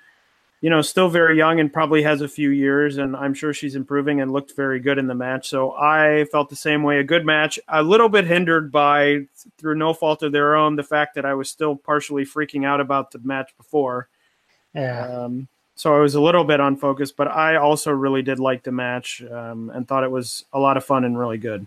you 0.61 0.69
know, 0.69 0.83
still 0.83 1.09
very 1.09 1.39
young 1.39 1.59
and 1.59 1.73
probably 1.73 2.03
has 2.03 2.21
a 2.21 2.29
few 2.29 2.51
years, 2.51 2.99
and 2.99 3.17
I'm 3.17 3.33
sure 3.33 3.55
she's 3.55 3.77
improving 3.77 4.21
and 4.21 4.31
looked 4.31 4.55
very 4.55 4.79
good 4.79 4.99
in 4.99 5.07
the 5.07 5.15
match. 5.15 5.49
So 5.49 5.73
I 5.73 6.27
felt 6.31 6.51
the 6.51 6.57
same 6.57 6.83
way. 6.83 6.99
A 6.99 7.05
good 7.05 7.25
match, 7.25 7.59
a 7.69 7.83
little 7.83 8.11
bit 8.11 8.27
hindered 8.27 8.71
by, 8.71 9.27
through 9.57 9.77
no 9.77 9.95
fault 9.95 10.23
of 10.23 10.33
their 10.33 10.57
own, 10.57 10.77
the 10.77 10.83
fact 10.83 11.15
that 11.15 11.25
I 11.25 11.33
was 11.33 11.49
still 11.49 11.77
partially 11.77 12.27
freaking 12.27 12.67
out 12.67 12.81
about 12.81 13.11
the 13.11 13.21
match 13.21 13.57
before. 13.57 14.09
Yeah. 14.75 15.07
Um, 15.07 15.49
so 15.77 15.97
I 15.97 16.01
was 16.01 16.15
a 16.15 16.21
little 16.21 16.45
bit 16.45 16.61
unfocused, 16.61 17.17
but 17.17 17.29
I 17.29 17.57
also 17.57 17.91
really 17.91 18.21
did 18.21 18.39
like 18.39 18.63
the 18.63 18.73
match 18.73 19.23
um, 19.31 19.71
and 19.71 19.89
thought 19.89 20.05
it 20.05 20.11
was 20.11 20.45
a 20.53 20.59
lot 20.59 20.77
of 20.77 20.85
fun 20.85 21.05
and 21.05 21.19
really 21.19 21.39
good. 21.39 21.67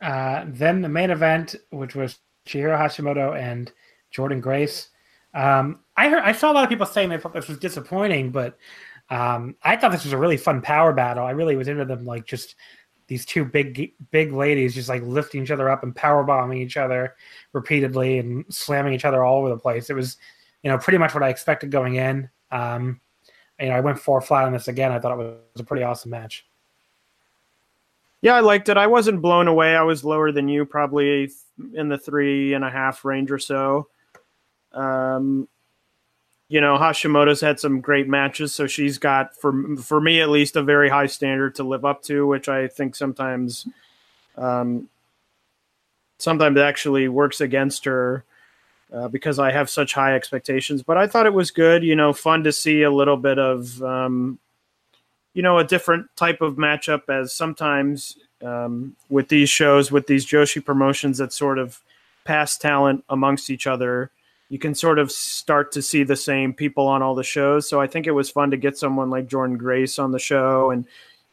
Uh, 0.00 0.44
then 0.46 0.80
the 0.80 0.88
main 0.88 1.10
event, 1.10 1.56
which 1.70 1.96
was 1.96 2.18
Chihiro 2.46 2.78
Hashimoto 2.78 3.36
and 3.36 3.72
Jordan 4.12 4.40
Grace. 4.40 4.90
Um, 5.34 5.80
I 5.96 6.08
heard 6.08 6.22
I 6.22 6.32
saw 6.32 6.50
a 6.50 6.54
lot 6.54 6.64
of 6.64 6.70
people 6.70 6.86
saying 6.86 7.08
they 7.08 7.18
thought 7.18 7.34
this 7.34 7.48
was 7.48 7.58
disappointing, 7.58 8.30
but 8.30 8.58
um, 9.10 9.56
I 9.62 9.76
thought 9.76 9.92
this 9.92 10.04
was 10.04 10.12
a 10.12 10.18
really 10.18 10.36
fun 10.36 10.62
power 10.62 10.92
battle. 10.92 11.24
I 11.24 11.32
really 11.32 11.56
was 11.56 11.68
into 11.68 11.84
them, 11.84 12.04
like 12.04 12.26
just 12.26 12.56
these 13.08 13.26
two 13.26 13.44
big 13.44 13.92
big 14.10 14.32
ladies 14.32 14.74
just 14.74 14.88
like 14.88 15.02
lifting 15.02 15.42
each 15.42 15.50
other 15.50 15.68
up 15.68 15.82
and 15.82 15.94
power 15.94 16.24
bombing 16.24 16.62
each 16.62 16.76
other 16.76 17.14
repeatedly 17.52 18.18
and 18.18 18.44
slamming 18.48 18.94
each 18.94 19.04
other 19.04 19.22
all 19.22 19.38
over 19.38 19.50
the 19.50 19.58
place. 19.58 19.90
It 19.90 19.94
was, 19.94 20.16
you 20.62 20.70
know, 20.70 20.78
pretty 20.78 20.98
much 20.98 21.12
what 21.12 21.22
I 21.22 21.28
expected 21.28 21.70
going 21.70 21.96
in. 21.96 22.30
Um, 22.50 23.00
you 23.60 23.68
know, 23.68 23.74
I 23.74 23.80
went 23.80 23.98
four 23.98 24.20
flat 24.20 24.44
on 24.44 24.52
this 24.52 24.68
again. 24.68 24.92
I 24.92 24.98
thought 24.98 25.12
it 25.12 25.18
was 25.18 25.60
a 25.60 25.64
pretty 25.64 25.82
awesome 25.82 26.10
match. 26.10 26.46
Yeah, 28.22 28.34
I 28.34 28.40
liked 28.40 28.68
it. 28.68 28.76
I 28.76 28.86
wasn't 28.86 29.20
blown 29.20 29.48
away. 29.48 29.76
I 29.76 29.82
was 29.82 30.04
lower 30.04 30.30
than 30.30 30.48
you, 30.48 30.64
probably 30.64 31.30
in 31.74 31.88
the 31.88 31.98
three 31.98 32.54
and 32.54 32.64
a 32.64 32.70
half 32.70 33.04
range 33.04 33.30
or 33.30 33.38
so. 33.38 33.88
Um, 34.72 35.48
you 36.52 36.60
know, 36.60 36.76
Hashimoto's 36.76 37.40
had 37.40 37.58
some 37.58 37.80
great 37.80 38.06
matches, 38.06 38.52
so 38.52 38.66
she's 38.66 38.98
got 38.98 39.34
for 39.34 39.74
for 39.76 40.02
me 40.02 40.20
at 40.20 40.28
least 40.28 40.54
a 40.54 40.62
very 40.62 40.90
high 40.90 41.06
standard 41.06 41.54
to 41.54 41.64
live 41.64 41.86
up 41.86 42.02
to, 42.02 42.26
which 42.26 42.46
I 42.46 42.68
think 42.68 42.94
sometimes, 42.94 43.66
um, 44.36 44.86
sometimes 46.18 46.58
actually 46.58 47.08
works 47.08 47.40
against 47.40 47.86
her. 47.86 48.24
Uh, 48.92 49.08
because 49.08 49.38
I 49.38 49.50
have 49.50 49.70
such 49.70 49.94
high 49.94 50.14
expectations. 50.14 50.82
But 50.82 50.98
I 50.98 51.06
thought 51.06 51.24
it 51.24 51.32
was 51.32 51.50
good, 51.50 51.82
you 51.82 51.96
know, 51.96 52.12
fun 52.12 52.44
to 52.44 52.52
see 52.52 52.82
a 52.82 52.90
little 52.90 53.16
bit 53.16 53.38
of, 53.38 53.82
um, 53.82 54.38
you 55.32 55.40
know, 55.40 55.56
a 55.56 55.64
different 55.64 56.14
type 56.14 56.42
of 56.42 56.56
matchup. 56.56 57.08
As 57.08 57.32
sometimes 57.32 58.18
um, 58.42 58.94
with 59.08 59.28
these 59.28 59.48
shows, 59.48 59.90
with 59.90 60.06
these 60.06 60.26
Joshi 60.26 60.62
promotions 60.62 61.16
that 61.16 61.32
sort 61.32 61.58
of 61.58 61.80
pass 62.24 62.58
talent 62.58 63.02
amongst 63.08 63.48
each 63.48 63.66
other, 63.66 64.10
you 64.52 64.58
can 64.58 64.74
sort 64.74 64.98
of 64.98 65.10
start 65.10 65.72
to 65.72 65.80
see 65.80 66.04
the 66.04 66.14
same 66.14 66.52
people 66.52 66.86
on 66.86 67.00
all 67.00 67.14
the 67.14 67.24
shows. 67.24 67.66
So 67.66 67.80
I 67.80 67.86
think 67.86 68.06
it 68.06 68.10
was 68.10 68.28
fun 68.28 68.50
to 68.50 68.58
get 68.58 68.76
someone 68.76 69.08
like 69.08 69.26
Jordan 69.26 69.56
Grace 69.56 69.98
on 69.98 70.12
the 70.12 70.18
show, 70.18 70.72
and 70.72 70.84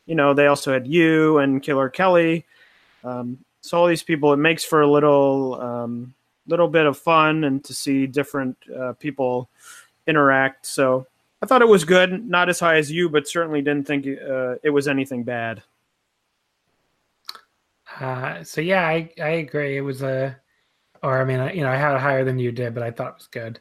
you 0.06 0.16
know 0.16 0.34
they 0.34 0.48
also 0.48 0.72
had 0.72 0.86
Yuu 0.86 1.44
and 1.44 1.62
Killer 1.62 1.90
Kelly. 1.90 2.46
Um, 3.04 3.40
so 3.60 3.78
all 3.78 3.88
these 3.88 4.04
people, 4.04 4.32
it 4.32 4.38
makes 4.38 4.64
for 4.64 4.80
a 4.80 4.90
little 4.90 5.60
um, 5.60 6.14
little 6.48 6.70
bit 6.70 6.86
of 6.86 6.98
fun 6.98 7.44
and 7.44 7.62
to 7.66 7.74
see 7.74 8.08
different 8.08 8.56
uh, 8.74 8.94
people 8.94 9.50
interact. 10.08 10.66
So 10.66 11.06
I 11.42 11.46
thought 11.46 11.62
it 11.62 11.68
was 11.68 11.84
good, 11.84 12.26
not 12.26 12.48
as 12.48 12.62
high 12.62 12.78
as 12.78 12.90
you, 12.90 13.10
but 13.10 13.28
certainly 13.28 13.62
didn't 13.62 13.86
think 13.86 14.08
uh, 14.08 14.56
it 14.64 14.70
was 14.70 14.88
anything 14.88 15.26
bad. 15.26 15.62
Uh, 18.00 18.46
so 18.46 18.62
yeah, 18.62 18.88
I, 18.88 19.12
I 19.22 19.30
agree. 19.44 19.76
It 19.76 19.82
was 19.82 20.04
a, 20.04 20.38
or 21.04 21.22
I 21.22 21.26
mean, 21.26 21.56
you 21.56 21.64
know, 21.64 21.70
I 21.70 21.76
had 21.76 21.96
it 21.96 22.02
higher 22.02 22.24
than 22.24 22.40
you 22.40 22.52
did, 22.52 22.74
but 22.74 22.84
I 22.84 22.92
thought 22.92 23.10
it 23.10 23.16
was 23.16 23.28
good. 23.28 23.60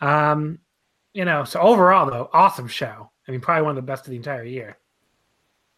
Um, 0.00 0.58
you 1.12 1.24
know, 1.24 1.44
so 1.44 1.60
overall 1.60 2.10
though, 2.10 2.30
awesome 2.32 2.68
show. 2.68 3.10
I 3.26 3.30
mean, 3.30 3.40
probably 3.40 3.62
one 3.62 3.70
of 3.70 3.76
the 3.76 3.82
best 3.82 4.06
of 4.06 4.10
the 4.10 4.16
entire 4.16 4.44
year. 4.44 4.78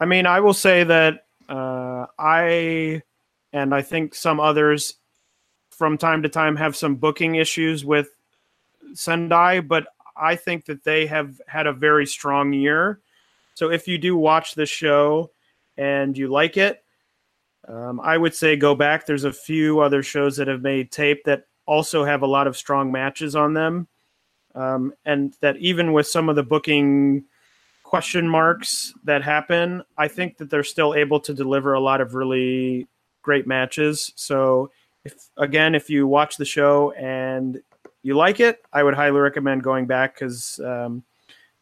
I 0.01 0.05
mean, 0.07 0.27
I 0.27 0.41
will 0.41 0.55
say 0.55 0.85
that 0.85 1.27
uh, 1.49 2.07
I 2.19 3.03
and 3.53 3.75
I 3.75 3.83
think 3.83 4.15
some 4.15 4.41
others 4.41 4.95
from 5.71 5.99
time 5.99 6.23
to 6.23 6.29
time 6.29 6.57
have 6.57 6.75
some 6.75 6.97
booking 6.97 7.37
issues 7.37 7.85
with 7.85 8.09
Sendai, 8.95 9.61
but 9.61 9.87
I 10.17 10.37
think 10.37 10.65
that 10.67 10.85
they 10.85 11.07
have 11.07 11.41
had 11.47 11.67
a 11.67 11.73
very 11.73 12.07
strong 12.07 12.53
year. 12.53 13.01
So 13.55 13.71
if 13.71 13.87
you 13.87 13.99
do 13.99 14.17
watch 14.17 14.55
the 14.55 14.67
show 14.67 15.31
and 15.77 16.17
you 16.17 16.29
like 16.29 16.57
it, 16.57 16.83
um, 17.69 18.01
I 18.01 18.17
would 18.17 18.35
say 18.35 18.57
go 18.57 18.75
back. 18.75 19.07
There's 19.07 19.25
a 19.25 19.33
few 19.33 19.81
other 19.81 20.03
shows 20.03 20.37
that 20.37 20.49
have 20.49 20.63
made 20.63 20.91
tape 20.91 21.25
that 21.25 21.47
also 21.67 22.05
have 22.05 22.23
a 22.23 22.27
lot 22.27 22.47
of 22.47 22.57
strong 22.57 22.93
matches 22.93 23.35
on 23.35 23.55
them. 23.55 23.89
Um, 24.55 24.95
and 25.05 25.35
that 25.41 25.57
even 25.59 25.93
with 25.93 26.07
some 26.07 26.29
of 26.29 26.37
the 26.37 26.43
booking 26.43 27.25
question 27.83 28.29
marks 28.29 28.95
that 29.05 29.23
happen, 29.23 29.83
I 29.99 30.09
think 30.09 30.39
that 30.39 30.49
they're 30.49 30.65
still 30.65 30.95
able 30.95 31.21
to 31.21 31.35
deliver 31.35 31.75
a 31.75 31.81
lot 31.81 32.01
of 32.01 32.15
really 32.15 32.87
great 33.23 33.47
matches. 33.47 34.13
So, 34.17 34.71
if 35.05 35.29
again, 35.37 35.75
if 35.75 35.91
you 35.91 36.07
watch 36.07 36.37
the 36.37 36.45
show 36.45 36.93
and 36.93 37.61
you 38.03 38.15
like 38.15 38.41
it, 38.41 38.63
I 38.73 38.83
would 38.83 38.95
highly 38.95 39.21
recommend 39.21 39.63
going 39.63 39.87
back 39.87 40.15
because 40.15 40.59
um, 40.61 41.05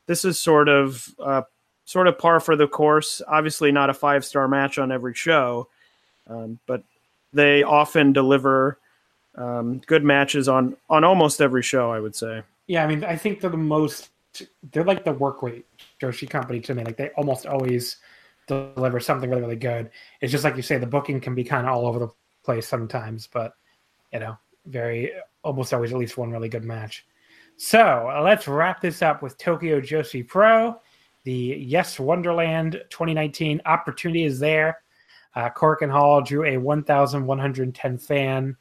this 0.06 0.24
is 0.24 0.38
sort 0.38 0.68
of 0.68 1.08
uh, 1.18 1.42
sort 1.84 2.06
of 2.06 2.18
par 2.18 2.38
for 2.40 2.54
the 2.54 2.68
course. 2.68 3.20
Obviously, 3.26 3.72
not 3.72 3.90
a 3.90 3.94
five 3.94 4.24
star 4.24 4.46
match 4.46 4.78
on 4.78 4.92
every 4.92 5.14
show, 5.14 5.68
um, 6.26 6.58
but 6.66 6.82
they 7.32 7.62
often 7.62 8.12
deliver 8.12 8.78
um, 9.36 9.78
good 9.86 10.04
matches 10.04 10.48
on 10.48 10.76
on 10.88 11.04
almost 11.04 11.40
every 11.40 11.62
show. 11.62 11.90
I 11.90 12.00
would 12.00 12.16
say. 12.16 12.42
Yeah, 12.66 12.84
I 12.84 12.86
mean, 12.86 13.04
I 13.04 13.16
think 13.16 13.40
they're 13.40 13.50
the 13.50 13.56
most. 13.56 14.10
They're 14.72 14.84
like 14.84 15.04
the 15.04 15.12
work 15.12 15.42
rate 15.42 15.66
Joshi 16.00 16.28
company 16.28 16.60
to 16.60 16.74
me. 16.74 16.84
Like 16.84 16.96
they 16.96 17.10
almost 17.10 17.46
always 17.46 17.98
deliver 18.46 19.00
something 19.00 19.30
really, 19.30 19.42
really 19.42 19.56
good. 19.56 19.90
It's 20.20 20.32
just 20.32 20.44
like 20.44 20.56
you 20.56 20.62
say, 20.62 20.78
the 20.78 20.86
booking 20.86 21.20
can 21.20 21.34
be 21.34 21.44
kind 21.44 21.66
of 21.66 21.74
all 21.74 21.86
over 21.86 21.98
the 21.98 22.08
place 22.44 22.66
sometimes, 22.66 23.26
but 23.26 23.54
you 24.12 24.20
know, 24.20 24.36
very 24.66 25.12
almost 25.42 25.72
always 25.72 25.92
at 25.92 25.98
least 25.98 26.16
one 26.16 26.30
really 26.30 26.48
good 26.48 26.64
match. 26.64 27.06
So 27.56 28.12
let's 28.22 28.48
wrap 28.48 28.80
this 28.80 29.02
up 29.02 29.22
with 29.22 29.38
Tokyo 29.38 29.80
Joshi 29.80 30.26
Pro. 30.26 30.80
The 31.24 31.56
Yes 31.60 31.98
Wonderland 32.00 32.82
2019 32.90 33.62
opportunity 33.64 34.24
is 34.24 34.38
there. 34.38 34.78
Uh, 35.34 35.50
and 35.80 35.90
Hall 35.90 36.22
drew 36.22 36.44
a 36.44 36.56
1,110 36.56 37.98
fan 37.98 38.56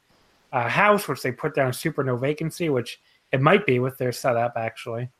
uh, 0.52 0.68
house, 0.68 1.06
which 1.06 1.22
they 1.22 1.32
put 1.32 1.54
down 1.54 1.72
super 1.72 2.02
no 2.02 2.16
vacancy, 2.16 2.68
which 2.68 3.00
it 3.32 3.40
might 3.40 3.66
be 3.66 3.78
with 3.78 3.98
their 3.98 4.12
setup 4.12 4.54
actually. 4.56 5.10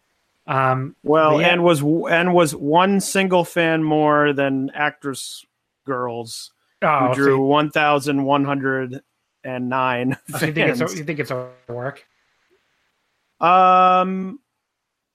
Um, 0.47 0.95
well, 1.03 1.41
and 1.41 1.65
was 1.65 1.81
and 1.81 2.35
was 2.35 2.55
one 2.55 3.01
single 3.01 3.45
fan 3.45 3.83
more 3.83 4.33
than 4.33 4.71
Actwres 4.77 5.45
girl'Z 5.87 6.51
oh, 6.83 7.09
who 7.09 7.15
drew 7.15 7.37
so 7.37 7.43
1,100 7.43 9.03
and 9.43 9.69
nine. 9.69 10.17
Oh, 10.35 10.39
so 10.39 10.47
you 10.47 10.53
think 10.53 10.81
it's 10.81 10.97
you 10.97 11.05
think 11.05 11.19
it's 11.19 11.31
a 11.31 11.49
work? 11.69 12.05
Um, 13.41 14.39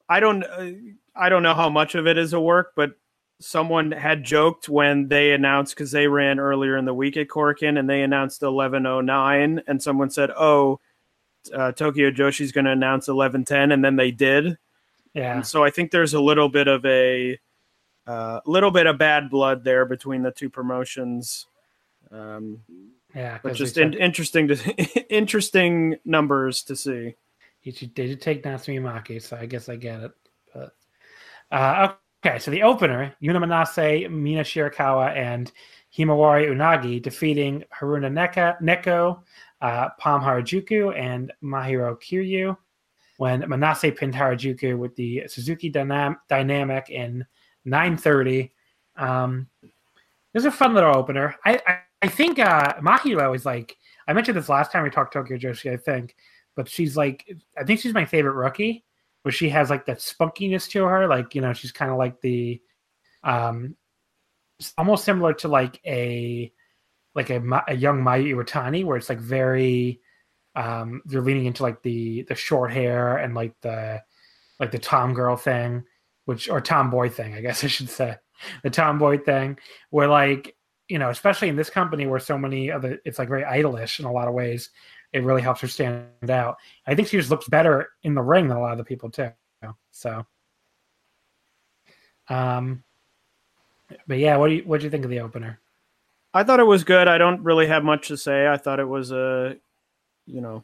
I 0.08 0.20
don't 0.20 0.44
uh, 0.44 0.72
I 1.16 1.30
don't 1.30 1.44
know 1.44 1.54
how 1.54 1.70
much 1.70 1.96
of 1.96 2.08
it 2.08 2.18
is 2.18 2.34
a 2.34 2.40
work, 2.40 2.74
but 2.76 2.92
someone 3.40 3.92
had 3.92 4.24
joked 4.24 4.68
when 4.68 5.08
they 5.08 5.32
announced 5.32 5.76
because 5.76 5.92
they 5.92 6.08
ran 6.08 6.40
earlier 6.40 6.78
in 6.78 6.86
the 6.86 6.94
week 6.94 7.18
at 7.18 7.28
Korakuen 7.28 7.80
and 7.80 7.90
they 7.90 8.02
announced 8.02 8.42
1109 8.42 9.64
and 9.68 9.82
someone 9.82 10.10
said, 10.10 10.32
"Oh, 10.32 10.80
uh, 11.54 11.72
Tokyo 11.72 12.12
Joshi's 12.12 12.52
going 12.52 12.66
to 12.66 12.72
announce 12.72 13.08
1110," 13.08 13.72
and 13.72 13.84
then 13.84 13.96
they 13.96 14.12
did. 14.12 14.58
Yeah. 15.14 15.36
And 15.36 15.48
so 15.48 15.64
I 15.64 15.70
think 15.70 15.92
there's 15.92 16.14
a 16.14 16.22
little 16.22 16.50
bit 16.50 16.68
of 16.68 16.86
a 16.86 17.40
uh, 18.06 18.42
little 18.46 18.72
bit 18.72 18.88
of 18.88 18.98
bad 18.98 19.30
blood 19.30 19.64
there 19.64 19.86
between 19.86 20.22
the 20.22 20.32
two 20.32 20.50
promotions. 20.50 21.48
Um, 22.12 22.60
yeah, 23.16 23.40
but 23.42 23.54
just 23.54 23.78
in, 23.78 23.94
interesting 23.94 24.48
to 24.50 24.56
interesting 25.14 25.98
numbers 26.06 26.64
to 26.64 26.76
see. 26.76 27.16
He 27.62 27.72
they 27.72 28.08
did 28.08 28.22
take 28.22 28.44
Natsumi 28.44 28.80
Maki, 28.82 29.22
so 29.22 29.38
I 29.38 29.46
guess 29.46 29.70
I 29.70 29.76
get 29.76 30.02
it. 30.02 30.12
But 30.54 30.76
uh, 31.52 31.88
okay, 31.90 31.96
so 32.40 32.52
the 32.52 32.64
opener: 32.64 33.16
Yuna 33.22 33.38
Manase, 33.38 34.10
Mina 34.10 34.42
Shirakawa, 34.42 35.16
and 35.16 35.52
Himawari 35.96 36.50
Unagi 36.50 37.02
defeating 37.02 37.64
Haruna 37.78 38.12
Neka, 38.12 38.62
Neko, 38.62 39.22
uh, 39.62 39.90
Pom 39.98 40.22
Harajuku, 40.22 40.98
and 40.98 41.32
Mahiro 41.44 41.98
Kiryu. 42.02 42.58
When 43.18 43.42
Manase 43.44 43.96
pinned 43.98 44.14
Harajuku 44.14 44.78
with 44.78 44.96
the 44.96 45.24
Suzuki 45.28 45.72
Dynam- 45.72 46.18
Dynamic 46.30 46.90
in 46.90 47.26
9:30. 47.66 48.52
Um, 48.96 49.48
this 50.34 50.42
is 50.42 50.46
a 50.46 50.52
fun 50.52 50.74
little 50.74 50.96
opener. 50.96 51.36
I, 51.46 51.60
I 51.68 51.80
I 52.02 52.08
think 52.08 52.40
uh, 52.40 52.76
Mahiro 52.76 53.36
is 53.36 53.46
like 53.46 53.78
I 54.08 54.14
mentioned 54.14 54.38
this 54.38 54.50
last 54.50 54.72
time 54.72 54.84
we 54.84 54.90
talked 54.90 55.14
Tokyo 55.14 55.38
Joshi, 55.38 55.72
I 55.72 55.78
think, 55.78 56.16
but 56.56 56.70
she's 56.70 56.96
like 56.96 57.26
I 57.58 57.64
think 57.64 57.80
she's 57.80 57.94
my 57.94 58.06
favorite 58.06 58.34
rookie, 58.34 58.84
where 59.24 59.32
she 59.32 59.50
has 59.50 59.70
like 59.70 59.86
that 59.86 60.00
spunkiness 60.00 60.70
to 60.70 60.84
her, 60.84 61.08
like 61.08 61.36
you 61.36 61.42
know 61.42 61.54
she's 61.54 61.72
kind 61.72 61.92
of 61.92 61.98
like 61.98 62.22
the, 62.22 62.62
um, 63.24 63.76
almost 64.78 65.06
similar 65.06 65.34
to 65.34 65.48
like 65.48 65.80
a 65.86 66.52
like 67.16 67.30
a, 67.30 67.64
a 67.68 67.76
young 67.76 68.02
Mayu 68.02 68.36
Iwatani, 68.36 68.86
where 68.86 68.98
it's 68.98 69.10
like 69.10 69.20
very, 69.20 70.00
um, 70.56 71.02
they're 71.06 71.22
leaning 71.22 71.46
into 71.46 71.64
like 71.64 71.82
the 71.82 72.24
the 72.24 72.36
short 72.36 72.72
hair 72.72 73.18
and 73.18 73.36
like 73.36 73.54
the 73.62 74.02
like 74.60 74.72
the 74.72 74.80
tom 74.80 75.14
girl 75.14 75.36
thing, 75.36 75.84
which 76.26 76.50
or 76.50 76.62
tomboy 76.62 77.10
thing, 77.10 77.34
I 77.34 77.42
guess 77.42 77.64
I 77.64 77.68
should 77.68 77.90
say, 77.90 78.16
the 78.64 78.70
tomboy 78.70 79.20
thing, 79.20 79.60
where 79.90 80.08
like 80.08 80.56
you 80.88 80.98
know, 80.98 81.10
especially 81.10 81.50
in 81.50 81.56
this 81.56 81.70
company 81.70 82.08
where 82.08 82.20
so 82.20 82.38
many 82.38 82.70
of 82.70 82.82
the 82.82 83.00
it's 83.06 83.20
like 83.20 83.30
very 83.30 83.44
idolish 83.44 84.00
in 84.00 84.06
a 84.06 84.12
lot 84.12 84.28
of 84.28 84.34
ways, 84.34 84.72
it 85.14 85.24
really 85.24 85.42
helps 85.42 85.62
her 85.62 85.68
stand 85.68 86.30
out. 86.30 86.58
I 86.86 86.96
think 86.96 87.08
she 87.08 87.18
just 87.18 87.30
looks 87.30 87.48
better 87.48 87.90
in 88.04 88.14
the 88.14 88.22
ring 88.22 88.48
than 88.48 88.58
a 88.58 88.62
lot 88.62 88.74
of 88.74 88.78
the 88.78 88.84
people 88.84 89.10
too. 89.10 89.32
So, 89.92 90.26
um, 92.30 92.84
but 94.08 94.20
yeah, 94.20 94.38
what 94.38 94.50
do 94.50 94.56
you 94.56 94.64
what 94.64 94.80
do 94.80 94.86
you 94.86 94.90
think 94.90 95.04
of 95.04 95.12
the 95.12 95.20
opener? 95.20 95.60
I 96.34 96.44
thought 96.44 96.60
it 96.60 96.66
was 96.66 96.84
good. 96.84 97.08
I 97.08 97.18
don't 97.18 97.44
really 97.44 97.68
have 97.68 97.84
much 97.84 98.08
to 98.10 98.18
say. 98.18 98.48
I 98.48 98.58
thought 98.58 98.80
it 98.80 98.88
was 98.88 99.12
a, 99.12 99.58
you 100.28 100.42
know, 100.42 100.64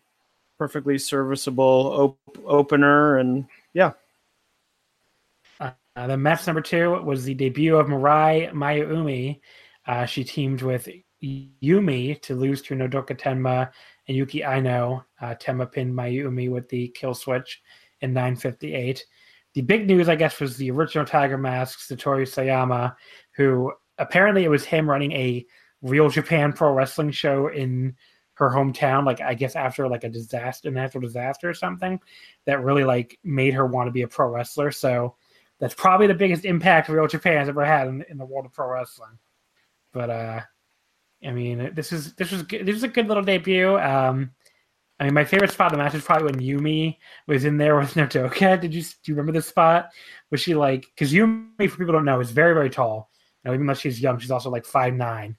perfectly 0.57 0.97
serviceable 0.97 2.15
op- 2.27 2.45
opener, 2.45 3.17
and 3.17 3.45
yeah. 3.73 3.93
Uh, 5.59 6.07
the 6.07 6.17
match 6.17 6.45
number 6.45 6.61
two 6.61 7.01
was 7.03 7.23
the 7.23 7.33
debut 7.33 7.77
of 7.77 7.87
Mirai 7.87 8.51
Maiumi 8.51 9.39
uh, 9.87 10.05
she 10.05 10.23
teamed 10.23 10.61
with 10.61 10.87
Yumi 11.23 12.21
to 12.21 12.35
lose 12.35 12.61
to 12.63 12.75
Nodoka 12.75 13.17
Tenma 13.17 13.71
and 14.07 14.17
Yuki 14.17 14.43
Aino. 14.43 15.05
Uh, 15.21 15.35
Tenma 15.35 15.71
pinned 15.71 15.93
Maiumi 15.93 16.49
with 16.49 16.69
the 16.69 16.89
kill 16.89 17.13
switch 17.13 17.61
in 18.01 18.13
958. 18.13 19.05
The 19.53 19.61
big 19.61 19.87
news, 19.87 20.09
I 20.09 20.15
guess, 20.15 20.39
was 20.39 20.57
the 20.57 20.71
original 20.71 21.05
Tiger 21.05 21.37
Mask, 21.37 21.79
Satoru 21.79 22.23
Sayama, 22.23 22.95
who 23.35 23.71
apparently 23.97 24.43
it 24.43 24.49
was 24.49 24.65
him 24.65 24.89
running 24.89 25.11
a 25.13 25.45
real 25.81 26.09
Japan 26.09 26.51
pro 26.51 26.73
wrestling 26.73 27.11
show 27.11 27.47
in 27.47 27.95
her 28.33 28.49
hometown, 28.49 29.05
like 29.05 29.21
I 29.21 29.33
guess 29.33 29.55
after 29.55 29.87
like 29.87 30.03
a 30.03 30.09
disaster, 30.09 30.67
a 30.67 30.71
natural 30.71 31.01
disaster 31.01 31.49
or 31.49 31.53
something, 31.53 31.99
that 32.45 32.63
really 32.63 32.83
like 32.83 33.17
made 33.23 33.53
her 33.53 33.65
want 33.65 33.87
to 33.87 33.91
be 33.91 34.01
a 34.01 34.07
pro 34.07 34.29
wrestler. 34.29 34.71
So 34.71 35.15
that's 35.59 35.73
probably 35.73 36.07
the 36.07 36.13
biggest 36.13 36.43
impact 36.43 36.89
Real 36.89 37.07
Japan 37.07 37.37
has 37.37 37.49
ever 37.49 37.63
had 37.63 37.87
in, 37.87 38.05
in 38.09 38.17
the 38.17 38.25
world 38.25 38.45
of 38.45 38.53
pro 38.53 38.69
wrestling. 38.69 39.17
But 39.93 40.09
uh, 40.09 40.41
I 41.25 41.31
mean, 41.31 41.71
this 41.73 41.91
is 41.91 42.13
this 42.15 42.31
was 42.31 42.45
this 42.47 42.73
was 42.73 42.83
a 42.83 42.87
good 42.87 43.07
little 43.07 43.23
debut. 43.23 43.77
Um, 43.77 44.31
I 44.99 45.05
mean, 45.05 45.13
my 45.13 45.25
favorite 45.25 45.51
spot 45.51 45.67
of 45.67 45.77
the 45.77 45.83
match 45.83 45.93
is 45.93 46.03
probably 46.03 46.31
when 46.31 46.41
Yumi 46.41 46.97
was 47.27 47.43
in 47.45 47.57
there 47.57 47.75
with 47.75 47.93
Nodoka. 47.95 48.59
Did 48.59 48.73
you 48.73 48.81
do 48.81 48.89
you 49.05 49.15
remember 49.15 49.31
this 49.31 49.47
spot? 49.47 49.89
Was 50.31 50.41
she 50.41 50.55
like 50.55 50.85
because 50.95 51.11
Yumi, 51.11 51.69
for 51.69 51.77
people 51.77 51.93
don't 51.93 52.05
know, 52.05 52.19
is 52.19 52.31
very 52.31 52.53
very 52.53 52.69
tall. 52.69 53.09
You 53.43 53.49
know, 53.49 53.55
even 53.55 53.65
though 53.65 53.73
she's 53.73 54.01
young, 54.01 54.19
she's 54.19 54.31
also 54.31 54.49
like 54.49 54.65
five 54.65 54.93
nine. 54.93 55.37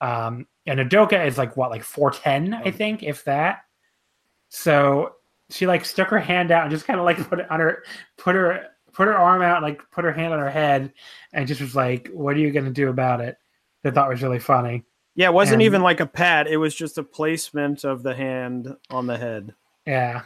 Um, 0.00 0.46
and 0.66 0.80
Nodoka 0.80 1.26
is 1.26 1.38
like 1.38 1.56
what, 1.56 1.70
like 1.70 1.82
four 1.82 2.10
ten, 2.10 2.54
I 2.54 2.70
think, 2.70 3.02
if 3.02 3.24
that. 3.24 3.64
So 4.50 5.14
she 5.50 5.66
like 5.66 5.84
stuck 5.84 6.08
her 6.08 6.18
hand 6.18 6.50
out 6.50 6.62
and 6.62 6.70
just 6.70 6.86
kind 6.86 6.98
of 6.98 7.04
like 7.04 7.16
put 7.28 7.40
it 7.40 7.50
on 7.50 7.60
her, 7.60 7.82
put 8.16 8.34
her, 8.34 8.66
put 8.92 9.08
her 9.08 9.16
arm 9.16 9.42
out, 9.42 9.56
and, 9.56 9.64
like 9.64 9.80
put 9.90 10.04
her 10.04 10.12
hand 10.12 10.32
on 10.32 10.40
her 10.40 10.50
head, 10.50 10.92
and 11.32 11.48
just 11.48 11.60
was 11.60 11.74
like, 11.74 12.08
"What 12.12 12.36
are 12.36 12.40
you 12.40 12.50
gonna 12.50 12.70
do 12.70 12.88
about 12.88 13.20
it?" 13.20 13.36
that 13.84 13.94
thought 13.94 14.08
was 14.08 14.22
really 14.22 14.40
funny. 14.40 14.82
Yeah, 15.14 15.28
it 15.28 15.34
wasn't 15.34 15.54
and, 15.54 15.62
even 15.62 15.82
like 15.82 16.00
a 16.00 16.06
pat. 16.06 16.48
It 16.48 16.56
was 16.56 16.74
just 16.74 16.98
a 16.98 17.02
placement 17.02 17.84
of 17.84 18.02
the 18.02 18.14
hand 18.14 18.74
on 18.90 19.06
the 19.06 19.16
head. 19.16 19.54
Yeah. 19.86 20.22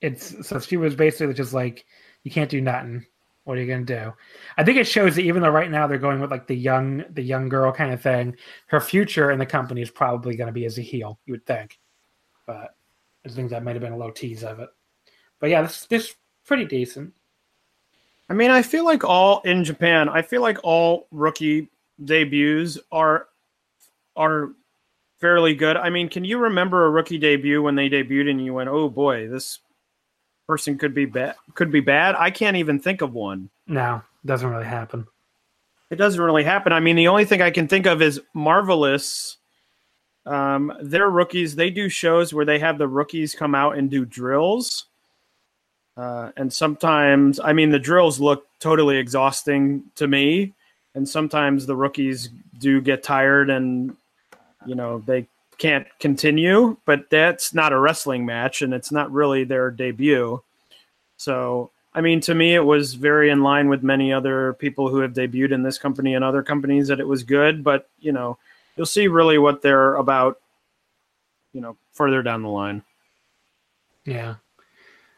It's 0.00 0.46
so 0.46 0.60
she 0.60 0.76
was 0.76 0.94
basically 0.94 1.34
just 1.34 1.52
like, 1.52 1.84
you 2.22 2.30
can't 2.30 2.50
do 2.50 2.60
nothing. 2.60 3.04
What 3.44 3.56
are 3.58 3.62
you 3.62 3.66
gonna 3.66 3.84
do? 3.84 4.12
I 4.58 4.64
think 4.64 4.76
it 4.76 4.86
shows 4.86 5.16
that 5.16 5.22
even 5.22 5.42
though 5.42 5.48
right 5.48 5.70
now 5.70 5.86
they're 5.86 5.98
going 5.98 6.20
with 6.20 6.30
like 6.30 6.46
the 6.46 6.54
young, 6.54 7.04
the 7.10 7.22
young 7.22 7.48
girl 7.48 7.72
kind 7.72 7.92
of 7.92 8.00
thing, 8.00 8.36
her 8.66 8.80
future 8.80 9.30
in 9.30 9.38
the 9.38 9.46
company 9.46 9.80
is 9.80 9.90
probably 9.90 10.36
going 10.36 10.48
to 10.48 10.52
be 10.52 10.66
as 10.66 10.78
a 10.78 10.82
heel. 10.82 11.18
You 11.24 11.32
would 11.32 11.46
think, 11.46 11.78
but 12.46 12.76
I 13.24 13.28
think 13.30 13.50
that 13.50 13.64
might 13.64 13.74
have 13.74 13.82
been 13.82 13.92
a 13.92 13.96
low 13.96 14.10
tease 14.10 14.44
of 14.44 14.60
it. 14.60 14.68
But 15.40 15.50
yeah, 15.50 15.62
this 15.62 15.86
this 15.86 16.14
pretty 16.44 16.66
decent. 16.66 17.14
I 18.28 18.34
mean, 18.34 18.50
I 18.50 18.62
feel 18.62 18.84
like 18.84 19.04
all 19.04 19.40
in 19.40 19.64
Japan, 19.64 20.08
I 20.08 20.20
feel 20.22 20.42
like 20.42 20.58
all 20.62 21.06
rookie 21.10 21.70
debuts 22.04 22.78
are 22.92 23.27
are 24.18 24.50
fairly 25.20 25.54
good. 25.54 25.78
I 25.78 25.88
mean, 25.88 26.10
can 26.10 26.24
you 26.24 26.38
remember 26.38 26.84
a 26.84 26.90
rookie 26.90 27.18
debut 27.18 27.62
when 27.62 27.74
they 27.74 27.88
debuted 27.88 28.30
and 28.30 28.44
you 28.44 28.52
went, 28.52 28.68
"Oh 28.68 28.90
boy, 28.90 29.28
this 29.28 29.60
person 30.48 30.78
could 30.78 30.94
be 30.94 31.04
bad 31.04 31.36
could 31.54 31.70
be 31.70 31.80
bad. 31.80 32.16
I 32.18 32.30
can't 32.30 32.56
even 32.56 32.80
think 32.80 33.02
of 33.02 33.14
one. 33.14 33.50
No, 33.66 34.02
doesn't 34.24 34.48
really 34.48 34.66
happen. 34.66 35.06
It 35.90 35.96
doesn't 35.96 36.20
really 36.20 36.44
happen. 36.44 36.72
I 36.72 36.80
mean, 36.80 36.96
the 36.96 37.08
only 37.08 37.24
thing 37.24 37.40
I 37.40 37.50
can 37.50 37.68
think 37.68 37.86
of 37.86 38.02
is 38.02 38.20
Marvelous. 38.34 39.36
Um, 40.26 40.72
they're 40.82 41.08
rookies. 41.08 41.54
They 41.56 41.70
do 41.70 41.88
shows 41.88 42.34
where 42.34 42.44
they 42.44 42.58
have 42.58 42.78
the 42.78 42.88
rookies 42.88 43.34
come 43.34 43.54
out 43.54 43.78
and 43.78 43.90
do 43.90 44.04
drills. 44.04 44.86
Uh, 45.96 46.30
and 46.36 46.52
sometimes, 46.52 47.40
I 47.40 47.52
mean, 47.52 47.70
the 47.70 47.78
drills 47.78 48.20
look 48.20 48.46
totally 48.60 48.98
exhausting 48.98 49.84
to 49.96 50.06
me. 50.06 50.54
And 50.94 51.08
sometimes 51.08 51.66
the 51.66 51.76
rookies 51.76 52.28
do 52.58 52.80
get 52.80 53.02
tired 53.02 53.50
and, 53.50 53.96
you 54.66 54.74
know, 54.74 55.02
they 55.06 55.26
can't 55.58 55.86
continue, 55.98 56.76
but 56.84 57.10
that's 57.10 57.52
not 57.52 57.72
a 57.72 57.78
wrestling 57.78 58.24
match 58.24 58.62
and 58.62 58.72
it's 58.72 58.92
not 58.92 59.12
really 59.12 59.44
their 59.44 59.70
debut. 59.70 60.40
So, 61.16 61.70
I 61.92 62.00
mean, 62.00 62.20
to 62.22 62.34
me, 62.34 62.54
it 62.54 62.64
was 62.64 62.94
very 62.94 63.30
in 63.30 63.42
line 63.42 63.68
with 63.68 63.82
many 63.82 64.12
other 64.12 64.54
people 64.54 64.88
who 64.88 65.00
have 65.00 65.12
debuted 65.12 65.52
in 65.52 65.62
this 65.62 65.78
company 65.78 66.14
and 66.14 66.24
other 66.24 66.42
companies 66.42 66.88
that 66.88 67.00
it 67.00 67.08
was 67.08 67.24
good, 67.24 67.64
but, 67.64 67.88
you 67.98 68.12
know, 68.12 68.38
you'll 68.76 68.86
see 68.86 69.08
really 69.08 69.38
what 69.38 69.62
they're 69.62 69.96
about, 69.96 70.40
you 71.52 71.60
know, 71.60 71.76
further 71.92 72.22
down 72.22 72.42
the 72.42 72.48
line. 72.48 72.82
Yeah. 74.04 74.36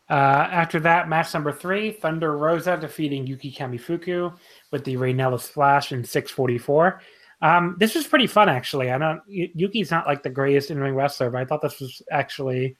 Uh, 0.08 0.48
after 0.50 0.80
that, 0.80 1.08
match 1.08 1.32
number 1.34 1.52
three, 1.52 1.92
Thunder 1.92 2.36
Rosa 2.36 2.76
defeating 2.76 3.26
Yuki 3.26 3.52
Kamifuku 3.52 4.32
with 4.72 4.84
the 4.84 4.96
Rainella 4.96 5.40
Splash 5.40 5.92
in 5.92 6.02
644. 6.02 7.00
Um, 7.42 7.76
this 7.78 7.94
was 7.94 8.06
pretty 8.06 8.26
fun, 8.26 8.48
actually. 8.48 8.90
I 8.90 8.98
don't 8.98 9.22
Yuki's 9.26 9.90
not 9.90 10.06
like 10.06 10.22
the 10.22 10.30
greatest 10.30 10.70
in 10.70 10.78
ring 10.78 10.94
wrestler, 10.94 11.30
but 11.30 11.40
I 11.40 11.44
thought 11.44 11.62
this 11.62 11.80
was 11.80 12.02
actually, 12.10 12.76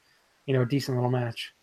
you 0.47 0.55
know, 0.55 0.63
a 0.63 0.67
decent 0.67 0.97
little 0.97 1.11
match. 1.11 1.55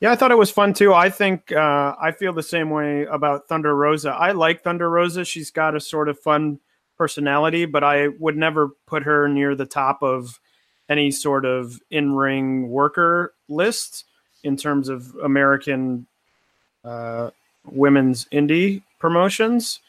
Yeah, 0.00 0.12
I 0.12 0.16
thought 0.16 0.30
it 0.30 0.38
was 0.38 0.50
fun 0.50 0.74
too. 0.74 0.92
I 0.92 1.08
think 1.08 1.52
uh, 1.52 1.94
I 1.98 2.12
feel 2.12 2.34
the 2.34 2.42
same 2.42 2.68
way 2.68 3.04
about 3.06 3.48
Thunder 3.48 3.74
Rosa. 3.74 4.10
I 4.10 4.32
like 4.32 4.62
Thunder 4.62 4.90
Rosa. 4.90 5.24
She's 5.24 5.50
got 5.50 5.74
a 5.74 5.80
sort 5.80 6.10
of 6.10 6.18
fun 6.18 6.60
personality, 6.98 7.64
but 7.64 7.82
I 7.82 8.08
would 8.08 8.36
never 8.36 8.68
put 8.86 9.04
her 9.04 9.26
near 9.26 9.54
the 9.54 9.64
top 9.64 10.02
of 10.02 10.38
any 10.88 11.10
sort 11.10 11.46
of 11.46 11.80
in 11.90 12.14
ring 12.14 12.68
worker 12.68 13.34
list 13.48 14.04
in 14.44 14.56
terms 14.56 14.90
of 14.90 15.14
American 15.22 16.06
uh, 16.84 17.30
women's 17.64 18.26
indie 18.26 18.82
promotions. 18.98 19.80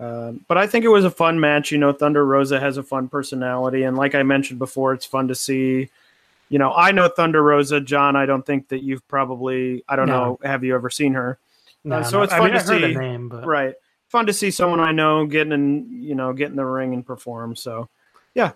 Um, 0.00 0.42
but 0.48 0.56
I 0.56 0.66
think 0.66 0.86
it 0.86 0.88
was 0.88 1.04
a 1.04 1.10
fun 1.10 1.38
match. 1.38 1.70
You 1.70 1.76
know, 1.76 1.92
Thunder 1.92 2.24
Rosa 2.24 2.58
has 2.58 2.78
a 2.78 2.82
fun 2.82 3.08
personality, 3.08 3.82
and 3.82 3.98
like 3.98 4.14
I 4.14 4.22
mentioned 4.22 4.58
before, 4.58 4.94
it's 4.94 5.04
fun 5.04 5.28
to 5.28 5.34
see. 5.34 5.90
You 6.48 6.58
know, 6.58 6.72
I 6.72 6.90
know 6.90 7.06
Thunder 7.08 7.42
Rosa, 7.42 7.80
John. 7.80 8.16
I 8.16 8.24
don't 8.24 8.44
think 8.44 8.68
that 8.68 8.82
you've 8.82 9.06
probably. 9.08 9.84
I 9.88 9.96
don't 9.96 10.08
no. 10.08 10.24
know. 10.24 10.38
Have 10.42 10.64
you 10.64 10.74
ever 10.74 10.88
seen 10.88 11.12
her? 11.12 11.38
No, 11.84 11.96
uh, 11.96 12.02
so 12.02 12.16
no. 12.16 12.22
it's 12.22 12.32
fun 12.32 12.42
I 12.42 12.44
mean, 12.44 12.54
to 12.54 12.66
see. 12.66 12.94
Name, 12.94 13.28
but... 13.28 13.46
Right, 13.46 13.74
fun 14.08 14.24
to 14.26 14.32
see 14.32 14.50
someone 14.50 14.80
I 14.80 14.92
know 14.92 15.26
getting 15.26 15.52
in. 15.52 16.02
You 16.02 16.14
know, 16.14 16.32
get 16.32 16.48
in 16.48 16.56
the 16.56 16.64
ring 16.64 16.94
and 16.94 17.04
perform. 17.04 17.54
So, 17.54 17.90
yeah. 18.34 18.52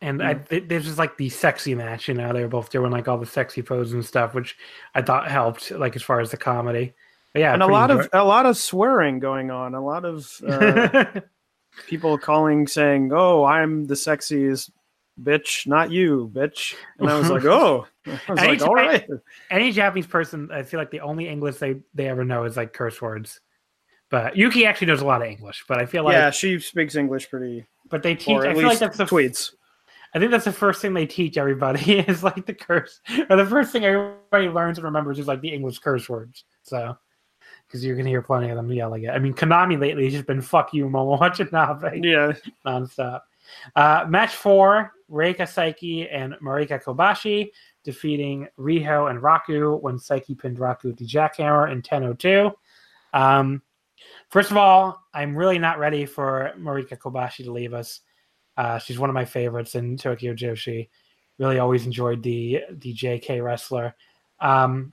And 0.00 0.20
mm. 0.20 0.24
I, 0.24 0.58
this 0.58 0.86
was 0.86 0.98
like 0.98 1.16
the 1.16 1.28
sexy 1.28 1.74
match. 1.74 2.08
You 2.08 2.14
know, 2.14 2.32
they 2.32 2.40
were 2.40 2.48
both 2.48 2.70
doing 2.70 2.90
like 2.90 3.06
all 3.08 3.18
the 3.18 3.26
sexy 3.26 3.62
poses 3.62 3.92
and 3.92 4.04
stuff, 4.04 4.34
which 4.34 4.56
I 4.94 5.02
thought 5.02 5.30
helped, 5.30 5.70
like 5.70 5.94
as 5.94 6.02
far 6.02 6.18
as 6.20 6.30
the 6.30 6.38
comedy 6.38 6.94
yeah, 7.34 7.54
and 7.54 7.62
a 7.62 7.66
lot 7.66 7.90
of 7.90 8.08
a 8.12 8.24
lot 8.24 8.46
of 8.46 8.56
swearing 8.56 9.18
going 9.18 9.50
on. 9.50 9.74
A 9.74 9.84
lot 9.84 10.04
of 10.04 10.30
uh, 10.46 11.04
people 11.86 12.18
calling, 12.18 12.66
saying, 12.66 13.10
"Oh, 13.12 13.44
I'm 13.44 13.86
the 13.86 13.94
sexiest 13.94 14.70
bitch, 15.20 15.66
not 15.66 15.90
you, 15.90 16.30
bitch." 16.32 16.74
And 16.98 17.08
I 17.08 17.18
was 17.18 17.30
like, 17.30 17.44
"Oh." 17.46 17.86
I 18.06 18.18
was 18.28 18.38
any, 18.40 18.48
like, 18.48 18.62
all 18.62 18.74
right. 18.74 19.06
Any 19.50 19.70
Japanese 19.70 20.08
person, 20.08 20.50
I 20.52 20.64
feel 20.64 20.80
like 20.80 20.90
the 20.90 21.00
only 21.00 21.28
English 21.28 21.58
they, 21.58 21.76
they 21.94 22.08
ever 22.08 22.24
know 22.24 22.42
is 22.44 22.56
like 22.56 22.72
curse 22.72 23.00
words. 23.00 23.40
But 24.10 24.36
Yuki 24.36 24.66
actually 24.66 24.88
knows 24.88 25.02
a 25.02 25.06
lot 25.06 25.22
of 25.22 25.28
English. 25.28 25.64
But 25.68 25.78
I 25.78 25.86
feel 25.86 26.04
like 26.04 26.14
yeah, 26.14 26.30
she 26.30 26.58
speaks 26.58 26.96
English 26.96 27.30
pretty. 27.30 27.64
But 27.88 28.02
they 28.02 28.14
teach. 28.14 28.38
I 28.38 28.54
feel 28.54 28.66
like 28.66 28.78
that's 28.78 28.98
the 28.98 29.04
tweets. 29.04 29.52
I 30.14 30.18
think 30.18 30.30
that's 30.30 30.44
the 30.44 30.52
first 30.52 30.82
thing 30.82 30.92
they 30.92 31.06
teach 31.06 31.38
everybody 31.38 31.98
is 32.00 32.22
like 32.22 32.44
the 32.44 32.54
curse, 32.54 33.00
or 33.30 33.36
the 33.36 33.46
first 33.46 33.72
thing 33.72 33.84
everybody 33.84 34.48
learns 34.48 34.78
and 34.78 34.84
remembers 34.84 35.18
is 35.18 35.26
like 35.26 35.40
the 35.40 35.48
English 35.48 35.78
curse 35.78 36.08
words. 36.08 36.44
So 36.62 36.96
because 37.72 37.82
you're 37.82 37.96
gonna 37.96 38.10
hear 38.10 38.20
plenty 38.20 38.50
of 38.50 38.56
them 38.56 38.70
yelling 38.70 39.04
it. 39.04 39.10
I 39.10 39.18
mean, 39.18 39.32
Konami 39.32 39.80
lately 39.80 40.04
has 40.04 40.12
just 40.12 40.26
been 40.26 40.42
"fuck 40.42 40.74
you, 40.74 40.86
Momo 40.86 41.18
Watanabe," 41.20 42.00
yeah, 42.02 42.32
nonstop. 42.66 43.22
Uh, 43.74 44.04
match 44.06 44.34
four: 44.34 44.92
Reika 45.10 45.42
Saiki 45.42 46.06
and 46.10 46.34
Marika 46.42 46.82
Kobashi 46.82 47.50
defeating 47.82 48.46
Riho 48.58 49.10
and 49.10 49.20
Raku 49.20 49.80
when 49.80 49.96
Saiki 49.96 50.38
pinned 50.38 50.58
Raku 50.58 50.84
with 50.84 50.98
the 50.98 51.06
jackhammer 51.06 51.72
in 51.72 51.80
10:02. 51.80 52.52
Um, 53.14 53.62
first 54.28 54.50
of 54.50 54.58
all, 54.58 55.02
I'm 55.14 55.34
really 55.34 55.58
not 55.58 55.78
ready 55.78 56.04
for 56.04 56.52
Marika 56.58 56.98
Kobashi 56.98 57.44
to 57.44 57.52
leave 57.52 57.72
us. 57.72 58.00
Uh, 58.58 58.78
she's 58.78 58.98
one 58.98 59.08
of 59.08 59.14
my 59.14 59.24
favorites 59.24 59.74
in 59.76 59.96
Tokyo 59.96 60.34
Joshi. 60.34 60.90
Really, 61.38 61.58
always 61.58 61.86
enjoyed 61.86 62.22
the 62.22 62.60
the 62.70 62.94
JK 62.94 63.42
wrestler. 63.42 63.94
Um, 64.40 64.92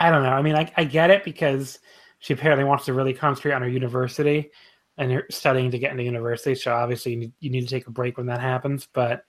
I 0.00 0.10
don't 0.10 0.22
know. 0.22 0.30
I 0.30 0.42
mean, 0.42 0.56
I, 0.56 0.72
I 0.76 0.84
get 0.84 1.10
it 1.10 1.24
because 1.24 1.78
she 2.20 2.32
apparently 2.32 2.64
wants 2.64 2.86
to 2.86 2.94
really 2.94 3.12
concentrate 3.12 3.52
on 3.52 3.62
her 3.62 3.68
university 3.68 4.50
and 4.96 5.12
her 5.12 5.26
studying 5.30 5.70
to 5.70 5.78
get 5.78 5.90
into 5.90 6.02
university. 6.02 6.54
So 6.54 6.72
obviously, 6.74 7.12
you 7.12 7.18
need, 7.18 7.32
you 7.40 7.50
need 7.50 7.62
to 7.62 7.68
take 7.68 7.86
a 7.86 7.90
break 7.92 8.16
when 8.16 8.26
that 8.26 8.40
happens. 8.40 8.88
But 8.92 9.24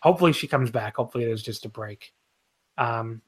hopefully, 0.00 0.32
she 0.32 0.46
comes 0.46 0.70
back. 0.70 0.96
Hopefully, 0.96 1.24
it 1.24 1.30
is 1.30 1.42
just 1.42 1.64
a 1.64 1.68
break. 1.68 2.12
Um, 2.78 3.20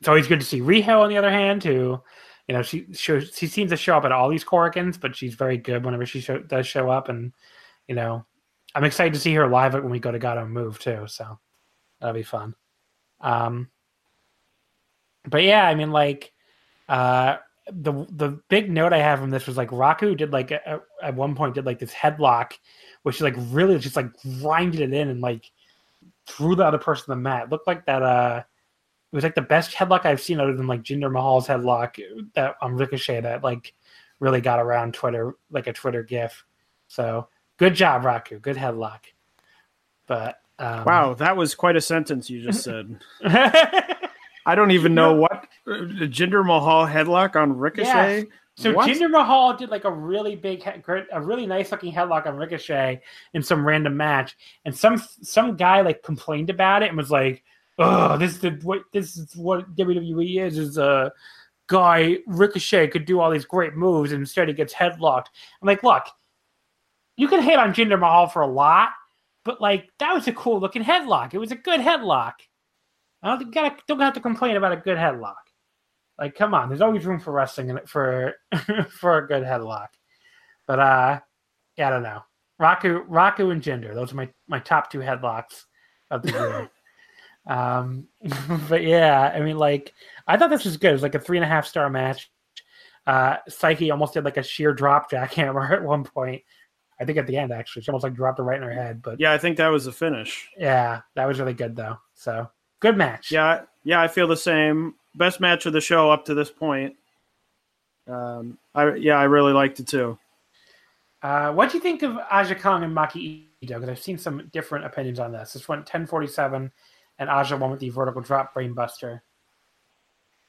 it's 0.00 0.08
always 0.08 0.26
good 0.26 0.40
to 0.40 0.46
see 0.46 0.60
Riho. 0.60 1.00
On 1.00 1.08
the 1.08 1.16
other 1.16 1.30
hand, 1.30 1.62
who 1.62 2.00
you 2.48 2.54
know 2.54 2.62
she 2.62 2.86
shows, 2.92 3.32
she 3.34 3.46
seems 3.46 3.70
to 3.70 3.76
show 3.76 3.96
up 3.96 4.04
at 4.04 4.12
all 4.12 4.28
these 4.28 4.44
Korakuens, 4.44 5.00
but 5.00 5.16
she's 5.16 5.34
very 5.34 5.56
good 5.56 5.84
whenever 5.84 6.06
she 6.06 6.20
show, 6.20 6.38
does 6.38 6.66
show 6.66 6.90
up. 6.90 7.08
And 7.08 7.32
you 7.88 7.94
know, 7.94 8.24
I'm 8.74 8.84
excited 8.84 9.14
to 9.14 9.20
see 9.20 9.34
her 9.34 9.48
live 9.48 9.74
when 9.74 9.90
we 9.90 10.00
go 10.00 10.12
to 10.12 10.18
Gatoh 10.18 10.48
Move 10.48 10.78
too. 10.78 11.06
So 11.06 11.38
that'll 12.00 12.14
be 12.14 12.22
fun. 12.22 12.54
Um, 13.20 13.70
but 15.28 15.42
yeah, 15.42 15.66
I 15.66 15.74
mean, 15.74 15.90
like, 15.90 16.32
uh, 16.88 17.36
the 17.72 18.06
the 18.10 18.40
big 18.48 18.70
note 18.70 18.92
I 18.92 18.98
have 18.98 19.18
from 19.18 19.30
this 19.30 19.46
was 19.46 19.56
like 19.56 19.70
Raku 19.70 20.16
did 20.16 20.32
like 20.32 20.52
a, 20.52 20.80
at 21.02 21.14
one 21.14 21.34
point 21.34 21.54
did 21.54 21.66
like 21.66 21.78
this 21.78 21.92
headlock, 21.92 22.52
which 23.02 23.16
is 23.16 23.22
like 23.22 23.34
really 23.36 23.78
just 23.78 23.96
like 23.96 24.10
grinded 24.40 24.80
it 24.80 24.92
in 24.92 25.08
and 25.08 25.20
like 25.20 25.50
threw 26.26 26.54
the 26.54 26.64
other 26.64 26.78
person 26.78 27.06
the 27.08 27.16
mat. 27.16 27.44
It 27.44 27.50
looked 27.50 27.66
like 27.66 27.86
that. 27.86 28.02
Uh, 28.02 28.42
it 29.12 29.16
was 29.16 29.24
like 29.24 29.34
the 29.34 29.42
best 29.42 29.72
headlock 29.72 30.04
I've 30.04 30.20
seen 30.20 30.40
other 30.40 30.54
than 30.54 30.66
like 30.66 30.82
Jinder 30.82 31.10
Mahal's 31.10 31.46
headlock 31.46 32.00
that 32.34 32.56
on 32.60 32.74
Ricochet 32.74 33.20
that 33.22 33.42
like 33.42 33.74
really 34.20 34.40
got 34.40 34.60
around 34.60 34.94
Twitter 34.94 35.34
like 35.50 35.66
a 35.66 35.72
Twitter 35.72 36.02
gif. 36.02 36.44
So 36.86 37.28
good 37.56 37.74
job, 37.74 38.02
Raku. 38.02 38.40
Good 38.40 38.56
headlock. 38.56 39.00
But 40.06 40.40
um, 40.58 40.84
wow, 40.84 41.14
that 41.14 41.36
was 41.36 41.54
quite 41.54 41.76
a 41.76 41.80
sentence 41.80 42.30
you 42.30 42.42
just 42.42 42.62
said. 42.62 43.00
I 44.46 44.54
don't 44.54 44.70
even 44.70 44.94
know 44.94 45.12
what 45.12 45.48
uh, 45.66 45.72
Jinder 46.06 46.46
Mahal 46.46 46.86
headlock 46.86 47.34
on 47.34 47.56
Ricochet. 47.56 48.18
Yes. 48.18 48.26
So 48.56 48.72
what? 48.72 48.88
Jinder 48.88 49.10
Mahal 49.10 49.56
did 49.56 49.70
like 49.70 49.84
a 49.84 49.90
really 49.90 50.36
big, 50.36 50.62
a 51.12 51.20
really 51.20 51.46
nice 51.46 51.72
looking 51.72 51.92
headlock 51.92 52.26
on 52.26 52.36
Ricochet 52.36 53.02
in 53.34 53.42
some 53.42 53.66
random 53.66 53.96
match, 53.96 54.36
and 54.64 54.74
some 54.74 55.02
some 55.20 55.56
guy 55.56 55.82
like 55.82 56.02
complained 56.02 56.48
about 56.48 56.82
it 56.82 56.88
and 56.88 56.96
was 56.96 57.10
like, 57.10 57.42
"Oh, 57.78 58.16
this 58.16 58.42
is 58.42 58.64
what 58.64 58.82
this 58.92 59.16
is 59.16 59.36
what 59.36 59.74
WWE 59.74 60.40
is 60.40 60.56
is 60.56 60.78
a 60.78 61.12
guy 61.66 62.18
Ricochet 62.26 62.88
could 62.88 63.04
do 63.04 63.18
all 63.18 63.30
these 63.30 63.44
great 63.44 63.74
moves 63.74 64.12
and 64.12 64.20
instead 64.20 64.48
he 64.48 64.54
gets 64.54 64.72
headlocked." 64.72 65.26
I'm 65.60 65.66
like, 65.66 65.82
look, 65.82 66.04
you 67.16 67.28
can 67.28 67.42
hate 67.42 67.58
on 67.58 67.74
Jinder 67.74 67.98
Mahal 67.98 68.28
for 68.28 68.42
a 68.42 68.46
lot, 68.46 68.90
but 69.44 69.60
like 69.60 69.90
that 69.98 70.14
was 70.14 70.28
a 70.28 70.32
cool 70.32 70.60
looking 70.60 70.84
headlock. 70.84 71.34
It 71.34 71.38
was 71.38 71.52
a 71.52 71.56
good 71.56 71.80
headlock. 71.80 72.34
I 73.22 73.36
don't, 73.36 73.52
gotta, 73.52 73.76
don't 73.88 74.00
have 74.00 74.14
to 74.14 74.20
complain 74.20 74.56
about 74.56 74.72
a 74.72 74.76
good 74.76 74.98
headlock. 74.98 75.34
Like, 76.18 76.34
come 76.34 76.54
on, 76.54 76.68
there's 76.68 76.80
always 76.80 77.04
room 77.04 77.20
for 77.20 77.32
wrestling 77.32 77.68
in 77.70 77.76
it 77.78 77.88
for 77.88 78.34
for 78.90 79.18
a 79.18 79.26
good 79.26 79.42
headlock. 79.42 79.88
But 80.66 80.78
uh, 80.80 81.20
yeah, 81.76 81.88
I 81.88 81.90
don't 81.90 82.02
know. 82.02 82.20
Raku, 82.60 83.06
Raku, 83.06 83.52
and 83.52 83.62
Jinder. 83.62 83.94
Those 83.94 84.12
are 84.12 84.16
my 84.16 84.28
my 84.48 84.58
top 84.58 84.90
two 84.90 85.00
headlocks 85.00 85.64
of 86.10 86.22
the 86.22 86.32
year. 86.32 86.70
um, 87.46 88.08
but 88.68 88.82
yeah, 88.82 89.32
I 89.34 89.40
mean, 89.40 89.58
like, 89.58 89.92
I 90.26 90.36
thought 90.36 90.50
this 90.50 90.64
was 90.64 90.76
good. 90.76 90.90
It 90.90 90.94
was 90.94 91.02
like 91.02 91.14
a 91.14 91.20
three 91.20 91.36
and 91.36 91.44
a 91.44 91.48
half 91.48 91.66
star 91.66 91.90
match. 91.90 92.30
Uh, 93.06 93.36
Saiki 93.48 93.90
almost 93.90 94.14
did 94.14 94.24
like 94.24 94.36
a 94.36 94.42
sheer 94.42 94.72
drop 94.72 95.10
jackhammer 95.10 95.70
at 95.70 95.82
one 95.82 96.02
point. 96.02 96.42
I 96.98 97.04
think 97.04 97.18
at 97.18 97.26
the 97.26 97.36
end, 97.36 97.52
actually, 97.52 97.82
she 97.82 97.90
almost 97.90 98.04
like 98.04 98.14
dropped 98.14 98.38
it 98.38 98.42
right 98.44 98.56
in 98.56 98.62
her 98.62 98.72
head. 98.72 99.02
But 99.02 99.20
Yeah, 99.20 99.32
I 99.32 99.38
think 99.38 99.58
that 99.58 99.68
was 99.68 99.84
the 99.84 99.92
finish. 99.92 100.48
yeah, 100.58 101.02
that 101.14 101.26
was 101.26 101.38
really 101.38 101.52
good 101.52 101.76
though. 101.76 101.98
So 102.14 102.48
good 102.80 102.96
match. 102.96 103.30
Yeah, 103.30 103.62
yeah, 103.84 104.00
I 104.00 104.08
feel 104.08 104.26
the 104.26 104.36
same. 104.36 104.94
Best 105.14 105.40
match 105.40 105.66
of 105.66 105.72
the 105.72 105.80
show 105.80 106.10
up 106.10 106.24
to 106.26 106.34
this 106.34 106.50
point. 106.50 106.94
Um, 108.06 108.58
I 108.74 108.94
yeah, 108.94 109.18
I 109.18 109.24
really 109.24 109.52
liked 109.52 109.80
it 109.80 109.88
too. 109.88 110.18
Uh, 111.22 111.52
what 111.52 111.70
do 111.70 111.76
you 111.76 111.82
think 111.82 112.02
of 112.02 112.18
Aja 112.30 112.54
Kong 112.54 112.84
and 112.84 112.96
Maki 112.96 113.46
Ito? 113.60 113.74
Because 113.74 113.88
I've 113.88 114.02
seen 114.02 114.18
some 114.18 114.48
different 114.52 114.84
opinions 114.84 115.18
on 115.18 115.32
this. 115.32 115.54
This 115.54 115.68
went 115.68 115.80
1047, 115.80 116.70
and 117.18 117.30
Aja 117.30 117.56
won 117.56 117.70
with 117.70 117.80
the 117.80 117.88
vertical 117.88 118.20
drop 118.20 118.54
brainbuster. 118.54 119.22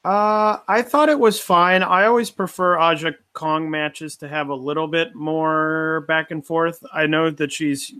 Uh, 0.04 0.58
I 0.68 0.82
thought 0.82 1.08
it 1.08 1.18
was 1.18 1.40
fine. 1.40 1.82
I 1.82 2.06
always 2.06 2.30
prefer 2.30 2.78
Aja 2.78 3.12
Kong 3.32 3.68
matches 3.68 4.16
to 4.18 4.28
have 4.28 4.48
a 4.48 4.54
little 4.54 4.86
bit 4.86 5.14
more 5.14 6.04
back 6.06 6.30
and 6.30 6.46
forth. 6.46 6.82
I 6.92 7.06
know 7.06 7.30
that 7.30 7.50
she's 7.50 7.92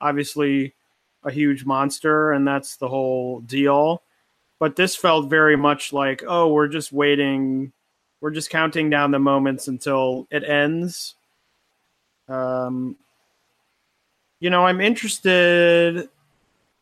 obviously 0.00 0.74
a 1.24 1.30
huge 1.30 1.64
monster, 1.64 2.32
and 2.32 2.46
that's 2.46 2.76
the 2.76 2.88
whole 2.88 3.40
deal. 3.40 4.02
But 4.58 4.76
this 4.76 4.94
felt 4.94 5.28
very 5.28 5.56
much 5.56 5.92
like, 5.92 6.22
oh, 6.26 6.52
we're 6.52 6.68
just 6.68 6.92
waiting, 6.92 7.72
we're 8.20 8.30
just 8.30 8.50
counting 8.50 8.90
down 8.90 9.10
the 9.10 9.18
moments 9.18 9.68
until 9.68 10.26
it 10.30 10.44
ends. 10.44 11.16
Um, 12.28 12.96
you 14.40 14.50
know, 14.50 14.66
I'm 14.66 14.80
interested. 14.80 16.08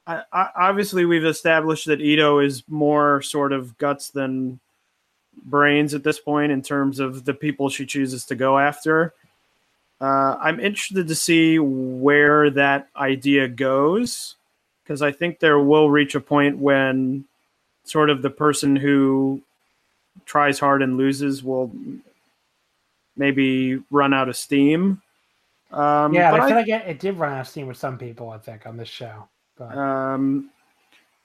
I, 0.06 0.22
I, 0.32 0.48
obviously, 0.56 1.04
we've 1.04 1.24
established 1.24 1.86
that 1.86 2.00
Ito 2.00 2.40
is 2.40 2.64
more 2.68 3.22
sort 3.22 3.52
of 3.52 3.76
guts 3.78 4.10
than 4.10 4.60
brains 5.44 5.94
at 5.94 6.04
this 6.04 6.18
point 6.18 6.52
in 6.52 6.62
terms 6.62 7.00
of 7.00 7.24
the 7.24 7.34
people 7.34 7.68
she 7.68 7.86
chooses 7.86 8.24
to 8.26 8.34
go 8.34 8.58
after. 8.58 9.14
Uh, 10.02 10.36
I'm 10.40 10.58
interested 10.58 11.06
to 11.06 11.14
see 11.14 11.60
where 11.60 12.50
that 12.50 12.88
idea 12.96 13.46
goes 13.46 14.34
because 14.82 15.00
I 15.00 15.12
think 15.12 15.38
there 15.38 15.60
will 15.60 15.90
reach 15.90 16.16
a 16.16 16.20
point 16.20 16.58
when 16.58 17.24
sort 17.84 18.10
of 18.10 18.20
the 18.20 18.30
person 18.30 18.74
who 18.74 19.40
tries 20.26 20.58
hard 20.58 20.82
and 20.82 20.96
loses 20.96 21.44
will 21.44 21.70
maybe 23.16 23.80
run 23.92 24.12
out 24.12 24.28
of 24.28 24.36
steam. 24.36 25.00
Um, 25.70 26.12
yeah, 26.12 26.32
but 26.32 26.40
I 26.40 26.48
feel 26.48 26.56
I- 26.56 26.60
like 26.60 26.68
it, 26.68 26.88
it 26.88 26.98
did 26.98 27.16
run 27.16 27.32
out 27.32 27.42
of 27.42 27.48
steam 27.48 27.68
with 27.68 27.76
some 27.76 27.96
people. 27.96 28.30
I 28.30 28.38
think 28.38 28.66
on 28.66 28.76
this 28.76 28.88
show. 28.88 29.28
But 29.56 29.76
Um, 29.78 30.50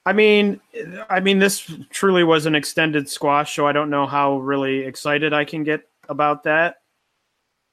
I 0.06 0.14
mean, 0.14 0.62
I 1.10 1.20
mean, 1.20 1.40
this 1.40 1.74
truly 1.90 2.24
was 2.24 2.46
an 2.46 2.54
extended 2.54 3.10
squash, 3.10 3.56
so 3.56 3.66
I 3.66 3.72
don't 3.72 3.90
know 3.90 4.06
how 4.06 4.38
really 4.38 4.82
excited 4.82 5.34
I 5.34 5.46
can 5.46 5.64
get 5.64 5.82
about 6.10 6.44
that. 6.44 6.82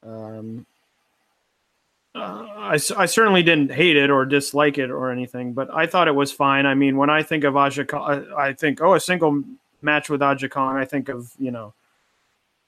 Um, 0.02 0.64
uh, 2.14 2.46
I, 2.56 2.74
I 2.96 3.06
certainly 3.06 3.42
didn't 3.42 3.72
hate 3.72 3.96
it 3.96 4.10
or 4.10 4.24
dislike 4.24 4.78
it 4.78 4.90
or 4.90 5.10
anything, 5.10 5.52
but 5.52 5.72
I 5.74 5.86
thought 5.86 6.08
it 6.08 6.14
was 6.14 6.30
fine. 6.30 6.64
I 6.64 6.74
mean, 6.74 6.96
when 6.96 7.10
I 7.10 7.22
think 7.22 7.44
of 7.44 7.56
Aja 7.56 7.84
Kong, 7.84 8.26
I 8.36 8.48
I 8.48 8.52
think, 8.52 8.80
oh, 8.80 8.94
a 8.94 9.00
single 9.00 9.42
match 9.82 10.08
with 10.08 10.22
Aja 10.22 10.48
Kong, 10.48 10.76
I 10.76 10.84
think 10.84 11.08
of, 11.08 11.32
you 11.38 11.50
know, 11.50 11.74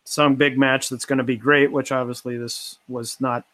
some 0.04 0.34
big 0.34 0.58
match 0.58 0.88
that's 0.88 1.04
going 1.04 1.18
to 1.18 1.24
be 1.24 1.36
great, 1.36 1.70
which 1.70 1.92
obviously 1.92 2.36
this 2.36 2.78
was 2.88 3.20
not 3.20 3.44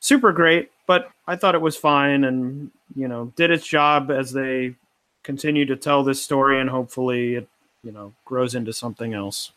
super 0.00 0.32
great, 0.32 0.70
but 0.86 1.10
I 1.26 1.36
thought 1.36 1.54
it 1.54 1.60
was 1.60 1.76
fine 1.76 2.24
and, 2.24 2.70
you 2.94 3.08
know, 3.08 3.32
did 3.36 3.50
its 3.50 3.66
job 3.66 4.10
as 4.10 4.32
they 4.32 4.74
continue 5.22 5.64
to 5.66 5.76
tell 5.76 6.04
this 6.04 6.22
story 6.22 6.60
and 6.60 6.68
hopefully 6.68 7.36
it, 7.36 7.48
you 7.82 7.92
know, 7.92 8.12
grows 8.24 8.54
into 8.54 8.72
something 8.72 9.14
else. 9.14 9.52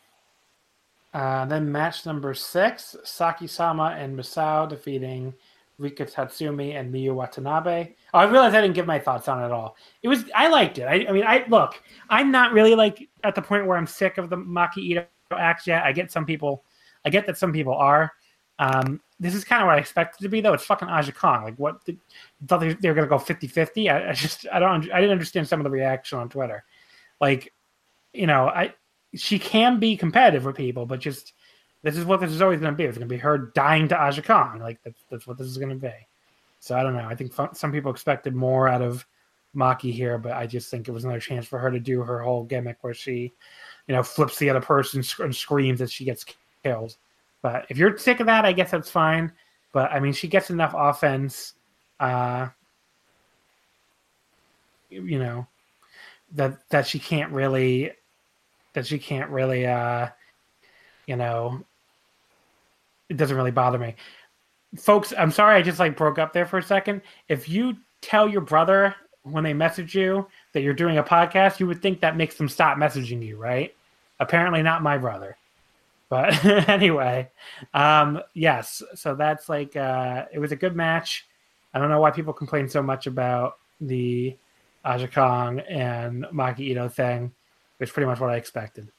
Uh, 1.18 1.46
then 1.46 1.72
match 1.72 2.06
number 2.06 2.36
six: 2.36 2.96
Sakisama 3.04 3.98
and 3.98 4.16
Masao 4.16 4.70
defeating 4.70 5.34
Rika 5.80 6.06
Tatsumi 6.06 6.80
and 6.80 6.94
Miyu 6.94 7.16
Watanabe. 7.16 7.96
Oh, 8.14 8.20
I 8.20 8.26
realized 8.30 8.56
I 8.56 8.62
didn't 8.62 8.76
give 8.76 8.86
my 8.86 9.00
thoughts 9.00 9.28
on 9.28 9.42
it 9.42 9.46
at 9.46 9.52
all. 9.52 9.76
It 10.04 10.10
was 10.10 10.26
I 10.36 10.48
liked 10.48 10.78
it. 10.78 10.84
I, 10.84 11.08
I 11.10 11.12
mean, 11.12 11.24
I 11.24 11.44
look. 11.48 11.82
I'm 12.12 12.30
not 12.30 12.54
really 12.54 12.76
like 12.76 13.10
at 13.24 13.34
the 13.34 13.42
point 13.42 13.66
where 13.66 13.78
I'm 13.78 13.88
sick 13.88 14.20
of 14.20 14.30
the 14.30 14.38
Maki 14.38 14.78
Ito 14.78 15.08
acts 15.32 15.66
yet. 15.66 15.84
I 15.84 15.92
get 15.92 16.12
some 16.12 16.24
people. 16.24 16.64
I 17.04 17.10
get 17.10 17.26
that 17.26 17.40
some 17.40 17.52
people 17.52 17.74
are. 17.74 18.12
Um, 18.60 19.02
this 19.20 19.34
is 19.34 19.44
kind 19.44 19.64
of 19.64 19.66
what 19.66 19.78
I 19.78 19.80
expected 19.80 20.22
to 20.22 20.30
be, 20.30 20.40
though. 20.40 20.54
It's 20.54 20.66
fucking 20.66 20.88
Aja 20.88 21.14
Kong. 21.14 21.46
Like, 21.46 21.58
what? 21.58 21.84
Did, 21.84 21.98
thought 22.48 22.60
they, 22.60 22.74
they 22.74 22.90
were 22.90 22.96
gonna 22.96 23.08
go 23.08 23.18
50-50? 23.18 23.92
I, 23.92 24.12
I 24.12 24.14
just, 24.14 24.46
I 24.54 24.60
don't, 24.60 24.92
I 24.92 25.02
didn't 25.02 25.14
understand 25.14 25.48
some 25.48 25.60
of 25.60 25.64
the 25.64 25.72
reaction 25.72 26.20
on 26.20 26.30
Twitter. 26.30 26.64
Like, 27.20 27.54
you 28.14 28.28
know, 28.28 28.48
I, 28.50 28.76
she 29.18 29.40
can 29.40 29.80
be 29.80 29.98
competitive 29.98 30.46
with 30.46 30.56
people, 30.56 30.86
but 30.86 31.00
just 31.00 31.34
this 31.84 31.98
is 31.98 32.06
what 32.06 32.20
this 32.20 32.32
is 32.32 32.42
always 32.42 32.60
gonna 32.60 32.76
be. 32.76 32.86
It's 32.86 32.98
gonna 32.98 33.08
be 33.08 33.18
her 33.18 33.38
dying 33.38 33.88
to 33.90 34.00
Aja 34.00 34.22
Kong. 34.22 34.60
Like, 34.60 34.80
that's 34.84 35.02
that's 35.10 35.28
what 35.28 35.38
this 35.38 35.48
is 35.48 35.58
gonna 35.58 35.76
be. 35.76 35.94
So 36.60 36.78
I 36.78 36.84
don't 36.84 36.96
know. 36.96 37.08
I 37.08 37.16
think 37.16 37.34
some 37.54 37.72
people 37.72 37.92
expected 37.92 38.36
more 38.36 38.68
out 38.68 38.82
of 38.82 39.06
Maki 39.56 39.92
here, 39.92 40.18
but 40.18 40.34
I 40.34 40.48
just 40.48 40.70
think 40.70 40.88
it 40.88 40.92
was 40.92 41.04
another 41.04 41.20
chance 41.20 41.46
for 41.46 41.60
her 41.60 41.72
to 41.72 41.80
do 41.80 42.02
her 42.02 42.20
whole 42.22 42.44
gimmick 42.44 42.78
where 42.82 42.94
she, 42.94 43.32
you 43.88 43.96
know, 43.96 44.04
flips 44.04 44.38
the 44.38 44.50
other 44.50 44.62
person 44.62 45.04
and 45.20 45.36
screams 45.36 45.82
as 45.82 45.92
she 45.92 46.06
gets 46.06 46.26
killed. 46.64 46.96
But 47.42 47.66
if 47.70 47.78
you're 47.78 47.98
sick 47.98 48.20
of 48.20 48.26
that, 48.26 48.46
I 48.46 48.54
guess 48.54 48.72
that's 48.72 48.90
fine. 48.90 49.32
But 49.72 49.92
I 49.92 50.00
mean, 50.00 50.14
she 50.14 50.28
gets 50.28 50.50
enough 50.50 50.74
offense, 50.76 51.54
uh, 52.00 52.48
you 54.90 55.20
know, 55.20 55.48
that 56.34 56.58
that 56.70 56.88
she 56.88 57.00
can't 57.00 57.32
really, 57.32 57.92
that 58.78 58.86
she 58.86 59.00
can't 59.00 59.32
really, 59.32 59.66
uh, 59.66 60.08
you 61.08 61.16
know, 61.16 61.64
it 63.10 63.18
doesn't 63.18 63.36
really 63.36 63.50
bother 63.50 63.80
me. 63.80 63.96
Folks, 64.78 65.12
I'm 65.18 65.32
sorry 65.32 65.56
I 65.56 65.64
just 65.64 65.80
like 65.80 65.98
broke 65.98 66.20
up 66.20 66.32
there 66.32 66.46
for 66.46 66.60
a 66.60 66.64
second. 66.64 67.02
If 67.28 67.50
you 67.50 67.76
tell 68.02 68.30
your 68.30 68.42
brother 68.42 68.94
when 69.24 69.44
they 69.44 69.56
message 69.56 69.96
you 69.96 70.28
that 70.54 70.62
you're 70.62 70.76
doing 70.76 71.00
a 71.00 71.04
podcast, 71.04 71.60
you 71.60 71.66
would 71.66 71.82
think 71.82 72.02
that 72.02 72.18
makes 72.18 72.36
them 72.36 72.48
stop 72.48 72.78
messaging 72.78 73.26
you, 73.26 73.36
right? 73.38 73.74
Apparently 74.20 74.62
not 74.62 74.84
my 74.84 75.00
brother. 75.00 75.38
But 76.10 76.46
anyway, 76.70 77.32
um, 77.74 78.22
yes, 78.36 78.84
so 78.94 79.16
that's 79.16 79.50
like 79.50 79.76
uh, 79.76 80.26
it 80.32 80.38
was 80.38 80.52
a 80.52 80.56
good 80.56 80.76
match. 80.76 81.26
I 81.74 81.80
don't 81.80 81.90
know 81.90 82.00
why 82.00 82.12
people 82.12 82.32
complain 82.32 82.70
so 82.70 82.84
much 82.84 83.08
about 83.08 83.58
the 83.82 84.38
Aja 84.86 85.08
Kong 85.08 85.62
and 85.62 86.26
Maki 86.26 86.60
Ito 86.60 86.90
thing. 86.90 87.32
It 87.80 87.84
was 87.84 87.92
pretty 87.92 88.08
much 88.08 88.20
what 88.20 88.30
I 88.30 88.36
expected. 88.38 88.92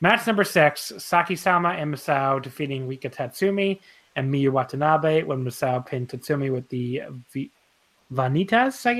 Match 0.00 0.26
number 0.26 0.44
six: 0.44 0.92
Sakisama 0.96 1.80
and 1.80 1.94
Masao 1.94 2.42
defeating 2.42 2.86
Rika 2.86 3.10
Tatsumi 3.10 3.80
and 4.14 4.32
Miyu 4.32 4.50
Watanabe 4.50 5.22
when 5.22 5.44
Masao 5.44 5.84
pinned 5.84 6.08
Tatsumi 6.08 6.52
with 6.52 6.68
the 6.68 7.02
v- 7.32 7.50
Vanitas, 8.12 8.86
I 8.86 8.94